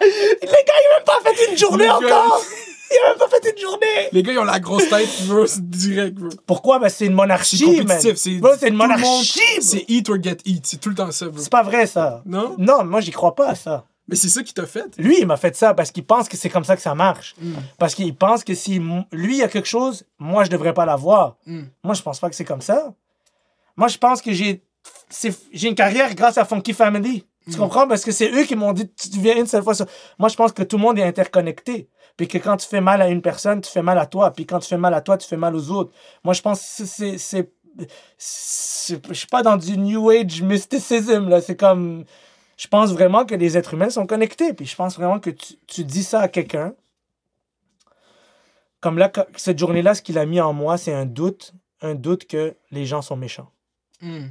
Le 0.00 0.46
gars, 0.46 0.74
il 0.80 0.92
a 0.92 0.96
même 0.96 1.04
pas 1.22 1.34
fait 1.34 1.50
une 1.50 1.58
journée 1.58 1.90
encore! 1.90 2.42
Il 2.90 2.96
a 3.04 3.10
même 3.10 3.18
pas 3.18 3.28
fait 3.28 3.50
une 3.50 3.58
journée! 3.60 4.08
Les 4.12 4.22
gars, 4.22 4.32
ils 4.32 4.38
ont 4.38 4.44
la 4.44 4.60
grosse 4.60 4.88
tête, 4.88 5.26
bro. 5.26 5.46
C'est 5.46 5.68
direct, 5.68 6.14
bro. 6.14 6.30
Pourquoi? 6.46 6.78
Ben, 6.78 6.88
c'est 6.88 7.04
une 7.04 7.12
monarchie. 7.12 7.82
C'est 7.86 8.16
c'est 8.16 8.68
une 8.68 8.74
monarchie. 8.74 9.60
C'est 9.60 9.84
eat 9.88 10.08
or 10.08 10.16
get 10.22 10.38
eat. 10.46 10.64
C'est 10.64 10.80
tout 10.80 10.88
le 10.88 10.94
temps 10.94 11.10
ça, 11.10 11.28
bro. 11.28 11.38
C'est 11.38 11.52
pas 11.52 11.62
vrai, 11.62 11.86
ça. 11.86 12.22
Non? 12.24 12.54
Non, 12.56 12.84
moi, 12.84 13.02
j'y 13.02 13.10
crois 13.10 13.34
pas 13.34 13.48
à 13.48 13.54
ça. 13.54 13.84
Mais 14.08 14.16
c'est 14.16 14.30
ça 14.30 14.42
qui 14.42 14.54
t'a 14.54 14.66
fait? 14.66 14.96
Lui, 14.96 15.18
il 15.20 15.26
m'a 15.26 15.36
fait 15.36 15.54
ça 15.54 15.74
parce 15.74 15.90
qu'il 15.90 16.04
pense 16.04 16.28
que 16.28 16.36
c'est 16.38 16.48
comme 16.48 16.64
ça 16.64 16.74
que 16.76 16.82
ça 16.82 16.94
marche. 16.94 17.34
Mm. 17.40 17.52
Parce 17.78 17.94
qu'il 17.94 18.14
pense 18.14 18.42
que 18.42 18.54
si 18.54 18.78
lui, 19.12 19.34
il 19.34 19.38
y 19.38 19.42
a 19.42 19.48
quelque 19.48 19.68
chose, 19.68 20.04
moi, 20.18 20.44
je 20.44 20.50
devrais 20.50 20.72
pas 20.72 20.86
l'avoir. 20.86 21.36
Mm. 21.44 21.64
Moi, 21.84 21.94
je 21.94 22.02
pense 22.02 22.18
pas 22.18 22.30
que 22.30 22.34
c'est 22.34 22.46
comme 22.46 22.62
ça. 22.62 22.94
Moi, 23.76 23.88
je 23.88 23.98
pense 23.98 24.22
que 24.22 24.32
j'ai 24.32 24.62
une 25.62 25.74
carrière 25.74 26.14
grâce 26.14 26.38
à 26.38 26.46
Funky 26.46 26.72
Family. 26.72 27.26
Tu 27.50 27.56
Mm. 27.56 27.58
comprends? 27.60 27.88
Parce 27.88 28.04
que 28.04 28.12
c'est 28.12 28.30
eux 28.32 28.44
qui 28.44 28.56
m'ont 28.56 28.72
dit, 28.72 28.90
tu 28.92 29.18
viens 29.20 29.36
une 29.36 29.46
seule 29.46 29.62
fois 29.62 29.74
sur... 29.74 29.86
Moi, 30.18 30.28
je 30.28 30.36
pense 30.36 30.52
que 30.52 30.62
tout 30.62 30.76
le 30.76 30.82
monde 30.82 30.98
est 30.98 31.04
interconnecté. 31.04 31.88
Puis 32.16 32.28
que 32.28 32.38
quand 32.38 32.56
tu 32.56 32.66
fais 32.66 32.80
mal 32.80 33.00
à 33.00 33.08
une 33.08 33.22
personne, 33.22 33.60
tu 33.60 33.70
fais 33.70 33.82
mal 33.82 33.98
à 33.98 34.06
toi. 34.06 34.32
Puis 34.32 34.44
quand 34.46 34.58
tu 34.58 34.68
fais 34.68 34.76
mal 34.76 34.92
à 34.94 35.00
toi, 35.00 35.16
tu 35.16 35.26
fais 35.26 35.36
mal 35.36 35.54
aux 35.54 35.70
autres. 35.70 35.92
Moi, 36.24 36.34
je 36.34 36.42
pense 36.42 36.60
que 36.78 36.84
c'est... 36.84 37.16
c'est- 37.18 37.52
Je 38.18 39.12
suis 39.14 39.26
pas 39.28 39.42
dans 39.42 39.56
du 39.56 39.78
New 39.78 40.10
Age 40.10 40.42
mysticism, 40.42 41.28
là. 41.28 41.40
C'est 41.40 41.56
comme... 41.56 42.04
Je 42.56 42.66
pense 42.66 42.90
vraiment 42.92 43.24
que 43.24 43.36
les 43.36 43.56
êtres 43.56 43.74
humains 43.74 43.90
sont 43.90 44.04
connectés. 44.06 44.52
Puis 44.52 44.66
je 44.66 44.74
pense 44.74 44.96
vraiment 44.96 45.20
que 45.20 45.30
tu, 45.30 45.54
tu 45.68 45.84
dis 45.84 46.02
ça 46.02 46.20
à 46.22 46.28
quelqu'un. 46.28 46.74
Comme 48.80 48.98
là, 48.98 49.10
cette 49.36 49.58
journée-là, 49.58 49.94
ce 49.94 50.02
qu'il 50.02 50.18
a 50.18 50.26
mis 50.26 50.40
en 50.40 50.52
moi, 50.52 50.76
c'est 50.76 50.92
un 50.94 51.06
doute. 51.06 51.52
Un 51.80 51.94
doute 51.94 52.26
que 52.26 52.56
les 52.72 52.84
gens 52.86 53.02
sont 53.02 53.16
méchants. 53.16 53.50
Mm. 54.00 54.26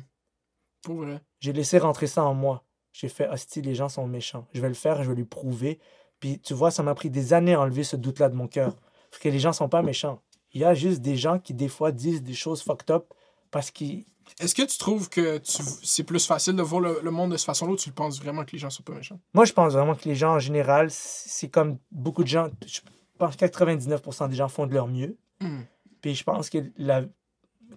Pour 0.83 0.95
vrai. 0.97 1.21
J'ai 1.39 1.53
laissé 1.53 1.77
rentrer 1.77 2.07
ça 2.07 2.23
en 2.23 2.33
moi. 2.33 2.63
J'ai 2.99 3.09
fait, 3.09 3.29
hostie, 3.29 3.61
les 3.61 3.75
gens 3.75 3.89
sont 3.89 4.07
méchants. 4.07 4.47
Je 4.53 4.61
vais 4.61 4.69
le 4.69 4.73
faire, 4.73 5.03
je 5.03 5.09
vais 5.09 5.15
lui 5.15 5.23
prouver. 5.23 5.77
Puis 6.19 6.39
tu 6.39 6.55
vois, 6.55 6.71
ça 6.71 6.81
m'a 6.81 6.95
pris 6.95 7.11
des 7.11 7.31
années 7.31 7.53
à 7.53 7.61
enlever 7.61 7.83
ce 7.83 7.95
doute-là 7.95 8.27
de 8.27 8.35
mon 8.35 8.47
cœur. 8.47 8.75
Parce 9.11 9.21
que 9.21 9.29
les 9.29 9.37
gens 9.37 9.53
sont 9.53 9.69
pas 9.69 9.83
méchants. 9.83 10.19
Il 10.53 10.61
y 10.61 10.63
a 10.63 10.73
juste 10.73 11.01
des 11.01 11.15
gens 11.15 11.37
qui, 11.37 11.53
des 11.53 11.67
fois, 11.67 11.91
disent 11.91 12.23
des 12.23 12.33
choses 12.33 12.63
fucked 12.63 12.89
up 12.89 13.13
parce 13.51 13.69
qu'ils. 13.69 14.05
Est-ce 14.39 14.55
que 14.55 14.63
tu 14.63 14.79
trouves 14.79 15.09
que 15.09 15.37
tu... 15.37 15.61
c'est 15.83 16.05
plus 16.05 16.25
facile 16.25 16.55
de 16.55 16.63
voir 16.63 16.81
le, 16.81 16.99
le 17.03 17.11
monde 17.11 17.33
de 17.33 17.37
cette 17.37 17.45
façon-là 17.45 17.73
ou 17.73 17.75
tu 17.75 17.89
le 17.89 17.93
penses 17.93 18.19
vraiment 18.19 18.43
que 18.43 18.51
les 18.53 18.57
gens 18.57 18.71
sont 18.71 18.81
pas 18.81 18.93
méchants? 18.93 19.19
Moi, 19.35 19.45
je 19.45 19.53
pense 19.53 19.73
vraiment 19.73 19.93
que 19.93 20.09
les 20.09 20.15
gens, 20.15 20.33
en 20.33 20.39
général, 20.39 20.87
c'est 20.89 21.49
comme 21.49 21.77
beaucoup 21.91 22.23
de 22.23 22.29
gens. 22.29 22.49
Je 22.65 22.79
pense 23.19 23.35
que 23.35 23.45
99% 23.45 24.27
des 24.27 24.35
gens 24.35 24.47
font 24.47 24.65
de 24.65 24.73
leur 24.73 24.87
mieux. 24.87 25.15
Mm. 25.39 25.61
Puis 26.01 26.15
je 26.15 26.23
pense 26.23 26.49
que 26.49 26.57
la, 26.77 27.03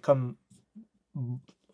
comme 0.01 0.35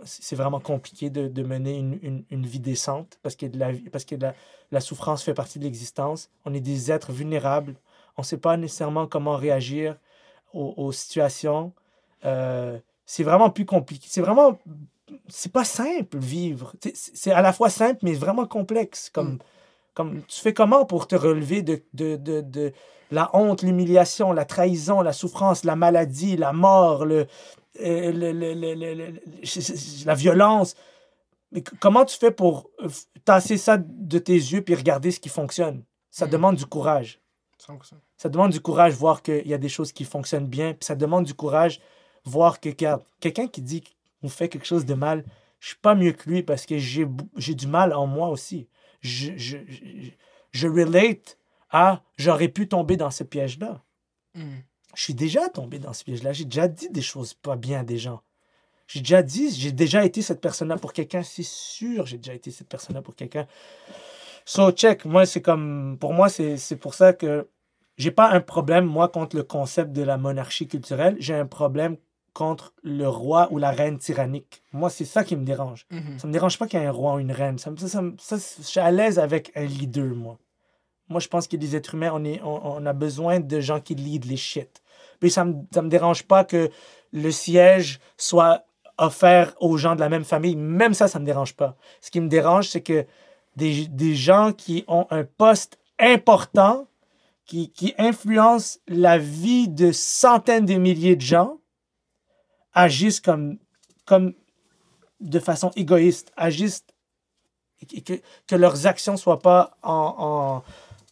c'est 0.07 0.35
vraiment 0.35 0.59
compliqué 0.59 1.09
de, 1.09 1.27
de 1.27 1.43
mener 1.43 1.77
une, 1.77 1.99
une, 2.01 2.23
une 2.31 2.45
vie 2.45 2.59
décente 2.59 3.19
parce 3.23 3.35
que, 3.35 3.45
de 3.45 3.59
la, 3.59 3.69
parce 3.91 4.05
que 4.05 4.15
la, 4.15 4.33
la 4.71 4.79
souffrance 4.79 5.23
fait 5.23 5.33
partie 5.35 5.59
de 5.59 5.63
l'existence. 5.65 6.29
On 6.45 6.53
est 6.53 6.59
des 6.61 6.91
êtres 6.91 7.11
vulnérables. 7.11 7.75
On 8.17 8.21
ne 8.23 8.25
sait 8.25 8.37
pas 8.37 8.57
nécessairement 8.57 9.05
comment 9.07 9.35
réagir 9.35 9.95
aux, 10.53 10.73
aux 10.77 10.91
situations. 10.91 11.73
Euh, 12.25 12.79
c'est 13.05 13.23
vraiment 13.23 13.49
plus 13.49 13.65
compliqué. 13.65 14.07
C'est 14.09 14.21
vraiment... 14.21 14.57
C'est 15.29 15.51
pas 15.51 15.63
simple, 15.63 16.17
vivre. 16.17 16.73
C'est- 16.83 16.95
C'est 16.95 17.31
à 17.31 17.41
la 17.41 17.53
fois 17.53 17.69
simple, 17.69 17.99
mais 18.03 18.13
vraiment 18.13 18.45
complexe. 18.47 19.09
Comme, 19.09 19.33
Mm. 19.35 19.39
comme 19.93 20.21
tu 20.27 20.41
fais 20.41 20.53
comment 20.53 20.85
pour 20.85 21.07
te 21.07 21.15
relever 21.15 21.61
de, 21.61 21.81
de, 21.93 22.15
de, 22.17 22.41
de 22.41 22.73
la 23.11 23.29
honte, 23.33 23.61
l'humiliation, 23.61 24.33
la 24.33 24.43
trahison, 24.43 25.01
la 25.01 25.13
souffrance, 25.13 25.63
la 25.63 25.77
maladie, 25.77 26.35
la 26.35 26.51
mort, 26.51 27.05
le, 27.05 27.27
le- 27.79 28.31
le- 28.31 28.73
le- 28.75 30.05
la 30.05 30.13
violence. 30.15 30.75
Mais 31.51 31.61
comment 31.79 32.03
tu 32.05 32.17
fais 32.17 32.31
pour 32.31 32.69
euh, 32.81 32.89
tasser 33.25 33.57
ça 33.57 33.77
de 33.77 34.19
tes 34.19 34.33
yeux 34.33 34.61
puis 34.61 34.75
regarder 34.75 35.11
ce 35.11 35.19
qui 35.19 35.29
fonctionne? 35.29 35.83
Ça 36.11 36.25
Mm. 36.27 36.29
demande 36.29 36.55
du 36.55 36.65
courage. 36.65 37.21
100%. 37.57 37.95
Ça 38.17 38.29
demande 38.29 38.51
du 38.51 38.59
courage 38.59 38.93
voir 38.93 39.21
qu'il 39.21 39.47
y 39.47 39.53
a 39.53 39.57
des 39.57 39.69
choses 39.69 39.91
qui 39.91 40.03
fonctionnent 40.05 40.47
bien. 40.47 40.73
Puis 40.73 40.85
ça 40.85 40.95
demande 40.95 41.25
du 41.25 41.33
courage 41.33 41.79
voir 42.25 42.59
que 42.59 42.69
regarde, 42.69 43.03
quelqu'un 43.19 43.47
qui 43.47 43.61
dit 43.61 43.83
qu'on 44.21 44.29
fait 44.29 44.49
quelque 44.49 44.65
chose 44.65 44.85
de 44.85 44.93
mal, 44.93 45.23
je 45.59 45.69
suis 45.69 45.77
pas 45.77 45.95
mieux 45.95 46.11
que 46.11 46.29
lui 46.29 46.43
parce 46.43 46.65
que 46.65 46.77
j'ai 46.77 47.05
du 47.55 47.67
mal 47.67 47.93
en 47.93 48.05
moi 48.07 48.29
aussi. 48.29 48.67
Je, 49.01 49.31
je, 49.37 49.57
je, 49.67 50.09
je 50.51 50.67
relate 50.67 51.37
à 51.69 52.01
j'aurais 52.17 52.47
pu 52.49 52.67
tomber 52.67 52.97
dans 52.97 53.11
ce 53.11 53.23
piège-là. 53.23 53.81
Mm. 54.35 54.57
Je 54.97 55.03
suis 55.03 55.13
déjà 55.13 55.47
tombé 55.47 55.77
dans 55.77 55.93
ce 55.93 56.03
piège-là. 56.03 56.33
J'ai 56.33 56.45
déjà 56.45 56.67
dit 56.67 56.89
des 56.89 57.03
choses 57.03 57.35
pas 57.35 57.55
bien 57.55 57.81
à 57.81 57.83
des 57.83 57.99
gens. 57.99 58.21
J'ai 58.87 59.01
déjà 59.01 59.21
dit, 59.21 59.53
j'ai 59.53 59.71
déjà 59.71 60.03
été 60.03 60.23
cette 60.23 60.41
personne-là 60.41 60.77
pour 60.77 60.91
quelqu'un, 60.91 61.21
c'est 61.21 61.45
sûr, 61.45 62.07
j'ai 62.07 62.17
déjà 62.17 62.33
été 62.33 62.49
cette 62.49 62.67
personne-là 62.67 63.03
pour 63.03 63.13
quelqu'un. 63.13 63.45
So, 64.43 64.71
check, 64.71 65.05
moi, 65.05 65.27
c'est 65.27 65.41
comme, 65.41 65.97
pour 65.99 66.13
moi, 66.13 66.29
c'est 66.29 66.77
pour 66.77 66.95
ça 66.95 67.13
que 67.13 67.47
j'ai 67.97 68.09
pas 68.09 68.31
un 68.31 68.39
problème, 68.39 68.85
moi, 68.85 69.07
contre 69.07 69.35
le 69.35 69.43
concept 69.43 69.91
de 69.91 70.01
la 70.01 70.17
monarchie 70.17 70.67
culturelle. 70.67 71.15
J'ai 71.19 71.35
un 71.35 71.45
problème 71.45 71.97
contre 72.33 72.73
le 72.81 73.07
roi 73.07 73.49
ou 73.51 73.59
la 73.59 73.69
reine 73.69 73.99
tyrannique. 73.99 74.63
Moi, 74.73 74.89
c'est 74.89 75.05
ça 75.05 75.23
qui 75.23 75.35
me 75.35 75.45
dérange. 75.45 75.85
Mhm. 75.91 76.17
Ça 76.17 76.27
me 76.27 76.33
dérange 76.33 76.57
pas 76.57 76.65
qu'il 76.65 76.79
y 76.79 76.83
ait 76.83 76.87
un 76.87 76.91
roi 76.91 77.15
ou 77.15 77.19
une 77.19 77.31
reine. 77.31 77.59
Ça, 77.59 77.71
ça, 77.77 77.87
ça 77.87 78.01
ça, 78.17 78.37
je 78.37 78.63
suis 78.63 78.79
à 78.79 78.89
l'aise 78.89 79.19
avec 79.19 79.51
un 79.53 79.65
leader, 79.65 80.15
moi. 80.15 80.39
Moi, 81.07 81.19
je 81.19 81.27
pense 81.27 81.47
que 81.47 81.55
les 81.55 81.75
êtres 81.75 81.93
humains, 81.93 82.11
on, 82.15 82.25
est, 82.25 82.41
on, 82.41 82.77
on 82.77 82.85
a 82.87 82.93
besoin 82.93 83.39
de 83.39 83.59
gens 83.59 83.79
qui 83.79 83.93
lead 83.93 84.25
les 84.25 84.37
shit. 84.37 84.81
Puis 85.19 85.31
ça 85.31 85.45
me, 85.45 85.53
me 85.53 85.89
dérange 85.89 86.23
pas 86.23 86.43
que 86.43 86.69
le 87.13 87.31
siège 87.31 87.99
soit 88.17 88.65
offert 88.97 89.53
aux 89.59 89.77
gens 89.77 89.95
de 89.95 89.99
la 89.99 90.09
même 90.09 90.23
famille. 90.25 90.55
Même 90.55 90.93
ça, 90.93 91.07
ça 91.07 91.19
me 91.19 91.25
dérange 91.25 91.55
pas. 91.55 91.75
Ce 92.01 92.11
qui 92.11 92.19
me 92.19 92.27
dérange, 92.27 92.69
c'est 92.69 92.81
que 92.81 93.05
des, 93.55 93.87
des 93.87 94.15
gens 94.15 94.53
qui 94.53 94.83
ont 94.87 95.07
un 95.09 95.23
poste 95.23 95.79
important, 95.99 96.87
qui, 97.45 97.71
qui 97.71 97.93
influencent 97.97 98.79
la 98.87 99.17
vie 99.17 99.67
de 99.69 99.91
centaines 99.91 100.65
de 100.65 100.75
milliers 100.75 101.15
de 101.15 101.21
gens, 101.21 101.57
agissent 102.73 103.21
comme, 103.21 103.57
comme 104.05 104.33
de 105.19 105.39
façon 105.39 105.71
égoïste, 105.75 106.31
agissent 106.35 106.85
et 107.91 108.01
que, 108.01 108.13
que 108.47 108.55
leurs 108.55 108.87
actions 108.87 109.17
soient 109.17 109.39
pas 109.39 109.77
en, 109.83 110.63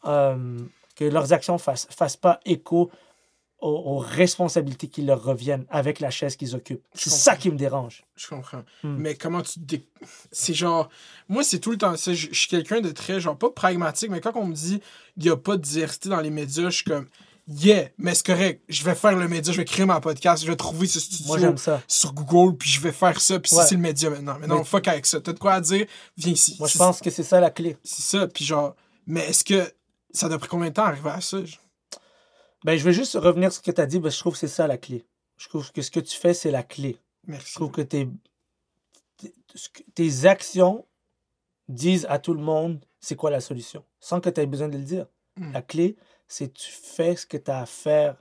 euh, 0.06 0.60
que 0.96 1.06
leurs 1.06 1.34
actions 1.34 1.58
fassent, 1.58 1.88
fassent 1.90 2.18
pas 2.18 2.40
écho 2.46 2.90
aux, 3.62 3.70
aux 3.70 3.98
responsabilités 3.98 4.88
qui 4.88 5.02
leur 5.02 5.24
reviennent 5.24 5.66
avec 5.70 6.00
la 6.00 6.10
chaise 6.10 6.36
qu'ils 6.36 6.56
occupent. 6.56 6.84
C'est 6.94 7.10
ça 7.10 7.36
qui 7.36 7.50
me 7.50 7.58
dérange. 7.58 8.04
Je 8.16 8.28
comprends. 8.28 8.64
Hmm. 8.84 8.96
Mais 8.98 9.16
comment 9.16 9.42
tu. 9.42 9.60
dé- 9.60 9.88
C'est 10.32 10.54
genre. 10.54 10.90
Moi, 11.30 11.44
c'est 11.44 11.60
tout 11.60 11.72
le 11.72 11.78
temps. 11.78 11.96
Je 11.96 12.14
je 12.14 12.34
suis 12.34 12.48
quelqu'un 12.50 12.82
de 12.82 12.92
très, 12.92 13.20
genre, 13.20 13.38
pas 13.38 13.50
pragmatique, 13.50 14.10
mais 14.12 14.22
quand 14.22 14.34
on 14.36 14.46
me 14.46 14.54
dit 14.54 14.82
il 15.18 15.24
n'y 15.24 15.30
a 15.30 15.38
pas 15.38 15.58
de 15.58 15.62
diversité 15.62 16.10
dans 16.10 16.22
les 16.22 16.30
médias, 16.30 16.70
je 16.70 16.76
suis 16.76 16.86
comme. 16.86 17.08
Yeah, 17.48 17.90
mais 18.00 18.16
c'est 18.16 18.26
correct. 18.26 18.64
Je 18.70 18.84
vais 18.84 18.96
faire 18.96 19.16
le 19.16 19.28
média, 19.28 19.54
je 19.54 19.58
vais 19.58 19.66
créer 19.66 19.86
ma 19.86 20.02
podcast, 20.02 20.44
je 20.44 20.50
vais 20.50 20.56
trouver 20.56 20.88
ce 20.88 21.00
studio 21.00 21.38
Moi, 21.38 21.58
ça. 21.58 21.80
sur 21.88 22.12
Google, 22.12 22.58
puis 22.58 22.68
je 22.72 22.82
vais 22.82 22.92
faire 22.92 23.22
ça, 23.22 23.40
puis 23.40 23.56
Ouais. 23.56 23.64
c'est 23.68 23.76
le 23.76 23.82
média 23.82 24.10
maintenant. 24.10 24.36
Mais 24.42 24.48
non, 24.48 24.58
Mais- 24.58 24.64
fuck 24.64 24.88
avec 24.88 25.06
ça. 25.06 25.22
T'as 25.22 25.32
de 25.34 25.38
quoi 25.38 25.54
à 25.54 25.62
dire, 25.62 25.86
viens 26.18 26.34
ici. 26.34 26.56
Moi, 26.58 26.68
je 26.68 26.76
pense 26.80 27.00
que 27.02 27.12
c'est 27.12 27.22
ça 27.22 27.40
la 27.40 27.52
clé. 27.52 27.78
C'est 27.84 28.02
ça, 28.02 28.28
puis 28.28 28.44
genre. 28.44 28.76
Mais 29.06 29.22
est-ce 29.30 29.44
que 29.44 29.72
ça 30.12 30.26
a 30.26 30.38
pris 30.40 30.48
combien 30.50 30.70
de 30.70 30.74
temps 30.74 30.86
à 30.86 30.88
arriver 30.88 31.12
à 31.12 31.22
ça? 31.22 31.38
Je- 32.66 32.72
Ben, 32.72 32.78
je 32.78 32.84
veux 32.84 32.92
juste 32.92 33.14
revenir 33.16 33.52
sur 33.52 33.62
ce 33.64 33.66
que 33.70 33.76
tu 33.76 33.82
as 33.82 33.86
dit, 33.86 34.00
parce 34.00 34.14
que 34.14 34.18
je 34.18 34.22
trouve 34.22 34.34
que 34.34 34.40
c'est 34.40 34.48
ça 34.48 34.68
la 34.68 34.78
clé. 34.78 35.06
Je 35.38 35.48
trouve 35.50 35.72
que 35.72 35.82
ce 35.82 35.92
que 35.92 36.00
tu 36.00 36.18
fais, 36.18 36.34
c'est 36.34 36.52
la 36.52 36.64
clé. 36.64 36.98
Je 37.26 37.32
Merci. 37.32 37.54
trouve 37.56 37.72
que 37.72 37.82
tes, 37.82 38.08
tes- 39.96 40.26
actions 40.26 40.86
disent 41.68 42.06
à 42.10 42.20
tout 42.20 42.34
le 42.34 42.42
monde 42.42 42.84
c'est 43.00 43.16
quoi 43.16 43.30
la 43.32 43.42
solution, 43.42 43.84
sans 44.00 44.20
que 44.22 44.30
tu 44.30 44.42
aies 44.42 44.46
besoin 44.46 44.68
de 44.70 44.78
le 44.78 44.84
dire. 44.84 45.08
Mm. 45.38 45.52
La 45.52 45.62
clé, 45.62 45.96
c'est 46.28 46.54
tu 46.54 46.72
fais 46.72 47.16
ce 47.16 47.26
que 47.26 47.38
tu 47.38 47.52
as 47.52 47.60
à 47.62 47.66
faire. 47.66 48.16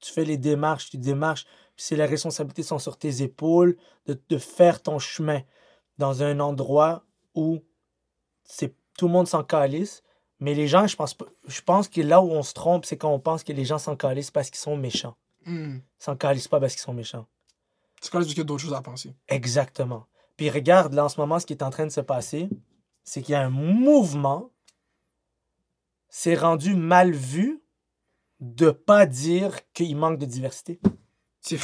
Tu 0.00 0.12
fais 0.12 0.24
les 0.24 0.36
démarches, 0.38 0.90
tu 0.90 0.98
démarches. 0.98 1.44
Puis 1.76 1.84
c'est 1.86 1.96
les 1.96 2.04
responsabilités 2.04 2.62
sont 2.62 2.78
sur 2.78 2.96
tes 2.96 3.22
épaules 3.22 3.76
de, 4.06 4.20
de 4.28 4.38
faire 4.38 4.82
ton 4.82 4.98
chemin 4.98 5.42
dans 5.98 6.22
un 6.22 6.40
endroit 6.40 7.04
où 7.34 7.58
c'est 8.44 8.74
tout 8.96 9.06
le 9.06 9.12
monde 9.12 9.26
s'en 9.28 9.42
calisse. 9.44 10.02
Mais 10.40 10.54
les 10.54 10.68
gens, 10.68 10.86
je 10.86 10.96
pense, 10.96 11.16
je 11.46 11.60
pense 11.60 11.88
que 11.88 12.00
là 12.00 12.20
où 12.22 12.30
on 12.30 12.42
se 12.42 12.54
trompe, 12.54 12.84
c'est 12.84 12.96
quand 12.96 13.12
on 13.12 13.18
pense 13.18 13.42
que 13.42 13.52
les 13.52 13.64
gens 13.64 13.78
s'en 13.78 13.96
calissent 13.96 14.30
parce 14.30 14.50
qu'ils 14.50 14.60
sont 14.60 14.76
méchants. 14.76 15.16
Ils 15.46 15.80
s'en 15.98 16.16
calissent 16.16 16.48
pas 16.48 16.60
parce 16.60 16.74
qu'ils 16.74 16.82
sont 16.82 16.92
méchants. 16.92 17.26
C'est 18.00 18.12
parce 18.12 18.26
qu'il 18.26 18.38
y 18.38 18.40
a 18.40 18.44
d'autres 18.44 18.62
choses 18.62 18.74
à 18.74 18.82
penser. 18.82 19.14
Exactement. 19.28 20.06
Puis 20.36 20.50
regarde, 20.50 20.92
là, 20.92 21.06
en 21.06 21.08
ce 21.08 21.18
moment, 21.18 21.38
ce 21.40 21.46
qui 21.46 21.52
est 21.52 21.62
en 21.62 21.70
train 21.70 21.86
de 21.86 21.90
se 21.90 22.00
passer, 22.00 22.48
c'est 23.02 23.22
qu'il 23.22 23.32
y 23.32 23.36
a 23.36 23.42
un 23.42 23.50
mouvement. 23.50 24.52
C'est 26.08 26.36
rendu 26.36 26.74
mal 26.74 27.12
vu 27.12 27.62
de 28.40 28.70
pas 28.70 29.06
dire 29.06 29.58
qu'il 29.72 29.96
manque 29.96 30.18
de 30.18 30.26
diversité. 30.26 30.80
C'est 31.40 31.58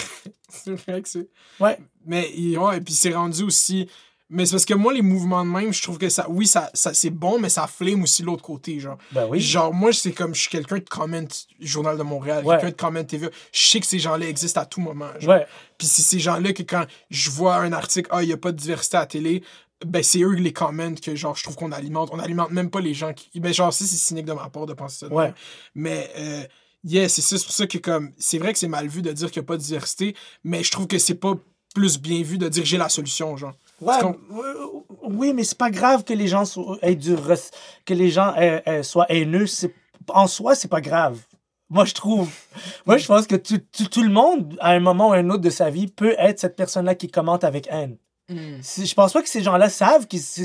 c'est 0.48 0.74
vrai 0.74 1.02
que 1.02 1.08
c'est. 1.08 1.28
Ouais. 1.60 1.78
Mais 2.04 2.56
ouais, 2.56 2.78
et 2.78 2.80
puis 2.80 2.94
c'est 2.94 3.14
rendu 3.14 3.42
aussi. 3.42 3.88
Mais 4.34 4.44
c'est 4.46 4.52
parce 4.52 4.64
que 4.64 4.74
moi, 4.74 4.92
les 4.92 5.00
mouvements 5.02 5.44
de 5.44 5.50
même, 5.50 5.72
je 5.72 5.80
trouve 5.80 5.96
que 5.96 6.08
ça. 6.08 6.26
Oui, 6.28 6.46
ça, 6.46 6.70
ça 6.74 6.92
c'est 6.92 7.10
bon, 7.10 7.38
mais 7.38 7.48
ça 7.48 7.66
flame 7.68 8.02
aussi 8.02 8.22
l'autre 8.22 8.42
côté, 8.42 8.80
genre. 8.80 8.98
Ben 9.12 9.26
oui. 9.30 9.40
Genre, 9.40 9.72
moi, 9.72 9.92
c'est 9.92 10.12
comme 10.12 10.34
je 10.34 10.40
suis 10.40 10.50
quelqu'un 10.50 10.76
de 10.78 10.84
comment 10.90 11.22
Journal 11.60 11.96
de 11.96 12.02
Montréal, 12.02 12.44
Ouais. 12.44 12.56
quelqu'un 12.56 12.70
de 12.70 12.76
comment 12.76 13.04
TV. 13.04 13.28
Je 13.52 13.60
sais 13.66 13.80
que 13.80 13.86
ces 13.86 13.98
gens-là 14.00 14.26
existent 14.28 14.60
à 14.60 14.66
tout 14.66 14.80
moment. 14.80 15.08
genre. 15.20 15.36
Ouais. 15.36 15.46
Puis 15.78 15.86
c'est 15.86 16.02
ces 16.02 16.18
gens-là 16.18 16.52
que 16.52 16.62
quand 16.64 16.84
je 17.10 17.30
vois 17.30 17.56
un 17.56 17.72
article, 17.72 18.08
ah, 18.12 18.22
il 18.22 18.26
n'y 18.26 18.32
a 18.32 18.36
pas 18.36 18.50
de 18.52 18.56
diversité 18.56 18.96
à 18.96 19.00
la 19.00 19.06
télé, 19.06 19.42
ben 19.86 20.02
c'est 20.02 20.20
eux 20.22 20.32
les 20.34 20.52
commentent 20.52 21.00
que 21.00 21.14
genre 21.14 21.36
je 21.36 21.42
trouve 21.44 21.56
qu'on 21.56 21.70
alimente. 21.72 22.08
On 22.12 22.18
alimente 22.18 22.50
même 22.50 22.70
pas 22.70 22.80
les 22.80 22.94
gens 22.94 23.12
qui. 23.12 23.38
Ben 23.40 23.52
genre, 23.54 23.72
si 23.72 23.86
c'est 23.86 23.96
cynique 23.96 24.26
de 24.26 24.32
ma 24.32 24.48
part 24.48 24.66
de 24.66 24.72
penser 24.74 25.06
ça. 25.06 25.12
Ouais. 25.12 25.32
Mais 25.74 26.10
euh, 26.18 26.42
yeah, 26.84 27.08
c'est 27.08 27.22
ça, 27.22 27.38
c'est 27.38 27.44
pour 27.44 27.54
ça 27.54 27.66
que 27.66 27.78
comme. 27.78 28.10
C'est 28.18 28.38
vrai 28.38 28.52
que 28.52 28.58
c'est 28.58 28.68
mal 28.68 28.88
vu 28.88 29.00
de 29.02 29.12
dire 29.12 29.30
qu'il 29.30 29.40
n'y 29.42 29.44
a 29.44 29.48
pas 29.48 29.56
de 29.56 29.62
diversité, 29.62 30.14
mais 30.42 30.62
je 30.64 30.70
trouve 30.70 30.86
que 30.86 30.98
c'est 30.98 31.14
pas 31.16 31.34
plus 31.74 31.98
bien 32.00 32.22
vu 32.22 32.38
de 32.38 32.48
dire 32.48 32.64
j'ai 32.64 32.78
la 32.78 32.88
solution, 32.88 33.36
genre. 33.36 33.52
Ouais, 33.84 33.94
euh, 34.44 34.66
oui, 35.02 35.32
mais 35.34 35.44
c'est 35.44 35.58
pas 35.58 35.70
grave 35.70 36.04
que 36.04 36.12
les 36.12 36.26
gens 36.28 36.44
soient, 36.44 36.78
aient 36.82 36.94
du 36.94 37.14
res- 37.14 37.50
que 37.84 37.94
les 37.94 38.10
gens 38.10 38.34
aient- 38.36 38.62
aient- 38.66 38.82
soient 38.82 39.06
haineux. 39.10 39.46
En 40.08 40.26
soi, 40.26 40.54
c'est 40.54 40.68
pas 40.68 40.80
grave. 40.80 41.18
Moi, 41.70 41.84
je 41.86 41.94
trouve. 41.94 42.28
Moi, 42.86 42.98
je 42.98 43.06
pense 43.06 43.26
que 43.26 43.36
tout, 43.36 44.02
le 44.02 44.10
monde, 44.10 44.56
à 44.60 44.70
un 44.70 44.80
moment 44.80 45.08
ou 45.08 45.12
à 45.12 45.16
un 45.16 45.30
autre 45.30 45.40
de 45.42 45.50
sa 45.50 45.70
vie, 45.70 45.86
peut 45.86 46.14
être 46.18 46.38
cette 46.38 46.56
personne-là 46.56 46.94
qui 46.94 47.08
commente 47.08 47.42
avec 47.44 47.68
haine. 47.70 47.96
Si- 48.62 48.86
Je 48.86 48.94
pense 48.94 49.12
pas 49.12 49.22
que 49.22 49.28
ces 49.28 49.42
gens-là 49.42 49.68
savent 49.68 50.06
que 50.06 50.16
je, 50.16 50.44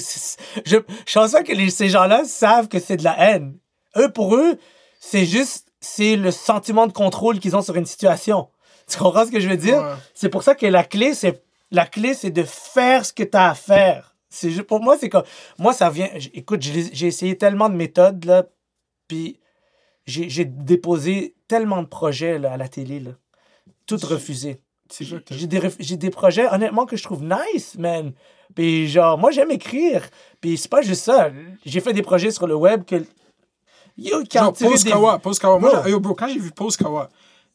je 0.66 1.14
pense 1.14 1.32
pas 1.32 1.44
que 1.44 1.54
les- 1.54 1.70
ces 1.70 1.90
gens-là 1.90 2.24
savent 2.26 2.68
que 2.68 2.80
c'est 2.80 2.98
de 2.98 3.04
la 3.04 3.18
haine. 3.20 3.58
Eux, 3.98 4.12
pour 4.12 4.36
eux, 4.36 4.58
c'est 5.00 5.26
juste 5.26 5.68
c'est 5.82 6.18
le 6.18 6.32
sentiment 6.32 6.88
de 6.88 6.92
contrôle 6.92 7.40
qu'ils 7.40 7.56
ont 7.56 7.62
sur 7.62 7.76
une 7.78 7.86
situation. 7.86 8.50
Tu 8.90 8.98
comprends 8.98 9.26
ce 9.26 9.32
que 9.32 9.40
je 9.40 9.48
veux 9.48 9.56
dire? 9.58 9.78
Ouais. 9.82 9.94
C'est 10.14 10.28
pour 10.30 10.44
ça 10.44 10.56
que 10.56 10.66
la 10.66 10.84
clé, 10.84 11.14
c'est 11.14 11.42
la 11.72 11.86
clé, 11.86 12.14
c'est 12.14 12.32
de 12.32 12.44
faire 12.44 13.06
ce 13.06 13.14
que 13.14 13.24
tu 13.24 13.38
as 13.38 13.52
à 13.52 13.56
faire. 13.56 14.16
C'est 14.30 14.64
pour 14.64 14.82
moi, 14.82 14.98
c'est 15.00 15.10
comme 15.10 15.24
moi, 15.58 15.74
ça 15.74 15.90
vient. 15.90 16.10
Écoute, 16.34 16.62
j'ai 16.62 17.08
essayé 17.08 17.38
tellement 17.38 17.70
de 17.70 17.76
méthodes 17.76 18.26
là, 18.26 18.46
puis 19.08 19.40
j'ai 20.06 20.46
déposé 20.46 21.36
tellement 21.48 21.82
de 21.82 21.88
projets 21.88 22.38
là, 22.38 22.54
à 22.54 22.58
la 22.58 22.68
télé 22.68 23.00
là, 23.00 23.12
vrai 25.06 25.22
que 25.22 25.36
J'ai 25.80 25.98
des, 25.98 26.10
projets, 26.10 26.48
honnêtement, 26.52 26.86
que 26.86 26.96
je 26.98 27.04
trouve 27.04 27.24
nice, 27.24 27.76
man. 27.78 28.14
Puis 28.56 28.88
genre, 28.88 29.18
moi, 29.18 29.32
j'aime 29.32 29.52
écrire. 29.52 30.10
Puis 30.42 30.58
c'est 30.58 30.70
pas 30.70 30.82
juste 30.82 31.04
ça. 31.04 31.30
J'ai 31.66 31.80
fait 31.80 31.94
des 31.94 32.02
projets 32.02 32.32
sur 32.32 32.48
le 32.48 32.56
web 32.56 32.84
que. 32.86 33.04
Yo, 33.98 34.24
Genre, 34.32 34.54
tiré 34.54 34.72
Pose 34.72 34.84
des- 34.84 34.92
Kawa, 34.92 35.20
Pose 35.20 35.40
Kawa. 35.40 35.60
Moi, 35.60 35.90
yo, 35.90 36.00
bro, 36.00 36.16
quand 36.16 36.28
j'ai 36.28 36.40
vu 36.40 36.52
Pose 36.52 36.78
Kawa, 36.78 37.10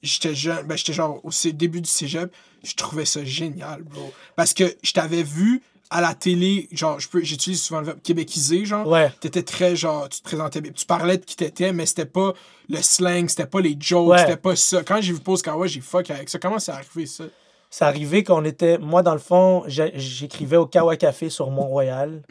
j'étais 0.05 0.35
jeune, 0.35 0.67
ben, 0.67 0.77
j'étais 0.77 0.93
genre 0.93 1.21
au 1.25 1.31
début 1.53 1.81
du 1.81 1.89
cégep, 1.89 2.33
je 2.63 2.75
trouvais 2.75 3.05
ça 3.05 3.25
génial, 3.25 3.83
bro. 3.83 4.13
Parce 4.37 4.55
que 4.55 4.65
je 4.83 4.93
t'avais 4.93 5.23
vu 5.23 5.63
à 5.91 6.01
la 6.01 6.15
télé, 6.15 6.69
genre, 6.73 6.99
je 6.99 7.09
peux- 7.09 7.23
j'utilise 7.23 7.63
souvent 7.63 7.81
le 7.81 7.87
verbe 7.87 8.01
québécisé, 8.03 8.65
genre. 8.65 8.87
Ouais. 8.87 9.13
T'étais 9.21 9.43
très, 9.43 9.77
genre, 9.77 10.09
tu 10.09 10.19
te 10.21 10.25
présentais 10.25 10.61
bien. 10.61 10.73
Tu 10.73 10.87
parlais 10.87 11.19
de 11.19 11.25
qui 11.25 11.37
t'étais, 11.37 11.73
mais 11.73 11.87
c'était 11.87 12.07
pas 12.07 12.33
le 12.69 12.81
slang, 12.83 13.29
c'était 13.29 13.47
pas 13.47 13.61
les 13.61 13.77
jokes, 13.79 14.09
Ouais. 14.09 14.19
c'était 14.19 14.37
pas 14.37 14.57
ça. 14.57 14.83
Quand 14.83 15.01
j'ai 15.01 15.13
vu 15.13 15.21
Pose 15.21 15.43
Kawa, 15.43 15.67
j'ai 15.67 15.81
fuck 15.81 16.11
avec 16.11 16.29
ça. 16.31 16.39
Comment 16.39 16.59
c'est 16.59 16.73
arrivé, 16.73 17.07
ça? 17.07 17.25
C'est 17.71 17.85
arrivé 17.85 18.25
qu'on 18.25 18.45
était. 18.45 18.79
Moi, 18.79 19.03
dans 19.03 19.13
le 19.13 19.19
fond, 19.19 19.65
j'écrivais 19.67 20.57
au 20.57 20.67
Kawa 20.67 20.97
Café 20.97 21.29
sur 21.29 21.51
Mont-Royal. 21.51 22.23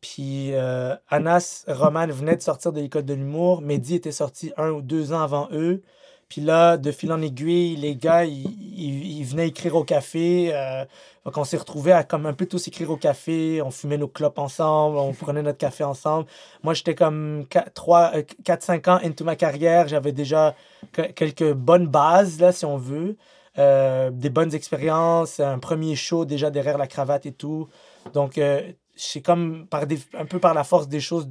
Puis 0.00 0.50
euh, 0.54 0.94
Anas 1.08 1.64
Roman 1.66 2.06
venait 2.08 2.36
de 2.36 2.42
sortir 2.42 2.72
de 2.72 2.80
l'école 2.80 3.04
de 3.04 3.14
l'humour. 3.14 3.62
Mehdi 3.62 3.94
était 3.96 4.12
sorti 4.12 4.52
un 4.56 4.70
ou 4.70 4.82
deux 4.82 5.12
ans 5.12 5.20
avant 5.20 5.48
eux. 5.52 5.82
Puis 6.28 6.42
là, 6.42 6.76
de 6.76 6.92
fil 6.92 7.10
en 7.12 7.22
aiguille, 7.22 7.76
les 7.76 7.96
gars, 7.96 8.24
ils, 8.24 8.44
ils- 8.78 9.24
venaient 9.24 9.48
écrire 9.48 9.76
au 9.76 9.84
café. 9.84 10.50
Euh, 10.54 10.84
donc 11.24 11.36
on 11.36 11.44
s'est 11.44 11.56
retrouvés 11.56 11.92
à 11.92 12.04
comme 12.04 12.26
un 12.26 12.32
peu 12.34 12.46
tous 12.46 12.68
écrire 12.68 12.90
au 12.90 12.96
café. 12.96 13.62
On 13.62 13.70
fumait 13.70 13.96
nos 13.98 14.08
clopes 14.08 14.38
ensemble, 14.38 14.96
on 14.98 15.12
prenait 15.14 15.42
notre 15.42 15.58
café 15.58 15.84
ensemble. 15.84 16.26
Moi, 16.62 16.74
j'étais 16.74 16.94
comme 16.94 17.46
4-5 17.50 18.88
ans 18.88 18.98
into 19.02 19.24
ma 19.24 19.36
carrière. 19.36 19.88
J'avais 19.88 20.12
déjà 20.12 20.54
que- 20.92 21.02
quelques 21.12 21.52
bonnes 21.54 21.86
bases, 21.88 22.40
là, 22.40 22.52
si 22.52 22.64
on 22.64 22.76
veut. 22.78 23.16
Euh, 23.58 24.10
des 24.10 24.30
bonnes 24.30 24.54
expériences, 24.54 25.40
un 25.40 25.58
premier 25.58 25.96
show 25.96 26.24
déjà 26.24 26.50
derrière 26.50 26.78
la 26.78 26.86
cravate 26.86 27.26
et 27.26 27.32
tout. 27.32 27.68
Donc, 28.14 28.38
euh, 28.38 28.72
c'est 28.96 29.22
comme 29.22 29.66
par 29.66 29.86
des, 29.86 29.98
un 30.14 30.26
peu 30.26 30.38
par 30.38 30.54
la 30.54 30.64
force 30.64 30.88
des 30.88 31.00
choses, 31.00 31.28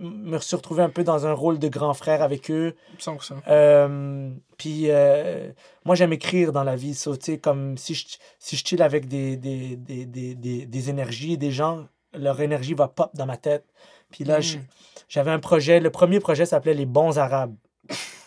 me 0.00 0.38
suis 0.38 0.56
retrouvé 0.56 0.82
un 0.82 0.88
peu 0.88 1.04
dans 1.04 1.26
un 1.26 1.32
rôle 1.32 1.58
de 1.58 1.68
grand 1.68 1.94
frère 1.94 2.22
avec 2.22 2.50
eux. 2.50 2.74
100%. 3.00 3.34
Euh, 3.48 4.30
puis 4.56 4.84
euh, 4.90 5.50
moi, 5.84 5.94
j'aime 5.96 6.12
écrire 6.12 6.52
dans 6.52 6.64
la 6.64 6.76
vie. 6.76 6.94
So, 6.94 7.14
comme 7.42 7.76
si 7.76 7.94
je, 7.94 8.06
si 8.38 8.56
je 8.56 8.64
chill 8.64 8.82
avec 8.82 9.08
des, 9.08 9.36
des, 9.36 9.76
des, 9.76 10.04
des, 10.06 10.34
des, 10.66 10.90
énergies, 10.90 11.36
des 11.38 11.50
gens, 11.50 11.86
leur 12.14 12.40
énergie 12.40 12.74
va 12.74 12.88
pop 12.88 13.10
dans 13.14 13.26
ma 13.26 13.36
tête. 13.36 13.64
Puis 14.10 14.24
là, 14.24 14.38
Mm. 14.38 14.42
je- 14.42 14.58
j'avais 15.08 15.30
un 15.30 15.38
projet. 15.40 15.80
Le 15.80 15.90
premier 15.90 16.20
projet 16.20 16.46
s'appelait 16.46 16.74
Les 16.74 16.86
Bons 16.86 17.18
Arabes. 17.18 17.54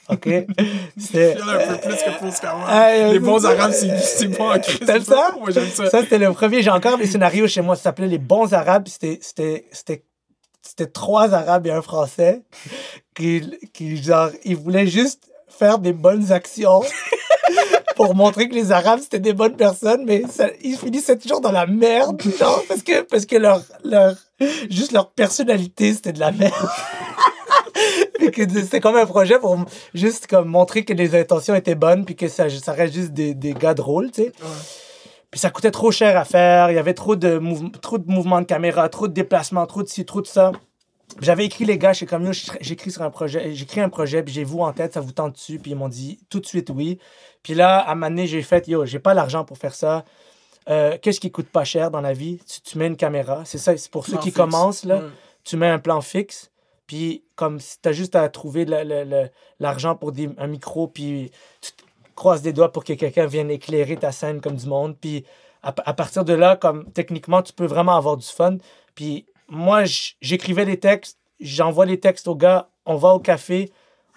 OK? 0.09 0.27
A 0.27 0.33
un 0.33 0.43
peu 1.77 1.97
plus 2.19 2.39
que. 2.39 2.45
Ah, 2.67 2.91
les 2.93 3.13
c'est 3.13 3.19
bons 3.19 3.45
arabes, 3.45 3.71
c'est 3.71 3.97
c'est 3.97 4.27
bon 4.27 4.49
en. 4.51 4.59
T'aimes 4.59 5.03
ça? 5.03 5.29
Moi, 5.39 5.51
j'aime 5.51 5.67
ça. 5.69 5.89
Ça, 5.89 6.01
c'était 6.01 6.17
le 6.17 6.31
premier. 6.33 6.61
J'ai 6.61 6.69
encore 6.69 6.97
des 6.97 7.05
scénarios 7.05 7.47
chez 7.47 7.61
moi. 7.61 7.75
Ça 7.75 7.83
s'appelait 7.83 8.07
Les 8.07 8.17
Bons 8.17 8.53
Arabes. 8.53 8.87
C'était, 8.87 9.19
c'était, 10.61 10.87
trois 10.87 11.33
Arabes 11.33 11.67
et 11.67 11.71
un 11.71 11.81
Français 11.81 12.41
qui, 13.15 13.41
qui, 13.73 14.01
genre, 14.01 14.29
ils 14.43 14.55
voulaient 14.55 14.87
juste 14.87 15.31
faire 15.47 15.79
des 15.79 15.93
bonnes 15.93 16.31
actions 16.31 16.81
pour 17.95 18.15
montrer 18.15 18.49
que 18.49 18.55
les 18.55 18.71
Arabes, 18.71 18.99
c'était 19.01 19.19
des 19.19 19.33
bonnes 19.33 19.55
personnes, 19.55 20.05
mais 20.05 20.23
ça, 20.29 20.47
ils 20.63 20.77
finissaient 20.77 21.17
toujours 21.17 21.41
dans 21.41 21.51
la 21.51 21.67
merde, 21.67 22.21
genre, 22.39 22.63
parce 22.67 22.83
que, 22.83 23.01
parce 23.01 23.25
que 23.25 23.35
leur, 23.35 23.61
leur, 23.83 24.15
juste 24.69 24.91
leur 24.91 25.11
personnalité, 25.11 25.93
c'était 25.93 26.13
de 26.13 26.19
la 26.19 26.31
merde. 26.31 26.53
Puis 28.19 28.31
que 28.31 28.47
c'était 28.47 28.79
comme 28.79 28.95
un 28.95 29.05
projet 29.05 29.39
pour 29.39 29.57
juste 29.93 30.27
comme 30.27 30.47
montrer 30.47 30.85
que 30.85 30.93
les 30.93 31.19
intentions 31.19 31.55
étaient 31.55 31.75
bonnes 31.75 32.05
puis 32.05 32.15
que 32.15 32.27
ça, 32.27 32.49
ça 32.49 32.73
reste 32.73 32.93
juste 32.93 33.13
des, 33.13 33.33
des 33.33 33.53
gars 33.53 33.73
drôles, 33.73 34.11
tu 34.11 34.23
sais. 34.23 34.31
Puis 35.31 35.39
ça 35.39 35.49
coûtait 35.49 35.71
trop 35.71 35.91
cher 35.91 36.17
à 36.17 36.25
faire, 36.25 36.69
il 36.71 36.75
y 36.75 36.77
avait 36.77 36.93
trop 36.93 37.15
de, 37.15 37.41
trop 37.79 37.97
de 37.97 38.11
mouvements 38.11 38.41
de 38.41 38.45
caméra, 38.45 38.89
trop 38.89 39.07
de 39.07 39.13
déplacements, 39.13 39.65
trop 39.65 39.81
de 39.81 39.87
ci, 39.87 40.05
trop 40.05 40.21
de 40.21 40.27
ça. 40.27 40.51
J'avais 41.21 41.45
écrit 41.45 41.65
les 41.65 41.77
gars, 41.77 41.93
j'étais 41.93 42.09
comme 42.09 42.25
yo, 42.25 42.31
j'écris 42.61 42.91
sur 42.91 43.01
un 43.01 43.09
projet, 43.09 43.53
j'écris 43.53 43.81
un 43.81 43.89
projet, 43.89 44.23
puis 44.23 44.33
j'ai 44.33 44.43
vous 44.43 44.59
en 44.59 44.71
tête, 44.73 44.93
ça 44.93 44.99
vous 45.01 45.11
tente 45.11 45.33
dessus, 45.33 45.57
puis 45.59 45.71
ils 45.71 45.77
m'ont 45.77 45.89
dit 45.89 46.19
tout 46.29 46.39
de 46.39 46.45
suite 46.45 46.69
oui. 46.69 46.99
Puis 47.43 47.53
là, 47.53 47.79
à 47.79 47.95
moment 47.95 48.09
donné, 48.09 48.27
j'ai 48.27 48.41
fait 48.41 48.67
yo, 48.67 48.85
j'ai 48.85 48.99
pas 48.99 49.13
l'argent 49.13 49.43
pour 49.45 49.57
faire 49.57 49.73
ça. 49.75 50.03
Euh, 50.69 50.97
Qu'est-ce 51.01 51.19
qui 51.19 51.31
coûte 51.31 51.49
pas 51.49 51.63
cher 51.63 51.91
dans 51.91 52.01
la 52.01 52.13
vie? 52.13 52.39
Tu, 52.47 52.61
tu 52.61 52.77
mets 52.77 52.87
une 52.87 52.95
caméra, 52.97 53.43
c'est 53.45 53.57
ça, 53.57 53.75
c'est 53.75 53.89
pour 53.91 54.05
ceux 54.05 54.13
Plan 54.13 54.21
qui 54.21 54.29
fixe. 54.29 54.37
commencent 54.37 54.83
là 54.85 54.97
Ouais. 54.97 55.09
tu 55.43 55.57
mets 55.57 55.67
un 55.69 55.79
plan 55.79 55.99
fixe, 56.01 56.51
puis 56.87 57.23
comme 57.35 57.59
si 57.59 57.77
tu 57.81 57.89
as 57.89 57.93
juste 57.93 58.15
à 58.15 58.27
trouver 58.29 58.65
l'argent 59.59 59.95
pour 59.95 60.11
des, 60.11 60.29
un 60.37 60.47
micro, 60.47 60.87
puis 60.87 61.31
tu 61.61 61.71
te 62.21 62.23
croises 62.23 62.43
des 62.43 62.53
doigts 62.53 62.71
pour 62.71 62.83
que 62.83 62.93
quelqu'un 62.93 63.25
vienne 63.25 63.49
éclairer 63.49 63.97
ta 63.97 64.11
scène 64.11 64.41
comme 64.41 64.55
du 64.55 64.67
monde. 64.67 64.95
Puis 65.01 65.25
à, 65.63 65.73
à 65.85 65.93
partir 65.93 66.23
de 66.23 66.33
là, 66.33 66.55
comme 66.55 66.91
techniquement, 66.91 67.41
tu 67.41 67.51
peux 67.51 67.65
vraiment 67.65 67.95
avoir 67.95 68.15
du 68.15 68.27
fun. 68.27 68.57
Puis 68.93 69.25
moi, 69.49 69.83
j'écrivais 70.21 70.65
les 70.65 70.79
textes, 70.79 71.17
j'envoie 71.39 71.87
les 71.87 71.99
textes 71.99 72.27
aux 72.27 72.35
gars, 72.35 72.69
on 72.85 72.95
va 72.95 73.09
au 73.09 73.19
café, 73.19 73.71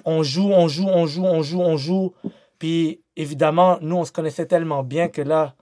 on 0.05 0.23
joue, 0.23 0.51
on 0.53 0.69
joue, 0.69 0.87
on 0.87 1.07
joue, 1.07 1.25
on 1.25 1.43
joue, 1.43 1.61
on 1.61 1.77
joue. 1.79 2.13
Puis 2.59 3.01
évidemment, 3.17 3.79
nous, 3.81 3.97
on 3.97 4.05
se 4.05 4.13
connaissait 4.13 4.47
tellement 4.47 4.83
bien 4.83 5.09
que 5.09 5.23
là, 5.23 5.55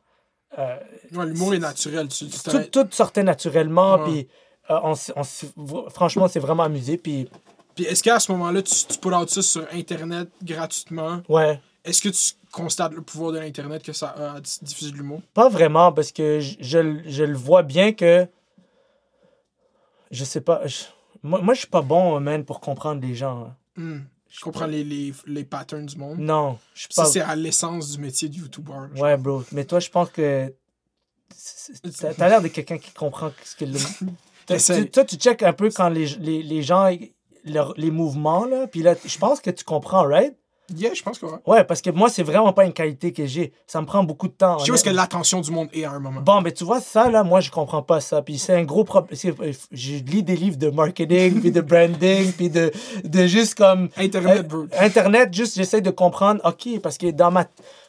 euh, 0.59 0.77
Ouais, 1.15 1.27
L'humour 1.27 1.55
est 1.55 1.59
naturel. 1.59 2.09
Tu, 2.09 2.27
tu 2.27 2.39
tout, 2.51 2.65
tout 2.71 2.89
sortait 2.91 3.23
naturellement. 3.23 3.95
Ouais. 3.95 4.05
Puis 4.05 4.29
euh, 4.71 4.79
on, 4.83 4.95
on 5.17 5.91
franchement, 5.91 6.25
on 6.25 6.29
s'est 6.29 6.41
vraiment 6.41 6.65
amusé. 6.65 6.97
Puis 6.99 7.29
Puis 7.75 7.85
est-ce 7.85 8.03
qu'à 8.03 8.19
ce 8.19 8.33
moment-là, 8.33 8.63
tu, 8.63 8.75
tu 8.75 9.15
out 9.15 9.29
ça 9.31 9.43
sur 9.43 9.67
Internet 9.73 10.29
gratuitement? 10.43 11.23
ouais, 11.29 11.61
Est-ce 11.85 12.01
que 12.03 12.09
tu 12.11 12.35
constates 12.53 12.93
le 12.93 13.03
pouvoir 13.03 13.33
de 13.33 13.39
l'Internet 13.39 13.83
que 13.83 13.93
ça 13.93 14.09
a 14.09 14.37
à 14.37 14.41
diffuser 14.41 14.93
de 14.93 14.97
l'humour? 14.97 15.21
pas 15.35 15.49
vraiment 15.49 15.93
parce 15.93 16.13
que 16.13 16.39
je, 16.41 16.55
je, 16.61 16.79
le- 16.79 17.03
je 17.07 17.25
le 17.25 17.37
vois 17.37 17.63
bien 17.63 17.93
que. 17.93 18.27
Je 20.11 20.25
sais 20.25 20.41
pas. 20.41 20.67
je- 20.67 20.85
moi, 21.23 21.41
moi, 21.41 21.55
je 21.55 21.61
suis 21.61 21.69
pas 21.69 21.83
bon, 21.83 22.21
man, 22.21 22.45
pour 22.45 22.61
comprendre 22.61 23.01
les 23.01 23.15
gens. 23.15 23.47
hein. 23.47 23.57
Hmm. 23.77 24.01
Je 24.29 24.41
comprends 24.41 24.67
les, 24.67 24.83
les, 24.83 25.13
les 25.27 25.45
patterns 25.45 25.85
du 25.87 25.97
monde. 25.97 26.19
Non, 26.19 26.59
je 26.75 26.81
suis 26.83 26.89
Ça, 26.95 27.03
pas. 27.03 27.09
c'est 27.09 27.21
à 27.21 27.37
l'essence 27.37 27.91
du 27.93 27.99
métier 27.99 28.29
de 28.31 28.35
YouTuber. 28.37 28.73
Ouais, 28.99 29.17
bro. 29.19 29.43
Mais 29.53 29.65
toi, 29.65 29.79
je 29.79 29.91
pense 29.91 30.09
que. 30.11 30.53
T'as 32.17 32.29
l'air 32.29 32.41
de 32.43 32.49
quelqu'un 32.49 32.79
qui 32.79 32.93
comprend 32.93 33.31
ce 33.45 33.57
que 33.57 33.65
le. 33.65 33.79
Tu, 34.45 34.91
toi, 34.91 35.05
tu 35.05 35.17
check 35.17 35.43
un 35.45 35.53
peu 35.53 35.71
quand 35.71 35.89
les, 35.89 36.07
les, 36.19 36.43
les 36.43 36.63
gens. 36.63 36.91
leur- 37.45 37.75
les 37.77 37.91
mouvements, 37.93 38.45
là. 38.45 38.67
Puis 38.67 38.83
là, 38.83 38.95
je 39.05 39.17
pense 39.19 39.41
que 39.41 39.51
tu 39.51 39.63
comprends, 39.65 40.03
right? 40.05 40.37
Yeah, 40.75 40.95
je 40.95 41.03
pense 41.03 41.19
que 41.19 41.27
ouais. 41.27 41.39
Ouais, 41.47 41.65
parce 41.65 41.83
que 41.83 41.91
moi, 41.91 42.09
c'est 42.09 42.23
vraiment 42.23 42.53
pas 42.53 42.65
une 42.65 42.73
qualité 42.73 43.13
que 43.13 43.27
j'ai. 43.27 43.53
Ça 43.67 43.81
me 43.81 43.87
prend 43.87 44.03
beaucoup 44.05 44.29
de 44.29 44.33
temps. 44.33 44.59
Je 44.59 44.73
est-ce 44.73 44.85
que 44.85 44.91
l'attention 44.91 45.41
du 45.41 45.51
monde 45.51 45.69
est 45.73 45.85
à 45.85 45.93
un 45.93 45.99
moment. 45.99 46.21
Bon, 46.21 46.41
mais 46.41 46.53
tu 46.53 46.65
vois, 46.65 46.81
ça, 46.81 47.11
là, 47.11 47.23
moi, 47.25 47.41
je 47.41 47.51
comprends 47.51 47.83
pas 47.83 48.01
ça. 48.01 48.23
Puis 48.23 48.39
c'est 48.39 48.55
un 48.55 48.65
gros 48.65 48.85
problème. 48.85 49.19
Je 49.71 49.93
lis 50.05 50.23
des 50.23 50.37
livres 50.37 50.57
de 50.57 50.71
marketing, 50.71 51.41
puis 51.41 51.51
de 51.51 51.61
branding, 51.61 52.33
puis 52.33 52.51
de, 52.51 52.73
de 53.05 53.27
juste 53.27 53.57
comme. 53.57 53.89
Internet, 53.97 54.49
bro. 54.49 54.63
Euh, 54.63 54.67
Internet, 54.79 55.35
juste, 55.35 55.57
j'essaie 55.57 55.81
de 55.81 55.91
comprendre, 55.91 56.41
OK, 56.45 56.81
parce 56.81 56.99
que 56.99 57.11
dans 57.11 57.31
ma, 57.31 57.45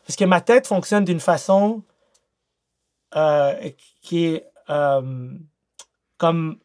parce 0.05 0.15
que 0.17 0.25
ma 0.25 0.41
tête 0.41 0.67
fonctionne 0.67 1.05
d'une 1.05 1.19
façon 1.19 1.81
euh, 3.15 3.53
qui 4.01 4.25
est 4.25 4.45
euh, 4.69 5.29
comme 6.17 6.57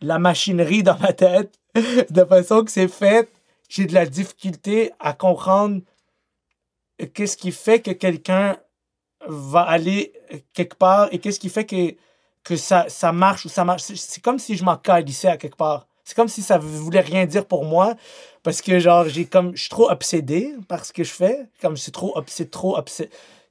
la 0.00 0.18
machinerie 0.18 0.82
dans 0.82 0.98
ma 0.98 1.12
tête, 1.12 1.52
de 2.10 2.24
façon 2.24 2.64
que 2.64 2.70
c'est 2.70 2.88
fait, 2.88 3.28
j'ai 3.72 3.86
de 3.86 3.94
la 3.94 4.04
difficulté 4.04 4.92
à 5.00 5.14
comprendre 5.14 5.80
qu'est-ce 7.14 7.38
qui 7.38 7.52
fait 7.52 7.80
que 7.80 7.90
quelqu'un 7.90 8.58
va 9.26 9.60
aller 9.62 10.12
quelque 10.52 10.74
part 10.74 11.08
et 11.10 11.18
qu'est-ce 11.18 11.40
qui 11.40 11.48
fait 11.48 11.64
que, 11.64 11.94
que 12.44 12.56
ça, 12.56 12.86
ça 12.88 13.12
marche 13.12 13.46
ou 13.46 13.48
ça 13.48 13.64
marche. 13.64 13.82
C'est- 13.82 14.20
comme 14.20 14.38
si 14.38 14.56
je 14.56 14.64
m'en 14.64 14.76
calissais 14.76 15.28
à 15.28 15.38
quelque 15.38 15.56
part. 15.56 15.86
C'est 16.04 16.14
comme 16.14 16.28
si 16.28 16.42
ça 16.42 16.58
voulait 16.58 17.00
rien 17.00 17.24
dire 17.24 17.46
pour 17.46 17.64
moi 17.64 17.94
parce 18.42 18.60
que 18.60 18.78
genre 18.78 19.08
j'ai 19.08 19.24
comme 19.24 19.54
je 19.56 19.62
suis 19.62 19.70
trop 19.70 19.88
obsédé 19.90 20.54
par 20.68 20.84
ce 20.84 20.92
que 20.92 21.04
je 21.04 21.12
fais 21.12 21.46
comme 21.62 21.76
c'est 21.76 21.92
trop 21.92 22.12
obs- 22.18 22.28
c'est 22.28 22.50
trop 22.50 22.76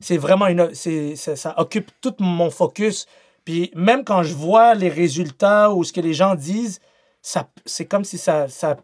c'est 0.01 0.17
vraiment 0.17 0.47
une 0.47 0.74
c'est 0.76 1.15
ça, 1.15 1.36
ça 1.36 1.55
occupe 1.57 1.89
tout 2.01 2.13
mon 2.19 2.49
focus 2.51 3.05
puis 3.45 3.72
même 3.74 4.03
quand 4.03 4.22
je 4.24 4.34
vois 4.36 4.76
les 4.76 4.89
résultats 4.89 5.72
ou 5.72 5.84
ce 5.86 5.93
que 5.93 6.01
les 6.01 6.13
gens 6.13 6.36
disent 6.36 6.82
ça 7.22 7.49
c'est 7.65 7.86
comme 7.86 8.03
si 8.03 8.17
ça 8.17 8.49
ça 8.49 8.76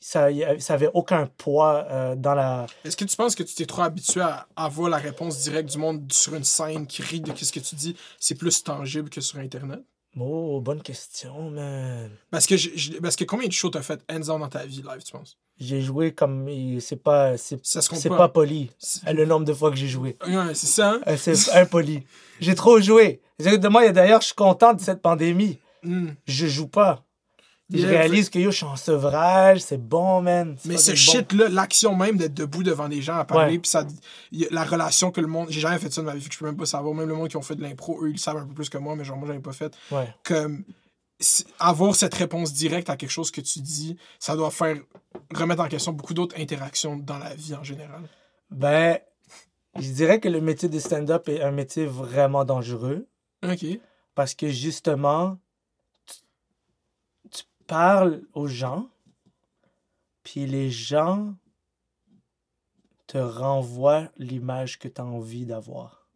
ça, 0.00 0.30
y 0.30 0.44
a- 0.44 0.58
ça 0.60 0.74
avait 0.74 0.90
aucun 0.94 1.26
poids 1.38 1.86
euh, 1.90 2.14
dans 2.16 2.34
la 2.34 2.66
Est-ce 2.84 2.96
que 2.96 3.04
tu 3.04 3.16
penses 3.16 3.34
que 3.34 3.42
tu 3.42 3.54
t'es 3.54 3.66
trop 3.66 3.82
habitué 3.82 4.20
à 4.20 4.46
avoir 4.56 4.88
la 4.90 4.98
réponse 4.98 5.38
directe 5.42 5.70
du 5.70 5.78
monde 5.78 6.12
sur 6.12 6.34
une 6.34 6.44
scène 6.44 6.86
qui 6.86 7.02
rit 7.02 7.20
de 7.20 7.34
ce 7.34 7.52
que 7.52 7.60
tu 7.60 7.74
dis? 7.74 7.96
C'est 8.20 8.34
plus 8.36 8.62
tangible 8.62 9.08
que 9.10 9.20
sur 9.20 9.38
Internet? 9.38 9.80
oh 10.18 10.60
bonne 10.62 10.82
question 10.82 11.50
man 11.50 12.10
Parce 12.30 12.46
que, 12.46 12.56
je- 12.56 12.70
je- 12.74 12.92
parce 12.94 13.16
que 13.16 13.24
combien 13.24 13.48
de 13.48 13.52
shows 13.52 13.70
t'as 13.70 13.82
fait 13.82 14.00
hands 14.10 14.30
on 14.30 14.38
dans 14.38 14.48
ta 14.48 14.64
vie 14.64 14.82
live, 14.82 15.02
tu 15.04 15.12
penses? 15.12 15.36
j'ai 15.58 15.80
joué 15.80 16.12
comme 16.12 16.48
c'est 16.80 17.02
pas 17.02 17.36
c'est 17.38 17.64
Ça 17.66 17.80
se 17.80 17.88
compte 17.88 17.98
c'est 17.98 18.08
pas. 18.10 18.16
pas 18.18 18.28
poli 18.28 18.70
euh, 19.06 19.12
le 19.12 19.24
nombre 19.24 19.44
de 19.46 19.52
fois 19.54 19.70
que 19.70 19.76
j'ai 19.76 19.88
joué 19.88 20.16
Ouais, 20.26 20.54
c'est 20.54 20.66
ça, 20.66 20.90
hein? 20.92 21.00
Euh, 21.06 21.16
c'est 21.16 21.52
impoli 21.54 22.04
j'ai 22.40 22.54
trop 22.54 22.78
joué 22.80 23.20
moi 23.70 23.90
d'ailleurs 23.92 24.20
je 24.20 24.26
suis 24.26 24.34
content 24.34 24.72
de 24.74 24.80
cette 24.80 25.00
pandémie 25.02 25.58
Hmm. 25.82 26.08
je 26.26 26.46
joue 26.46 26.66
pas. 26.66 27.04
Puis 27.70 27.80
je 27.80 27.86
Yeah, 27.88 27.98
réalise 27.98 28.30
que 28.30 28.38
yo, 28.38 28.52
je 28.52 28.58
suis 28.58 28.64
en 28.66 28.76
sevrage, 28.76 29.60
c'est 29.60 29.76
bon, 29.80 30.22
man. 30.22 30.56
Mais 30.66 30.76
ce 30.76 30.92
bon. 30.92 30.96
shit-là, 30.96 31.48
l'action 31.48 31.96
même 31.96 32.16
d'être 32.16 32.34
debout 32.34 32.62
devant 32.62 32.88
des 32.88 33.02
gens 33.02 33.16
à 33.16 33.24
parler, 33.24 33.58
puis 33.58 33.68
ça, 33.68 33.84
y 34.30 34.44
a- 34.44 34.48
la 34.52 34.62
relation 34.64 35.10
que 35.10 35.20
le 35.20 35.26
monde. 35.26 35.48
J'ai 35.50 35.60
jamais 35.60 35.78
fait 35.78 35.92
ça 35.92 36.00
de 36.00 36.06
ma 36.06 36.14
vie, 36.14 36.20
fait 36.20 36.28
que 36.28 36.34
je 36.34 36.38
peux 36.38 36.46
même 36.46 36.56
pas 36.56 36.66
savoir. 36.66 36.94
Même 36.94 37.08
le 37.08 37.14
monde 37.14 37.28
qui 37.28 37.36
ont 37.36 37.42
fait 37.42 37.56
de 37.56 37.62
l'impro, 37.62 37.98
eux, 38.04 38.08
ils 38.10 38.12
le 38.12 38.18
savent 38.18 38.36
un 38.36 38.46
peu 38.46 38.54
plus 38.54 38.68
que 38.70 38.78
moi, 38.78 38.94
mais 38.94 39.02
genre, 39.04 39.16
moi, 39.16 39.26
j'avais 39.26 39.40
pas 39.40 39.52
fait. 39.52 39.74
Ouais. 39.90 40.08
Comme. 40.22 40.64
Avoir 41.58 41.94
cette 41.96 42.12
réponse 42.14 42.52
directe 42.52 42.90
à 42.90 42.96
quelque 42.98 43.10
chose 43.10 43.30
que 43.30 43.40
tu 43.40 43.60
dis, 43.60 43.96
ça 44.18 44.36
doit 44.36 44.50
faire 44.50 44.76
remettre 45.34 45.62
en 45.62 45.68
question 45.68 45.92
beaucoup 45.92 46.12
d'autres 46.12 46.38
interactions 46.38 46.96
dans 46.98 47.16
la 47.18 47.34
vie 47.34 47.54
en 47.54 47.64
général. 47.64 48.02
Ben, 48.50 48.98
je 49.78 49.90
dirais 49.92 50.20
que 50.20 50.28
le 50.28 50.42
métier 50.42 50.68
de 50.68 50.78
stand-up 50.78 51.26
est 51.30 51.40
un 51.40 51.52
métier 51.52 51.86
vraiment 51.86 52.44
dangereux 52.44 53.06
Ok. 53.42 53.64
parce 54.14 54.34
que 54.34 54.48
justement, 54.50 55.38
parles 57.66 58.22
aux 58.34 58.46
gens, 58.46 58.88
puis 60.22 60.46
les 60.46 60.70
gens 60.70 61.34
te 63.06 63.18
renvoient 63.18 64.10
l'image 64.16 64.78
que 64.78 64.88
tu 64.88 65.00
as 65.00 65.04
envie 65.04 65.46
d'avoir. 65.46 66.08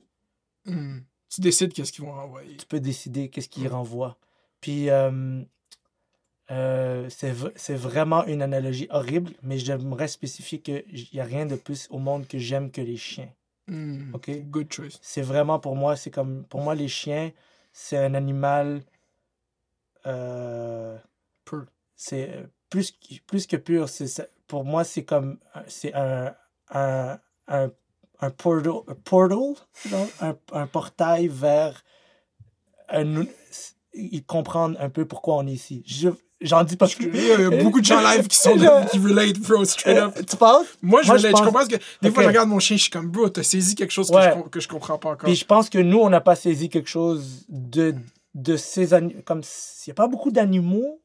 Hmm. 0.64 0.98
Tu 1.28 1.40
décides 1.40 1.72
qu'est-ce 1.72 1.92
qu'ils 1.92 2.04
vont 2.04 2.12
envoyer. 2.14 2.56
tu 2.56 2.66
peux 2.66 2.80
décider 2.80 3.28
qu'est-ce 3.30 3.48
qu'il 3.48 3.64
Mm. 3.68 3.72
renvoie. 3.72 4.18
Puis, 4.60 4.90
euh, 4.90 5.42
euh, 6.50 7.08
c'est 7.08 7.74
vraiment 7.76 8.24
une 8.26 8.42
analogie 8.42 8.88
horrible, 8.90 9.32
mais 9.42 9.56
j'aimerais 9.58 10.08
spécifier 10.08 10.60
qu'il 10.60 10.84
n'y 11.14 11.20
a 11.20 11.24
rien 11.24 11.46
de 11.46 11.54
plus 11.54 11.86
au 11.90 11.98
monde 11.98 12.26
que 12.26 12.38
j'aime 12.38 12.72
que 12.72 12.80
les 12.80 12.96
chiens. 12.96 13.32
Hmm. 13.68 14.12
Ok? 14.14 14.28
Good 14.50 14.72
choice. 14.72 14.98
C'est 15.00 15.22
vraiment 15.22 15.60
pour 15.60 15.76
moi, 15.76 15.94
c'est 15.94 16.10
comme, 16.10 16.44
pour 16.46 16.60
moi, 16.62 16.74
les 16.74 16.88
chiens, 16.88 17.30
c'est 17.72 17.96
un 17.96 18.14
animal, 18.14 18.82
euh, 20.06 20.98
Pur. 21.50 21.66
c'est 21.96 22.30
euh, 22.30 22.42
plus, 22.70 22.92
que- 22.92 23.20
plus 23.26 23.46
que 23.46 23.56
pur. 23.56 23.88
c'est 23.88 24.30
Pour 24.46 24.64
moi, 24.64 24.84
c'est 24.84 25.04
comme, 25.04 25.38
c'est 25.66 25.92
un, 25.94 26.34
un, 26.70 27.18
un, 27.48 27.70
un 28.20 28.30
portal, 28.30 28.72
un 28.88 28.94
portal 28.94 29.38
genre, 29.88 30.06
un, 30.20 30.36
un 30.52 30.66
portail 30.66 31.28
vers 31.28 31.82
un, 32.88 33.24
ils 33.94 34.24
comprennent 34.24 34.76
un 34.80 34.88
peu 34.90 35.04
pourquoi 35.04 35.36
on 35.36 35.46
est 35.46 35.52
ici. 35.52 35.82
Je- 35.86 36.08
J'en 36.42 36.64
dis 36.64 36.78
que. 36.78 37.02
Il 37.02 37.22
y 37.26 37.32
a 37.58 37.62
beaucoup 37.62 37.80
de 37.80 37.84
gens 37.84 38.00
live 38.00 38.26
qui 38.26 38.36
sont 38.36 38.54
qui 38.90 38.98
relate, 38.98 39.38
bro, 39.40 39.62
straight 39.66 39.98
up. 39.98 40.14
Tu 40.26 40.36
penses? 40.38 40.64
Moi, 40.80 41.02
je 41.02 41.08
Moi, 41.08 41.16
relate. 41.18 41.18
je 41.18 41.26
Je 41.26 41.32
pense- 41.32 41.40
comprends 41.42 41.66
que. 41.66 41.76
Des 42.00 42.10
fois, 42.10 42.22
je 42.22 42.28
regarde 42.28 42.48
mon 42.48 42.58
chien, 42.58 42.76
je 42.78 42.82
suis 42.82 42.90
comme, 42.90 43.08
bro, 43.10 43.28
t'as 43.28 43.42
saisi 43.42 43.74
quelque 43.74 43.90
chose 43.90 44.10
que, 44.10 44.16
je, 44.22 44.48
que 44.48 44.58
je 44.58 44.66
comprends 44.66 44.96
pas 44.96 45.10
encore. 45.10 45.26
Puis 45.26 45.34
je 45.36 45.44
pense 45.44 45.68
que 45.68 45.76
nous, 45.78 45.98
on 45.98 46.08
n'a 46.08 46.22
pas 46.22 46.36
saisi 46.36 46.70
quelque 46.70 46.88
chose 46.88 47.44
de, 47.50 47.94
de 48.34 48.56
ces 48.56 48.94
animaux. 48.94 49.20
Comme 49.26 49.42
s'il 49.44 49.90
n'y 49.90 49.92
a 49.92 49.96
pas 49.96 50.08
beaucoup 50.08 50.30
d'animaux 50.30 51.02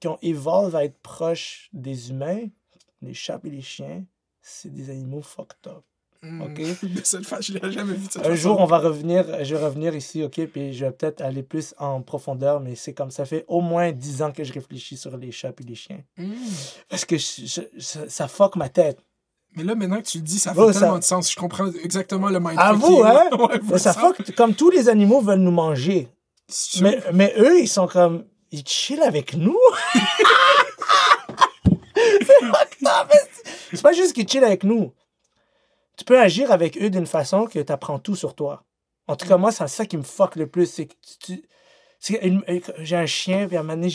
qui- 0.00 0.08
ont 0.08 0.18
évolué 0.22 0.76
à 0.76 0.84
être 0.84 0.98
proches 1.02 1.68
des 1.72 2.10
humains, 2.10 2.46
les 3.02 3.14
chats 3.14 3.40
et 3.44 3.50
les 3.50 3.62
chiens, 3.62 4.04
c'est 4.42 4.72
des 4.72 4.90
animaux 4.90 5.22
fucked 5.22 5.66
up. 5.66 5.82
Hmm. 6.20 6.40
Ok? 6.42 6.56
Je 7.40 7.52
l'ai 7.52 7.70
jamais 7.72 7.92
vu 7.94 8.06
Un 8.16 8.22
façon. 8.22 8.34
jour, 8.34 8.60
on 8.60 8.64
va 8.66 8.78
revenir, 8.78 9.24
je 9.44 9.54
vais 9.54 9.64
revenir 9.64 9.94
ici, 9.94 10.24
ok, 10.24 10.46
puis 10.46 10.72
je 10.72 10.84
vais 10.84 10.90
peut-être 10.90 11.20
aller 11.20 11.44
plus 11.44 11.74
en 11.78 12.02
profondeur, 12.02 12.58
mais 12.60 12.74
c'est 12.74 12.92
comme 12.92 13.12
ça 13.12 13.24
fait 13.24 13.44
au 13.46 13.60
moins 13.60 13.92
10 13.92 14.22
ans 14.22 14.32
que 14.32 14.42
je 14.42 14.52
réfléchis 14.52 14.96
sur 14.96 15.16
les 15.16 15.30
chats 15.30 15.52
et 15.56 15.62
les 15.62 15.76
chiens. 15.76 16.00
Hmm. 16.16 16.32
Parce 16.88 17.04
que 17.04 17.16
je- 17.16 17.46
je- 17.46 17.80
ça, 17.80 18.08
ça 18.08 18.26
fuck 18.26 18.56
ma 18.56 18.68
tête. 18.68 18.98
Mais 19.54 19.62
là, 19.62 19.76
maintenant 19.76 19.98
que 19.98 20.06
tu 20.08 20.18
le 20.18 20.24
dis, 20.24 20.40
ça 20.40 20.52
fait 20.54 20.60
Oh, 20.60 20.72
ça- 20.72 20.80
tellement 20.80 20.98
de 20.98 21.04
sens. 21.04 21.30
Je 21.32 21.36
comprends 21.36 21.70
exactement 21.84 22.28
le 22.30 22.40
mindfuck. 22.40 22.58
À 22.58 22.72
vous, 22.72 23.02
hein? 23.04 23.24
Ouais, 23.38 23.60
Mais 23.70 23.78
ça 23.78 23.92
ça. 23.92 24.00
fuck, 24.00 24.32
comme 24.34 24.54
tous 24.54 24.70
les 24.70 24.88
animaux 24.88 25.20
veulent 25.20 25.38
nous 25.38 25.50
manger. 25.52 26.08
Mais, 26.80 26.98
mais 27.14 27.32
eux, 27.38 27.60
ils 27.60 27.68
sont 27.68 27.86
comme. 27.86 28.24
Ils 28.50 28.66
chill 28.66 29.02
avec 29.02 29.34
nous? 29.34 29.58
c'est 33.72 33.82
pas 33.82 33.92
juste 33.92 34.14
qu'ils 34.14 34.28
chill 34.28 34.44
avec 34.44 34.64
nous. 34.64 34.92
Tu 35.96 36.04
peux 36.04 36.18
agir 36.20 36.52
avec 36.52 36.80
eux 36.80 36.90
d'une 36.90 37.06
façon 37.06 37.46
que 37.46 37.58
tu 37.58 37.72
apprends 37.72 37.98
tout 37.98 38.16
sur 38.16 38.34
toi. 38.34 38.64
En 39.06 39.16
tout 39.16 39.26
cas, 39.26 39.36
moi, 39.36 39.50
c'est 39.52 39.66
ça 39.68 39.84
qui 39.86 39.96
me 39.96 40.02
fuck 40.02 40.36
le 40.36 40.46
plus. 40.46 40.66
C'est 40.66 40.86
que 40.86 40.94
tu. 41.20 41.42
J'ai 42.00 42.96
un 42.96 43.06
chien, 43.06 43.48
puis 43.48 43.56
à 43.56 43.60
un 43.60 43.62
moment 43.64 43.74
donné, 43.76 43.92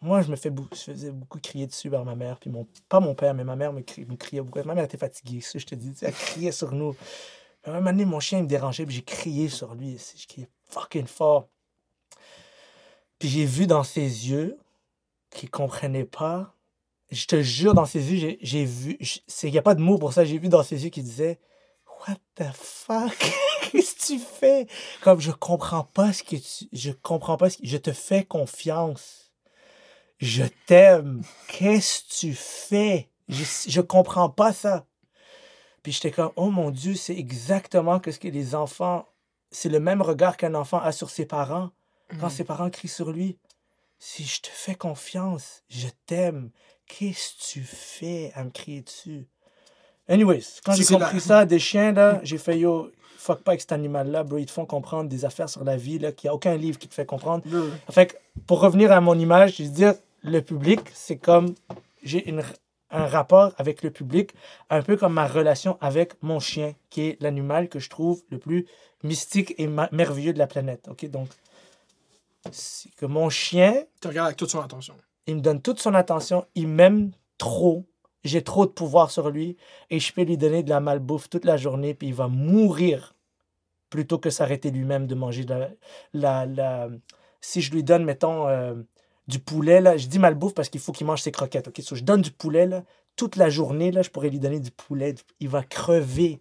moi, 0.00 0.22
je 0.22 0.30
me 0.30 0.36
fais 0.36 0.50
beaucoup, 0.50 0.74
faisais 0.74 1.10
beaucoup 1.10 1.38
crier 1.38 1.66
dessus 1.66 1.90
par 1.90 2.04
ma 2.04 2.14
mère. 2.14 2.38
Puis 2.38 2.48
mon, 2.50 2.66
pas 2.88 3.00
mon 3.00 3.14
père, 3.14 3.34
mais 3.34 3.44
ma 3.44 3.56
mère 3.56 3.72
me, 3.72 3.82
crie- 3.82 4.06
me 4.06 4.16
criait 4.16 4.40
beaucoup. 4.40 4.62
Ma 4.66 4.74
mère 4.74 4.84
était 4.84 4.96
fatiguée, 4.96 5.40
ça, 5.40 5.58
je 5.58 5.66
te 5.66 5.74
dis. 5.74 5.92
Elle 6.00 6.14
criait 6.14 6.52
sur 6.52 6.72
nous. 6.72 6.96
À 7.64 7.70
un 7.72 7.80
moment 7.80 8.06
mon 8.06 8.20
chien 8.20 8.38
il 8.38 8.44
me 8.44 8.48
dérangeait, 8.48 8.86
puis 8.86 8.94
j'ai 8.94 9.02
crié 9.02 9.48
sur 9.48 9.74
lui. 9.74 9.98
Je 10.16 10.26
criais 10.26 10.48
fucking 10.70 11.06
fort. 11.06 11.48
Puis 13.18 13.28
j'ai 13.28 13.44
vu 13.44 13.66
dans 13.66 13.82
ses 13.84 14.02
yeux 14.28 14.58
qu'il 15.30 15.50
comprenait 15.50 16.04
pas. 16.04 16.54
Je 17.10 17.26
te 17.26 17.40
jure, 17.40 17.74
dans 17.74 17.86
ses 17.86 18.12
yeux, 18.12 18.36
j'ai- 18.40 18.64
vu. 18.64 18.98
Il 19.42 19.50
n'y 19.50 19.58
a 19.58 19.62
pas 19.62 19.74
de 19.74 19.80
mots 19.80 19.98
pour 19.98 20.12
ça. 20.12 20.24
J'ai 20.24 20.38
vu 20.38 20.48
dans 20.48 20.62
ses 20.62 20.84
yeux 20.84 20.90
qu'il 20.90 21.04
disait 21.04 21.38
What 22.06 22.16
the 22.34 22.52
fuck? 22.52 23.16
Qu'est-ce 23.72 23.94
que 23.94 24.06
tu 24.14 24.18
fais? 24.18 24.66
Comme 25.02 25.20
je 25.20 25.30
comprends 25.30 25.84
pas 25.84 26.12
ce 26.12 26.22
que 26.22 26.36
tu. 26.36 26.68
Je 26.72 26.90
comprends 26.90 27.36
pas 27.36 27.50
ce 27.50 27.58
que. 27.58 27.66
Je 27.66 27.76
te 27.76 27.92
fais 27.92 28.24
confiance. 28.24 29.30
Je 30.18 30.44
t'aime. 30.66 31.22
Qu'est-ce 31.48 32.02
que 32.02 32.08
tu 32.08 32.34
fais? 32.34 33.08
Je, 33.28 33.44
je 33.68 33.80
comprends 33.80 34.28
pas 34.28 34.52
ça. 34.52 34.86
Puis 35.82 35.92
j'étais 35.92 36.10
comme 36.10 36.32
Oh 36.36 36.50
mon 36.50 36.70
Dieu, 36.70 36.94
c'est 36.94 37.16
exactement 37.16 38.00
ce 38.04 38.18
que 38.18 38.28
les 38.28 38.54
enfants. 38.54 39.06
C'est 39.52 39.68
le 39.68 39.78
même 39.80 40.02
regard 40.02 40.36
qu'un 40.36 40.54
enfant 40.54 40.78
a 40.78 40.90
sur 40.90 41.10
ses 41.10 41.26
parents 41.26 41.70
quand 42.20 42.28
ses 42.28 42.44
parents 42.44 42.70
crient 42.70 42.88
sur 42.88 43.10
lui. 43.12 43.38
Si 43.98 44.24
je 44.24 44.42
te 44.42 44.48
fais 44.48 44.74
confiance, 44.74 45.62
je 45.68 45.88
t'aime, 46.06 46.50
qu'est-ce 46.86 47.34
que 47.34 47.52
tu 47.52 47.62
fais 47.62 48.30
à 48.34 48.44
me 48.44 48.50
crier 48.50 48.82
dessus? 48.82 49.26
Anyways, 50.08 50.44
quand 50.64 50.72
j'ai 50.74 50.84
c'est 50.84 50.98
la- 50.98 51.06
compris 51.06 51.20
ça 51.20 51.44
des 51.46 51.58
chiens, 51.58 51.92
là, 51.92 52.20
j'ai 52.22 52.38
fait 52.38 52.58
yo, 52.58 52.90
fuck 53.16 53.42
pas 53.42 53.52
avec 53.52 53.60
cet 53.62 53.72
animal-là, 53.72 54.22
bro. 54.22 54.38
Ils 54.38 54.46
te 54.46 54.50
font 54.52 54.66
comprendre 54.66 55.08
des 55.08 55.24
affaires 55.24 55.48
sur 55.48 55.64
la 55.64 55.76
vie, 55.76 55.98
là, 55.98 56.12
qu'il 56.12 56.28
n'y 56.28 56.30
a 56.30 56.34
aucun 56.34 56.56
livre 56.56 56.78
qui 56.78 56.88
te 56.88 56.94
fait 56.94 57.06
comprendre. 57.06 57.42
Bro. 57.46 57.70
Fait 57.90 58.06
que, 58.08 58.16
pour 58.46 58.60
revenir 58.60 58.92
à 58.92 59.00
mon 59.00 59.18
image, 59.18 59.56
je 59.56 59.64
veux 59.64 59.70
dire, 59.70 59.94
le 60.22 60.40
public, 60.42 60.80
c'est 60.92 61.16
comme. 61.16 61.54
J'ai 62.02 62.28
une, 62.28 62.42
un 62.90 63.06
rapport 63.06 63.52
avec 63.56 63.82
le 63.82 63.90
public, 63.90 64.32
un 64.70 64.80
peu 64.82 64.96
comme 64.96 65.14
ma 65.14 65.26
relation 65.26 65.76
avec 65.80 66.22
mon 66.22 66.38
chien, 66.38 66.74
qui 66.88 67.00
est 67.08 67.20
l'animal 67.20 67.68
que 67.68 67.80
je 67.80 67.90
trouve 67.90 68.22
le 68.30 68.38
plus 68.38 68.66
mystique 69.02 69.54
et 69.58 69.66
merveilleux 69.66 70.32
de 70.32 70.38
la 70.38 70.46
planète. 70.46 70.86
OK? 70.88 71.08
Donc, 71.10 71.28
c'est 72.52 72.90
que 72.96 73.06
mon 73.06 73.28
chien, 73.30 73.84
Tu 74.00 74.08
regardes 74.08 74.26
avec 74.28 74.36
toute 74.38 74.50
son 74.50 74.60
attention. 74.60 74.94
il 75.26 75.36
me 75.36 75.40
donne 75.40 75.60
toute 75.60 75.80
son 75.80 75.94
attention, 75.94 76.44
il 76.54 76.68
m'aime 76.68 77.10
trop 77.38 77.86
j'ai 78.26 78.42
trop 78.42 78.66
de 78.66 78.72
pouvoir 78.72 79.10
sur 79.10 79.30
lui 79.30 79.56
et 79.88 80.00
je 80.00 80.12
peux 80.12 80.22
lui 80.22 80.36
donner 80.36 80.62
de 80.62 80.68
la 80.70 80.80
malbouffe 80.80 81.30
toute 81.30 81.44
la 81.44 81.56
journée, 81.56 81.94
puis 81.94 82.08
il 82.08 82.14
va 82.14 82.26
mourir 82.28 83.14
plutôt 83.88 84.18
que 84.18 84.30
s'arrêter 84.30 84.70
lui-même 84.70 85.06
de 85.06 85.14
manger 85.14 85.44
de 85.44 85.54
la, 85.54 85.68
la, 86.12 86.46
la- 86.46 86.88
Si 87.40 87.60
je 87.62 87.72
lui 87.72 87.84
donne, 87.84 88.04
mettons, 88.04 88.48
euh, 88.48 88.74
du 89.28 89.38
poulet, 89.38 89.80
là, 89.80 89.96
je 89.96 90.08
dis 90.08 90.18
malbouffe 90.18 90.54
parce 90.54 90.68
qu'il 90.68 90.80
faut 90.80 90.90
qu'il 90.92 91.06
mange 91.06 91.22
ses 91.22 91.30
croquettes, 91.30 91.68
ok? 91.68 91.80
So, 91.82 91.94
je 91.94 92.02
donne 92.02 92.20
du 92.22 92.32
poulet, 92.32 92.66
là, 92.66 92.82
toute 93.14 93.36
la 93.36 93.48
journée, 93.48 93.92
là, 93.92 94.02
je 94.02 94.10
pourrais 94.10 94.28
lui 94.30 94.40
donner 94.40 94.58
du 94.60 94.70
poulet. 94.72 95.14
Il 95.38 95.48
va 95.48 95.62
crever. 95.62 96.40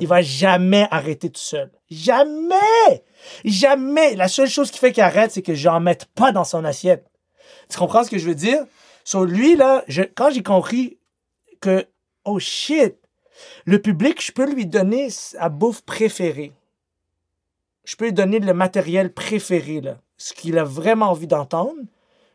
Il 0.00 0.06
va 0.06 0.22
jamais 0.22 0.86
arrêter 0.90 1.30
tout 1.30 1.40
seul. 1.40 1.70
Jamais! 1.90 3.04
Jamais! 3.44 4.14
La 4.14 4.28
seule 4.28 4.48
chose 4.48 4.70
qui 4.70 4.78
fait 4.78 4.92
qu'il 4.92 5.02
arrête, 5.02 5.32
c'est 5.32 5.42
que 5.42 5.54
j'en 5.54 5.80
mette 5.80 6.06
pas 6.06 6.32
dans 6.32 6.44
son 6.44 6.64
assiette. 6.64 7.06
Tu 7.68 7.78
comprends 7.78 8.04
ce 8.04 8.10
que 8.10 8.18
je 8.18 8.26
veux 8.26 8.34
dire? 8.34 8.64
Sur 9.04 9.24
lui, 9.24 9.56
là, 9.56 9.84
quand 10.16 10.30
j'ai 10.30 10.42
compris 10.42 10.98
que, 11.60 11.86
oh 12.24 12.38
shit, 12.38 12.96
le 13.64 13.80
public, 13.80 14.22
je 14.24 14.32
peux 14.32 14.52
lui 14.52 14.66
donner 14.66 15.10
sa 15.10 15.48
bouffe 15.48 15.82
préférée. 15.82 16.52
Je 17.84 17.96
peux 17.96 18.06
lui 18.06 18.12
donner 18.12 18.38
le 18.38 18.54
matériel 18.54 19.12
préféré, 19.12 19.80
là, 19.80 19.98
ce 20.16 20.32
qu'il 20.32 20.58
a 20.58 20.64
vraiment 20.64 21.10
envie 21.10 21.26
d'entendre. 21.26 21.74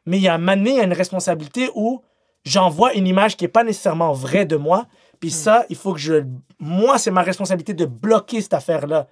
Mais 0.06 0.18
il 0.18 0.24
y 0.24 0.28
a 0.28 0.36
un 0.36 0.66
il 0.66 0.80
a 0.80 0.84
une 0.84 0.94
responsabilité 0.94 1.70
où 1.76 2.02
j'envoie 2.44 2.94
une 2.94 3.08
image 3.08 3.38
qui 3.38 3.44
n'est 3.44 3.50
pas 3.50 3.64
nécessairement 3.64 4.14
vraie 4.14 4.46
de 4.46 4.56
moi. 4.56 4.88
Puis 5.20 5.32
ça, 5.32 5.66
il 5.70 5.76
faut 5.76 5.94
que 5.94 6.00
je. 6.00 6.24
Moi, 6.60 6.98
c'est 6.98 7.12
ma 7.12 7.22
responsabilité 7.22 7.74
de 7.74 7.86
bloquer 7.86 8.42
cette 8.42 8.54
affaire-là. 8.54 9.08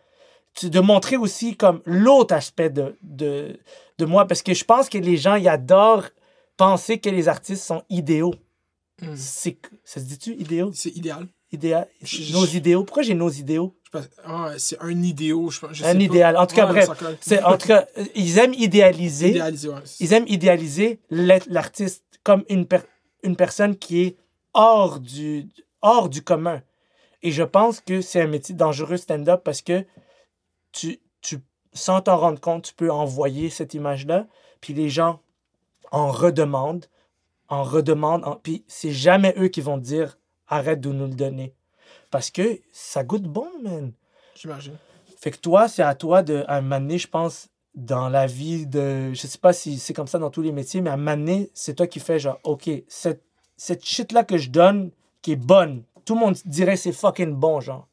De 0.62 0.80
montrer 0.80 1.18
aussi 1.18 1.56
comme 1.58 1.82
l'autre 1.86 2.36
aspect 2.36 2.70
de, 2.70 2.96
de, 3.02 3.60
de 3.98 4.06
moi. 4.06 4.28
Parce 4.28 4.42
que 4.44 4.54
je 4.54 4.64
pense 4.64 4.88
que 4.90 4.98
les 5.00 5.18
gens, 5.18 5.36
ils 5.36 5.48
adorent 5.50 6.06
penser 6.58 7.00
que 7.00 7.10
les 7.10 7.28
artistes 7.28 7.64
sont 7.64 7.82
idéaux. 7.90 8.36
Mm. 9.02 9.14
C'est, 9.16 9.58
ça 9.84 10.00
se 10.00 10.06
dit-tu, 10.06 10.34
idéaux? 10.36 10.72
C'est 10.74 10.96
idéal. 10.96 11.28
Idéal? 11.52 11.88
Je- 12.04 12.34
Nos 12.34 12.46
je- 12.46 12.58
idéaux? 12.58 12.84
Pourquoi 12.84 13.02
j'ai 13.04 13.16
nos 13.16 13.30
idéaux? 13.30 13.76
Ah, 14.26 14.52
c'est 14.58 14.78
un 14.82 15.02
idéo, 15.04 15.50
je 15.52 15.60
pense. 15.60 15.74
je 15.74 15.84
Un 15.84 15.92
sais 15.92 15.98
pas. 15.98 16.04
idéal. 16.04 16.38
En 16.38 16.46
tout 16.48 16.56
cas, 16.56 16.66
Ouais, 16.66 16.72
bref. 16.72 16.88
ça 16.88 16.96
colle. 16.96 17.18
C'est, 17.22 17.44
en 17.44 17.58
tout 17.58 17.68
cas, 17.68 17.86
euh, 17.98 18.06
ils 18.16 18.38
aiment 18.40 18.54
idéaliser. 18.56 19.30
Idéalisé, 19.30 19.70
ouais. 19.70 19.76
Ils 20.00 20.14
aiment 20.14 20.28
idéaliser 20.28 21.00
l'artiste 21.48 22.04
comme 22.24 22.44
une, 22.50 22.66
per- 22.66 22.80
une 23.24 23.36
personne 23.36 23.76
qui 23.76 24.02
est 24.02 24.18
hors 24.54 25.00
du, 25.00 25.48
hors 25.84 26.10
du 26.10 26.24
commun. 26.24 26.64
Et 27.22 27.32
je 27.32 27.44
pense 27.44 27.80
que 27.80 28.02
c'est 28.02 28.22
un 28.22 28.28
métier 28.28 28.56
dangereux 28.56 28.98
stand-up 28.98 29.44
parce 29.44 29.62
que 29.62 29.86
tu, 30.72 31.00
tu, 31.22 31.38
sans 31.74 32.02
t'en 32.02 32.18
rendre 32.18 32.40
compte, 32.40 32.64
tu 32.66 32.74
peux 32.74 32.92
envoyer 32.92 33.50
cette 33.52 33.76
image-là, 33.76 34.28
puis 34.60 34.74
les 34.74 34.90
gens 34.90 35.22
en 35.92 36.10
redemandent, 36.12 36.88
en 37.50 37.64
redemandent, 37.64 38.26
en- 38.26 38.36
puis 38.38 38.64
c'est 38.68 38.92
jamais 38.92 39.36
eux 39.38 39.48
qui 39.50 39.62
vont 39.62 39.78
dire 39.78 40.18
arrête 40.48 40.82
de 40.82 40.90
nous 40.92 41.08
le 41.08 41.14
donner. 41.14 41.54
Parce 42.10 42.32
que 42.32 42.60
ça 42.72 43.04
goûte 43.04 43.24
bon, 43.24 43.48
man. 43.62 43.94
J'imagine. 44.36 44.76
Fait 45.20 45.32
que 45.32 45.38
toi, 45.38 45.68
c'est 45.68 45.84
à 45.84 45.96
toi 45.96 46.22
de, 46.24 46.44
à 46.48 46.58
un 46.58 46.62
moment 46.62 46.80
donné, 46.82 46.98
je 46.98 47.08
pense, 47.08 47.48
dans 47.76 48.10
la 48.10 48.28
vie 48.28 48.68
de. 48.68 49.14
Je 49.14 49.28
sais 49.28 49.38
pas 49.38 49.54
si 49.54 49.80
c'est 49.80 49.94
comme 49.94 50.08
ça 50.08 50.20
dans 50.20 50.30
tous 50.30 50.42
les 50.42 50.52
métiers, 50.52 50.82
mais 50.82 50.90
à 50.90 50.94
un 50.94 50.98
moment 50.98 51.16
donné, 51.18 51.50
c'est 51.54 51.76
toi 51.76 51.88
qui 51.88 52.00
fais 52.00 52.20
genre, 52.20 52.40
OK, 52.44 52.70
cette, 52.88 53.24
cette 53.58 53.86
shit-là 53.86 54.24
que 54.24 54.38
je 54.38 54.50
donne, 54.50 54.92
qui 55.24 55.32
est 55.32 55.36
bonne, 55.36 55.84
tout 56.06 56.14
le 56.14 56.20
monde 56.20 56.36
dirait 56.46 56.78
c'est 56.78 56.92
fucking 56.92 57.34
bon, 57.34 57.60
genre. 57.60 57.88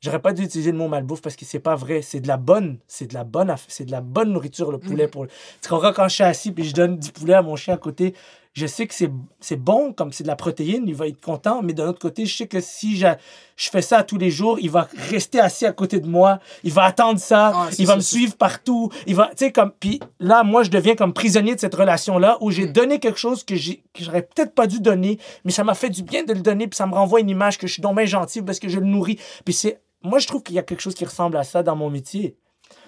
J'aurais 0.00 0.22
pas 0.22 0.32
dû 0.32 0.44
utiliser 0.44 0.72
le 0.72 0.78
mot 0.78 0.88
malbouffe 0.88 1.20
parce 1.20 1.36
que 1.36 1.44
c'est 1.44 1.60
pas 1.60 1.76
vrai. 1.76 2.00
C'est 2.00 2.20
de 2.20 2.28
la 2.28 2.38
bonne, 2.38 2.78
c'est 2.88 3.06
de 3.06 3.14
la 3.14 3.22
bonne, 3.22 3.54
c'est 3.68 3.84
de 3.84 3.90
la 3.90 4.00
bonne 4.00 4.32
nourriture, 4.32 4.72
le 4.72 4.78
poulet. 4.78 5.08
Pour... 5.08 5.26
Tu 5.60 5.68
comprends 5.68 5.92
quand 5.92 6.08
je 6.08 6.14
suis 6.14 6.24
assis 6.24 6.52
puis 6.52 6.64
je 6.64 6.72
donne 6.74 6.96
du 6.98 7.12
poulet 7.12 7.34
à 7.34 7.42
mon 7.42 7.54
chien 7.54 7.74
à 7.74 7.76
côté, 7.76 8.14
je 8.52 8.66
sais 8.66 8.86
que 8.88 8.94
c'est 9.40 9.56
bon, 9.56 9.92
comme 9.92 10.12
c'est 10.12 10.24
de 10.24 10.28
la 10.28 10.34
protéine, 10.36 10.82
il 10.88 10.94
va 10.94 11.06
être 11.06 11.20
content, 11.20 11.62
mais 11.62 11.72
d'un 11.72 11.88
autre 11.88 12.00
côté, 12.00 12.26
je 12.26 12.36
sais 12.36 12.48
que 12.48 12.60
si 12.60 12.96
j'a- 12.96 13.16
je 13.56 13.70
fais 13.70 13.80
ça 13.82 14.02
tous 14.02 14.18
les 14.18 14.30
jours, 14.30 14.58
il 14.60 14.70
va 14.70 14.88
rester 15.10 15.38
assis 15.38 15.66
à 15.66 15.72
côté 15.72 16.00
de 16.00 16.08
moi, 16.08 16.40
il 16.64 16.72
va 16.72 16.82
attendre 16.84 17.20
ça, 17.20 17.52
Ah, 17.54 17.68
il 17.78 17.86
va 17.86 17.94
me 17.96 18.00
suivre 18.00 18.34
partout, 18.36 18.90
il 19.06 19.14
va, 19.14 19.26
tu 19.28 19.44
sais, 19.44 19.52
comme, 19.52 19.70
puis 19.78 20.00
là, 20.18 20.42
moi, 20.42 20.64
je 20.64 20.70
deviens 20.70 20.96
comme 20.96 21.12
prisonnier 21.12 21.54
de 21.54 21.60
cette 21.60 21.74
relation-là 21.76 22.38
où 22.40 22.50
j'ai 22.50 22.66
Mm. 22.66 22.72
donné 22.72 22.98
quelque 22.98 23.18
chose 23.18 23.44
que 23.44 23.54
j'aurais 23.56 24.22
peut-être 24.22 24.54
pas 24.54 24.66
dû 24.66 24.80
donner, 24.80 25.18
mais 25.44 25.52
ça 25.52 25.62
m'a 25.62 25.74
fait 25.74 25.90
du 25.90 26.02
bien 26.02 26.24
de 26.24 26.32
le 26.32 26.40
donner, 26.40 26.66
puis 26.66 26.76
ça 26.76 26.86
me 26.86 26.94
renvoie 26.94 27.20
une 27.20 27.30
image 27.30 27.56
que 27.56 27.68
je 27.68 27.72
suis 27.74 27.82
donc 27.82 27.96
bien 27.96 28.04
gentil 28.06 28.42
parce 28.42 28.58
que 28.58 28.68
je 28.68 28.80
le 28.80 28.86
nourris. 28.86 29.18
Puis 29.44 29.54
c'est, 29.54 29.80
moi, 30.02 30.18
je 30.18 30.26
trouve 30.26 30.42
qu'il 30.42 30.56
y 30.56 30.58
a 30.58 30.62
quelque 30.64 30.80
chose 30.80 30.94
qui 30.94 31.04
ressemble 31.04 31.36
à 31.36 31.44
ça 31.44 31.62
dans 31.62 31.76
mon 31.76 31.88
métier. 31.90 32.36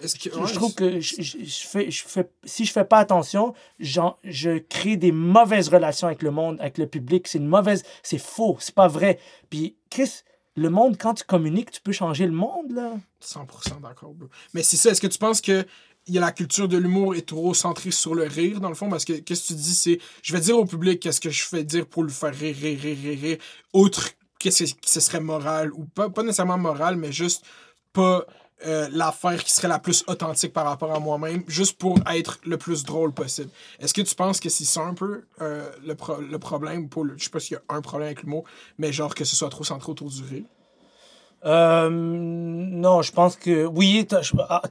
Que. 0.00 0.30
Je- 0.30 0.38
ouais, 0.38 0.46
je 0.48 0.54
trouve 0.54 0.74
que 0.74 1.00
je, 1.00 1.14
je- 1.22 1.38
je 1.44 1.66
fais, 1.66 1.90
je 1.90 2.02
fais, 2.04 2.28
si 2.44 2.64
je 2.64 2.72
fais 2.72 2.84
pas 2.84 2.98
attention, 2.98 3.54
je 3.78 4.58
crée 4.58 4.96
des 4.96 5.12
mauvaises 5.12 5.68
relations 5.68 6.06
avec 6.08 6.22
le 6.22 6.30
monde, 6.30 6.56
avec 6.60 6.78
le 6.78 6.86
public. 6.86 7.28
C'est 7.28 7.38
une 7.38 7.46
mauvaise, 7.48 7.84
c'est 8.02 8.18
faux, 8.18 8.56
c'est 8.60 8.74
pas 8.74 8.88
vrai. 8.88 9.18
Puis 9.50 9.76
Chris, 9.90 10.22
le 10.56 10.70
monde, 10.70 10.96
quand 10.98 11.14
tu 11.14 11.24
communiques, 11.24 11.70
tu 11.70 11.80
peux 11.80 11.92
changer 11.92 12.26
le 12.26 12.32
monde 12.32 12.70
là. 12.72 12.94
100% 13.22 13.80
d'accord. 13.80 14.14
Mais 14.54 14.62
c'est 14.62 14.76
ça, 14.76 14.90
est-ce 14.90 15.00
que 15.00 15.06
tu 15.06 15.18
penses 15.18 15.40
que 15.40 15.64
il 16.08 16.14
y 16.14 16.18
a 16.18 16.20
la 16.20 16.32
culture 16.32 16.66
de 16.66 16.76
l'humour 16.76 17.14
est 17.14 17.28
trop 17.28 17.54
centrée 17.54 17.92
sur 17.92 18.16
le 18.16 18.24
rire, 18.24 18.60
dans 18.60 18.68
le 18.68 18.74
fond? 18.74 18.90
Parce 18.90 19.04
que 19.04 19.12
qu'est-ce 19.12 19.42
que 19.42 19.46
tu 19.48 19.54
dis, 19.54 19.74
c'est. 19.74 19.98
Je 20.22 20.32
vais 20.32 20.40
dire 20.40 20.58
au 20.58 20.64
public 20.64 20.98
qu'est-ce 21.00 21.20
que 21.20 21.30
je 21.30 21.44
fais 21.44 21.62
dire 21.62 21.86
pour 21.86 22.02
le 22.02 22.08
faire 22.10 22.34
rire, 22.34 22.56
rire, 22.60 22.78
rire, 22.80 22.96
rire, 23.00 23.18
rire. 23.20 23.38
Autre 23.72 24.10
qu'est-ce 24.40 24.64
que 24.64 24.80
ce 24.84 24.98
serait 24.98 25.20
moral, 25.20 25.72
ou 25.72 25.84
pas, 25.84 26.10
pas 26.10 26.24
nécessairement 26.24 26.58
moral, 26.58 26.96
mais 26.96 27.12
juste 27.12 27.44
pas 27.92 28.26
euh, 28.66 28.88
l'affaire 28.92 29.42
qui 29.42 29.50
serait 29.50 29.68
la 29.68 29.78
plus 29.78 30.04
authentique 30.06 30.52
par 30.52 30.64
rapport 30.64 30.92
à 30.94 31.00
moi-même, 31.00 31.42
juste 31.46 31.78
pour 31.78 31.98
être 32.10 32.38
le 32.44 32.56
plus 32.56 32.84
drôle 32.84 33.12
possible. 33.12 33.50
Est-ce 33.80 33.94
que 33.94 34.02
tu 34.02 34.14
penses 34.14 34.40
que 34.40 34.48
c'est 34.48 34.64
ça 34.64 34.82
un 34.82 34.94
peu 34.94 35.24
euh, 35.40 35.70
le, 35.84 35.94
pro- 35.94 36.20
le 36.20 36.38
problème? 36.38 36.88
Pour 36.88 37.04
le, 37.04 37.16
je 37.16 37.24
sais 37.24 37.30
pas 37.30 37.40
s'il 37.40 37.54
y 37.54 37.56
a 37.56 37.74
un 37.74 37.80
problème 37.80 38.06
avec 38.06 38.22
l'humour, 38.22 38.44
mais 38.78 38.92
genre 38.92 39.14
que 39.14 39.24
ce 39.24 39.36
soit 39.36 39.48
trop 39.48 39.64
centré 39.64 39.90
autour 39.90 40.10
du 40.10 40.22
rire. 40.22 40.44
Euh, 41.44 41.90
non, 41.90 43.02
je 43.02 43.10
pense 43.10 43.34
que 43.34 43.66
oui, 43.66 44.06
t'as, 44.08 44.22
je- 44.22 44.32
ah, 44.38 44.62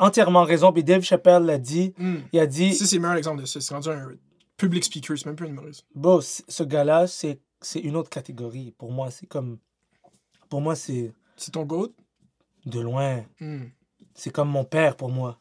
entièrement 0.00 0.44
raison. 0.44 0.72
Puis 0.72 0.84
Dave 0.84 1.02
Chappelle 1.02 1.44
l'a 1.44 1.58
dit. 1.58 1.94
Hmm. 1.96 2.16
Il 2.32 2.38
a 2.40 2.46
dit, 2.46 2.74
c'est 2.74 2.94
le 2.96 3.00
meilleur 3.00 3.16
exemple 3.16 3.40
de 3.40 3.46
ça. 3.46 3.60
C'est 3.60 3.72
rendu 3.72 3.88
un 3.88 4.10
public 4.58 4.84
speaker, 4.84 5.16
c'est 5.16 5.26
même 5.26 5.36
plus 5.36 5.46
un 5.46 5.50
humoriste. 5.50 5.86
Bon, 5.94 6.20
ce 6.20 6.62
gars-là, 6.62 7.06
c'est, 7.06 7.40
c'est 7.62 7.80
une 7.80 7.96
autre 7.96 8.10
catégorie. 8.10 8.74
Pour 8.76 8.92
moi, 8.92 9.10
c'est 9.10 9.26
comme, 9.26 9.58
pour 10.50 10.60
moi, 10.60 10.76
c'est 10.76 11.12
C'est 11.36 11.52
ton 11.52 11.64
goat? 11.64 11.90
de 12.66 12.80
loin. 12.80 13.22
Hmm. 13.40 13.64
C'est 14.14 14.30
comme 14.30 14.48
mon 14.48 14.64
père 14.64 14.96
pour 14.96 15.10
moi. 15.10 15.38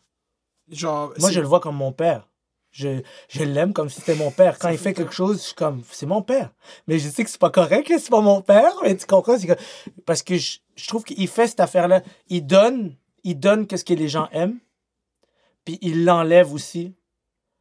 Genre, 0.70 1.14
Moi, 1.20 1.32
je 1.32 1.40
le 1.40 1.48
vois 1.48 1.62
comme 1.62 1.78
mon 1.78 1.94
père. 1.94 2.28
Je, 2.72 3.02
je 3.30 3.44
l'aime 3.44 3.72
comme 3.72 3.88
si 3.88 4.02
c'était 4.02 4.16
mon 4.16 4.30
père. 4.32 4.60
Quand 4.60 4.68
il 4.70 4.78
fait 4.78 4.94
quelque 4.94 5.14
chose, 5.14 5.38
je 5.38 5.44
suis 5.44 5.56
comme, 5.56 5.84
c'est 5.90 6.06
mon 6.06 6.22
père. 6.22 6.52
Mais 6.88 7.00
je 7.00 7.08
sais 7.08 7.24
que 7.24 7.30
c'est 7.30 7.40
pas 7.40 7.50
correct 7.52 7.88
que 7.88 7.98
c'est 7.98 8.10
pas 8.10 8.20
mon 8.20 8.42
père, 8.42 8.74
mais 8.84 8.98
tu 8.98 9.06
comprends? 9.06 9.38
Que- 9.40 9.54
parce 10.06 10.22
que 10.24 10.36
je, 10.36 10.58
je 10.76 10.88
trouve 10.88 11.04
qu'il 11.06 11.28
fait 11.30 11.48
cette 11.48 11.60
affaire-là. 11.62 12.02
Il 12.28 12.46
donne, 12.46 12.96
il 13.24 13.40
donne 13.40 13.68
qu'est-ce 13.68 13.86
que 13.86 13.94
les 13.94 14.10
gens 14.10 14.28
aiment, 14.34 14.60
puis 15.64 15.78
il 15.82 16.04
l'enlève 16.04 16.52
aussi 16.52 16.94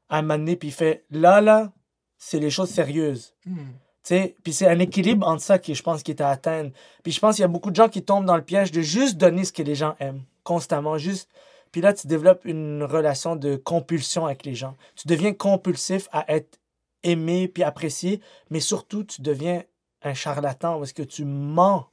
à 0.08 0.18
un 0.18 0.22
moment 0.22 0.38
donné, 0.38 0.56
puis 0.56 0.68
il 0.70 0.72
fait, 0.74 1.04
là, 1.10 1.40
là, 1.40 1.72
c'est 2.18 2.40
les 2.40 2.50
choses 2.50 2.70
sérieuses. 2.70 3.34
Hmm. 3.46 3.70
Puis 4.04 4.52
c'est 4.52 4.66
un 4.66 4.78
équilibre 4.78 5.26
entre 5.26 5.42
ça 5.42 5.58
qui, 5.58 5.74
je 5.74 5.82
pense, 5.82 6.02
qui 6.02 6.10
est 6.10 6.20
à 6.20 6.28
atteindre. 6.30 6.70
Puis 7.02 7.12
je 7.12 7.20
pense 7.20 7.36
qu'il 7.36 7.42
y 7.42 7.44
a 7.44 7.48
beaucoup 7.48 7.70
de 7.70 7.76
gens 7.76 7.88
qui 7.88 8.02
tombent 8.02 8.24
dans 8.26 8.36
le 8.36 8.44
piège 8.44 8.72
de 8.72 8.80
juste 8.80 9.16
donner 9.16 9.44
ce 9.44 9.52
que 9.52 9.62
les 9.62 9.74
gens 9.76 9.94
aiment, 10.00 10.22
constamment, 10.42 10.98
juste. 10.98 11.28
Puis 11.70 11.80
là, 11.80 11.92
tu 11.94 12.06
développes 12.06 12.44
une 12.44 12.82
relation 12.82 13.36
de 13.36 13.56
compulsion 13.56 14.26
avec 14.26 14.44
les 14.44 14.54
gens. 14.54 14.76
Tu 14.96 15.08
deviens 15.08 15.32
compulsif 15.32 16.08
à 16.12 16.30
être 16.34 16.58
aimé 17.02 17.48
puis 17.48 17.62
apprécié, 17.62 18.20
mais 18.50 18.60
surtout, 18.60 19.04
tu 19.04 19.22
deviens 19.22 19.62
un 20.02 20.14
charlatan 20.14 20.78
parce 20.78 20.92
que 20.92 21.02
tu 21.02 21.24
mens 21.24 21.86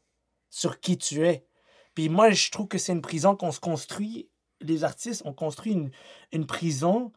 sur 0.49 0.79
qui 0.79 0.97
tu 0.97 1.25
es. 1.27 1.45
Puis 1.93 2.09
moi, 2.09 2.31
je 2.31 2.49
trouve 2.51 2.67
que 2.67 2.77
c'est 2.77 2.91
une 2.91 3.01
prison 3.01 3.35
qu'on 3.35 3.51
se 3.51 3.59
construit. 3.59 4.29
Les 4.61 4.83
artistes, 4.83 5.21
on 5.25 5.33
construit 5.33 5.73
une, 5.73 5.91
une 6.31 6.45
prison. 6.47 7.11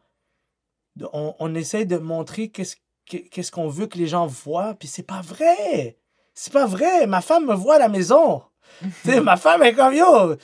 on, 1.13 1.35
on 1.39 1.55
essaye 1.55 1.85
de 1.85 1.97
montrer 1.97 2.49
qu'est-ce 2.49 2.75
que- 2.75 2.81
qu'est-ce 3.05 3.51
qu'on 3.51 3.67
veut 3.67 3.87
que 3.87 3.97
les 3.97 4.07
gens 4.07 4.25
voient, 4.27 4.73
puis 4.79 4.87
c'est 4.87 5.03
pas 5.03 5.21
vrai. 5.21 5.97
C'est 6.33 6.53
pas 6.53 6.65
vrai. 6.65 7.05
Ma 7.07 7.21
femme 7.21 7.45
me 7.45 7.53
voit 7.53 7.75
à 7.75 7.79
la 7.79 7.89
maison. 7.89 8.41
ma 9.23 9.37
femme 9.37 9.63
est 9.63 9.73
comme 9.73 9.93
yo. 9.93 10.35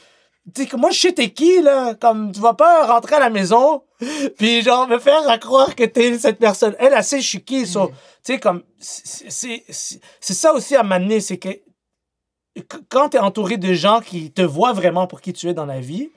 Tu 0.55 0.63
sais, 0.63 0.67
que 0.67 0.77
moi, 0.77 0.89
je 0.91 0.99
sais 0.99 1.11
t'es 1.13 1.29
qui, 1.31 1.61
là. 1.61 1.93
Comme, 1.95 2.31
tu 2.31 2.39
vas 2.39 2.53
pas 2.55 2.87
rentrer 2.87 3.15
à 3.15 3.19
la 3.19 3.29
maison, 3.29 3.83
puis 4.37 4.61
genre, 4.63 4.87
me 4.87 4.97
faire 4.97 5.27
à 5.29 5.37
croire 5.37 5.75
que 5.75 5.83
t'es 5.83 6.17
cette 6.17 6.39
personne. 6.39 6.75
Elle, 6.79 6.93
elle 6.95 7.03
sait 7.03 7.21
je 7.21 7.27
suis 7.27 7.43
qui. 7.43 7.67
so, 7.67 7.89
Mm. 7.89 7.91
Tu 8.23 8.33
sais, 8.33 8.39
comme, 8.39 8.63
c'est 8.79 10.33
ça 10.33 10.53
aussi 10.53 10.75
à 10.75 10.83
m'amener, 10.83 11.21
c'est 11.21 11.37
que 11.37 11.49
qu- 11.49 12.83
quand 12.89 13.09
t'es 13.09 13.19
entouré 13.19 13.57
de 13.57 13.73
gens 13.73 14.01
qui 14.01 14.31
te 14.31 14.41
voient 14.41 14.73
vraiment 14.73 15.07
pour 15.07 15.21
qui 15.21 15.33
tu 15.33 15.47
es 15.49 15.53
dans 15.53 15.65
la 15.65 15.79
vie, 15.79 16.09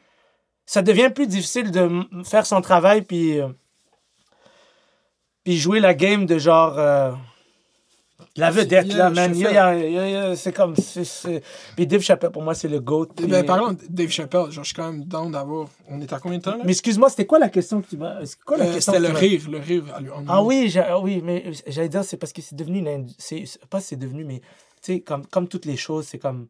ça 0.66 0.82
devient 0.82 1.10
plus 1.14 1.27
difficile 1.27 1.70
de 1.70 1.89
faire 2.24 2.47
son 2.47 2.60
travail, 2.60 3.02
puis. 3.02 3.39
Puis 5.44 5.56
jouer 5.56 5.81
la 5.81 5.94
game 5.94 6.27
de 6.27 6.39
genre. 6.39 6.78
euh, 6.78 7.12
La 8.36 8.51
vedette, 8.51 8.86
Yeah, 8.86 8.97
là, 8.97 9.10
man. 9.10 10.36
C'est 10.36 10.52
comme. 10.52 10.74
c'est- 10.77 11.43
Puis 11.77 11.86
Dave 11.86 12.01
Chappelle, 12.01 12.31
pour 12.31 12.43
moi, 12.43 12.55
c'est 12.55 12.69
le 12.69 12.81
GOAT. 12.81 13.06
puis- 13.14 13.27
Ben, 13.27 13.44
parlant 13.44 13.73
de 13.73 13.78
Dave 13.90 14.09
Chappelle, 14.09 14.51
genre, 14.51 14.64
je 14.64 14.69
suis 14.69 14.74
quand 14.74 14.90
même 14.90 15.05
down 15.05 15.31
d'avoir. 15.32 15.69
On 15.89 16.01
est 16.01 16.10
à 16.12 16.19
combien 16.19 16.39
de 16.39 16.43
temps 16.43 16.56
là? 16.56 16.62
Mais 16.64 16.70
excuse-moi, 16.73 17.10
c'était 17.10 17.27
quoi 17.27 17.39
la 17.39 17.51
question 17.51 17.82
que 17.82 17.89
tu 17.89 17.97
m'as. 17.98 18.20
Euh, 18.23 18.24
C'était 18.81 19.01
le 19.01 19.09
rire, 19.09 19.43
le 19.51 19.59
rire. 19.59 19.85
Ah 20.28 20.43
oui, 20.43 20.69
j'ai- 20.70 20.85
oui, 21.02 21.20
mais 21.23 21.51
j'allais 21.66 21.89
dire, 21.90 22.05
c'est 22.05 22.16
parce 22.16 22.32
que 22.32 22.40
c'est 22.40 22.56
devenu 22.56 22.78
une. 22.78 23.06
Pas 23.69 23.81
c'est 23.81 23.97
devenu, 23.97 24.24
mais 24.24 24.40
tu 24.82 24.94
sais, 24.94 25.01
comme, 25.01 25.27
comme 25.27 25.47
toutes 25.48 25.66
les 25.66 25.77
choses, 25.77 26.06
c'est 26.06 26.19
comme. 26.19 26.47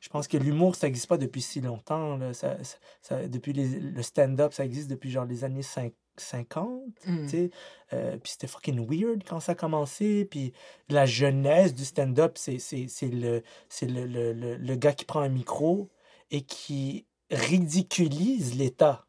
Je 0.00 0.10
pense 0.10 0.28
que 0.28 0.36
l'humour, 0.36 0.76
ça 0.76 0.86
n'existe 0.86 1.08
pas 1.08 1.16
depuis 1.16 1.40
si 1.40 1.62
longtemps. 1.62 2.16
là. 2.18 2.32
Ça, 2.34 2.58
ça- 2.62 2.76
ça- 3.00 3.26
depuis 3.26 3.54
les- 3.54 3.80
le 3.80 4.02
stand-up, 4.02 4.52
ça 4.52 4.64
existe 4.64 4.88
depuis 4.90 5.10
genre 5.10 5.24
les 5.24 5.42
années 5.44 5.62
5 5.62 5.92
50. 6.16 6.68
Mm. 7.06 7.24
tu 7.24 7.28
sais. 7.28 7.50
Euh, 7.92 8.16
puis 8.18 8.32
c'était 8.32 8.46
fucking 8.46 8.86
weird 8.88 9.22
quand 9.24 9.40
ça 9.40 9.52
a 9.52 9.54
commencé. 9.54 10.24
Puis 10.24 10.52
la 10.88 11.06
jeunesse 11.06 11.74
du 11.74 11.84
stand-up, 11.84 12.36
c'est 12.38 12.58
le, 13.02 13.42
le, 13.82 14.06
le, 14.06 14.32
le, 14.32 14.56
le 14.56 14.76
gars 14.76 14.92
qui 14.92 15.04
prend 15.04 15.20
un 15.20 15.28
micro 15.28 15.90
et 16.30 16.42
qui 16.42 17.06
ridiculise 17.30 18.56
l'État 18.56 19.06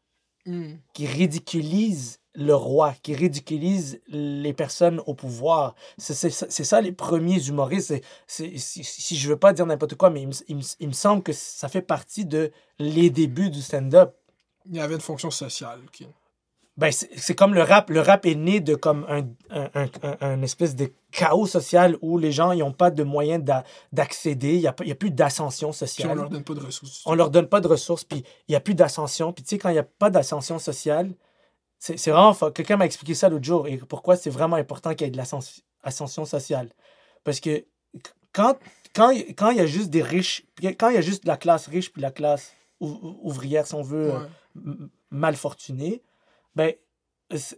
Mm. 0.48 0.74
qui 0.94 1.06
ridiculise 1.08 2.20
le 2.36 2.54
roi, 2.54 2.94
qui 3.02 3.16
ridiculise 3.16 4.00
les 4.06 4.52
personnes 4.52 5.02
au 5.06 5.12
pouvoir. 5.14 5.74
C'est 5.98 6.30
ça 6.30 6.80
les 6.80 6.92
premiers 6.92 7.44
humoristes. 7.48 7.92
Si, 8.28 8.56
si 8.60 9.16
je 9.16 9.28
veux 9.28 9.36
pas 9.36 9.52
dire 9.52 9.66
n'importe 9.66 9.96
quoi, 9.96 10.08
mais 10.08 10.22
il 10.22 10.28
me, 10.28 10.34
il 10.46 10.56
me- 10.58 10.76
il 10.78 10.86
me 10.86 10.92
semble 10.92 11.24
que 11.24 11.32
ça 11.32 11.68
fait 11.68 11.82
partie 11.82 12.26
de 12.26 12.52
les 12.78 13.10
débuts 13.10 13.50
du 13.50 13.60
stand-up. 13.60 14.14
Il 14.66 14.76
y 14.76 14.80
avait 14.80 14.94
une 14.94 15.00
fonction 15.00 15.32
sociale. 15.32 15.80
Ben, 16.78 16.90
c'est 16.92 17.34
comme 17.34 17.54
le 17.54 17.62
rap. 17.62 17.88
Le 17.88 18.00
rap 18.00 18.26
est 18.26 18.34
né 18.34 18.60
de 18.60 18.74
comme 18.74 19.06
un, 19.08 19.22
un, 19.48 19.70
un- 20.02 20.16
un- 20.20 20.42
espèce 20.42 20.76
de 20.76 20.92
chaos 21.10 21.46
social 21.46 21.96
où 22.02 22.18
les 22.18 22.32
gens 22.32 22.54
n'ont 22.54 22.72
pas 22.72 22.90
de 22.90 23.02
moyens 23.02 23.42
d'a- 23.42 23.64
d'accéder. 23.92 24.54
Il 24.56 24.60
n'y 24.60 24.66
a, 24.66 24.70
a 24.78 24.94
plus 24.94 25.10
d'ascension 25.10 25.70
Puis 25.70 25.78
sociale. 25.78 26.10
on 26.10 26.14
leur 26.14 26.28
donne 26.28 26.44
pas 26.44 26.52
de 26.54 26.60
ressources. 26.60 27.02
on 27.06 27.14
leur 27.14 27.30
donne 27.30 27.48
pas 27.48 27.60
de 27.62 27.68
ressources, 27.68 28.04
puis 28.04 28.24
il 28.48 28.52
n'y 28.52 28.56
a 28.56 28.60
plus 28.60 28.74
d'ascension. 28.74 29.32
Puis 29.32 29.42
tu 29.42 29.50
sais, 29.50 29.58
quand 29.58 29.70
il 29.70 29.74
n'y 29.74 29.78
a 29.78 29.84
pas 29.84 30.10
d'ascension 30.10 30.58
sociale, 30.58 31.12
c'est 31.78 32.10
vraiment... 32.10 32.34
Quelqu'un 32.50 32.76
m'a 32.76 32.84
expliqué 32.86 33.14
ça 33.14 33.28
l'autre 33.30 33.44
jour, 33.44 33.66
et 33.68 33.78
pourquoi 33.78 34.16
c'est 34.16 34.30
vraiment 34.30 34.56
important 34.56 34.94
qu'il 34.94 35.06
y 35.06 35.08
ait 35.08 35.10
de 35.10 35.16
l'ascension 35.16 36.24
sociale. 36.26 36.68
Parce 37.24 37.40
que 37.40 37.64
quand 38.32 38.54
quand 38.94 39.10
il 39.10 39.34
quand 39.34 39.50
y 39.50 39.60
a 39.60 39.66
juste 39.66 39.88
des 39.90 40.02
riches, 40.02 40.44
puis 40.54 40.74
quand 40.76 40.88
il 40.90 40.94
y 40.94 40.98
a 40.98 41.02
juste 41.02 41.24
la 41.26 41.36
classe 41.38 41.66
riche 41.68 41.90
puis 41.92 42.02
la 42.02 42.10
classe 42.10 42.52
ou- 42.80 42.88
ou- 42.88 43.18
ouvrière, 43.22 43.66
si 43.66 43.74
on 43.74 43.82
veut, 43.82 44.10
Ouais. 44.12 44.26
m- 44.56 44.88
mal 45.10 45.36
fortunée, 45.36 46.02
ben 46.56 46.72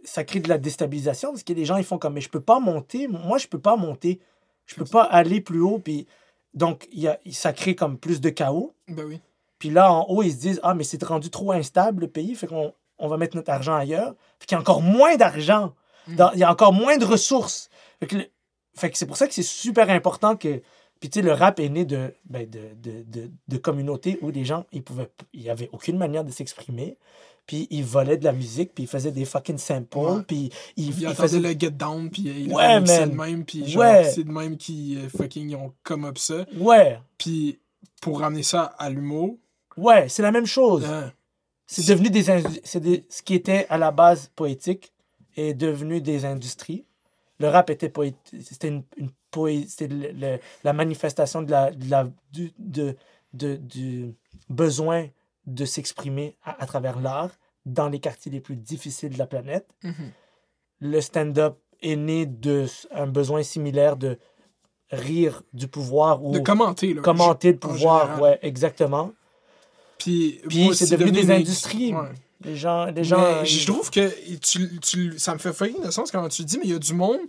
ça 0.03 0.23
crée 0.23 0.39
de 0.39 0.49
la 0.49 0.57
déstabilisation 0.57 1.31
parce 1.31 1.43
que 1.43 1.53
les 1.53 1.65
gens 1.65 1.77
ils 1.77 1.83
font 1.83 1.97
comme 1.97 2.13
mais 2.13 2.21
je 2.21 2.29
peux 2.29 2.41
pas 2.41 2.59
monter 2.59 3.07
moi 3.07 3.37
je 3.37 3.47
peux 3.47 3.59
pas 3.59 3.75
monter 3.75 4.19
je 4.65 4.75
peux 4.75 4.85
pas 4.85 5.03
aller 5.03 5.41
plus 5.41 5.61
haut 5.61 5.79
puis 5.79 6.07
donc 6.53 6.87
il 6.91 6.99
y 7.01 7.07
a, 7.07 7.19
ça 7.31 7.53
crée 7.53 7.75
comme 7.75 7.97
plus 7.97 8.19
de 8.21 8.29
chaos 8.29 8.73
Ben 8.87 9.05
oui. 9.05 9.19
puis 9.59 9.69
là, 9.69 9.91
en 9.93 10.05
haut, 10.09 10.23
ils 10.23 10.31
se 10.31 10.37
disent 10.37 10.59
Ah, 10.63 10.73
mais 10.73 10.83
c'est 10.83 11.01
rendu 11.03 11.29
trop 11.29 11.51
instable 11.51 12.01
le 12.01 12.07
pays, 12.07 12.33
fait 12.35 12.47
qu'on 12.47 12.73
on 12.97 13.07
va 13.07 13.17
mettre 13.17 13.35
notre 13.37 13.51
argent 13.51 13.75
ailleurs. 13.75 14.15
Fait 14.39 14.47
qu'il 14.47 14.55
y 14.55 14.57
a 14.57 14.59
encore 14.61 14.81
moins 14.81 15.15
d'argent. 15.15 15.73
Mm. 16.07 16.15
Dans- 16.15 16.31
Il 16.33 16.39
y 16.39 16.43
a 16.43 16.51
encore 16.51 16.73
moins 16.73 16.97
de 16.97 17.05
ressources. 17.05 17.69
Fait 17.99 18.07
que, 18.07 18.15
le- 18.17 18.25
fait 18.75 18.89
que 18.89 18.97
c'est 18.97 19.05
pour 19.05 19.15
ça 19.17 19.27
que 19.27 19.33
c'est 19.33 19.43
super 19.43 19.89
important 19.91 20.35
que. 20.35 20.61
Puis 20.99 21.09
tu 21.09 21.19
sais, 21.19 21.25
le 21.25 21.31
rap 21.33 21.59
est 21.59 21.69
né 21.69 21.85
de, 21.85 22.13
ben, 22.25 22.49
de, 22.49 22.59
de, 22.75 23.03
de, 23.03 23.31
de 23.47 23.57
communautés 23.57 24.17
où 24.21 24.31
les 24.31 24.43
gens, 24.43 24.65
ils 24.71 24.83
pouvaient. 24.83 25.09
Il 25.33 25.41
n'y 25.43 25.49
avait 25.49 25.69
aucune 25.71 25.97
manière 25.97 26.23
de 26.25 26.31
s'exprimer. 26.31 26.97
Puis 27.49 27.65
ils 27.71 27.83
volaient 27.83 28.17
de 28.17 28.25
la 28.25 28.31
musique, 28.31 28.75
puis 28.75 28.83
ils 28.83 28.87
faisaient 28.87 29.11
des 29.11 29.25
fucking 29.25 29.57
samples, 29.57 29.97
Ouais. 29.97 30.21
puis 30.27 30.51
ils, 30.77 30.89
Il 30.89 30.99
ils 30.99 31.05
attendait 31.07 31.15
faisaient. 31.29 31.39
le 31.39 31.49
get 31.59 31.71
down, 31.71 32.11
puis 32.11 32.21
il 32.21 32.53
Ouais, 32.53 32.79
man. 32.79 33.09
de 33.09 33.15
même, 33.15 33.43
puis 33.43 33.67
genre, 33.67 33.81
Ouais. 33.81 34.03
c'est 34.03 34.23
de 34.23 34.29
même 34.31 34.55
qui 34.55 34.97
euh, 34.99 35.09
fucking 35.09 35.55
ont 35.55 35.73
come 35.81 36.05
up 36.05 36.19
ça. 36.19 36.45
Ouais, 36.59 36.99
Puis 37.17 37.57
pour 38.03 38.19
ramener 38.19 38.43
ça 38.43 38.65
à 38.77 38.91
l'humour, 38.91 39.35
ouais, 39.77 40.07
c'est 40.09 40.21
la 40.21 40.31
même 40.31 40.45
chose. 40.45 40.85
hein, 40.85 41.11
C'est 41.65 41.87
devenu 41.87 42.11
des, 42.11 42.23
c'est 42.63 42.79
des- 42.79 43.03
ce 43.09 43.23
qui 43.23 43.33
était 43.33 43.65
à 43.69 43.79
la 43.79 43.89
base 43.89 44.29
poétique 44.35 44.93
est 45.35 45.55
devenu 45.55 46.01
des 46.01 46.25
industries. 46.25 46.85
Le 47.39 47.47
rap 47.47 47.71
était 47.71 47.89
poétique, 47.89 48.43
c'était 48.43 48.67
une, 48.67 48.83
une 48.97 49.09
c'était 49.67 49.87
le- 49.87 50.11
le- 50.11 50.39
la 50.63 50.73
manifestation 50.73 51.41
de 51.41 51.49
la, 51.49 51.71
de 51.71 51.89
la- 51.89 52.09
du, 52.31 52.51
de, 52.59 52.95
de- 53.33 53.55
du 53.57 54.13
besoin 54.49 55.07
de 55.45 55.65
s'exprimer 55.65 56.35
à, 56.43 56.61
à 56.61 56.65
travers 56.65 56.99
l'art 56.99 57.31
dans 57.65 57.89
les 57.89 57.99
quartiers 57.99 58.31
les 58.31 58.39
plus 58.41 58.55
difficiles 58.55 59.13
de 59.13 59.17
la 59.17 59.27
planète. 59.27 59.67
mhm. 59.83 60.11
Le 60.81 61.01
stand-up 61.01 61.57
est 61.81 61.95
né 61.97 62.25
de 62.25 62.61
s- 62.61 62.87
un 62.91 63.07
besoin 63.07 63.43
similaire 63.43 63.97
de 63.97 64.17
rire 64.91 65.43
du 65.53 65.67
pouvoir 65.67 66.23
ou 66.23 66.31
de 66.31 66.39
commenter. 66.39 66.93
Là, 66.93 67.01
commenter 67.01 67.51
le 67.51 67.57
pouvoir. 67.59 68.21
Ouais, 68.21 68.39
exactement. 68.41 69.11
Puis, 69.97 70.41
Puis 70.47 70.73
c'est 70.75 70.89
devenu 70.97 71.11
des 71.11 71.29
industries. 71.31 71.93
Ouais. 71.93 72.07
Les 72.45 72.55
gens, 72.55 72.85
les 72.85 72.93
Mais 72.93 73.03
gens, 73.03 73.43
je 73.43 73.65
trouve 73.67 73.91
que 73.91 74.09
tu, 74.37 74.79
tu- 74.79 75.19
ça 75.19 75.33
me 75.33 75.39
fait 75.39 75.51
fucking 75.51 75.83
de 75.83 75.91
sens 75.91 76.09
quand 76.09 76.25
tu 76.29 76.43
le 76.43 76.47
dis, 76.47 76.57
mais 76.57 76.63
il 76.65 76.71
y 76.71 76.73
a 76.75 76.79
du 76.79 76.93
monde 76.93 77.19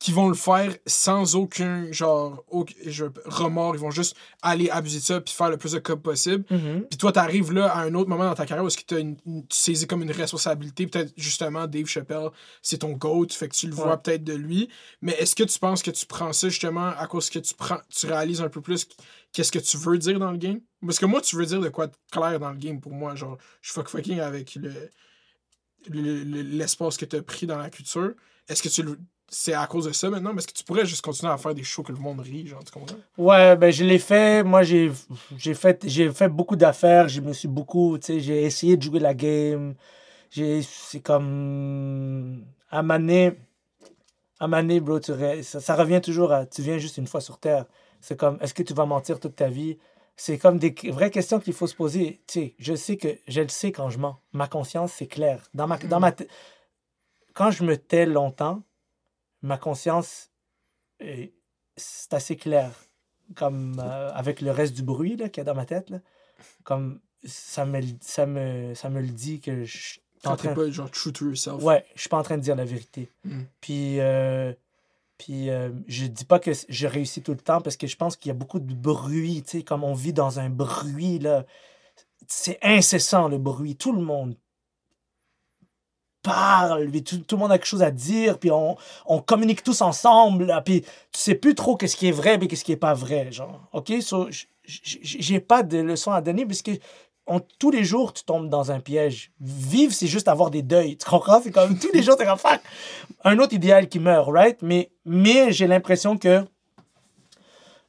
qui 0.00 0.12
vont 0.12 0.28
le 0.28 0.34
faire 0.36 0.76
sans 0.86 1.34
aucun 1.34 1.90
genre 1.90 2.44
aucun- 2.48 2.74
je- 2.86 3.06
remords. 3.24 3.74
Ils 3.74 3.80
vont 3.80 3.90
juste 3.90 4.16
aller 4.42 4.70
abuser 4.70 5.00
de 5.00 5.04
ça 5.04 5.20
puis 5.20 5.34
faire 5.34 5.50
le 5.50 5.56
plus 5.56 5.72
de 5.72 5.80
cas 5.80 5.96
possible. 5.96 6.44
Mhm. 6.50 6.86
Puis 6.88 6.98
toi, 6.98 7.10
t'arrives 7.10 7.52
là 7.52 7.66
à 7.74 7.80
un 7.82 7.92
autre 7.94 8.08
moment 8.08 8.24
dans 8.24 8.34
ta 8.34 8.46
carrière 8.46 8.62
où 8.64 8.68
est-ce 8.68 8.76
que 8.78 8.84
t'as 8.86 9.00
une, 9.00 9.16
une- 9.26 9.44
tu 9.48 9.56
saisis 9.56 9.88
comme 9.88 10.02
une 10.02 10.12
responsabilité. 10.12 10.86
Peut-être 10.86 11.12
justement 11.16 11.66
Dave 11.66 11.86
Chappelle, 11.86 12.28
c'est 12.62 12.78
ton 12.78 12.92
GOAT, 12.92 13.26
fait 13.30 13.48
que 13.48 13.56
tu 13.56 13.66
le 13.66 13.74
vois 13.74 13.96
peut-être 13.96 14.22
de 14.22 14.34
lui. 14.34 14.68
Mais 15.02 15.14
est-ce 15.14 15.34
que 15.34 15.42
tu 15.42 15.58
penses 15.58 15.82
que 15.82 15.90
tu 15.90 16.06
prends 16.06 16.32
ça 16.32 16.48
justement 16.48 16.88
à 16.96 17.06
cause 17.08 17.28
que 17.28 17.40
tu 17.40 17.54
prends 17.54 17.78
tu 17.88 18.06
réalises 18.06 18.40
un 18.40 18.48
peu 18.48 18.60
plus 18.60 18.86
qu'est-ce 19.32 19.50
que 19.50 19.58
tu 19.58 19.76
veux 19.78 19.98
dire 19.98 20.20
dans 20.20 20.30
le 20.30 20.38
game? 20.38 20.60
Parce 20.80 21.00
que 21.00 21.06
moi, 21.06 21.20
tu 21.20 21.34
veux 21.34 21.44
dire 21.46 21.60
de 21.60 21.70
quoi 21.70 21.88
de 21.88 21.92
clair 22.12 22.38
dans 22.38 22.50
le 22.52 22.56
game 22.58 22.80
pour 22.80 22.92
moi. 22.92 23.16
Genre, 23.16 23.36
je 23.62 23.72
fuck 23.72 23.88
fucking 23.88 24.20
avec 24.20 24.54
le 24.54 24.72
le- 25.88 26.22
le- 26.24 26.42
l'espace 26.42 26.96
que 26.96 27.04
tu 27.04 27.16
as 27.16 27.22
pris 27.22 27.46
dans 27.46 27.58
la 27.58 27.70
culture. 27.70 28.12
Est-ce 28.48 28.62
que 28.62 28.68
tu 28.68 28.82
le- 28.82 28.98
c'est 29.28 29.54
à 29.54 29.66
cause 29.66 29.86
de 29.86 29.92
ça 29.92 30.08
maintenant? 30.10 30.32
Mais 30.32 30.38
est-ce 30.38 30.48
que 30.48 30.52
tu 30.52 30.64
pourrais 30.64 30.86
juste 30.86 31.02
continuer 31.02 31.32
à 31.32 31.36
faire 31.38 31.54
des 31.54 31.62
shows 31.62 31.82
que 31.82 31.92
le 31.92 31.98
monde 31.98 32.20
rit, 32.20 32.46
genre, 32.46 32.64
tu 32.64 32.72
comprends? 32.72 32.96
Ouais, 33.16 33.56
ben 33.56 33.70
je 33.70 33.84
l'ai 33.84 33.98
fait. 33.98 34.42
Moi, 34.42 34.62
j'ai 34.62 34.90
j'ai 35.36 35.54
fait, 35.54 35.84
j'ai 35.86 36.10
fait 36.12 36.28
beaucoup 36.28 36.56
d'affaires. 36.56 37.08
Je 37.08 37.20
me 37.20 37.32
suis 37.32 37.48
beaucoup, 37.48 37.98
tu 37.98 38.06
sais, 38.06 38.20
j'ai 38.20 38.42
essayé 38.42 38.76
de 38.76 38.82
jouer 38.82 39.00
la 39.00 39.14
game. 39.14 39.74
J'ai, 40.30 40.62
c'est 40.62 41.00
comme 41.00 42.44
à 42.70 42.82
maner, 42.82 43.32
à 44.40 44.48
maner, 44.48 44.80
bro. 44.80 45.00
Tu, 45.00 45.12
ça, 45.42 45.60
ça 45.60 45.74
revient 45.74 46.00
toujours 46.00 46.32
à, 46.32 46.46
tu 46.46 46.62
viens 46.62 46.78
juste 46.78 46.96
une 46.98 47.06
fois 47.06 47.20
sur 47.20 47.38
terre. 47.38 47.66
C'est 48.00 48.16
comme, 48.18 48.38
est-ce 48.40 48.54
que 48.54 48.62
tu 48.62 48.74
vas 48.74 48.86
mentir 48.86 49.18
toute 49.20 49.36
ta 49.36 49.48
vie? 49.48 49.78
C'est 50.16 50.38
comme 50.38 50.58
des 50.58 50.74
vraies 50.90 51.10
questions 51.10 51.38
qu'il 51.38 51.52
faut 51.52 51.66
se 51.66 51.74
poser. 51.74 52.20
Tu 52.26 52.40
sais, 52.40 52.54
je 52.58 52.74
sais 52.74 52.96
que 52.96 53.08
je 53.28 53.40
le 53.40 53.48
sais 53.48 53.72
quand 53.72 53.88
je 53.90 53.98
mens. 53.98 54.20
Ma 54.32 54.48
conscience, 54.48 54.92
c'est 54.92 55.06
clair. 55.06 55.42
Dans 55.54 55.66
ma, 55.66 55.78
dans 55.78 56.00
ma 56.00 56.12
tête- 56.12 56.28
quand 57.34 57.50
je 57.52 57.62
me 57.64 57.76
tais 57.76 58.04
longtemps, 58.04 58.62
ma 59.42 59.58
conscience, 59.58 60.30
euh, 61.02 61.26
c'est 61.76 62.14
assez 62.14 62.36
clair. 62.36 62.70
Comme 63.34 63.78
euh, 63.78 64.10
avec 64.14 64.40
le 64.40 64.50
reste 64.50 64.74
du 64.74 64.82
bruit 64.82 65.16
là, 65.16 65.28
qu'il 65.28 65.40
y 65.40 65.42
a 65.42 65.44
dans 65.44 65.54
ma 65.54 65.66
tête. 65.66 65.90
Là. 65.90 66.00
Comme 66.64 67.00
ça 67.24 67.66
me, 67.66 67.78
le- 67.78 67.98
ça, 68.00 68.24
me, 68.24 68.74
ça 68.74 68.88
me 68.88 69.02
le 69.02 69.08
dit 69.08 69.40
que 69.40 69.64
je 69.64 69.76
suis 69.76 70.00
en 70.24 70.34
train... 70.34 70.54
pas 70.54 70.70
genre 70.70 70.90
true 70.90 71.12
to 71.12 71.26
yourself. 71.26 71.62
Ouais, 71.62 71.84
je 71.94 72.00
suis 72.00 72.08
pas 72.08 72.16
en 72.16 72.22
train 72.22 72.38
de 72.38 72.42
dire 72.42 72.56
la 72.56 72.64
vérité. 72.64 73.10
Mm. 73.24 73.42
Puis, 73.60 74.00
euh, 74.00 74.54
puis 75.18 75.50
euh, 75.50 75.70
je 75.88 76.06
dis 76.06 76.24
pas 76.24 76.38
que 76.38 76.52
je 76.68 76.86
réussis 76.86 77.20
tout 77.20 77.32
le 77.32 77.38
temps 77.38 77.60
parce 77.60 77.76
que 77.76 77.86
je 77.86 77.96
pense 77.96 78.16
qu'il 78.16 78.28
y 78.28 78.30
a 78.30 78.34
beaucoup 78.34 78.60
de 78.60 78.74
bruit, 78.74 79.42
tu 79.42 79.58
sais, 79.58 79.62
comme 79.62 79.84
on 79.84 79.92
vit 79.92 80.14
dans 80.14 80.38
un 80.38 80.48
bruit, 80.48 81.18
là. 81.18 81.44
C'est 82.26 82.58
incessant, 82.62 83.28
le 83.28 83.36
bruit. 83.36 83.76
Tout 83.76 83.92
le 83.92 84.00
monde 84.00 84.36
parle, 86.22 86.88
puis 86.90 87.02
tout, 87.04 87.18
tout 87.18 87.36
le 87.36 87.40
monde 87.40 87.52
a 87.52 87.58
quelque 87.58 87.66
chose 87.66 87.82
à 87.82 87.90
dire, 87.90 88.38
puis 88.38 88.50
on, 88.50 88.76
on 89.06 89.20
communique 89.20 89.62
tous 89.62 89.80
ensemble, 89.80 90.52
puis 90.64 90.82
tu 90.82 90.88
sais 91.12 91.34
plus 91.34 91.54
trop 91.54 91.76
qu'est-ce 91.76 91.96
qui 91.96 92.08
est 92.08 92.12
vrai, 92.12 92.38
mais 92.38 92.48
qu'est-ce 92.48 92.64
qui 92.64 92.72
est 92.72 92.76
pas 92.76 92.94
vrai, 92.94 93.30
genre. 93.32 93.60
OK? 93.72 93.92
J'ai 94.64 95.40
pas 95.40 95.62
de 95.62 95.78
leçons 95.78 96.12
à 96.12 96.20
donner 96.20 96.44
parce 96.44 96.62
que 96.62 96.72
on- 97.26 97.40
tous 97.58 97.70
les 97.70 97.84
jours, 97.84 98.12
tu 98.12 98.24
tombes 98.24 98.48
dans 98.48 98.70
un 98.72 98.80
piège. 98.80 99.32
Vivre, 99.40 99.92
c'est 99.92 100.06
juste 100.06 100.28
avoir 100.28 100.50
des 100.50 100.62
deuils. 100.62 100.96
Tu 100.96 101.08
comprends? 101.08 101.40
C'est 101.42 101.50
comme 101.50 101.78
tous 101.78 101.92
les 101.92 102.02
jours, 102.02 102.16
t'es 102.16 102.24
comme 102.24 102.38
fuck. 102.38 102.60
Un 103.24 103.38
autre 103.38 103.52
idéal 103.54 103.88
qui 103.88 103.98
meurt, 103.98 104.28
right? 104.30 104.58
Mais, 104.62 104.90
mais 105.04 105.52
j'ai 105.52 105.66
l'impression 105.66 106.16
que 106.16 106.44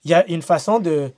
il 0.04 0.12
y 0.12 0.14
a 0.14 0.26
une 0.30 0.42
façon 0.42 0.80
de. 0.80 1.12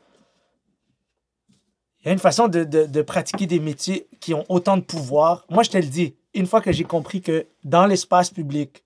Il 2.04 2.08
y 2.08 2.10
a 2.10 2.14
une 2.14 2.20
façon 2.20 2.48
de, 2.48 2.64
de, 2.64 2.86
de 2.86 3.02
pratiquer 3.04 3.46
des 3.46 3.60
métiers 3.60 4.08
qui 4.20 4.34
ont 4.34 4.44
autant 4.50 4.78
de 4.78 4.82
pouvoir. 4.82 5.46
Moi, 5.50 5.62
je 5.62 5.70
te 5.70 5.78
le 5.78 5.84
dis, 5.86 6.16
une 6.34 6.48
fois 6.48 6.62
que 6.62 6.72
j'ai 6.72 6.84
compris 6.84 7.22
que 7.22 7.46
dans 7.64 7.86
l'espace 7.86 8.30
public, 8.30 8.84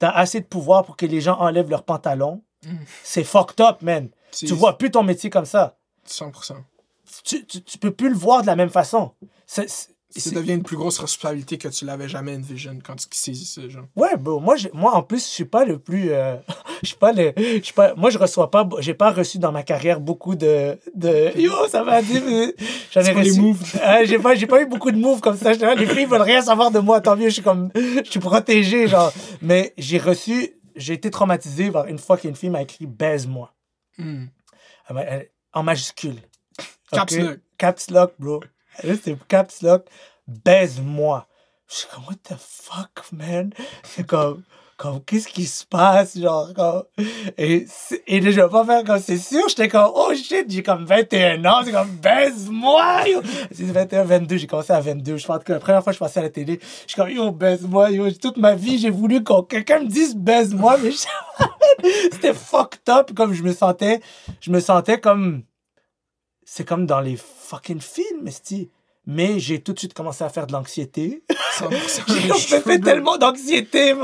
tu 0.00 0.06
as 0.06 0.10
assez 0.16 0.40
de 0.40 0.46
pouvoir 0.46 0.84
pour 0.84 0.96
que 0.96 1.06
les 1.06 1.20
gens 1.20 1.38
enlèvent 1.38 1.70
leurs 1.70 1.84
pantalons, 1.84 2.42
Mm. 2.64 2.76
c'est 3.04 3.22
fucked 3.22 3.60
up, 3.60 3.82
man. 3.82 4.08
Tu 4.32 4.52
vois 4.52 4.76
plus 4.76 4.90
ton 4.90 5.04
métier 5.04 5.30
comme 5.30 5.44
ça 5.44 5.76
100%. 6.08 6.56
tu, 7.22 7.46
tu, 7.46 7.62
tu 7.62 7.78
peux 7.78 7.92
plus 7.92 8.08
le 8.08 8.16
voir 8.16 8.42
de 8.42 8.46
la 8.48 8.56
même 8.56 8.68
façon. 8.70 9.12
Ça 10.10 10.30
devient 10.30 10.54
une 10.54 10.62
plus 10.62 10.76
grosse 10.76 10.98
responsabilité 10.98 11.58
que 11.58 11.68
tu 11.68 11.84
l'avais 11.84 12.08
jamais 12.08 12.34
envision 12.34 12.78
quand 12.82 12.96
tu 12.96 13.06
saisis 13.10 13.44
ça, 13.44 13.68
genre. 13.68 13.84
Ouais, 13.94 14.16
bon, 14.16 14.40
moi, 14.40 14.56
moi, 14.72 14.94
en 14.94 15.02
plus, 15.02 15.18
je 15.24 15.30
suis 15.30 15.44
pas 15.44 15.64
le 15.66 15.78
plus. 15.78 16.10
euh, 16.12 16.36
je 16.82 16.88
suis 16.88 16.96
pas 16.96 17.12
le. 17.12 17.32
Je 17.36 17.60
suis 17.62 17.74
pas, 17.74 17.94
moi, 17.94 18.08
je 18.10 18.16
reçois 18.18 18.50
pas. 18.50 18.66
J'ai 18.78 18.94
pas 18.94 19.10
reçu 19.10 19.38
dans 19.38 19.52
ma 19.52 19.62
carrière 19.62 20.00
beaucoup 20.00 20.34
de. 20.34 20.78
de 20.94 21.38
yo, 21.38 21.52
ça 21.68 21.82
va 21.84 22.00
les 23.12 23.18
reçu. 23.18 23.40
Ah, 23.82 24.02
j'ai 24.04 24.18
pas, 24.18 24.34
j'ai 24.34 24.46
pas 24.46 24.62
eu 24.62 24.66
beaucoup 24.66 24.90
de 24.90 24.98
moves 24.98 25.20
comme 25.20 25.36
ça. 25.36 25.52
Les 25.52 25.86
filles 25.86 26.06
veulent 26.06 26.22
rien 26.22 26.40
savoir 26.40 26.70
de 26.70 26.78
moi. 26.78 27.00
Tant 27.02 27.14
mieux, 27.16 27.28
je 27.28 27.34
suis 27.34 27.42
comme. 27.42 27.70
Je 27.74 28.02
suis 28.10 28.20
protégé, 28.20 28.88
genre. 28.88 29.12
Mais 29.42 29.74
j'ai 29.76 29.98
reçu. 29.98 30.54
J'ai 30.74 30.94
été 30.94 31.10
traumatisé 31.10 31.70
par 31.70 31.86
une 31.86 31.98
fois 31.98 32.16
qu'une 32.16 32.34
fille 32.36 32.50
m'a 32.50 32.62
écrit 32.62 32.86
baise-moi. 32.86 33.52
Hmm. 33.98 34.26
M'a- 34.90 35.02
elle- 35.02 35.30
en 35.52 35.62
majuscule. 35.64 36.16
Caps 36.92 37.14
Ok? 37.14 37.20
lock. 37.20 37.38
Caps 37.58 37.90
lock, 37.90 38.12
bro. 38.18 38.40
C'est 38.82 39.16
caps 39.26 39.62
lock. 39.62 39.86
Baise-moi. 40.26 41.26
Je 41.68 41.74
suis 41.74 41.88
comme, 41.88 42.04
what 42.04 42.16
the 42.24 42.36
fuck, 42.38 43.12
man? 43.12 43.52
C'est 43.82 44.06
comme, 44.06 44.42
comme 44.78 45.02
qu'est-ce 45.04 45.28
qui 45.28 45.44
se 45.44 45.66
passe? 45.66 46.16
Genre, 46.16 46.54
comme. 46.54 46.84
Et, 47.36 47.66
et 48.06 48.22
je 48.22 48.40
vais 48.40 48.48
pas 48.48 48.64
faire 48.64 48.84
comme, 48.84 49.00
c'est 49.00 49.18
sûr, 49.18 49.42
j'étais 49.48 49.68
comme, 49.68 49.90
oh 49.94 50.14
shit, 50.14 50.46
j'ai 50.48 50.62
comme 50.62 50.86
21 50.86 51.44
ans, 51.44 51.60
c'est 51.64 51.72
comme, 51.72 51.90
baise-moi! 51.96 53.02
C'est 53.50 53.64
21, 53.64 54.04
22, 54.04 54.36
j'ai 54.38 54.46
commencé 54.46 54.72
à 54.72 54.80
22. 54.80 55.18
Je 55.18 55.26
pense 55.26 55.44
que 55.44 55.52
la 55.52 55.58
première 55.58 55.82
fois 55.82 55.92
que 55.92 55.96
je 55.96 56.00
passais 56.00 56.20
à 56.20 56.22
la 56.22 56.30
télé, 56.30 56.58
je 56.62 56.92
suis 56.92 56.96
comme, 56.96 57.10
yo, 57.10 57.32
baise-moi, 57.32 57.90
yo. 57.90 58.10
Toute 58.12 58.38
ma 58.38 58.54
vie, 58.54 58.78
j'ai 58.78 58.90
voulu 58.90 59.22
que 59.22 59.42
quelqu'un 59.42 59.80
me 59.80 59.86
dise 59.86 60.16
baise-moi, 60.16 60.78
mais 60.78 60.90
c'était 62.12 62.32
fucked 62.32 62.88
up, 62.88 63.12
comme 63.14 63.34
je 63.34 63.42
me 63.42 63.52
sentais, 63.52 64.00
je 64.40 64.50
me 64.50 64.60
sentais 64.60 65.00
comme, 65.00 65.42
c'est 66.44 66.64
comme 66.64 66.86
dans 66.86 67.00
les 67.00 67.16
fucking 67.48 67.80
esti. 68.26 68.70
Mais 69.10 69.38
j'ai 69.38 69.58
tout 69.62 69.72
de 69.72 69.78
suite 69.78 69.94
commencé 69.94 70.22
à 70.22 70.28
faire 70.28 70.46
de 70.46 70.52
l'anxiété. 70.52 71.22
100%. 71.58 71.70
J'ai 72.46 72.60
fait, 72.60 72.78
tellement 72.78 73.16
d'anxiété. 73.16 73.94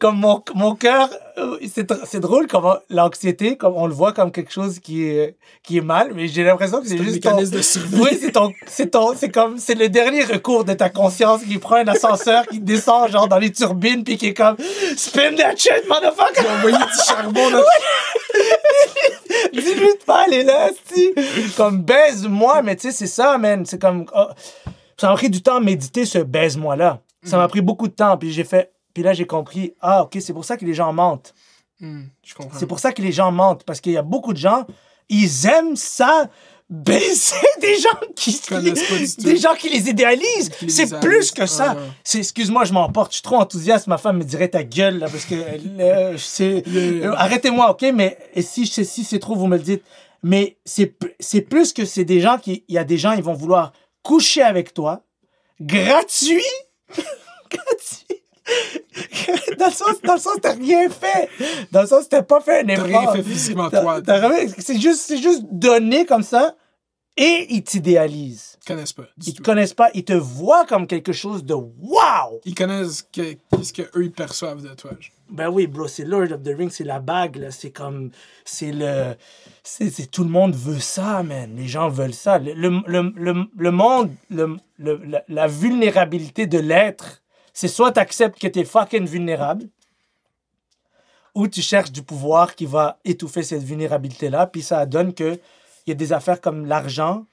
Comme 0.00 0.16
mon, 0.20 0.42
mon 0.54 0.74
cœur, 0.74 1.10
euh, 1.36 1.58
c'est 1.70 1.86
dr- 1.86 2.00
c'est 2.06 2.20
drôle 2.20 2.46
comment 2.46 2.76
l'anxiété, 2.88 3.58
comme 3.58 3.74
on 3.76 3.86
le 3.86 3.92
voit 3.92 4.14
comme 4.14 4.32
quelque 4.32 4.50
chose 4.50 4.78
qui 4.80 5.04
est, 5.04 5.36
qui 5.62 5.76
est 5.76 5.82
mal, 5.82 6.12
mais 6.14 6.28
j'ai 6.28 6.44
l'impression 6.44 6.80
que 6.80 6.88
c'est 6.88 6.96
juste 6.96 7.22
ton- 7.22 7.36
de 7.42 7.60
survie. 7.60 8.00
Oui, 8.00 8.18
c'est 8.18 8.32
ton, 8.32 8.50
c'est 8.66 8.90
ton, 8.92 9.14
c'est 9.14 9.28
comme, 9.28 9.58
c'est 9.58 9.74
le 9.74 9.90
dernier 9.90 10.24
recours 10.24 10.64
de 10.64 10.72
ta 10.72 10.88
conscience 10.88 11.42
qui 11.42 11.58
prend 11.58 11.76
un 11.76 11.88
ascenseur, 11.88 12.46
qui 12.46 12.58
descend 12.58 13.10
genre 13.10 13.28
dans 13.28 13.38
les 13.38 13.52
turbines, 13.52 14.02
puis 14.02 14.16
qui 14.16 14.28
est 14.28 14.34
comme, 14.34 14.56
spin 14.96 15.34
that 15.36 15.56
shit, 15.56 15.86
motherfucker! 15.90 16.40
J'ai 16.40 16.48
envoyé 16.48 16.76
du 16.78 17.02
charbon 17.06 17.50
dans 17.50 17.60
Dis-lui 19.52 19.94
de 19.98 20.04
pas 20.04 20.24
aller 20.24 20.42
là, 20.42 20.70
si. 20.86 21.14
Comme 21.56 21.82
baise-moi, 21.82 22.62
mais 22.62 22.76
tu 22.76 22.82
sais, 22.82 22.92
c'est 22.92 23.06
ça, 23.06 23.38
man. 23.38 23.64
C'est 23.66 23.80
comme. 23.80 24.06
oh, 24.14 24.28
ça 24.96 25.08
m'a 25.08 25.14
pris 25.14 25.30
du 25.30 25.42
temps 25.42 25.56
à 25.56 25.60
méditer 25.60 26.04
ce 26.04 26.18
baise-moi-là. 26.18 27.00
Ça 27.22 27.36
m'a 27.36 27.48
pris 27.48 27.60
beaucoup 27.60 27.88
de 27.88 27.92
temps, 27.92 28.16
puis 28.16 28.32
j'ai 28.32 28.44
fait. 28.44 28.72
Puis 28.94 29.02
là, 29.02 29.12
j'ai 29.12 29.26
compris, 29.26 29.74
ah, 29.80 30.02
ok, 30.02 30.16
c'est 30.20 30.32
pour 30.32 30.44
ça 30.44 30.56
que 30.56 30.64
les 30.64 30.74
gens 30.74 30.92
mentent. 30.92 31.34
Je 31.80 32.34
comprends. 32.34 32.58
C'est 32.58 32.66
pour 32.66 32.78
ça 32.80 32.92
que 32.92 33.02
les 33.02 33.12
gens 33.12 33.30
mentent, 33.30 33.64
parce 33.64 33.80
qu'il 33.80 33.92
y 33.92 33.96
a 33.96 34.02
beaucoup 34.02 34.32
de 34.32 34.38
gens, 34.38 34.66
ils 35.08 35.46
aiment 35.46 35.76
ça, 35.76 36.28
baiser 36.70 37.36
des 37.60 37.78
gens 37.78 37.98
qui, 38.14 38.40
des 39.18 39.36
gens 39.36 39.54
qui 39.54 39.68
les 39.70 39.88
idéalisent. 39.88 40.50
C'est 40.68 41.00
plus 41.00 41.30
que 41.30 41.46
ça. 41.46 41.76
Ah. 41.78 41.82
C'est, 42.04 42.18
excuse-moi, 42.18 42.64
je 42.64 42.72
m'emporte. 42.72 43.12
Je 43.12 43.16
suis 43.16 43.22
trop 43.22 43.36
enthousiaste. 43.36 43.86
Ma 43.86 43.98
femme 43.98 44.18
me 44.18 44.24
dirait 44.24 44.48
ta 44.48 44.62
gueule, 44.64 44.98
là, 44.98 45.08
parce 45.08 45.24
que, 45.24 45.34
euh, 45.34 46.16
c'est, 46.18 46.62
Yeah. 46.68 47.10
euh, 47.10 47.14
arrêtez-moi, 47.16 47.70
ok? 47.70 47.86
Mais 47.94 48.18
et 48.34 48.42
si, 48.42 48.66
si 48.66 49.04
c'est 49.04 49.18
trop, 49.18 49.34
vous 49.34 49.46
me 49.46 49.56
le 49.56 49.62
dites. 49.62 49.82
Mais 50.22 50.58
c'est, 50.64 50.94
c'est 51.20 51.40
plus 51.42 51.72
que 51.72 51.84
c'est 51.84 52.04
des 52.04 52.20
gens 52.20 52.38
qui, 52.38 52.64
il 52.68 52.74
y 52.74 52.78
a 52.78 52.84
des 52.84 52.98
gens, 52.98 53.12
ils 53.12 53.22
vont 53.22 53.34
vouloir 53.34 53.72
coucher 54.02 54.42
avec 54.42 54.74
toi, 54.74 55.02
gratuit, 55.60 56.42
gratuit. 57.50 58.07
Dans 59.58 59.66
le 59.66 59.72
sens, 59.72 60.00
dans 60.04 60.14
le 60.14 60.20
sens, 60.20 60.36
t'as 60.42 60.54
rien 60.54 60.88
fait. 60.88 61.28
Dans 61.72 61.82
le 61.82 61.86
sens, 61.86 62.08
t'as 62.08 62.22
pas 62.22 62.40
fait 62.40 62.60
un 62.60 62.66
T'as 62.66 62.74
effort. 62.86 62.86
rien 62.86 63.12
fait 63.12 63.22
physiquement, 63.22 63.70
T'as- 63.70 63.80
toi. 63.82 64.02
t'as 64.02 64.28
rien- 64.28 64.48
C'est 64.58 64.78
juste, 64.80 65.00
c'est 65.00 65.18
juste 65.18 65.42
donné 65.50 66.04
comme 66.06 66.22
ça 66.22 66.54
et 67.16 67.46
ils 67.50 67.62
t'idéalisent. 67.62 68.58
Ils 68.62 68.68
connaissent 68.68 68.92
pas. 68.92 69.04
Ils 69.26 69.34
te 69.34 69.42
connaissent 69.42 69.74
pas, 69.74 69.90
ils 69.94 70.04
te 70.04 70.12
voient 70.12 70.66
comme 70.66 70.86
quelque 70.86 71.12
chose 71.12 71.44
de 71.44 71.54
wow! 71.54 72.40
Ils 72.44 72.54
connaissent 72.54 73.02
que- 73.02 73.32
qu'est-ce 73.50 73.72
qu'eux 73.72 74.04
ils 74.04 74.12
perçoivent 74.12 74.62
de 74.62 74.74
toi. 74.74 74.90
Ben 75.30 75.48
oui, 75.50 75.66
bro, 75.66 75.88
c'est 75.88 76.04
Lord 76.04 76.32
of 76.32 76.42
the 76.42 76.54
Rings, 76.56 76.70
c'est 76.70 76.84
la 76.84 77.00
bague. 77.00 77.48
C'est 77.50 77.70
comme. 77.70 78.10
C'est 78.46 78.72
le. 78.72 79.14
C'est, 79.62 79.90
c'est- 79.90 80.10
tout 80.10 80.24
le 80.24 80.30
monde 80.30 80.54
veut 80.54 80.78
ça, 80.80 81.22
man. 81.22 81.50
Les 81.56 81.66
gens 81.68 81.88
veulent 81.90 82.14
ça. 82.14 82.38
Le, 82.38 82.54
le, 82.54 82.80
le, 82.86 83.12
le, 83.14 83.44
le 83.56 83.70
monde, 83.70 84.10
le, 84.30 84.56
le- 84.78 85.00
la, 85.04 85.22
la 85.28 85.46
vulnérabilité 85.46 86.46
de 86.46 86.58
l'être, 86.58 87.22
c'est 87.58 87.66
soit 87.66 87.90
tu 87.90 87.98
acceptes 87.98 88.38
que 88.38 88.46
tu 88.46 88.60
es 88.60 88.64
fucking 88.64 89.04
vulnérable, 89.04 89.68
ou 91.34 91.48
tu 91.48 91.60
cherches 91.60 91.90
du 91.90 92.04
pouvoir 92.04 92.54
qui 92.54 92.66
va 92.66 93.00
étouffer 93.04 93.42
cette 93.42 93.64
vulnérabilité-là. 93.64 94.46
Puis 94.46 94.62
ça 94.62 94.86
donne 94.86 95.12
que 95.12 95.40
il 95.84 95.88
y 95.88 95.90
a 95.90 95.96
des 95.96 96.12
affaires 96.12 96.40
comme 96.40 96.66
l'argent, 96.66 97.26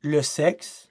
le 0.00 0.20
sexe, 0.20 0.88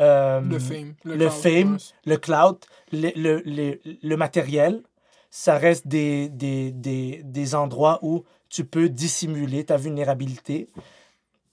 euh, 0.00 0.40
Le 0.40 0.58
fame. 0.58 0.94
le, 1.04 1.28
fame, 1.28 1.76
le 2.06 2.16
cloud, 2.16 2.56
le, 2.90 3.10
le, 3.16 3.42
le, 3.44 3.80
le 4.02 4.16
matériel, 4.16 4.82
ça 5.28 5.58
reste 5.58 5.86
des, 5.86 6.30
des, 6.30 6.70
des, 6.70 7.20
des 7.22 7.54
endroits 7.54 7.98
où 8.00 8.24
tu 8.48 8.64
peux 8.64 8.88
dissimuler 8.88 9.64
ta 9.66 9.76
vulnérabilité. 9.76 10.70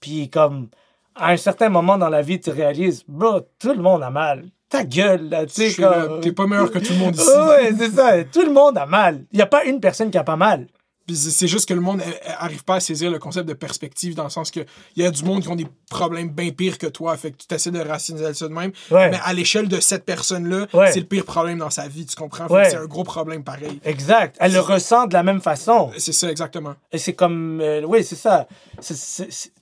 Puis 0.00 0.30
comme, 0.30 0.70
à 1.14 1.28
un 1.28 1.36
certain 1.36 1.68
moment 1.68 1.98
dans 1.98 2.08
la 2.08 2.22
vie, 2.22 2.40
tu 2.40 2.48
réalises, 2.48 3.04
bro, 3.06 3.42
tout 3.58 3.74
le 3.74 3.82
monde 3.82 4.02
a 4.02 4.08
mal. 4.08 4.48
Ta 4.74 4.82
gueule, 4.82 5.28
là, 5.28 5.46
tu 5.46 5.70
sais. 5.70 5.82
T'es 6.20 6.32
pas 6.32 6.48
meilleur 6.48 6.68
que 6.68 6.80
tout 6.80 6.94
le 6.94 6.98
monde 6.98 7.14
ici. 7.18 7.30
Ouais, 7.30 7.72
c'est 7.78 7.90
ça. 7.92 8.24
Tout 8.24 8.42
le 8.42 8.50
monde 8.50 8.76
a 8.76 8.86
mal. 8.86 9.24
Il 9.32 9.36
n'y 9.36 9.42
a 9.42 9.46
pas 9.46 9.64
une 9.64 9.78
personne 9.78 10.10
qui 10.10 10.18
a 10.18 10.24
pas 10.24 10.34
mal. 10.34 10.66
C'est 11.12 11.48
juste 11.48 11.68
que 11.68 11.74
le 11.74 11.80
monde 11.82 12.00
euh, 12.00 12.04
euh, 12.04 12.30
arrive 12.38 12.64
pas 12.64 12.76
à 12.76 12.80
saisir 12.80 13.10
le 13.10 13.18
concept 13.18 13.46
de 13.46 13.52
perspective 13.52 14.14
dans 14.14 14.24
le 14.24 14.30
sens 14.30 14.50
que 14.50 14.60
il 14.96 15.02
y 15.02 15.06
a 15.06 15.10
du 15.10 15.22
monde 15.24 15.42
qui 15.42 15.48
ont 15.48 15.54
des 15.56 15.66
problèmes 15.90 16.30
bien 16.30 16.50
pires 16.50 16.78
que 16.78 16.86
toi. 16.86 17.14
Fait 17.18 17.30
que 17.32 17.36
tu 17.46 17.54
essaies 17.54 17.70
de 17.70 17.80
rationaliser 17.80 18.32
ça 18.32 18.48
de 18.48 18.54
même. 18.54 18.72
Ouais. 18.90 19.10
Mais 19.10 19.18
à 19.22 19.32
l'échelle 19.34 19.68
de 19.68 19.80
cette 19.80 20.04
personne-là, 20.06 20.66
Ouais. 20.72 20.90
c'est 20.92 21.00
le 21.00 21.06
pire 21.06 21.24
problème 21.26 21.58
dans 21.58 21.68
sa 21.68 21.88
vie, 21.88 22.06
tu 22.06 22.16
comprends? 22.16 22.46
Ouais. 22.46 22.70
c'est 22.70 22.76
un 22.76 22.86
gros 22.86 23.04
problème 23.04 23.44
pareil. 23.44 23.80
Exact. 23.84 24.36
Elle 24.40 24.52
le 24.54 24.60
ressent 24.60 25.06
de 25.06 25.12
la 25.12 25.22
même 25.22 25.42
façon. 25.42 25.90
C'est 25.98 26.12
ça, 26.12 26.30
exactement. 26.30 26.74
Et 26.90 26.98
c'est 26.98 27.12
comme. 27.14 27.60
euh, 27.60 27.82
oui, 27.86 28.02
c'est 28.02 28.16
ça. 28.16 28.48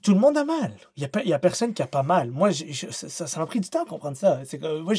Tout 0.03 0.15
le 0.15 0.21
monde 0.21 0.37
a 0.37 0.45
mal. 0.45 0.73
Il 0.97 1.09
n'y 1.27 1.33
a, 1.33 1.37
a 1.37 1.39
personne 1.39 1.75
qui 1.75 1.83
a 1.83 1.87
pas 1.87 2.03
mal. 2.03 2.31
Moi, 2.31 2.51
ça 2.53 3.09
ça 3.27 3.41
m'a 3.41 3.47
pris 3.47 3.61
du 3.61 3.69
temps 3.69 3.83
à 3.83 3.87
comprendre 3.87 4.17
ça. 4.17 4.41
C'est 4.45 4.59
comme, 4.59 4.83
moi, 4.83 4.95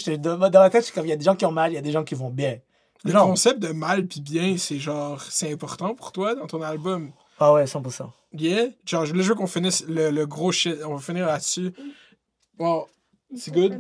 dans 0.50 0.60
ma 0.60 0.70
tête, 0.70 0.84
c'est 0.84 0.94
comme 0.94 1.06
il 1.06 1.10
y 1.10 1.14
a 1.14 1.16
des 1.18 1.26
gens 1.26 1.36
qui 1.36 1.46
ont 1.46 1.52
mal, 1.52 1.72
il 1.72 1.76
y 1.76 1.78
a 1.78 1.82
des 1.82 1.92
gens 1.92 2.04
qui 2.04 2.16
vont 2.16 2.30
bien. 2.30 2.58
Le 3.04 3.12
Non. 3.14 3.28
concept 3.28 3.60
de 3.60 3.74
mal 3.74 4.06
puis 4.08 4.22
bien, 4.22 4.56
c'est 4.58 4.80
genre, 4.80 5.22
c'est 5.30 5.52
important 5.52 5.94
pour 5.94 6.12
toi 6.12 6.36
dans 6.36 6.48
ton 6.48 6.62
album. 6.62 7.12
Ah 7.40 7.52
ouais, 7.54 7.66
100%. 7.66 8.10
Yeah? 8.34 8.68
Genre, 8.86 9.06
je 9.06 9.14
veux 9.14 9.36
qu'on 9.36 9.48
finisse 9.48 9.86
le, 9.88 10.10
le 10.12 10.26
gros 10.26 10.52
shit. 10.52 10.78
On 10.86 10.96
va 10.96 11.02
finir 11.02 11.26
là-dessus. 11.28 11.74
Wow. 12.58 12.88
Il 13.32 13.40
C'est 13.42 13.52
good? 13.52 13.80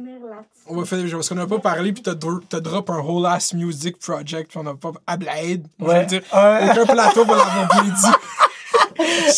On 0.67 0.77
va 0.77 0.85
finir, 0.85 1.09
parce 1.11 1.29
qu'on 1.29 1.35
n'a 1.35 1.45
pas 1.47 1.59
parlé, 1.59 1.93
puis 1.93 2.01
t'as 2.01 2.15
t'as 2.49 2.59
drop 2.59 2.89
un 2.89 2.99
whole 2.99 3.25
ass 3.27 3.53
music 3.53 3.97
project, 3.99 4.49
puis 4.49 4.57
on 4.57 4.63
n'a 4.63 4.73
pas. 4.75 4.91
à 5.05 5.15
Blade. 5.15 5.67
Je 5.79 5.85
Ouais. 5.85 6.05
dire, 6.07 6.21
Ouais. 6.33 6.69
aucun 6.71 6.85
plateau 6.93 7.23
va 7.25 7.35
l'avoir 7.37 7.67
bien 7.83 7.93
dit. 7.93 8.07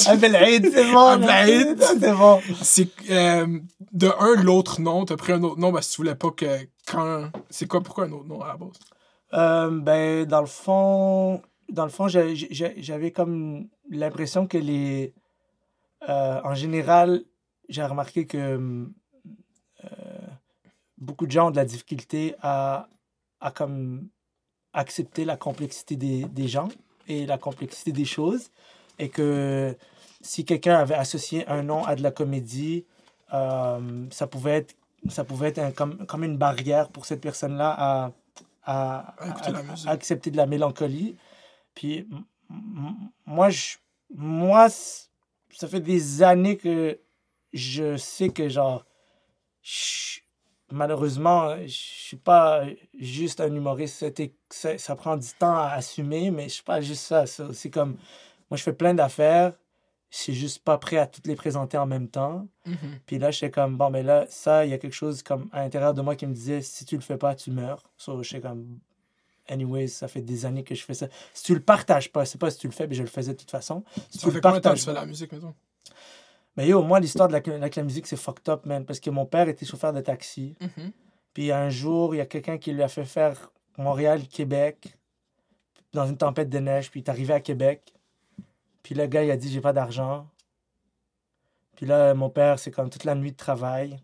Ah, 0.08 0.16
l'Aïd, 0.16 0.70
c'est 0.74 0.92
bon. 0.92 1.00
Ah, 1.08 1.18
l'Aïd. 1.18 1.82
C'est 2.00 2.12
bon. 2.14 2.42
C'est 2.62 2.90
euh, 3.10 3.60
de 3.94 4.12
un, 4.20 4.42
l'autre 4.42 4.82
nom. 4.82 5.06
T'as 5.06 5.16
pris 5.16 5.32
un 5.32 5.42
autre 5.44 5.60
nom 5.60 5.72
parce 5.72 5.88
que 5.88 5.94
tu 5.94 5.98
voulais 6.02 6.16
pas 6.16 6.32
que. 6.32 6.46
Quand. 6.86 7.30
C'est 7.50 7.66
quoi, 7.68 7.82
pourquoi 7.82 8.06
un 8.06 8.12
autre 8.12 8.26
nom 8.26 8.42
à 8.42 8.48
la 8.50 8.58
base? 8.58 8.70
Euh, 9.36 9.70
ben, 9.70 10.26
dans 10.26 10.42
le 10.42 10.48
fond, 10.48 11.42
dans 11.70 11.84
le 11.84 11.90
fond, 11.92 12.08
j'avais 12.08 13.12
comme 13.12 13.68
l'impression 13.90 14.48
que 14.48 14.58
les, 14.58 15.14
euh, 16.08 16.42
en 16.44 16.56
général, 16.56 17.24
j'ai 17.68 17.84
remarqué 17.84 18.26
que 18.26 18.38
euh, 19.84 20.28
beaucoup 20.98 21.26
de 21.26 21.32
gens 21.32 21.48
ont 21.48 21.52
de 21.52 21.58
la 21.58 21.66
difficulté 21.66 22.36
à, 22.42 22.88
à 23.42 23.52
comme 23.52 24.08
accepter 24.74 25.26
la 25.26 25.38
complexité 25.38 25.96
des, 25.96 26.26
des 26.26 26.48
gens 26.48 26.70
et 27.08 27.26
la 27.26 27.38
complexité 27.38 27.92
des 27.92 28.06
choses 28.06 28.52
et 29.00 29.10
que 29.10 29.76
si 30.22 30.46
quelqu'un 30.46 30.76
avait 30.78 30.96
associé 30.96 31.48
un 31.48 31.64
nom 31.64 31.84
à 31.86 31.96
de 31.96 32.04
la 32.04 32.12
comédie, 32.12 32.86
ça 33.32 34.28
pouvait 34.30 34.58
être 34.58 34.76
ça 35.10 35.24
pouvait 35.24 35.50
être 35.50 35.76
comme, 35.76 36.06
comme 36.08 36.24
une 36.24 36.38
barrière 36.38 36.90
pour 36.90 37.06
cette 37.06 37.22
personne-là 37.22 37.76
à, 37.78 38.12
à, 38.66 39.16
accepter 39.88 40.32
de 40.32 40.38
la 40.38 40.46
mélancolie. 40.46 41.18
Puis 41.74 42.08
moi, 43.26 43.50
je, 43.50 43.78
moi, 44.14 44.68
ça 44.70 45.68
fait 45.68 45.80
des 45.80 46.24
années 46.24 46.58
que 46.58 47.00
je 47.54 47.98
sais 47.98 48.30
que, 48.30 48.50
genre, 48.50 48.86
je- 49.62 50.20
malheureusement, 50.72 51.56
je 51.62 51.68
suis 51.68 52.18
pas 52.18 52.66
juste 53.00 53.40
un 53.42 53.54
humoriste. 53.54 54.06
Ça, 54.50 54.78
ça 54.78 54.96
prend 54.96 55.18
du 55.18 55.30
temps 55.40 55.56
à 55.56 55.70
assumer, 55.70 56.32
mais 56.32 56.44
je 56.44 56.56
suis 56.56 56.64
pas 56.64 56.82
juste 56.82 57.04
ça. 57.04 57.26
ça. 57.26 57.54
C'est 57.54 57.70
comme, 57.70 57.98
moi, 58.50 58.58
je 58.58 58.64
fais 58.64 58.74
plein 58.74 58.94
d'affaires 58.94 59.54
je 60.12 60.18
suis 60.18 60.34
juste 60.34 60.64
pas 60.64 60.78
prêt 60.78 60.98
à 60.98 61.08
toutes 61.08 61.28
les 61.28 61.36
présenter 61.36 61.78
en 61.78 61.86
même 61.86 62.08
temps. 62.08 62.48
Mhm. 62.66 62.76
Puis 63.06 63.18
là, 63.20 63.32
j'étais 63.32 63.52
comme, 63.52 63.78
bon, 63.78 63.90
mais 63.90 64.04
là, 64.04 64.26
ça, 64.30 64.66
il 64.66 64.72
y 64.72 64.74
a 64.74 64.78
quelque 64.78 64.94
chose 64.94 65.24
comme 65.24 65.50
à 65.52 65.62
l'intérieur 65.64 65.94
de 65.94 66.02
moi 66.02 66.16
qui 66.16 66.26
me 66.28 66.34
disait, 66.34 66.62
si 66.62 66.86
tu 66.86 66.96
le 66.96 67.02
fais 67.02 67.18
pas, 67.18 67.36
tu 67.36 67.52
meurs. 67.52 67.84
So, 67.98 68.24
j'étais 68.24 68.42
comme, 68.42 68.80
anyways, 69.50 69.88
ça 69.90 70.08
fait 70.08 70.22
des 70.22 70.46
années 70.46 70.64
que 70.64 70.74
je 70.76 70.84
fais 70.84 70.94
ça. 70.94 71.08
Si 71.34 71.44
tu 71.44 71.54
le 71.54 71.60
partages 71.62 72.12
pas, 72.12 72.26
c'est 72.26 72.38
pas 72.40 72.50
si 72.50 72.58
tu 72.60 72.68
le 72.68 72.74
fais, 72.74 72.88
mais 72.88 72.96
je 72.96 73.02
le 73.04 73.10
faisais 73.10 73.34
de 73.34 73.38
toute 73.38 73.52
façon. 73.52 73.84
Si 74.10 74.20
Ça 74.20 74.28
tu 74.28 74.32
fait 74.32 74.36
le 74.36 74.42
partages 74.42 74.80
tu 74.80 74.86
fais 74.86 74.94
pas- 74.94 75.02
la 75.02 75.06
musique, 75.06 75.32
mettons? 75.34 75.54
Mais 76.58 76.68
yo, 76.68 76.82
moi, 76.84 77.02
l'histoire 77.02 77.28
de 77.28 77.34
la, 77.34 77.40
avec 77.56 77.76
la 77.76 77.84
musique, 77.84 78.08
c'est 78.08 78.16
fucked 78.16 78.48
up, 78.48 78.66
man. 78.66 78.86
Parce 78.86 79.02
que 79.02 79.10
mon 79.10 79.26
père 79.26 79.50
était 79.50 79.66
chauffeur 79.66 79.92
de 79.92 80.00
taxi. 80.00 80.56
Mhm. 80.62 80.92
Puis 81.34 81.52
un 81.52 81.70
jour, 81.70 82.16
il 82.16 82.20
y 82.20 82.22
a 82.22 82.26
quelqu'un 82.26 82.58
qui 82.58 82.72
lui 82.72 82.82
a 82.82 82.88
fait 82.88 83.04
faire 83.04 83.52
Montréal-Québec 83.78 84.96
dans 85.92 86.08
une 86.08 86.16
tempête 86.18 86.50
de 86.50 86.60
neige. 86.60 86.90
Puis 86.92 87.02
il 87.02 87.04
est 87.04 87.10
arrivé 87.10 87.34
à 87.34 87.42
Québec. 87.42 87.94
Puis 88.86 88.94
le 88.94 89.08
gars, 89.08 89.24
il 89.24 89.32
a 89.32 89.36
dit 89.36 89.52
J'ai 89.52 89.62
pas 89.62 89.74
d'argent. 89.74 90.30
Puis 91.76 91.88
là, 91.88 92.14
mon 92.14 92.30
père, 92.30 92.60
c'est 92.60 92.70
comme 92.70 92.92
toute 92.92 93.04
la 93.04 93.16
nuit 93.16 93.32
de 93.32 93.36
travail. 93.36 94.00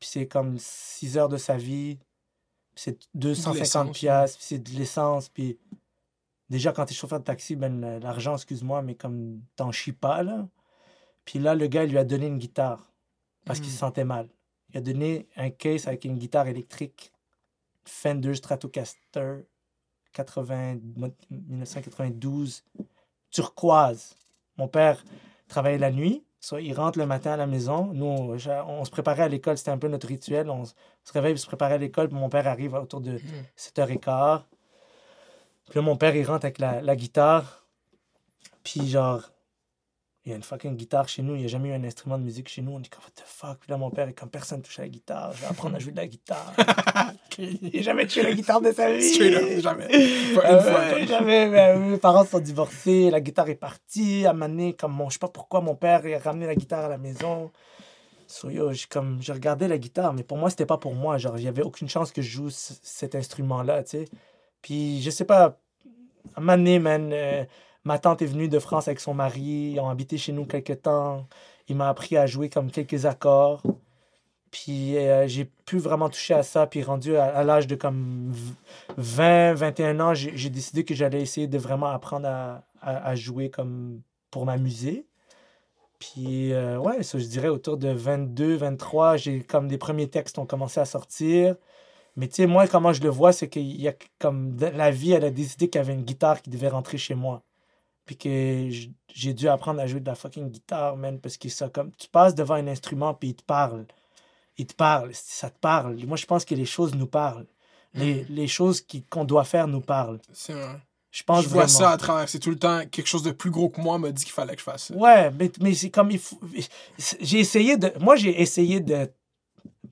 Puis 0.00 0.08
c'est 0.10 0.26
comme 0.26 0.58
6 0.58 1.16
heures 1.16 1.28
de 1.28 1.36
sa 1.36 1.56
vie. 1.56 1.98
Puis 2.74 2.82
c'est 2.82 2.98
250 3.14 3.54
l'essence, 3.60 3.96
piastres. 3.96 4.38
Puis 4.38 4.46
c'est 4.48 4.58
de 4.58 4.70
l'essence. 4.70 5.28
Puis 5.28 5.56
déjà, 6.50 6.72
quand 6.72 6.84
t'es 6.84 6.94
chauffeur 6.94 7.20
de 7.20 7.24
taxi, 7.24 7.54
ben 7.54 8.00
l'argent, 8.00 8.34
excuse-moi, 8.34 8.82
mais 8.82 8.96
comme 8.96 9.40
t'en 9.54 9.70
chies 9.70 9.92
pas, 9.92 10.24
là. 10.24 10.48
Puis 11.24 11.38
là, 11.38 11.54
le 11.54 11.68
gars, 11.68 11.84
il 11.84 11.90
lui 11.92 11.98
a 11.98 12.04
donné 12.04 12.26
une 12.26 12.38
guitare 12.38 12.90
parce 13.44 13.60
qu'il 13.60 13.68
Mhm. 13.68 13.74
se 13.74 13.78
sentait 13.78 14.04
mal. 14.04 14.28
Il 14.70 14.78
a 14.78 14.80
donné 14.80 15.28
un 15.36 15.50
case 15.50 15.86
avec 15.86 16.04
une 16.04 16.18
guitare 16.18 16.48
électrique 16.48 17.12
Fender 17.84 18.34
Stratocaster 18.34 19.46
80, 20.12 20.78
1992 21.30 22.64
turquoise. 23.30 24.16
Mon 24.56 24.68
père 24.68 25.04
travaillait 25.48 25.78
la 25.78 25.90
nuit, 25.90 26.24
soit 26.40 26.60
il 26.60 26.74
rentre 26.74 26.98
le 26.98 27.06
matin 27.06 27.32
à 27.32 27.36
la 27.36 27.46
maison. 27.46 27.90
Nous, 27.94 28.04
on, 28.06 28.36
on 28.68 28.84
se 28.84 28.90
préparait 28.90 29.22
à 29.22 29.28
l'école, 29.28 29.56
c'était 29.58 29.70
un 29.70 29.78
peu 29.78 29.88
notre 29.88 30.06
rituel. 30.08 30.50
On 30.50 30.64
se 30.64 30.72
réveille, 31.12 31.32
il 31.34 31.38
se 31.38 31.46
préparait 31.46 31.74
à 31.74 31.78
l'école, 31.78 32.08
puis 32.08 32.18
mon 32.18 32.28
père 32.28 32.46
arrive 32.46 32.74
autour 32.74 33.00
de 33.00 33.12
Mhm. 33.12 33.20
7h15. 33.56 34.42
Puis 35.70 35.78
là, 35.78 35.82
mon 35.82 35.96
père, 35.96 36.14
il 36.16 36.24
rentre 36.24 36.44
avec 36.46 36.58
la, 36.58 36.80
la 36.80 36.96
guitare. 36.96 37.66
Puis 38.64 38.88
genre, 38.88 39.22
il 40.28 40.32
y 40.32 40.34
a 40.34 40.36
une 40.36 40.42
fucking 40.42 40.76
guitare 40.76 41.08
chez 41.08 41.22
nous. 41.22 41.34
Il 41.36 41.40
n'y 41.40 41.44
a 41.46 41.48
jamais 41.48 41.70
eu 41.70 41.72
un 41.72 41.82
instrument 41.84 42.18
de 42.18 42.22
musique 42.22 42.50
chez 42.50 42.60
nous. 42.60 42.72
On 42.72 42.80
dit 42.80 42.90
comme, 42.90 43.02
what 43.02 43.12
the 43.16 43.24
fuck? 43.24 43.58
Puis 43.60 43.70
là, 43.70 43.78
mon 43.78 43.90
père 43.90 44.06
comme, 44.14 44.28
personne 44.28 44.60
touche 44.60 44.78
à 44.78 44.82
la 44.82 44.88
guitare. 44.88 45.32
Je 45.32 45.40
vais 45.40 45.46
apprendre 45.46 45.76
à 45.76 45.78
jouer 45.78 45.92
de 45.92 45.96
la 45.96 46.06
guitare. 46.06 46.52
il 47.38 47.70
n'a 47.72 47.80
jamais 47.80 48.06
touché 48.06 48.22
la 48.22 48.34
guitare 48.34 48.60
de 48.60 48.70
sa 48.70 48.92
vie. 48.92 49.02
Straight 49.02 49.60
jamais. 49.62 49.86
Pas 49.86 49.94
Euh, 50.44 50.56
une 50.56 50.62
fois, 50.62 50.88
quoi. 50.90 51.06
jamais. 51.06 51.48
mais 51.48 51.78
mes 51.78 51.96
parents 51.96 52.26
sont 52.26 52.40
divorcés. 52.40 53.08
La 53.10 53.22
guitare 53.22 53.48
est 53.48 53.54
partie. 53.54 54.26
À 54.26 54.34
Mané, 54.34 54.74
comme 54.74 54.92
mon, 54.92 55.08
je 55.08 55.14
sais 55.14 55.18
pas 55.18 55.28
pourquoi 55.28 55.62
mon 55.62 55.74
père 55.74 56.06
il 56.06 56.12
a 56.12 56.18
ramené 56.18 56.46
la 56.46 56.54
guitare 56.56 56.84
à 56.84 56.88
la 56.88 56.98
maison. 56.98 57.50
So, 58.26 58.50
yo, 58.50 58.70
comme, 58.90 59.22
je 59.22 59.32
regardais 59.32 59.66
la 59.66 59.78
guitare, 59.78 60.12
mais 60.12 60.24
pour 60.24 60.36
moi, 60.36 60.50
c'était 60.50 60.66
pas 60.66 60.76
pour 60.76 60.94
moi. 60.94 61.16
Genre, 61.16 61.38
il 61.38 61.44
y 61.44 61.48
avait 61.48 61.62
aucune 61.62 61.88
chance 61.88 62.12
que 62.12 62.20
je 62.20 62.28
joue 62.28 62.50
cet 62.50 63.14
instrument-là, 63.14 63.82
tu 63.84 63.90
sais. 63.90 64.04
Puis, 64.60 65.00
je 65.00 65.08
sais 65.08 65.24
pas, 65.24 65.58
à 66.34 66.40
Mané, 66.42 66.78
man, 66.78 67.10
euh, 67.14 67.44
ma 67.88 67.98
tante 67.98 68.20
est 68.20 68.26
venue 68.26 68.48
de 68.48 68.58
France 68.58 68.86
avec 68.86 69.00
son 69.00 69.14
mari. 69.14 69.72
Ils 69.74 69.80
ont 69.80 69.88
habité 69.88 70.18
chez 70.18 70.32
nous 70.32 70.44
quelques 70.44 70.82
temps. 70.82 71.26
Il 71.68 71.76
m'a 71.76 71.88
appris 71.88 72.18
à 72.18 72.26
jouer 72.26 72.50
comme 72.50 72.70
quelques 72.70 73.06
accords. 73.06 73.62
Puis 74.50 74.98
euh, 74.98 75.26
j'ai 75.26 75.46
pu 75.46 75.78
vraiment 75.78 76.10
toucher 76.10 76.34
à 76.34 76.42
ça. 76.42 76.66
Puis 76.66 76.82
rendu 76.82 77.16
à, 77.16 77.42
l'âge 77.44 77.66
de 77.66 77.76
comme 77.76 78.30
v- 78.30 78.54
20, 78.98 79.54
21 79.54 80.00
ans, 80.00 80.14
j'ai 80.14 80.50
décidé 80.50 80.84
que 80.84 80.94
j'allais 80.94 81.22
essayer 81.22 81.46
de 81.46 81.58
vraiment 81.58 81.86
apprendre 81.88 82.28
à, 82.28 82.62
à- 82.82 83.14
jouer 83.14 83.50
comme 83.50 84.02
pour 84.30 84.44
m'amuser. 84.46 85.06
Puis 85.98 86.52
euh, 86.52 86.78
ouais, 86.78 87.02
ça 87.02 87.18
je 87.18 87.26
dirais 87.26 87.48
autour 87.48 87.78
de 87.78 87.88
22, 87.90 88.56
23, 88.56 89.16
j'ai 89.16 89.42
comme 89.42 89.68
des 89.68 89.78
premiers 89.78 90.08
textes 90.10 90.38
ont 90.38 90.46
commencé 90.46 90.80
à 90.80 90.84
sortir. 90.84 91.56
Mais 92.16 92.28
tu 92.28 92.36
sais, 92.36 92.46
moi, 92.46 92.68
comment 92.68 92.92
je 92.92 93.02
le 93.02 93.10
vois, 93.10 93.32
c'est 93.32 93.48
qu'il 93.50 93.80
y 93.80 93.88
a 93.88 93.94
comme 94.20 94.56
la 94.60 94.90
vie, 94.92 95.12
elle 95.12 95.24
a 95.24 95.30
décidé 95.30 95.70
qu'il 95.70 95.80
y 95.80 95.82
avait 95.84 95.94
une 95.94 96.04
guitare 96.04 96.42
qui 96.42 96.50
devait 96.50 96.68
rentrer 96.68 96.98
chez 96.98 97.14
moi. 97.16 97.44
Puis 98.08 98.16
que 98.16 98.70
j'ai 99.14 99.34
dû 99.34 99.48
apprendre 99.48 99.80
à 99.80 99.86
jouer 99.86 100.00
de 100.00 100.06
la 100.06 100.14
fucking 100.14 100.48
guitare, 100.48 100.96
man, 100.96 101.20
parce 101.20 101.36
que 101.36 101.50
ça, 101.50 101.68
comme, 101.68 101.90
tu 101.92 102.08
passes 102.08 102.34
devant 102.34 102.54
un 102.54 102.66
instrument, 102.66 103.12
puis 103.12 103.28
il 103.28 103.34
te 103.34 103.42
parle. 103.42 103.84
Il 104.56 104.66
te 104.66 104.72
parle, 104.72 105.10
ça 105.12 105.50
te 105.50 105.58
parle. 105.58 105.94
Moi, 106.06 106.16
je 106.16 106.24
pense 106.24 106.46
que 106.46 106.54
les 106.54 106.64
choses 106.64 106.94
nous 106.94 107.06
parlent. 107.06 107.46
Les, 107.92 108.24
les 108.30 108.48
choses 108.48 108.82
qu'on 109.10 109.24
doit 109.26 109.44
faire 109.44 109.68
nous 109.68 109.82
parlent. 109.82 110.20
C'est 110.32 110.54
vrai. 110.54 110.80
Je 111.10 111.22
pense 111.22 111.44
Je 111.44 111.48
vois 111.48 111.64
vraiment. 111.64 111.78
ça 111.78 111.90
à 111.90 111.96
travers. 111.98 112.28
C'est 112.30 112.38
tout 112.38 112.50
le 112.50 112.58
temps 112.58 112.80
quelque 112.90 113.06
chose 113.06 113.22
de 113.22 113.30
plus 113.30 113.50
gros 113.50 113.68
que 113.68 113.80
moi 113.80 113.98
m'a 113.98 114.10
dit 114.10 114.24
qu'il 114.24 114.32
fallait 114.32 114.54
que 114.54 114.60
je 114.60 114.64
fasse 114.64 114.84
ça. 114.84 114.94
Ouais, 114.94 115.30
mais, 115.32 115.50
mais 115.60 115.74
c'est 115.74 115.90
comme 115.90 116.10
il 116.10 116.18
faut. 116.18 116.40
J'ai 117.20 117.40
essayé 117.40 117.76
de. 117.76 117.92
Moi, 118.00 118.16
j'ai 118.16 118.40
essayé 118.40 118.80
de. 118.80 119.10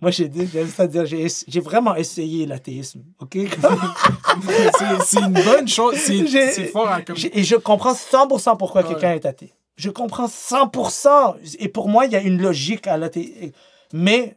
Moi, 0.01 0.11
j'ai 0.11 0.28
dit, 0.28 0.47
j'aime 0.53 0.69
ça 0.69 0.86
dire, 0.86 1.05
j'ai 1.07 1.61
vraiment 1.61 1.94
essayé 1.97 2.44
l'athéisme, 2.47 3.03
ok? 3.20 3.39
c'est 5.07 5.20
une 5.20 5.32
bonne 5.32 5.69
chose. 5.69 5.97
C'est 5.97 6.66
fort 6.66 6.89
à 6.89 7.03
comme. 7.03 7.16
J'ai- 7.16 7.39
Et 7.39 7.44
je 7.44 7.57
comprends 7.57 7.94
100% 7.94 8.57
pourquoi 8.57 8.82
Ouais. 8.82 8.89
quelqu'un 8.89 9.12
est 9.12 9.24
athée. 9.27 9.53
Je 9.77 9.90
comprends 9.90 10.27
100%. 10.28 11.36
Et 11.59 11.69
pour 11.69 11.89
moi, 11.89 12.07
il 12.07 12.12
y 12.12 12.16
a 12.16 12.20
une 12.20 12.40
logique 12.40 12.86
à 12.86 12.97
l'athée. 12.97 13.53
Mais 13.93 14.36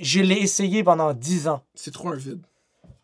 je 0.00 0.20
l'ai 0.20 0.36
essayé 0.36 0.82
pendant 0.84 1.12
10 1.12 1.48
ans. 1.48 1.62
C'est 1.74 1.92
trop 1.92 2.08
un 2.10 2.16
vide. 2.16 2.40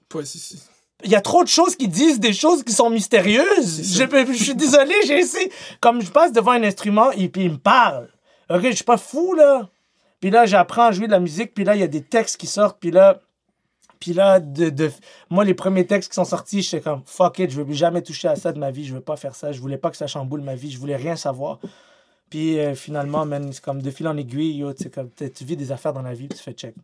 Pas 0.09 0.25
si- 0.25 0.59
Il 1.05 1.11
y 1.11 1.15
a 1.17 1.21
trop 1.21 1.45
de 1.45 1.49
choses 1.49 1.77
qui 1.77 1.89
disent 1.89 2.19
des 2.21 2.33
choses 2.33 2.65
qui 2.65 2.73
sont 2.73 2.91
mystérieuses. 2.91 3.95
Je, 3.99 4.33
suis 4.35 4.55
désolé, 4.55 4.95
j'ai 5.07 5.19
essayé. 5.19 5.51
Comme 5.81 6.01
je 6.03 6.11
passe 6.11 6.33
devant 6.33 6.53
un 6.53 6.63
instrument 6.63 7.11
et 7.13 7.29
puis 7.29 7.45
il 7.45 7.53
me 7.53 7.59
parle. 7.59 8.09
Ok, 8.51 8.63
je 8.65 8.73
suis 8.73 8.85
pas 8.85 8.97
fou, 8.97 9.35
là. 9.35 9.69
Puis 10.21 10.31
là, 10.31 10.47
j'apprends 10.47 10.87
à 10.87 10.93
jouer 10.93 11.07
de 11.07 11.13
la 11.13 11.21
musique. 11.21 11.55
Puis 11.55 11.65
là, 11.65 11.75
il 11.75 11.81
y 11.81 11.85
a 11.85 11.89
des 11.89 12.03
textes 12.03 12.39
qui 12.39 12.47
sortent. 12.47 12.79
Puis 12.81 12.91
là, 12.91 13.21
puis 14.01 14.13
là 14.13 14.39
de, 14.41 14.91
moi, 15.31 15.45
les 15.45 15.55
premiers 15.55 15.87
textes 15.87 16.11
qui 16.11 16.15
sont 16.15 16.25
sortis, 16.25 16.63
j'étais 16.63 16.83
comme 16.83 17.03
fuck 17.05 17.39
it, 17.41 17.51
je 17.51 17.57
veux 17.57 17.65
plus 17.65 17.75
jamais 17.75 18.03
toucher 18.03 18.29
à 18.29 18.37
ça 18.37 18.53
de 18.53 18.59
ma 18.59 18.71
vie. 18.71 18.85
Je 18.85 18.95
veux 18.95 19.01
pas 19.01 19.17
faire 19.17 19.35
ça. 19.35 19.53
Je 19.53 19.61
voulais 19.61 19.79
pas 19.79 19.91
que 19.91 19.97
ça 19.97 20.07
chamboule 20.07 20.41
ma 20.41 20.55
vie. 20.55 20.71
Je 20.71 20.79
voulais 20.79 20.97
rien 20.97 21.17
savoir. 21.17 21.59
Puis 22.31 22.59
euh, 22.59 22.75
finalement, 22.75 23.27
c'est 23.53 23.63
comme 23.63 23.83
de 23.83 23.91
fil 23.91 24.07
en 24.07 24.17
aiguille, 24.17 24.59
yo, 24.59 24.73
comme 24.93 25.11
tu 25.11 25.45
vis 25.45 25.57
des 25.57 25.73
affaires 25.73 25.93
dans 25.93 26.03
la 26.03 26.15
vie, 26.15 26.29
puis 26.29 26.37
tu 26.39 26.45
fais 26.45 26.53
check. 26.53 26.75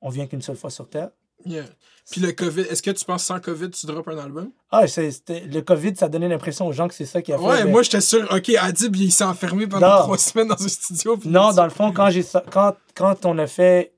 On 0.00 0.08
vient 0.08 0.26
qu'une 0.26 0.42
seule 0.42 0.56
fois 0.56 0.70
sur 0.70 0.88
Terre. 0.88 1.10
Yeah. 1.46 1.64
Puis 2.10 2.20
le 2.20 2.32
COVID, 2.32 2.62
est-ce 2.62 2.82
que 2.82 2.90
tu 2.90 3.04
penses 3.04 3.24
sans 3.24 3.38
COVID, 3.38 3.70
tu 3.70 3.86
drops 3.86 4.08
un 4.08 4.18
album? 4.18 4.50
Ah, 4.70 4.86
c'est- 4.88 5.10
c'était- 5.12 5.40
le 5.46 5.60
COVID, 5.62 5.94
ça 5.96 6.08
donnait 6.08 6.28
l'impression 6.28 6.66
aux 6.66 6.72
gens 6.72 6.88
que 6.88 6.94
c'est 6.94 7.04
ça 7.06 7.22
qui 7.22 7.32
a 7.32 7.38
fait. 7.38 7.44
Ouais, 7.44 7.64
mais- 7.64 7.70
moi 7.70 7.82
j'étais 7.82 8.00
sûr, 8.00 8.26
ok, 8.32 8.50
Adib 8.58 8.96
il 8.96 9.12
s'est 9.12 9.22
enfermé 9.24 9.66
pendant 9.68 9.88
Non. 9.96 10.02
trois 10.02 10.18
semaines 10.18 10.48
dans 10.48 10.60
un 10.60 10.68
studio. 10.68 11.16
Non, 11.24 11.52
dans 11.52 11.64
le 11.64 11.70
fond, 11.70 11.92
quand, 11.92 12.10
j'ai, 12.10 12.24
quand, 12.50 12.74
quand 12.94 13.24
on 13.26 13.38
a 13.38 13.46
fait 13.46 13.94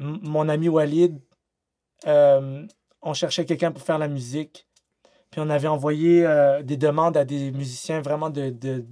mon 0.00 0.48
ami 0.48 0.68
Walid, 0.68 1.20
euh, 2.06 2.66
on 3.02 3.14
cherchait 3.14 3.44
quelqu'un 3.44 3.70
pour 3.72 3.82
faire 3.82 3.98
la 3.98 4.08
musique. 4.08 4.66
Puis 5.30 5.40
on 5.40 5.50
avait 5.50 5.68
envoyé 5.68 6.24
euh, 6.26 6.62
des 6.62 6.76
demandes 6.76 7.16
à 7.16 7.24
des 7.24 7.50
musiciens 7.52 8.00
vraiment 8.00 8.30
de, 8.30 8.50
de- 8.50 8.84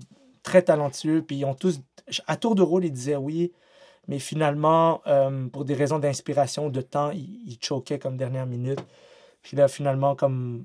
très 0.43 0.63
talentueux. 0.63 1.23
Puis 1.23 1.37
ils 1.39 1.45
ont 1.45 1.55
tous, 1.55 1.81
à 2.27 2.37
tour 2.37 2.55
de 2.55 2.63
rôle, 2.63 2.85
ils 2.85 2.93
disaient 2.93 3.17
oui. 3.17 3.53
Mais 4.09 4.19
finalement, 4.19 5.01
euh, 5.07 5.49
pour 5.49 5.65
des 5.65 5.75
raisons 5.75 5.99
d'inspiration, 5.99 6.69
de 6.71 6.81
temps, 6.81 7.11
ils, 7.11 7.41
ils 7.47 7.59
choquaient 7.63 7.99
comme 7.99 8.17
dernière 8.17 8.47
minute. 8.47 8.81
Puis 9.43 9.57
là, 9.57 9.69
finalement, 9.69 10.17
comme 10.17 10.65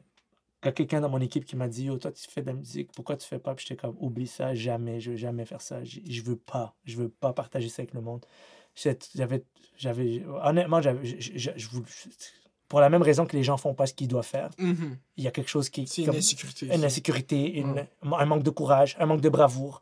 il 0.63 0.65
y 0.65 0.69
a 0.69 0.71
quelqu'un 0.71 1.01
dans 1.01 1.09
mon 1.09 1.21
équipe 1.21 1.45
qui 1.45 1.55
m'a 1.55 1.67
dit 1.67 1.85
Yo, 1.85 1.97
toi, 1.97 2.11
tu 2.11 2.27
fais 2.29 2.41
de 2.41 2.47
la 2.47 2.53
musique, 2.53 2.91
pourquoi 2.93 3.15
tu 3.15 3.27
fais 3.27 3.37
pas 3.39 3.53
Puis 3.53 3.65
j'étais 3.67 3.79
comme 3.79 3.95
Oublie 3.99 4.27
ça, 4.27 4.55
jamais, 4.55 4.99
je 4.99 5.11
veux 5.11 5.17
jamais 5.17 5.45
faire 5.45 5.61
ça. 5.61 5.83
J- 5.83 6.03
Je 6.09 6.21
veux 6.23 6.35
pas, 6.35 6.75
je 6.83 6.97
veux 6.97 7.09
pas 7.09 7.31
partager 7.31 7.69
ça 7.69 7.81
avec 7.83 7.93
le 7.93 8.01
monde. 8.01 8.25
J'avais, 9.15 9.43
j'avais, 9.77 10.23
honnêtement, 10.43 10.81
j'avais, 10.81 11.05
je, 11.05 11.15
je- 11.35 11.51
je 11.55 11.67
pour 12.67 12.79
la 12.81 12.89
même 12.89 13.01
raison 13.01 13.25
que 13.25 13.35
les 13.35 13.43
gens 13.43 13.55
font 13.57 13.73
pas 13.73 13.85
ce 13.87 13.93
qu'ils 13.93 14.07
doivent 14.09 14.25
faire, 14.25 14.49
Mhm. 14.57 14.97
il 15.15 15.23
y 15.23 15.27
a 15.27 15.31
quelque 15.31 15.49
chose 15.49 15.69
qui. 15.69 15.87
C'est 15.87 16.03
une 16.03 16.09
insécurité. 16.15 16.65
une 16.75 16.83
insécurité, 16.83 17.53
une- 17.57 17.85
un 18.03 18.25
manque 18.25 18.43
de 18.43 18.49
courage, 18.49 18.95
un 18.99 19.05
manque 19.05 19.21
de 19.21 19.29
bravoure. 19.29 19.81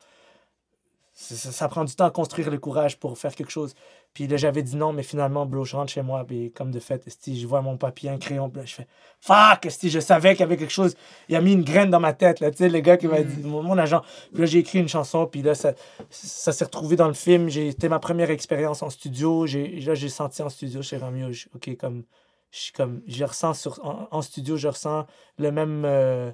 Ça, 1.17 1.69
prend 1.69 1.85
du 1.85 1.95
temps 1.95 2.03
à 2.05 2.11
construire 2.11 2.49
le 2.51 2.57
courage 2.57 2.99
pour 2.99 3.17
faire 3.17 3.33
quelque 3.33 3.49
chose. 3.49 3.73
Puis 4.13 4.27
là, 4.27 4.35
j'avais 4.35 4.63
dit 4.63 4.75
non, 4.75 4.91
mais 4.91 5.01
finalement, 5.03 5.45
bro, 5.45 5.63
je 5.63 5.75
rentre 5.77 5.89
chez 5.91 6.01
moi, 6.01 6.25
puis 6.27 6.51
comme 6.51 6.71
de 6.71 6.79
fait, 6.81 7.07
esti, 7.07 7.39
je 7.39 7.47
vois 7.47 7.61
mon 7.61 7.77
papier, 7.77 8.09
un 8.09 8.17
crayon, 8.17 8.49
puis 8.49 8.59
là, 8.59 8.65
je 8.65 8.75
fais 8.75 8.87
fuck, 9.21 9.65
esti, 9.65 9.89
je 9.89 10.01
savais 10.01 10.31
qu'il 10.33 10.41
y 10.41 10.43
avait 10.43 10.57
quelque 10.57 10.73
chose. 10.73 10.93
Il 11.29 11.35
a 11.37 11.41
mis 11.41 11.53
une 11.53 11.63
graine 11.63 11.89
dans 11.89 12.01
ma 12.01 12.11
tête, 12.11 12.41
là, 12.41 12.51
tu 12.51 12.57
sais, 12.57 12.67
le 12.69 12.79
gars 12.81 12.97
qui 12.97 13.07
m'a 13.07 13.21
Mm. 13.21 13.23
dit, 13.23 13.43
mon, 13.47 13.63
mon 13.63 13.77
agent. 13.77 14.01
Puis 14.33 14.41
là, 14.41 14.45
j'ai 14.45 14.59
écrit 14.59 14.79
une 14.79 14.89
chanson, 14.89 15.25
puis 15.25 15.41
là, 15.41 15.55
ça, 15.55 15.73
ça 16.09 16.51
s'est 16.51 16.65
retrouvé 16.65 16.97
dans 16.97 17.07
le 17.07 17.13
film. 17.13 17.49
C'était 17.49 17.87
ma 17.89 17.99
première 17.99 18.29
expérience 18.29 18.83
en 18.83 18.89
studio. 18.89 19.45
Là, 19.45 19.93
j'ai 19.95 20.09
senti 20.09 20.41
en 20.41 20.49
studio 20.49 20.81
chez 20.81 20.97
Ramio, 20.97 21.29
ok, 21.55 21.77
comme, 21.77 22.03
je 22.51 22.71
comme, 22.73 23.01
je 23.07 23.23
ressens 23.23 23.53
sur, 23.53 23.79
en, 23.85 24.07
en 24.11 24.21
studio, 24.21 24.57
je 24.57 24.67
ressens 24.67 25.05
le 25.37 25.51
même. 25.53 25.83
euh, 25.85 26.31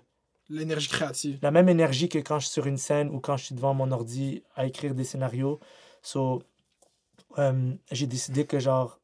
L'énergie 0.51 0.87
créative. 0.89 1.39
la 1.41 1.51
même 1.51 1.69
énergie 1.69 2.09
que 2.09 2.19
quand 2.19 2.39
je 2.39 2.45
suis 2.45 2.53
sur 2.53 2.67
une 2.67 2.77
scène 2.77 3.09
ou 3.09 3.19
quand 3.19 3.37
je 3.37 3.45
suis 3.45 3.55
devant 3.55 3.73
mon 3.73 3.91
ordi 3.91 4.43
à 4.55 4.65
écrire 4.65 4.93
des 4.93 5.03
scénarios. 5.05 5.59
So, 6.01 6.43
euh, 7.37 7.73
j'ai 7.91 8.07
décidé 8.07 8.45
que 8.45 8.59
genre 8.59 8.99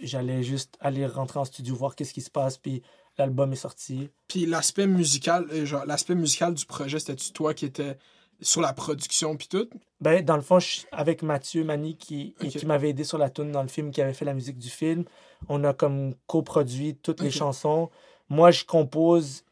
j'allais 0.00 0.42
juste 0.42 0.76
aller 0.80 1.06
rentrer 1.06 1.38
en 1.38 1.44
studio 1.44 1.74
voir 1.76 1.94
qu'est-ce 1.94 2.12
qui 2.14 2.22
se 2.22 2.30
passe 2.30 2.58
puis 2.58 2.82
l'album 3.18 3.52
est 3.52 3.56
sorti. 3.56 4.10
Puis 4.28 4.46
l'aspect 4.46 4.86
musical, 4.86 5.46
euh, 5.52 5.64
genre 5.66 5.84
l'aspect 5.86 6.14
musical 6.14 6.54
du 6.54 6.64
projet, 6.66 6.98
c'était-tu 6.98 7.32
toi 7.32 7.54
qui 7.54 7.66
étais 7.66 7.98
sur 8.40 8.62
la 8.62 8.72
production 8.72 9.36
puis 9.36 9.48
tout? 9.48 9.68
Ben, 10.00 10.24
dans 10.24 10.36
le 10.36 10.42
fond, 10.42 10.58
je- 10.58 10.80
avec 10.92 11.22
Mathieu 11.22 11.62
Mani, 11.62 11.96
qui, 11.98 12.34
qui 12.40 12.64
m'avait 12.66 12.88
aidé 12.90 13.04
sur 13.04 13.18
la 13.18 13.28
tune 13.28 13.52
dans 13.52 13.60
le 13.62 13.68
film, 13.68 13.90
qui 13.90 14.00
avait 14.00 14.14
fait 14.14 14.24
la 14.24 14.32
musique 14.32 14.56
du 14.58 14.70
film, 14.70 15.04
on 15.48 15.62
a 15.64 15.74
comme 15.74 16.14
coproduit 16.26 16.96
toutes 16.96 17.20
les 17.20 17.30
chansons. 17.30 17.90
Moi, 18.30 18.50
je 18.50 18.64
compose 18.64 19.44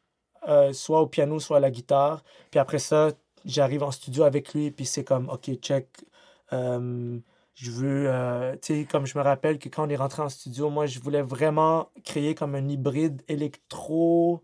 euh, 0.48 0.72
soit 0.72 1.00
au 1.00 1.06
piano, 1.06 1.38
soit 1.40 1.58
à 1.58 1.60
la 1.60 1.70
guitare. 1.70 2.22
Puis 2.50 2.58
après 2.60 2.78
ça, 2.78 3.10
j'arrive 3.44 3.82
en 3.82 3.90
studio 3.90 4.24
avec 4.24 4.54
lui, 4.54 4.70
puis 4.70 4.86
c'est 4.86 5.04
comme, 5.04 5.28
OK, 5.28 5.50
check. 5.60 5.88
euh, 6.52 7.18
je 7.54 7.70
veux, 7.72 8.06
euh, 8.08 8.52
tu 8.62 8.82
sais, 8.82 8.84
comme 8.90 9.04
je 9.06 9.18
me 9.18 9.22
rappelle 9.22 9.58
que 9.58 9.68
quand 9.68 9.86
on 9.86 9.90
est 9.90 9.96
rentré 9.96 10.22
en 10.22 10.28
studio, 10.28 10.70
moi, 10.70 10.86
je 10.86 11.00
voulais 11.00 11.22
vraiment 11.22 11.90
créer 12.04 12.34
comme 12.34 12.54
un 12.54 12.68
hybride 12.68 13.22
électro. 13.28 14.42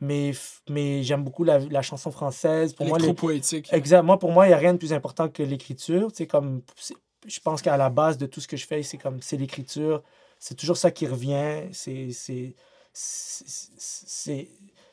mais 0.00 0.32
mais 0.68 1.02
j'aime 1.02 1.24
beaucoup 1.24 1.44
la, 1.44 1.58
la 1.58 1.82
chanson 1.82 2.10
française. 2.10 2.74
Pour 2.74 2.86
moi, 2.86 2.98
les, 2.98 3.04
Électro-poétique. 3.04 3.72
Exactement. 3.72 4.18
Pour 4.18 4.32
moi, 4.32 4.46
il 4.46 4.48
n'y 4.48 4.54
a 4.54 4.58
rien 4.58 4.72
de 4.72 4.78
plus 4.78 4.92
important 4.92 5.28
que 5.28 5.42
l'écriture. 5.42 6.10
Tu 6.10 6.18
sais, 6.18 6.26
comme, 6.26 6.62
je 7.26 7.40
pense 7.40 7.62
qu'à 7.62 7.76
la 7.76 7.90
base 7.90 8.18
de 8.18 8.26
tout 8.26 8.40
ce 8.40 8.48
que 8.48 8.56
je 8.56 8.66
fais, 8.66 8.82
c'est 8.82 8.98
comme, 8.98 9.20
c'est 9.22 9.36
l'écriture. 9.36 10.02
C'est 10.38 10.56
toujours 10.56 10.76
ça 10.76 10.90
qui 10.90 11.06
revient. 11.06 11.68
C'est, 11.72 12.10
c'est, 12.94 14.48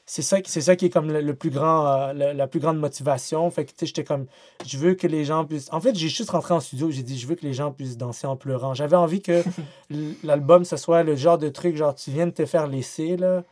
c'est, 0.05 0.21
ça, 0.21 0.37
ça 0.43 0.75
qui 0.75 0.85
est 0.85 0.89
comme 0.89 1.11
le, 1.11 1.21
le 1.21 1.35
plus 1.35 1.51
grand, 1.51 1.85
euh, 1.87 2.13
la, 2.13 2.33
la 2.33 2.47
plus 2.47 2.59
grande 2.59 2.79
motivation. 2.79 3.49
Fait 3.51 3.65
que, 3.65 3.71
tu 3.71 3.77
sais, 3.79 3.85
j'étais 3.85 4.03
comme, 4.03 4.25
je 4.65 4.77
veux 4.77 4.95
que 4.95 5.07
les 5.07 5.23
gens 5.23 5.45
puissent... 5.45 5.69
En 5.71 5.79
fait, 5.79 5.95
j'ai 5.95 6.09
juste 6.09 6.31
rentré 6.31 6.53
en 6.53 6.59
studio, 6.59 6.89
j'ai 6.89 7.03
dit, 7.03 7.17
je 7.17 7.27
veux 7.27 7.35
que 7.35 7.45
les 7.45 7.53
gens 7.53 7.71
puissent 7.71 7.97
danser 7.97 8.27
en 8.27 8.35
pleurant. 8.35 8.73
J'avais 8.73 8.95
envie 8.95 9.21
que 9.21 9.43
l'album, 10.23 10.65
ce 10.65 10.77
soit 10.77 11.03
le 11.03 11.15
genre 11.15 11.37
de 11.37 11.49
truc, 11.49 11.75
genre, 11.77 11.95
tu 11.95 12.11
viens 12.11 12.25
de 12.27 12.31
te 12.31 12.45
faire 12.45 12.67
laisser, 12.67 13.17
là, 13.17 13.43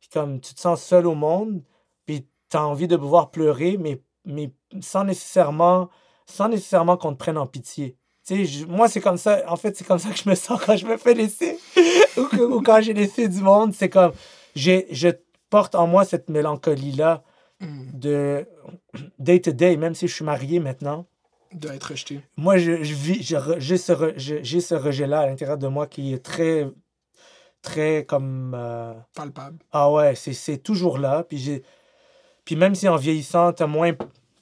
puis 0.00 0.10
comme, 0.12 0.40
tu 0.40 0.54
te 0.54 0.60
sens 0.60 0.82
seul 0.82 1.06
au 1.06 1.14
monde, 1.14 1.62
puis 2.06 2.26
tu 2.50 2.56
as 2.56 2.66
envie 2.66 2.88
de 2.88 2.96
pouvoir 2.96 3.30
pleurer, 3.30 3.76
mais, 3.78 4.02
mais 4.24 4.52
sans 4.80 5.04
nécessairement, 5.04 5.90
sans 6.26 6.48
nécessairement 6.48 6.96
qu'on 6.96 7.12
te 7.12 7.18
prenne 7.18 7.38
en 7.38 7.46
pitié. 7.46 7.96
Tu 8.26 8.46
sais, 8.46 8.64
moi, 8.66 8.88
c'est 8.88 9.00
comme 9.00 9.16
ça, 9.18 9.42
en 9.48 9.56
fait, 9.56 9.76
c'est 9.76 9.84
comme 9.84 9.98
ça 9.98 10.10
que 10.10 10.16
je 10.16 10.28
me 10.28 10.34
sens 10.34 10.60
quand 10.64 10.76
je 10.76 10.86
me 10.86 10.96
fais 10.96 11.14
laisser, 11.14 11.58
ou, 12.16 12.24
que- 12.24 12.40
ou 12.42 12.62
quand 12.62 12.80
j'ai 12.80 12.92
laissé 12.94 13.28
du 13.28 13.40
monde. 13.40 13.74
C'est 13.74 13.88
comme, 13.88 14.12
j'ai, 14.54 14.86
je 14.90 15.08
porte 15.50 15.74
en 15.74 15.86
moi 15.86 16.04
cette 16.04 16.28
mélancolie-là 16.30 17.22
Mm. 17.60 17.90
de 17.92 18.46
day 19.20 19.40
to 19.40 19.52
day, 19.52 19.76
même 19.76 19.94
si 19.94 20.08
je 20.08 20.14
suis 20.14 20.24
marié 20.24 20.58
maintenant. 20.58 21.06
D'être 21.52 21.90
rejeté. 21.90 22.20
Moi, 22.36 22.58
je, 22.58 22.82
je 22.82 22.94
vis, 22.94 23.22
je 23.22 23.36
j'ai 23.58 23.76
ce, 23.76 23.92
re- 23.92 24.60
ce 24.60 24.74
rejet-là 24.74 25.20
à 25.20 25.26
l'intérieur 25.26 25.58
de 25.58 25.68
moi 25.68 25.86
qui 25.86 26.12
est 26.12 26.18
très, 26.24 26.68
très 27.62 28.04
comme. 28.04 28.52
euh, 28.56 28.94
Palpable. 29.14 29.58
ah 29.70 29.92
ouais, 29.92 30.14
c'est, 30.16 30.32
c'est 30.32 30.58
toujours 30.58 30.98
là. 30.98 31.22
Puis, 31.28 31.38
j'ai, 31.38 31.62
puis 32.44 32.56
même 32.56 32.74
si 32.74 32.88
en 32.88 32.96
vieillissant, 32.96 33.52
tu 33.52 33.62
as 33.62 33.66
moins 33.68 33.92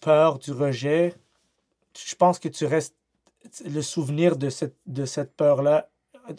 peur 0.01 0.39
du 0.39 0.52
rejet, 0.52 1.12
je 2.09 2.15
pense 2.15 2.39
que 2.39 2.48
tu 2.48 2.65
restes. 2.65 2.94
Le 3.64 3.82
souvenir 3.82 4.36
de 4.36 4.48
cette, 4.51 4.77
de 4.86 5.05
cette 5.05 5.35
peur-là 5.36 5.90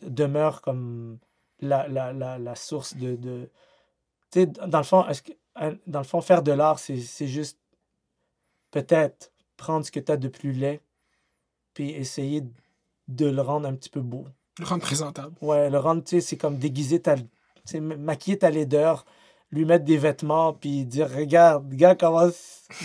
demeure 0.03 0.61
comme 0.61 1.17
la, 1.59 1.87
la, 1.87 2.13
la, 2.13 2.39
la 2.39 2.55
source 2.55 2.95
de. 2.95 3.15
de 3.15 3.49
tu 4.31 4.41
sais, 4.41 4.45
dans 4.45 4.77
le 4.77 4.83
fond, 4.83 5.05
est-ce 5.07 5.21
que, 5.21 5.33
hein, 5.55 5.75
dans 5.87 5.99
le 5.99 6.05
fond, 6.05 6.21
faire 6.21 6.41
de 6.43 6.51
l'art, 6.51 6.79
c'est, 6.79 6.97
c'est 6.99 7.27
juste 7.27 7.59
peut-être 8.71 9.31
prendre 9.57 9.85
ce 9.85 9.91
que 9.91 9.99
tu 9.99 10.11
as 10.11 10.17
de 10.17 10.27
plus 10.27 10.53
laid, 10.53 10.81
puis 11.73 11.91
essayer 11.91 12.43
de 13.07 13.25
le 13.27 13.41
rendre 13.41 13.67
un 13.67 13.75
petit 13.75 13.89
peu 13.89 14.01
beau. 14.01 14.25
Le 14.59 14.65
rendre 14.65 14.83
présentable. 14.83 15.35
Ouais, 15.41 15.69
le 15.69 15.77
rendre, 15.79 16.03
tu 16.03 16.11
sais, 16.11 16.21
c'est 16.21 16.37
comme 16.37 16.57
déguiser 16.57 17.01
ta. 17.01 17.15
tu 17.15 17.25
sais, 17.65 17.79
ma- 17.79 17.97
maquiller 17.97 18.37
ta 18.39 18.49
laideur, 18.49 19.05
lui 19.51 19.65
mettre 19.65 19.85
des 19.85 19.97
vêtements, 19.97 20.53
puis 20.53 20.85
dire 20.85 21.09
Regarde, 21.09 21.69
gars, 21.73 21.95
comment. 21.95 22.29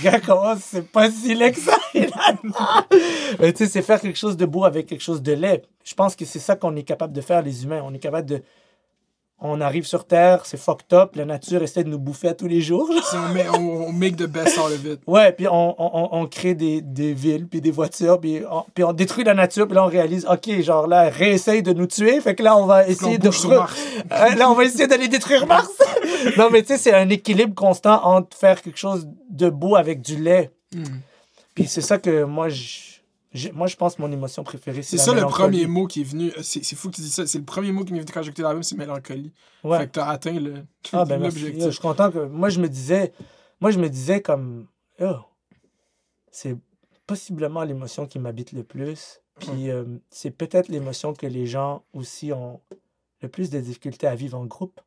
Gars, 0.03 0.21
comment 0.21 0.57
c'est 0.61 0.91
pas 0.91 1.09
si 1.11 1.35
laid 1.35 1.53
que 1.53 1.61
ça. 1.61 1.77
tu 1.95 3.53
sais, 3.55 3.67
c'est 3.67 3.83
faire 3.83 4.01
quelque 4.01 4.19
chose 4.19 4.37
de 4.37 4.45
beau 4.45 4.65
avec 4.65 4.87
quelque 4.87 5.03
chose 5.03 5.23
de 5.23 5.33
laid. 5.33 5.63
Je 5.85 5.95
pense 5.95 6.17
que 6.17 6.25
c'est 6.25 6.41
ça 6.41 6.57
qu'on 6.57 6.75
est 6.75 6.83
capable 6.83 7.13
de 7.13 7.21
faire, 7.21 7.41
les 7.41 7.63
humains. 7.63 7.83
On 7.85 7.95
est 7.95 8.01
capable 8.01 8.29
de. 8.29 8.43
On 9.39 9.61
arrive 9.61 9.85
sur 9.85 10.07
Terre, 10.07 10.47
c'est 10.47 10.57
fucked 10.57 10.95
up, 10.95 11.15
la 11.15 11.27
nature 11.27 11.63
essaie 11.63 11.85
de 11.85 11.91
nous 11.91 11.99
bouffer 11.99 12.29
à 12.29 12.35
tous 12.35 12.47
les 12.49 12.63
jours. 12.63 12.89
Si 13.11 13.17
on, 13.17 13.35
met, 13.35 13.47
on, 13.51 13.89
on 13.89 13.93
make 13.93 14.17
the 14.17 14.25
best 14.27 14.57
out 14.57 14.73
of 14.73 14.83
it. 14.87 15.01
Ouais, 15.07 15.31
puis 15.33 15.47
on, 15.47 15.75
on, 15.79 15.91
on- 15.93 16.09
on 16.23 16.27
crée 16.27 16.55
des, 16.55 16.81
des 16.81 17.13
villes, 17.13 17.47
puis 17.47 17.61
des 17.61 17.71
voitures, 17.71 18.19
puis 18.19 18.41
on, 18.51 18.65
puis 18.75 18.83
on 18.83 18.95
détruit 18.95 19.25
la 19.25 19.35
nature, 19.35 19.67
puis 19.67 19.75
là 19.75 19.85
on 19.85 19.89
réalise, 19.89 20.25
ok, 20.27 20.61
genre 20.63 20.87
là, 20.87 21.11
réessaye 21.11 21.63
de 21.63 21.75
nous 21.75 21.87
tuer, 21.87 22.19
fait 22.23 22.35
que 22.35 22.43
là 22.43 22.57
on 22.57 22.65
va 22.65 22.89
essayer 22.89 23.19
de... 23.19 23.31
sur 23.31 23.51
Mars. 23.51 23.79
Euh, 24.13 24.35
là 24.37 24.51
on 24.51 24.55
va 24.55 24.65
essayer 24.65 24.87
d'aller 24.87 25.09
détruire 25.09 25.47
Mars. 25.49 25.69
non, 26.39 26.49
mais 26.51 26.63
tu 26.63 26.69
sais, 26.69 26.79
c'est 26.79 26.95
un 26.95 27.09
équilibre 27.11 27.55
constant 27.55 28.03
entre 28.05 28.35
faire 28.37 28.63
quelque 28.63 28.79
chose 28.79 29.07
de 29.29 29.51
beau 29.51 29.77
avec 29.77 30.01
du 30.01 30.17
lait. 30.17 30.51
Mm. 30.75 30.83
Puis 31.55 31.67
c'est 31.67 31.81
ça 31.83 31.99
que 31.99 32.25
moi, 32.25 32.49
je, 32.49 32.96
moi, 33.53 33.67
je 33.67 33.77
pense 33.77 33.97
que 33.97 34.03
mon 34.03 34.11
émotion 34.11 34.43
préférée, 34.45 34.83
c'est 34.83 34.97
C'est 34.99 35.05
ça 35.05 35.15
le 35.15 35.23
premier 35.27 35.67
mot 35.67 35.87
qui 35.87 36.01
est 36.01 36.05
venu. 36.05 36.31
euh, 36.37 36.43
C'est 36.43 36.75
fou 36.75 36.91
que 36.91 36.97
tu 36.97 37.01
dis 37.03 37.11
ça. 37.11 37.27
C'est 37.27 37.39
le 37.39 37.45
premier 37.45 37.73
mot 37.73 37.85
qui 37.85 37.93
m'est 37.93 38.01
venu 38.01 38.11
quand 38.13 38.23
j'ai 38.23 38.29
écouté 38.29 38.43
l'album, 38.43 38.63
c'est 38.63 38.77
mélancolie. 38.77 39.33
Ouais. 39.65 39.79
Fait 39.79 39.87
que 39.87 39.93
t'as 39.93 40.07
atteint 40.07 40.39
le, 40.39 40.65
Ah 40.93 41.05
ben 41.05 41.21
l'objectif. 41.21 41.65
Je 41.65 41.71
suis 41.71 41.81
content 41.81 42.11
que 42.11 42.25
moi 42.27 42.49
je 42.49 42.61
me 42.61 42.69
disais 42.69 43.13
moi 43.61 43.71
je 43.71 43.79
me 43.79 43.89
disais 43.89 44.23
comme 44.23 44.67
oh, 45.01 45.17
c'est 46.31 46.57
possiblement 47.07 47.63
l'émotion 47.65 48.07
qui 48.07 48.19
m'habite 48.19 48.53
le 48.53 48.63
plus 48.65 49.21
puis 49.39 49.71
euh, 49.71 49.85
c'est 50.11 50.31
peut-être 50.31 50.69
l'émotion 50.69 51.13
que 51.13 51.27
les 51.27 51.47
gens 51.47 51.85
aussi 51.93 52.33
ont 52.33 52.61
le 53.21 53.29
plus 53.29 53.51
de 53.51 53.61
difficultés 53.61 54.07
à 54.07 54.15
vivre 54.15 54.39
en 54.39 54.47
groupe. 54.47 54.81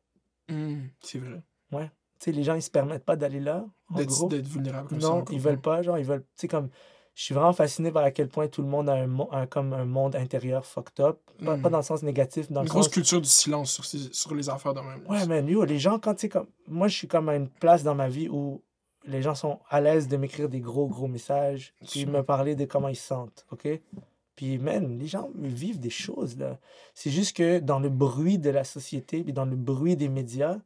Mm, 0.48 0.86
c'est 1.02 1.18
vrai. 1.18 1.42
Tu 1.72 1.78
sais 2.18 2.32
les 2.32 2.42
gens 2.42 2.54
ils 2.54 2.62
se 2.62 2.70
permettent 2.70 3.04
pas 3.04 3.16
d'aller 3.16 3.40
là 3.40 3.64
en 3.88 3.94
D'être 3.96 4.08
groupe. 4.08 4.30
d'être 4.30 4.46
vulnérable 4.48 4.88
comme 4.88 5.00
ça. 5.00 5.08
Non, 5.08 5.24
ils 5.30 5.40
veulent 5.40 5.60
pas 5.60 5.82
genre 5.82 5.98
ils 5.98 6.04
veulent 6.04 6.22
tu 6.22 6.26
sais 6.42 6.48
comme 6.48 6.68
je 7.14 7.24
suis 7.24 7.34
vraiment 7.34 7.52
fasciné 7.52 7.90
par 7.90 8.02
à 8.04 8.10
quel 8.10 8.28
point 8.28 8.48
tout 8.48 8.62
le 8.62 8.68
monde 8.68 8.88
a 8.88 8.94
un, 8.94 9.06
mo- 9.06 9.28
un- 9.32 9.46
comme 9.46 9.72
un 9.72 9.84
monde 9.84 10.16
intérieur 10.16 10.64
fucked 10.64 11.00
up. 11.00 11.18
Pas, 11.44 11.56
Mm. 11.56 11.62
pas 11.62 11.68
dans 11.70 11.78
le 11.78 11.82
sens 11.84 12.02
négatif, 12.02 12.50
dans 12.50 12.60
Une 12.60 12.66
le 12.66 12.70
grosse 12.70 12.86
sens 12.86 12.94
culture 12.94 13.20
du 13.20 13.28
silence 13.28 13.72
sur, 13.72 13.84
ces- 13.84 14.12
sur 14.12 14.34
les 14.34 14.48
affaires 14.48 14.74
de 14.74 14.80
même. 14.80 15.02
Ouais, 15.08 15.50
yo, 15.50 15.64
les 15.64 15.78
gens, 15.78 15.98
quand 15.98 16.14
tu 16.14 16.22
sais, 16.22 16.28
comme. 16.28 16.46
Moi, 16.68 16.88
je 16.88 16.96
suis 16.96 17.08
comme 17.08 17.28
à 17.28 17.36
une 17.36 17.48
place 17.48 17.82
dans 17.82 17.94
ma 17.94 18.08
vie 18.08 18.28
où 18.28 18.62
les 19.04 19.22
gens 19.22 19.34
sont 19.34 19.58
à 19.68 19.80
l'aise 19.80 20.08
de 20.08 20.16
m'écrire 20.16 20.48
des 20.48 20.60
gros, 20.60 20.86
gros 20.86 21.08
messages, 21.08 21.72
puis 21.88 22.04
me 22.06 22.22
parler 22.22 22.54
de 22.54 22.64
comment 22.66 22.88
ils 22.88 22.96
se 22.96 23.06
sentent, 23.06 23.46
OK? 23.50 23.68
Puis, 24.36 24.58
man, 24.58 24.98
les 24.98 25.06
gens 25.06 25.28
vivent 25.34 25.80
des 25.80 25.90
choses, 25.90 26.38
là. 26.38 26.58
C'est 26.94 27.10
juste 27.10 27.36
que 27.36 27.58
dans 27.58 27.78
le 27.80 27.88
bruit 27.90 28.38
de 28.38 28.48
la 28.50 28.64
société, 28.64 29.22
puis 29.22 29.32
dans 29.32 29.44
le 29.46 29.56
bruit 29.56 29.96
des 29.96 30.08
médias, 30.08 30.58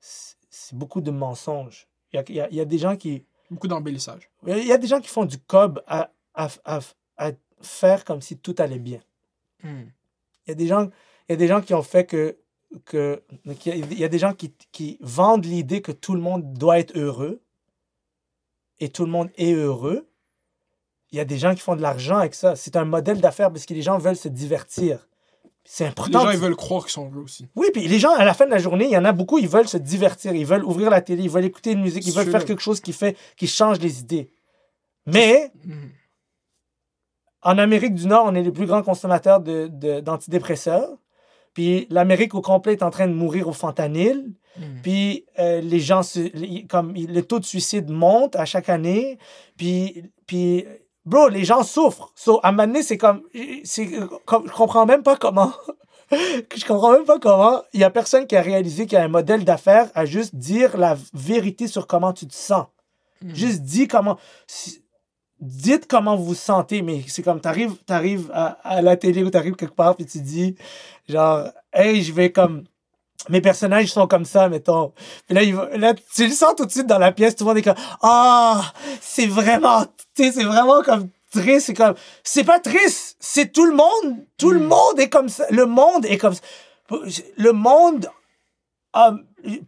c'est 0.00 0.76
beaucoup 0.76 1.00
de 1.00 1.10
mensonges. 1.10 1.88
Il 2.12 2.16
y 2.16 2.18
a, 2.18 2.24
y 2.32 2.40
a- 2.40 2.50
y 2.52 2.60
a 2.60 2.64
des 2.64 2.78
gens 2.78 2.96
qui. 2.96 3.24
Beaucoup 3.52 3.68
d'embellissage. 3.68 4.30
Il 4.46 4.66
y 4.66 4.72
a 4.72 4.78
des 4.78 4.86
gens 4.86 5.00
qui 5.00 5.08
font 5.08 5.24
du 5.26 5.38
cob 5.38 5.82
à, 5.86 6.10
à, 6.34 6.48
à, 6.64 6.80
à 7.18 7.30
faire 7.60 8.04
comme 8.04 8.22
si 8.22 8.38
tout 8.38 8.54
allait 8.58 8.78
bien. 8.78 9.00
Mm. 9.62 9.82
Il 10.46 10.48
y 10.48 10.52
a 10.52 10.54
des 10.54 10.66
gens, 10.66 10.90
il 11.28 11.32
y 11.32 11.34
a 11.34 11.36
des 11.36 11.48
gens 11.48 11.60
qui 11.60 11.74
ont 11.74 11.82
fait 11.82 12.06
que. 12.06 12.38
que 12.86 13.22
il 13.66 13.98
y 13.98 14.04
a 14.04 14.08
des 14.08 14.18
gens 14.18 14.32
qui, 14.32 14.54
qui 14.72 14.96
vendent 15.00 15.44
l'idée 15.44 15.82
que 15.82 15.92
tout 15.92 16.14
le 16.14 16.20
monde 16.20 16.54
doit 16.54 16.78
être 16.78 16.96
heureux 16.96 17.42
et 18.80 18.88
tout 18.88 19.04
le 19.04 19.10
monde 19.10 19.30
est 19.36 19.52
heureux. 19.52 20.08
Il 21.10 21.18
y 21.18 21.20
a 21.20 21.26
des 21.26 21.38
gens 21.38 21.54
qui 21.54 21.60
font 21.60 21.76
de 21.76 21.82
l'argent 21.82 22.16
avec 22.16 22.34
ça. 22.34 22.56
C'est 22.56 22.74
un 22.76 22.86
modèle 22.86 23.20
d'affaires 23.20 23.52
parce 23.52 23.66
que 23.66 23.74
les 23.74 23.82
gens 23.82 23.98
veulent 23.98 24.16
se 24.16 24.28
divertir. 24.28 25.06
C'est 25.64 25.84
Les 25.84 25.90
important. 25.90 26.20
gens, 26.20 26.26
de- 26.28 26.32
ils 26.32 26.38
veulent 26.38 26.56
croire 26.56 26.82
qu'ils 26.84 26.92
sont 26.92 27.08
heureux 27.10 27.22
aussi. 27.22 27.46
Oui, 27.54 27.68
puis 27.72 27.86
les 27.86 27.98
gens, 27.98 28.12
à 28.14 28.24
la 28.24 28.34
fin 28.34 28.46
de 28.46 28.50
la 28.50 28.58
journée, 28.58 28.86
il 28.86 28.90
y 28.90 28.96
en 28.96 29.04
a 29.04 29.12
beaucoup, 29.12 29.38
ils 29.38 29.48
veulent 29.48 29.68
se 29.68 29.76
divertir, 29.76 30.34
ils 30.34 30.44
veulent 30.46 30.64
ouvrir 30.64 30.90
la 30.90 31.00
télé, 31.00 31.22
ils 31.22 31.30
veulent 31.30 31.44
écouter 31.44 31.72
une 31.72 31.82
musique, 31.82 32.06
ils 32.06 32.12
veulent 32.12 32.30
faire 32.30 32.44
quelque 32.44 32.62
chose 32.62 32.80
qui 32.80 32.92
fait, 32.92 33.16
qui 33.36 33.46
change 33.46 33.78
les 33.80 34.00
idées. 34.00 34.30
Mais 35.06 35.50
Mm. 35.64 35.72
en 37.42 37.58
Amérique 37.58 37.94
du 37.94 38.06
Nord, 38.06 38.24
on 38.26 38.34
est 38.34 38.42
les 38.42 38.52
plus 38.52 38.66
grands 38.66 38.82
consommateurs 38.82 39.40
de, 39.40 39.68
de- 39.68 40.00
d'antidépresseurs. 40.00 40.88
Puis 41.54 41.86
l'Amérique 41.90 42.34
au 42.34 42.40
complet 42.40 42.72
est 42.72 42.82
en 42.82 42.90
train 42.90 43.06
de 43.08 43.12
mourir 43.12 43.46
au 43.48 43.52
fentanyl. 43.52 44.32
Mm. 44.58 44.62
Puis 44.82 45.26
euh, 45.38 45.60
les 45.60 45.80
gens, 45.80 46.00
les- 46.34 46.66
comme 46.66 46.94
le 46.94 47.20
taux 47.22 47.38
de 47.40 47.44
suicide 47.44 47.90
monte 47.90 48.36
à 48.36 48.44
chaque 48.44 48.68
année. 48.68 49.18
Puis, 49.56 50.04
puis 50.26 50.64
bro, 51.04 51.28
les 51.28 51.44
gens 51.44 51.62
souffrent. 51.62 52.12
So, 52.14 52.40
à 52.42 52.48
un 52.48 52.52
moment 52.52 52.66
donné, 52.66 52.82
c'est 52.82 52.98
comme, 52.98 53.22
c'est 53.64 53.88
comme, 54.24 54.46
je 54.46 54.52
comprends 54.52 54.86
même 54.86 55.02
pas 55.02 55.16
comment. 55.16 55.52
je 56.10 56.64
comprends 56.66 56.92
même 56.92 57.04
pas 57.04 57.18
comment. 57.18 57.62
Il 57.72 57.80
y 57.80 57.84
a 57.84 57.90
personne 57.90 58.26
qui 58.26 58.36
a 58.36 58.42
réalisé 58.42 58.86
qu'il 58.86 58.98
y 58.98 59.00
a 59.00 59.04
un 59.04 59.08
modèle 59.08 59.44
d'affaires 59.44 59.90
à 59.94 60.04
juste 60.04 60.34
dire 60.34 60.76
la 60.76 60.96
vérité 61.14 61.66
sur 61.66 61.86
comment 61.86 62.12
tu 62.12 62.26
te 62.26 62.34
sens. 62.34 62.66
Mm. 63.22 63.34
Juste 63.34 63.62
dis 63.62 63.88
comment. 63.88 64.18
Dites 65.40 65.88
comment 65.88 66.14
vous 66.14 66.24
vous 66.24 66.34
sentez, 66.36 66.82
mais 66.82 67.02
c'est 67.08 67.24
comme 67.24 67.40
t'arrives 67.40 67.74
arrives 67.88 68.30
à, 68.32 68.58
à 68.62 68.80
la 68.80 68.96
télé 68.96 69.24
ou 69.24 69.30
t'arrives 69.30 69.56
quelque 69.56 69.74
part 69.74 69.96
puis 69.96 70.06
tu 70.06 70.20
dis 70.20 70.54
genre 71.08 71.48
hey 71.72 72.00
je 72.00 72.12
vais 72.12 72.30
comme 72.30 72.62
mes 73.28 73.40
personnages 73.40 73.92
sont 73.92 74.06
comme 74.06 74.24
ça 74.24 74.48
mettons 74.48 74.92
puis 75.26 75.34
là, 75.36 75.42
il 75.42 75.54
va- 75.54 75.68
là 75.76 75.94
tu 76.14 76.26
le 76.26 76.32
sens 76.32 76.54
tout 76.56 76.66
de 76.66 76.70
suite 76.70 76.86
dans 76.86 76.98
la 76.98 77.12
pièce 77.12 77.36
tout 77.36 77.44
le 77.44 77.48
monde 77.48 77.58
est 77.58 77.62
comme 77.62 77.74
ah 78.02 78.62
c'est 79.00 79.26
vraiment 79.26 79.84
tu 80.14 80.24
sais 80.24 80.32
c'est 80.32 80.44
vraiment 80.44 80.82
comme 80.82 81.08
triste 81.32 81.66
c'est 81.66 81.74
comme 81.74 81.94
c'est 82.24 82.44
pas 82.44 82.58
triste 82.58 83.16
c'est 83.20 83.52
tout 83.52 83.64
le 83.66 83.74
monde 83.74 84.16
tout 84.38 84.50
le 84.50 84.60
Mm. 84.60 84.66
monde 84.66 84.98
est 85.00 85.08
comme 85.08 85.28
ça 85.28 85.44
le 85.50 85.66
monde 85.66 86.04
est 86.06 86.18
comme 86.18 86.34
ça 86.34 86.40
le 87.36 87.52
monde 87.52 88.08
euh, 88.96 89.12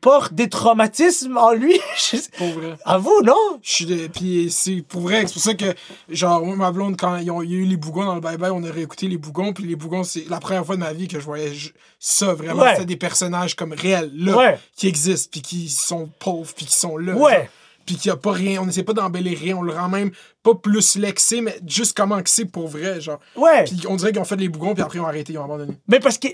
porte 0.01 0.35
des 0.35 0.49
traumatismes 0.49 1.37
en 1.37 1.53
lui. 1.53 1.79
Pour 2.39 2.47
vrai. 2.49 2.77
à 2.85 2.99
vous, 2.99 3.23
non? 3.25 3.59
Je 3.63 3.71
suis 3.73 3.87
de... 3.87 4.07
Puis 4.09 4.49
c'est 4.51 4.83
pour 4.83 5.01
vrai, 5.03 5.25
c'est 5.27 5.33
pour 5.33 5.43
ça 5.43 5.55
que, 5.55 5.75
genre, 6.09 6.45
moi, 6.45 6.55
ma 6.57 6.71
blonde, 6.73 6.97
quand 6.97 7.17
ils 7.17 7.31
ont- 7.31 7.43
il 7.43 7.51
y 7.51 7.55
a 7.55 7.59
eu 7.59 7.65
les 7.65 7.77
bougons 7.77 8.05
dans 8.05 8.15
le 8.15 8.21
bye-bye, 8.21 8.51
on 8.53 8.63
a 8.65 8.71
réécouté 8.71 9.09
les 9.09 9.17
bougons, 9.19 9.53
puis 9.53 9.65
les 9.65 9.77
bougons, 9.77 10.05
c'est 10.05 10.29
la 10.29 10.39
première 10.41 10.65
fois 10.65 10.77
de 10.77 10.81
ma 10.81 10.93
vie 10.93 11.09
que 11.09 11.19
je 11.19 11.25
voyais 11.25 11.53
je- 11.55 11.71
ça, 11.99 12.35
vraiment. 12.35 12.63
Ouais. 12.63 12.73
C'était 12.75 12.85
des 12.87 12.97
personnages 12.97 13.57
comme 13.57 13.73
réels, 13.73 14.11
là, 14.15 14.37
Ouais. 14.37 14.59
qui 14.77 14.87
existent, 14.89 15.29
puis 15.33 15.43
qui 15.43 15.69
sont 15.69 16.09
pauvres, 16.19 16.53
puis 16.55 16.67
qui 16.67 16.75
sont 16.79 16.97
là. 16.97 17.15
Ouais. 17.15 17.33
genre. 17.33 17.47
Puis 17.85 17.97
qu'il 17.97 18.11
n'y 18.11 18.15
a 18.15 18.17
pas 18.17 18.33
rien, 18.33 18.61
on 18.63 18.67
n'essaie 18.67 18.83
pas 18.83 18.93
d'embellir 18.93 19.39
rien, 19.39 19.57
on 19.57 19.63
le 19.63 19.73
rend 19.73 19.89
même 19.89 20.11
pas 20.43 20.55
plus 20.55 20.97
lexé, 20.97 21.41
mais 21.41 21.59
juste 21.67 21.97
comment 21.97 22.23
que 22.23 22.31
c'est 22.31 22.45
pour 22.45 22.69
vrai, 22.69 23.01
genre. 23.01 23.19
Ouais. 23.37 23.65
Puis 23.65 23.83
on 23.89 23.97
dirait 23.97 24.13
qu'ils 24.13 24.21
ont 24.21 24.25
fait 24.25 24.37
les 24.37 24.49
bougons, 24.49 24.75
puis 24.75 24.83
après 24.83 24.99
ils 24.99 25.03
ont 25.03 25.07
arrêté, 25.07 25.33
ils 25.33 25.39
ont 25.39 25.45
abandonné. 25.45 25.75
Mais 25.89 26.01
parce 26.01 26.19
que 26.19 26.29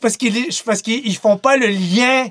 parce 0.00 0.16
qu'ils 0.16 0.48
parce 0.64 0.82
qu'ils 0.82 1.06
ils 1.06 1.16
font 1.16 1.36
pas 1.36 1.56
le 1.56 1.66
lien. 1.66 2.28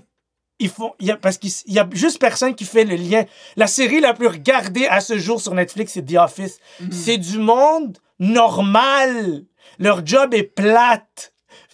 Ils 0.59 0.69
font 0.69 0.93
il 0.99 1.07
y 1.07 1.11
a, 1.11 1.17
parce 1.17 1.37
qu'il 1.37 1.51
y 1.67 1.79
a 1.79 1.89
juste 1.93 2.19
personne 2.19 2.53
qui 2.53 2.63
fait 2.63 2.85
le 2.85 2.95
lien. 2.95 3.25
La 3.55 3.67
série 3.67 3.99
la 3.99 4.13
plus 4.13 4.27
regardée 4.27 4.85
à 4.85 5.01
ce 5.01 5.17
jour 5.17 5.41
sur 5.41 5.53
Netflix, 5.55 5.93
c'est 5.93 6.05
The 6.05 6.15
Office. 6.17 6.59
C'est 6.91 7.17
du 7.17 7.39
monde 7.39 7.97
normal. 8.19 9.45
Leur 9.79 10.05
job 10.05 10.33
est 10.33 10.43
plate. 10.43 11.32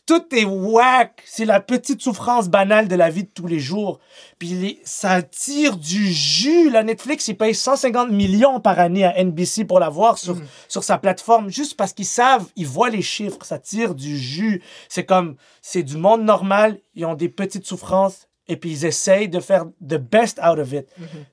Tout 0.10 0.36
est 0.36 0.44
whack. 0.44 1.22
C'est 1.26 1.45
la 1.45 1.60
petite 1.60 2.02
souffrance 2.02 2.49
banale 2.49 2.88
de 2.88 2.95
la 2.95 3.11
vie 3.11 3.26
de 3.26 3.30
tous 3.30 3.45
les 3.45 3.60
jours. 3.60 3.99
Puis 4.40 4.48
les- 4.49 4.81
ça 4.84 5.22
tire 5.22 5.77
du 5.77 6.11
jus. 6.11 6.72
La 6.72 6.81
Netflix, 6.84 7.27
il 7.27 7.38
paye 7.38 7.53
150 7.53 8.10
millions 8.10 8.60
par 8.60 8.80
année 8.80 9.03
à 9.06 9.15
NBC 9.23 9.65
pour 9.65 9.80
l'avoir 9.80 10.18
sur, 10.18 10.36
sur 10.68 10.84
sa 10.84 10.98
plateforme, 10.98 11.49
juste 11.52 11.77
parce 11.77 11.94
qu'ils 11.94 12.07
savent, 12.07 12.48
ils 12.56 12.65
voient 12.65 12.90
les 12.90 13.03
chiffres, 13.03 13.38
ça 13.44 13.60
tire 13.60 13.94
du 13.94 14.18
jus. 14.18 14.64
C'est 14.88 15.06
comme, 15.06 15.36
c'est 15.61 15.84
du 15.84 15.95
monde 15.98 16.23
normal, 16.23 16.80
ils 16.95 17.06
ont 17.06 17.14
des 17.14 17.30
petites 17.30 17.68
souffrances, 17.68 18.27
et 18.48 18.56
puis 18.57 18.72
ils 18.72 18.86
essayent 18.86 19.30
de 19.30 19.40
faire 19.40 19.65
the 19.88 19.98
best 19.98 20.40
out 20.40 20.57
of 20.57 20.73
it. 20.73 20.88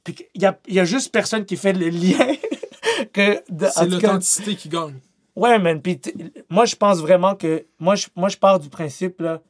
Puis 0.04 0.16
il 0.34 0.42
y 0.42 0.44
a, 0.44 0.58
il 0.68 0.74
y 0.74 0.80
a 0.80 0.84
juste 0.84 1.10
personne 1.12 1.46
qui 1.46 1.56
fait 1.56 1.72
le 1.72 1.88
lien. 1.88 2.26
que 3.14 3.42
C'est 3.70 3.80
l'authenticité 4.08 4.54
qui 4.54 4.68
gagne. 4.68 4.94
Ouais, 5.36 5.58
man. 5.58 5.82
Puis 5.82 6.00
moi, 6.48 6.64
je 6.64 6.74
pense 6.74 6.98
vraiment 6.98 7.36
que. 7.36 7.66
Moi, 7.78 7.94
je, 7.94 8.08
moi, 8.16 8.28
je 8.28 8.38
pars 8.38 8.58
du 8.58 8.70
principe, 8.70 9.20
là. 9.20 9.42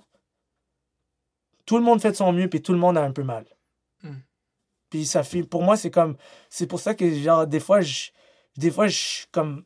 Tout 1.64 1.78
le 1.78 1.84
monde 1.84 2.00
fait 2.00 2.10
de 2.10 2.16
son 2.16 2.32
mieux, 2.32 2.48
puis 2.48 2.60
tout 2.60 2.72
le 2.72 2.78
monde 2.78 2.98
a 2.98 3.02
un 3.02 3.12
peu 3.12 3.22
mal. 3.22 3.46
Hmm. 4.02 4.18
Puis 4.90 5.06
ça 5.06 5.22
fait. 5.22 5.44
Pour 5.44 5.62
moi, 5.62 5.76
c'est 5.76 5.90
comme. 5.90 6.16
C'est 6.50 6.66
pour 6.66 6.80
ça 6.80 6.94
que, 6.94 7.08
genre, 7.14 7.46
des 7.46 7.60
fois, 7.60 7.80
je. 7.80 8.10
Des 8.56 8.70
fois, 8.70 8.88
je. 8.88 9.26
Comme. 9.30 9.64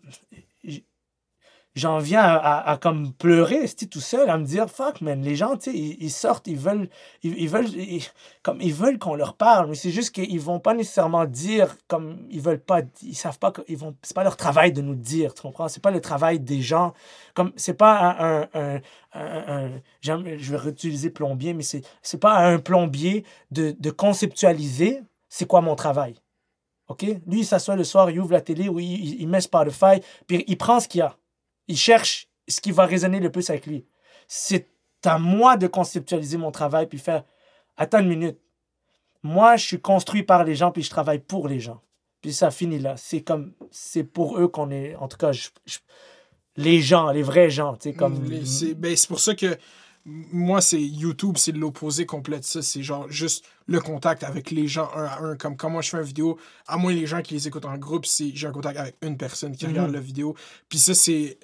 J'en 1.77 1.99
viens 1.99 2.23
à, 2.23 2.35
à- 2.37 2.71
à 2.73 2.77
comme 2.79 3.13
pleurer, 3.13 3.69
tout 3.91 4.01
seul, 4.01 4.29
à 4.29 4.37
me 4.39 4.45
dire, 4.45 4.69
fuck, 4.69 5.01
man, 5.03 5.23
les 5.23 5.37
gens, 5.37 5.55
ils, 5.69 5.97
ils 6.03 6.11
sortent, 6.11 6.49
ils 6.49 6.57
veulent, 6.59 6.89
ils, 7.23 7.39
ils 7.39 7.49
veulent, 7.49 7.69
ils- 7.69 8.05
comme, 8.43 8.61
ils 8.61 8.75
veulent 8.75 8.99
qu'on 8.99 9.15
leur 9.15 9.35
parle, 9.37 9.69
mais 9.69 9.77
c'est 9.77 9.91
juste 9.93 10.11
qu'ils 10.13 10.41
vont 10.41 10.59
pas 10.59 10.75
nécessairement 10.75 11.27
dire, 11.27 11.77
comme, 11.87 12.27
ils 12.29 12.41
veulent 12.41 12.61
pas, 12.61 12.81
ils 13.03 13.15
savent 13.15 13.39
pas, 13.39 13.53
que- 13.53 13.63
ils 13.69 13.77
vont, 13.77 13.95
c'est 14.03 14.15
pas 14.17 14.25
leur 14.25 14.37
travail 14.37 14.73
de 14.73 14.83
nous 14.83 14.97
dire, 14.97 15.33
tu 15.33 15.43
comprends? 15.43 15.69
C'est 15.69 15.83
pas 15.83 15.93
le 15.93 16.01
travail 16.01 16.41
des 16.41 16.61
gens, 16.61 16.93
comme, 17.35 17.53
c'est 17.57 17.75
pas 17.75 18.17
un, 18.19 18.43
un, 18.55 18.81
un, 19.13 19.67
un- 19.67 19.81
je 20.01 20.51
vais 20.51 20.57
réutiliser 20.57 21.11
plombier, 21.11 21.55
mais 21.55 21.63
c'est, 21.63 21.83
c'est 22.03 22.19
pas 22.21 22.33
à 22.35 22.47
un 22.49 22.59
plombier 22.59 23.25
de, 23.53 23.77
de 23.79 23.91
conceptualiser 23.91 25.03
c'est 25.29 25.47
quoi 25.47 25.61
mon 25.61 25.77
travail. 25.77 26.17
OK? 26.89 27.03
Lui, 27.27 27.41
il 27.41 27.47
s'assoit 27.47 27.77
le 27.77 27.85
soir, 27.85 28.11
il 28.11 28.21
ouvre 28.21 28.33
la 28.33 28.41
télé, 28.41 28.69
ou 28.69 28.81
il, 28.81 28.87
il- 28.93 29.21
il 29.23 29.29
met 29.29 29.41
Spotify, 29.41 30.01
puis 30.27 30.45
il 30.49 30.59
prend 30.59 30.81
ce 30.81 30.89
qu'il 30.89 30.99
y 31.01 31.03
a. 31.03 31.17
Il 31.71 31.77
cherche 31.77 32.29
ce 32.49 32.61
qui 32.61 32.73
va 32.73 32.85
résonner 32.85 33.21
le 33.21 33.31
plus 33.31 33.49
avec 33.49 33.65
lui. 33.67 33.87
C'est 34.27 34.67
à 35.05 35.19
moi 35.19 35.57
de 35.57 35.69
conceptualiser 35.69 36.37
mon 36.37 36.51
travail, 36.51 36.87
puis 36.87 36.99
faire 36.99 37.23
Attends 37.77 38.01
une 38.01 38.09
minute. 38.09 38.39
Moi, 39.23 39.57
je 39.57 39.67
suis 39.67 39.81
construit 39.81 40.25
par 40.25 40.43
les 40.45 40.55
gens, 40.57 40.73
puis 40.73 40.83
je 40.83 40.91
travaille 40.91 41.21
pour 41.21 41.47
les 41.47 41.61
gens. 41.61 41.81
Puis 42.21 42.33
ça 42.33 42.51
finit 42.51 42.79
là. 42.81 42.97
C'est 42.97 43.23
comme. 43.23 43.55
C'est 43.71 44.05
pour 44.05 44.39
eux 44.39 44.49
qu'on 44.49 44.71
est. 44.71 44.97
En 44.97 45.07
tout 45.09 45.17
cas, 45.17 45.31
les 46.57 46.81
gens, 46.81 47.11
les 47.11 47.23
vrais 47.23 47.51
gens, 47.51 47.77
tu 47.77 47.95
comme. 47.95 48.25
Les- 48.25 48.45
C'est 48.45 48.75
ben, 48.75 48.95
pour 49.09 49.21
ça 49.21 49.35
que 49.35 49.57
moi, 50.07 50.61
c'est 50.61 50.81
YouTube, 50.81 51.37
c'est 51.37 51.53
l'opposé 51.53 52.07
complet 52.07 52.39
de 52.39 52.45
ça. 52.45 52.63
C'est 52.63 52.83
genre 52.83 53.11
juste 53.11 53.45
le 53.67 53.81
contact 53.81 54.25
avec 54.25 54.51
les 54.51 54.67
gens 54.67 54.91
un 54.95 55.05
à 55.05 55.21
un. 55.21 55.37
Comme 55.37 55.57
quand 55.57 55.69
moi 55.71 55.83
je 55.83 55.91
fais 55.91 55.99
une 55.99 56.03
vidéo, 56.05 56.39
à 56.67 56.77
moins 56.79 56.93
les 56.93 57.07
gens 57.07 57.21
qui 57.23 57.35
les 57.35 57.47
écoutent 57.47 57.67
en 57.67 57.77
groupe, 57.77 58.07
c'est 58.07 58.31
j'ai 58.35 58.47
un 58.47 58.53
contact 58.53 58.79
avec 58.79 58.97
une 59.03 59.17
personne 59.17 59.55
qui 59.55 59.67
regarde 59.67 59.89
Mhm. 59.89 59.95
la 59.95 60.01
vidéo. 60.01 60.35
Puis 60.69 60.79
ça, 60.79 60.95
c'est 60.95 61.39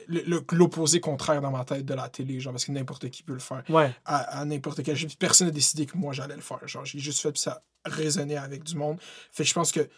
l'opposé 0.52 1.00
contraire 1.00 1.40
dans 1.40 1.50
ma 1.50 1.64
tête 1.64 1.84
de 1.84 1.94
la 1.94 2.08
télé, 2.08 2.40
genre, 2.40 2.52
parce 2.54 2.64
que 2.64 2.72
n'importe 2.72 3.10
qui 3.10 3.22
peut 3.22 3.34
le 3.34 3.38
faire. 3.40 3.62
Ouais. 3.68 3.94
À, 4.04 4.40
à 4.40 4.44
n'importe 4.44 4.82
quel. 4.82 4.96
Personne 5.18 5.48
n'a 5.48 5.52
décidé 5.52 5.84
que 5.86 5.96
moi 5.96 6.12
j'allais 6.12 6.36
le 6.36 6.40
faire. 6.42 6.66
Genre, 6.66 6.84
j'ai 6.84 6.98
juste 6.98 7.20
fait, 7.20 7.36
ça 7.36 7.62
résonnait 7.84 8.36
avec 8.36 8.64
du 8.64 8.76
monde. 8.76 8.98
Fait 9.32 9.42
que 9.44 9.48
je 9.48 9.54
pense 9.54 9.70
que 9.70 9.88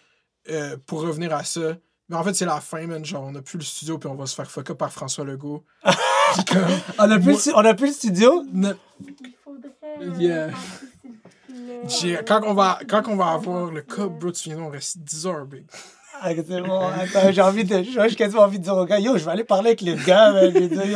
euh, 0.50 0.76
pour 0.86 1.02
revenir 1.02 1.34
à 1.34 1.44
ça, 1.44 1.76
mais 2.08 2.16
en 2.16 2.24
fait, 2.24 2.32
c'est 2.34 2.46
la 2.46 2.60
fin, 2.60 2.86
man. 2.86 3.04
Genre, 3.04 3.22
on 3.22 3.32
n'a 3.32 3.42
plus 3.42 3.58
le 3.58 3.64
studio, 3.64 3.98
puis 3.98 4.08
on 4.08 4.14
va 4.14 4.26
se 4.26 4.34
faire 4.34 4.50
fuck 4.50 4.70
up 4.70 4.78
par 4.78 4.90
François 4.92 5.24
Legault. 5.24 5.64
On 6.98 7.10
a 7.10 7.18
plus, 7.18 7.50
on 7.54 7.64
a 7.64 7.74
plus 7.74 7.88
le 7.88 7.92
studio? 7.92 8.44
ne-. 8.52 8.74
Yeah. 10.18 10.50
Quand 12.26 12.40
on, 12.44 12.54
va, 12.54 12.78
quand 12.88 13.02
on 13.08 13.16
va 13.16 13.28
avoir 13.28 13.70
le 13.70 13.82
cup, 13.82 14.12
bro, 14.20 14.30
tu 14.32 14.50
viens, 14.50 14.58
on 14.58 14.70
reste 14.70 14.98
10 14.98 15.26
heures, 15.26 15.46
big. 15.46 15.64
Ah, 16.20 16.30
c'est 16.34 16.60
bon. 16.60 16.80
Attends, 16.80 17.30
j'ai 17.30 17.42
envie 17.42 17.64
de. 17.64 17.82
J'ai 17.82 18.16
quasiment 18.16 18.42
envie 18.42 18.58
de 18.58 18.64
dire 18.64 18.76
au 18.76 18.84
gars, 18.84 18.98
yo, 18.98 19.16
je 19.16 19.24
vais 19.24 19.30
aller 19.30 19.44
parler 19.44 19.68
avec 19.68 19.82
le 19.82 19.94
gars, 19.94 20.32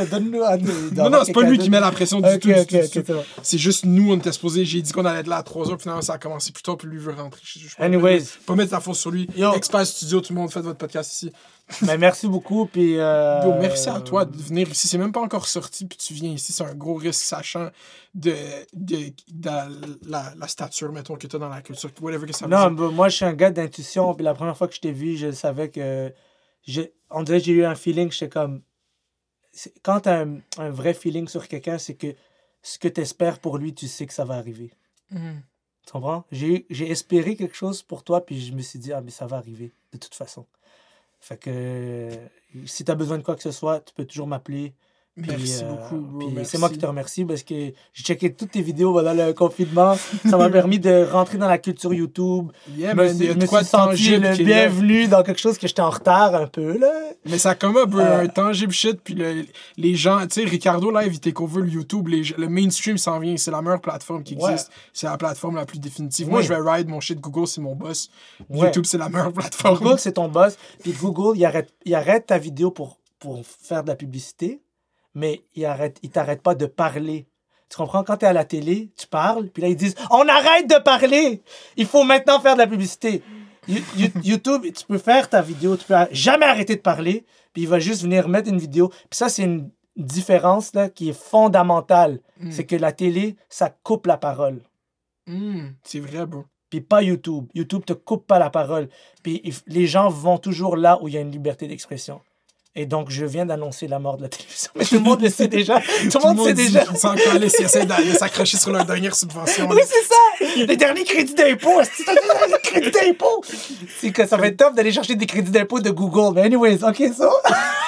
donne-nous 0.07 0.43
un. 0.43 0.57
Non, 0.97 1.11
non, 1.11 1.25
c'est 1.25 1.33
pas 1.33 1.43
lui 1.43 1.59
qui 1.59 1.71
met 1.71 1.81
la 1.81 1.93
pression 1.93 2.21
du 2.21 2.39
tout. 2.39 2.51
c'est 3.43 3.59
juste 3.59 3.85
nous, 3.85 4.13
on 4.13 4.17
était 4.17 4.33
supposés. 4.33 4.65
J'ai 4.65 4.83
dit 4.83 4.93
qu'on 4.93 5.05
allait 5.05 5.21
être 5.21 5.29
là 5.29 5.37
à 5.37 5.43
3 5.43 5.71
heures, 5.71 5.77
puis 5.77 5.83
finalement, 5.83 6.03
ça 6.03 6.15
a 6.15 6.19
commencé 6.19 6.51
plus 6.53 6.63
tard, 6.63 6.77
puis 6.77 6.89
lui 6.89 6.99
veut 6.99 7.13
rentrer. 7.13 7.41
Je, 7.45 7.61
je, 7.61 7.75
Anyways. 7.79 8.25
Pas 8.47 8.55
mettre 8.57 8.73
la 8.73 8.81
faute 8.81 8.97
sur 8.97 9.11
lui. 9.11 9.29
Yo. 9.37 9.55
Expert 9.55 9.87
Studio, 9.87 10.21
tout 10.21 10.33
le 10.33 10.41
monde, 10.41 10.51
faites 10.51 10.65
votre 10.65 10.79
podcast 10.79 11.13
ici. 11.13 11.33
Mais 11.83 11.97
merci 11.99 12.29
beaucoup, 12.29 12.67
puis. 12.67 12.99
euh, 12.99 13.41
Yo, 13.45 13.55
merci 13.55 13.89
à 13.89 14.01
toi 14.01 14.25
de 14.25 14.37
venir 14.37 14.69
ici. 14.71 14.89
C'est 14.89 14.99
même 14.99 15.13
pas 15.13 15.21
encore 15.21 15.47
sorti, 15.49 15.87
puis 15.87 15.97
tu 15.99 16.13
viens 16.15 16.31
ici. 16.33 16.53
C'est 16.53 16.65
un 16.65 16.75
gros 16.75 16.95
risque, 16.95 17.23
sachant 17.23 17.71
de, 18.15 18.35
de, 18.75 19.13
de 19.31 19.49
la, 20.09 20.35
la 20.37 20.49
stature, 20.49 20.93
mettons, 20.93 21.17
que 21.17 21.27
tu 21.27 21.37
as 21.37 21.39
dans 21.39 21.49
la 21.49 21.63
culture. 21.63 21.91
Whatever 22.01 22.27
que 22.27 22.33
ça 22.35 22.47
veut 22.47 22.51
Non, 22.51 22.69
dire. 22.69 22.71
bah, 22.77 22.91
moi, 22.91 23.09
je 23.09 23.17
suis 23.17 23.25
un 23.25 23.33
gars 23.33 23.51
d'intuition, 23.51 24.15
puis 24.15 24.25
la 24.25 24.35
première 24.35 24.57
fois 24.57 24.69
que 24.69 24.75
je 24.75 24.81
t'ai 24.81 24.93
vu, 24.93 25.17
je 25.17 25.31
savais 25.33 25.71
que. 25.71 26.13
j'ai- 26.63 26.93
On 27.11 27.23
dirait 27.23 27.39
que 27.39 27.45
j'ai 27.47 27.53
eu 27.53 27.65
un 27.65 27.75
feeling, 27.75 28.11
j'étais 28.13 28.29
comme. 28.29 28.63
Quand 29.83 30.01
tu 30.01 30.09
as 30.09 30.21
un, 30.21 30.39
un 30.59 30.71
vrai 30.71 30.95
feeling 30.95 31.29
sur 31.29 31.47
quelqu'un, 31.49 31.79
c'est 31.79 31.95
que 31.95 32.15
ce 32.63 32.79
que 32.79 32.89
tu 32.89 33.01
espères 33.01 33.39
pour 33.39 33.59
lui, 33.59 33.75
tu 33.75 33.87
sais 33.89 34.07
que 34.07 34.15
ça 34.15 34.25
va 34.25 34.35
arriver. 34.35 34.73
Mhm. 35.11 35.43
Tu 35.87 35.93
comprends? 35.93 36.25
J'ai 36.31 36.65
espéré 36.91 37.35
quelque 37.37 37.57
chose 37.57 37.83
pour 37.83 38.05
toi, 38.05 38.25
puis 38.25 38.41
je 38.41 38.53
me 38.53 38.63
suis 38.63 38.79
dit, 38.79 38.93
ah, 38.93 39.01
mais 39.01 39.11
ça 39.11 39.27
va 39.27 39.37
arriver, 39.37 39.73
de 39.93 39.99
toute 39.99 40.15
façon. 40.15 40.47
Fait 41.23 41.39
que 41.39 41.51
euh, 41.51 42.29
si 42.67 42.85
tu 42.85 42.91
as 42.91 42.97
besoin 42.97 43.19
de 43.19 43.23
quoi 43.23 43.37
que 43.37 43.43
ce 43.43 43.53
soit, 43.53 43.81
tu 43.81 43.95
peux 43.95 44.05
toujours 44.07 44.27
m'appeler. 44.27 44.75
Merci 45.15 45.63
euh, 45.63 45.69
beaucoup, 45.69 46.31
merci. 46.31 46.53
c'est 46.53 46.59
moi 46.59 46.71
qui 46.71 46.79
te 46.79 46.87
remercie 46.87 47.27
parce 47.27 47.43
que 47.43 47.55
j'ai 47.93 48.03
checké 48.03 48.33
toutes 48.33 48.53
tes 48.53 48.63
vidéos 48.63 48.95
pendant 48.95 49.13
le 49.13 49.35
confinement. 49.35 49.95
Ça 50.27 50.39
m'a 50.39 50.49
permis 50.49 50.79
de 50.79 51.05
rentrer 51.05 51.37
dans 51.37 51.49
la 51.49 51.59
culture 51.59 51.93
YouTube. 51.93 52.51
Yeah, 52.75 52.93
Je 52.93 52.97
me 52.97 53.13
suis, 53.13 53.29
a 53.29 53.33
je 53.35 53.39
me 53.39 53.47
senti 53.47 53.71
tangible 53.71 54.29
le 54.31 54.37
bienvenu 54.45 55.09
dans 55.09 55.23
quelque 55.23 55.39
chose 55.41 55.59
que 55.59 55.69
j'étais 55.69 55.83
en 55.83 55.91
retard 55.91 56.35
un 56.35 56.47
peu. 56.47 56.79
Là. 56.79 56.91
Mais 57.27 57.37
ça 57.37 57.55
come 57.55 57.77
up, 57.77 57.91
bro, 57.91 58.01
Euh. 58.01 58.23
un 58.23 58.29
tangible 58.29 58.73
shit. 58.73 59.03
Puis 59.05 59.13
le- 59.13 59.45
les 59.77 59.95
gens, 59.97 60.21
tu 60.27 60.41
sais, 60.43 60.45
Ricardo 60.49 60.91
Live, 60.91 61.19
il 61.23 61.33
over 61.37 61.61
le 61.61 61.69
YouTube. 61.69 62.09
Les, 62.09 62.23
le 62.39 62.49
mainstream 62.49 62.97
s'en 62.97 63.19
vient. 63.19 63.37
C'est 63.37 63.51
la 63.51 63.61
meilleure 63.61 63.83
plateforme 63.83 64.23
qui 64.23 64.35
Ouais. 64.37 64.53
existe. 64.53 64.71
C'est 64.95 65.07
la 65.09 65.19
plateforme 65.19 65.57
la 65.57 65.67
plus 65.67 65.79
définitive. 65.79 66.31
Moi, 66.31 66.41
je 66.41 66.49
vais 66.49 66.57
ride 66.59 66.89
mon 66.89 67.01
shit. 67.01 67.21
Google, 67.21 67.47
c'est 67.47 67.61
mon 67.61 67.75
boss. 67.77 68.09
Ouais. 68.49 68.61
YouTube, 68.67 68.87
c'est 68.87 68.97
la 68.99 69.11
meilleure 69.11 69.33
plateforme. 69.35 69.77
Google, 69.79 69.99
c'est 69.99 70.13
ton 70.13 70.29
boss. 70.29 70.57
Puis 70.83 70.93
Google, 70.93 71.37
il 71.37 71.45
arrête, 71.45 71.71
il 71.85 71.95
arrête 71.95 72.27
ta 72.29 72.39
vidéo 72.39 72.71
pour, 72.71 72.97
pour 73.19 73.43
faire 73.45 73.83
de 73.83 73.89
la 73.89 73.95
publicité, 73.95 74.63
mais 75.15 75.43
il 75.55 75.65
arrête, 75.65 75.99
il 76.03 76.11
t'arrête 76.11 76.43
pas 76.43 76.55
de 76.55 76.67
parler. 76.67 77.27
Tu 77.69 77.77
comprends? 77.79 78.05
Quand 78.05 78.19
tu 78.19 78.25
es 78.27 78.29
à 78.29 78.33
la 78.33 78.45
télé, 78.45 78.91
tu 78.99 79.07
parles, 79.07 79.49
puis 79.49 79.63
là, 79.63 79.69
ils 79.69 79.77
disent 79.77 79.95
On 80.11 80.27
arrête 80.29 80.69
de 80.69 80.79
parler! 80.83 81.43
Il 81.77 81.87
faut 81.87 82.05
maintenant 82.05 82.39
faire 82.41 82.55
de 82.55 82.59
la 82.59 82.67
publicité. 82.67 83.23
You- 83.69 83.79
you- 83.97 84.11
YouTube, 84.25 84.63
tu 84.75 84.85
peux 84.87 84.99
faire 84.99 85.29
ta 85.29 85.41
vidéo, 85.41 85.77
tu 85.77 85.85
peux 85.87 85.95
jamais 86.11 86.47
arrêter 86.47 86.77
de 86.77 86.81
parler, 86.81 87.25
puis 87.53 87.63
il 87.63 87.69
va 87.69 87.79
juste 87.79 88.03
venir 88.03 88.29
mettre 88.29 88.49
une 88.51 88.59
vidéo. 88.59 88.89
Puis 88.89 89.17
ça, 89.19 89.29
c'est 89.29 89.45
une 89.45 89.71
différence 89.97 90.75
là, 90.75 90.89
qui 90.89 91.09
est 91.11 91.19
fondamentale. 91.19 92.21
C'est 92.51 92.65
que 92.67 92.77
la 92.77 92.93
télé, 92.93 93.37
ça 93.49 93.71
coupe 93.71 94.07
la 94.07 94.17
parole. 94.17 94.61
Hmm, 95.27 95.69
c'est 95.85 96.01
vrai, 96.01 96.27
bro. 96.27 96.45
Puis 96.71 96.81
pas 96.81 97.03
YouTube. 97.03 97.47
YouTube 97.55 97.85
te 97.85 97.93
coupe 97.93 98.27
pas 98.27 98.39
la 98.39 98.51
parole. 98.51 98.89
Puis 99.23 99.43
les 99.67 99.87
gens 99.87 100.09
vont 100.09 100.39
toujours 100.39 100.77
là 100.77 100.99
où 101.03 101.09
il 101.09 101.15
y 101.15 101.19
a 101.19 101.21
une 101.21 101.31
liberté 101.31 101.69
d'expression. 101.69 102.21
Et 102.75 102.87
donc, 102.87 103.11
je 103.11 103.27
viens 103.27 103.45
d'annoncer 103.45 103.87
la 103.87 103.99
mort 103.99 104.17
de 104.17 104.23
la 104.23 104.29
télévision. 104.31 104.71
Mais 104.77 104.85
tout 104.87 104.95
le 104.95 105.01
monde 105.01 105.21
le 105.21 105.29
sait 105.29 105.49
déjà. 105.49 105.79
Tout 106.11 106.19
le 106.19 106.35
monde 106.35 106.47
sait 106.47 106.55
dit 106.55 106.67
déjà. 106.67 106.87
qu'ils 106.87 106.97
s'en 106.97 107.15
calissent, 107.15 107.57
ils 107.59 107.67
essaient 107.67 107.85
de 107.85 108.17
s'accrocher 108.17 108.57
sur 108.57 108.73
leur 108.73 108.87
dernière 108.87 109.15
subvention. 109.15 109.69
Oui, 109.69 109.83
c'est 109.87 110.09
ça! 110.09 110.65
Les 110.67 110.77
derniers 110.77 111.05
crédits 111.05 111.35
d'impôt! 111.35 111.83
derniers 111.83 112.63
crédits 112.63 112.91
d'impôt? 112.91 113.45
C'est 114.01 114.11
que 114.11 114.27
ça 114.27 114.39
va 114.39 114.47
être 114.47 114.57
top 114.57 114.75
d'aller 114.75 114.93
chercher 114.93 115.17
des 115.17 115.27
crédits 115.27 115.51
d'impôt 115.51 115.81
de 115.81 115.91
Google. 115.91 116.35
Mais 116.35 116.43
anyways, 116.43 116.83
OK, 116.83 117.03
ça. 117.15 117.31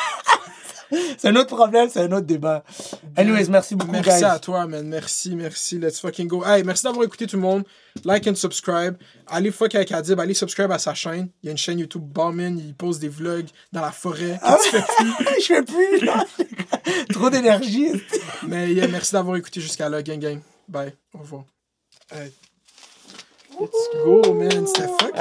C'est 1.19 1.29
un 1.29 1.37
autre 1.37 1.55
problème, 1.55 1.89
c'est 1.91 2.01
un 2.01 2.13
autre 2.13 2.27
débat. 2.27 2.65
Anyways, 3.17 3.49
merci 3.49 3.75
beaucoup, 3.75 3.93
Merci 3.93 4.21
guys. 4.21 4.25
à 4.25 4.39
toi, 4.39 4.67
man. 4.67 4.87
Merci, 4.87 5.35
merci. 5.37 5.79
Let's 5.79 6.01
fucking 6.01 6.27
go. 6.29 6.45
Hey, 6.45 6.63
merci 6.65 6.85
d'avoir 6.85 7.05
écouté 7.05 7.27
tout 7.27 7.37
le 7.37 7.43
monde. 7.43 7.65
Like 8.05 8.27
and 8.27 8.35
subscribe. 8.35 8.97
Allez 9.27 9.51
fuck 9.51 9.75
avec 9.75 9.93
Adib. 9.93 10.19
Allez 10.21 10.35
subscribe 10.35 10.71
à 10.73 10.79
sa 10.79 10.95
chaîne. 10.95 11.29
Il 11.43 11.47
y 11.47 11.49
a 11.49 11.53
une 11.53 11.59
chaîne 11.59 11.79
YouTube 11.79 12.03
Bauman. 12.03 12.59
Il 12.59 12.75
pose 12.75 12.99
des 12.99 13.09
vlogs 13.09 13.49
dans 13.73 13.81
la 13.81 13.93
forêt. 13.93 14.39
Ah 14.43 14.57
tu 14.63 14.71
fais 14.71 14.83
plus. 14.83 15.27
Je 15.41 15.47
fais 15.47 15.63
plus, 15.63 16.05
là. 16.05 16.25
Trop 17.13 17.31
d'énergie. 17.31 17.89
Mais 18.47 18.73
yeah, 18.73 18.89
merci 18.89 19.13
d'avoir 19.13 19.37
écouté 19.37 19.61
jusqu'à 19.61 19.89
là, 19.89 20.03
gang 20.03 20.19
gang. 20.19 20.41
Bye. 20.69 20.93
Au 21.15 21.19
revoir. 21.19 21.45
Hey. 22.13 22.33
Let's 23.61 23.89
go, 24.05 24.35
man. 24.35 24.67
C'était 24.67 24.89
fucking. 24.89 25.13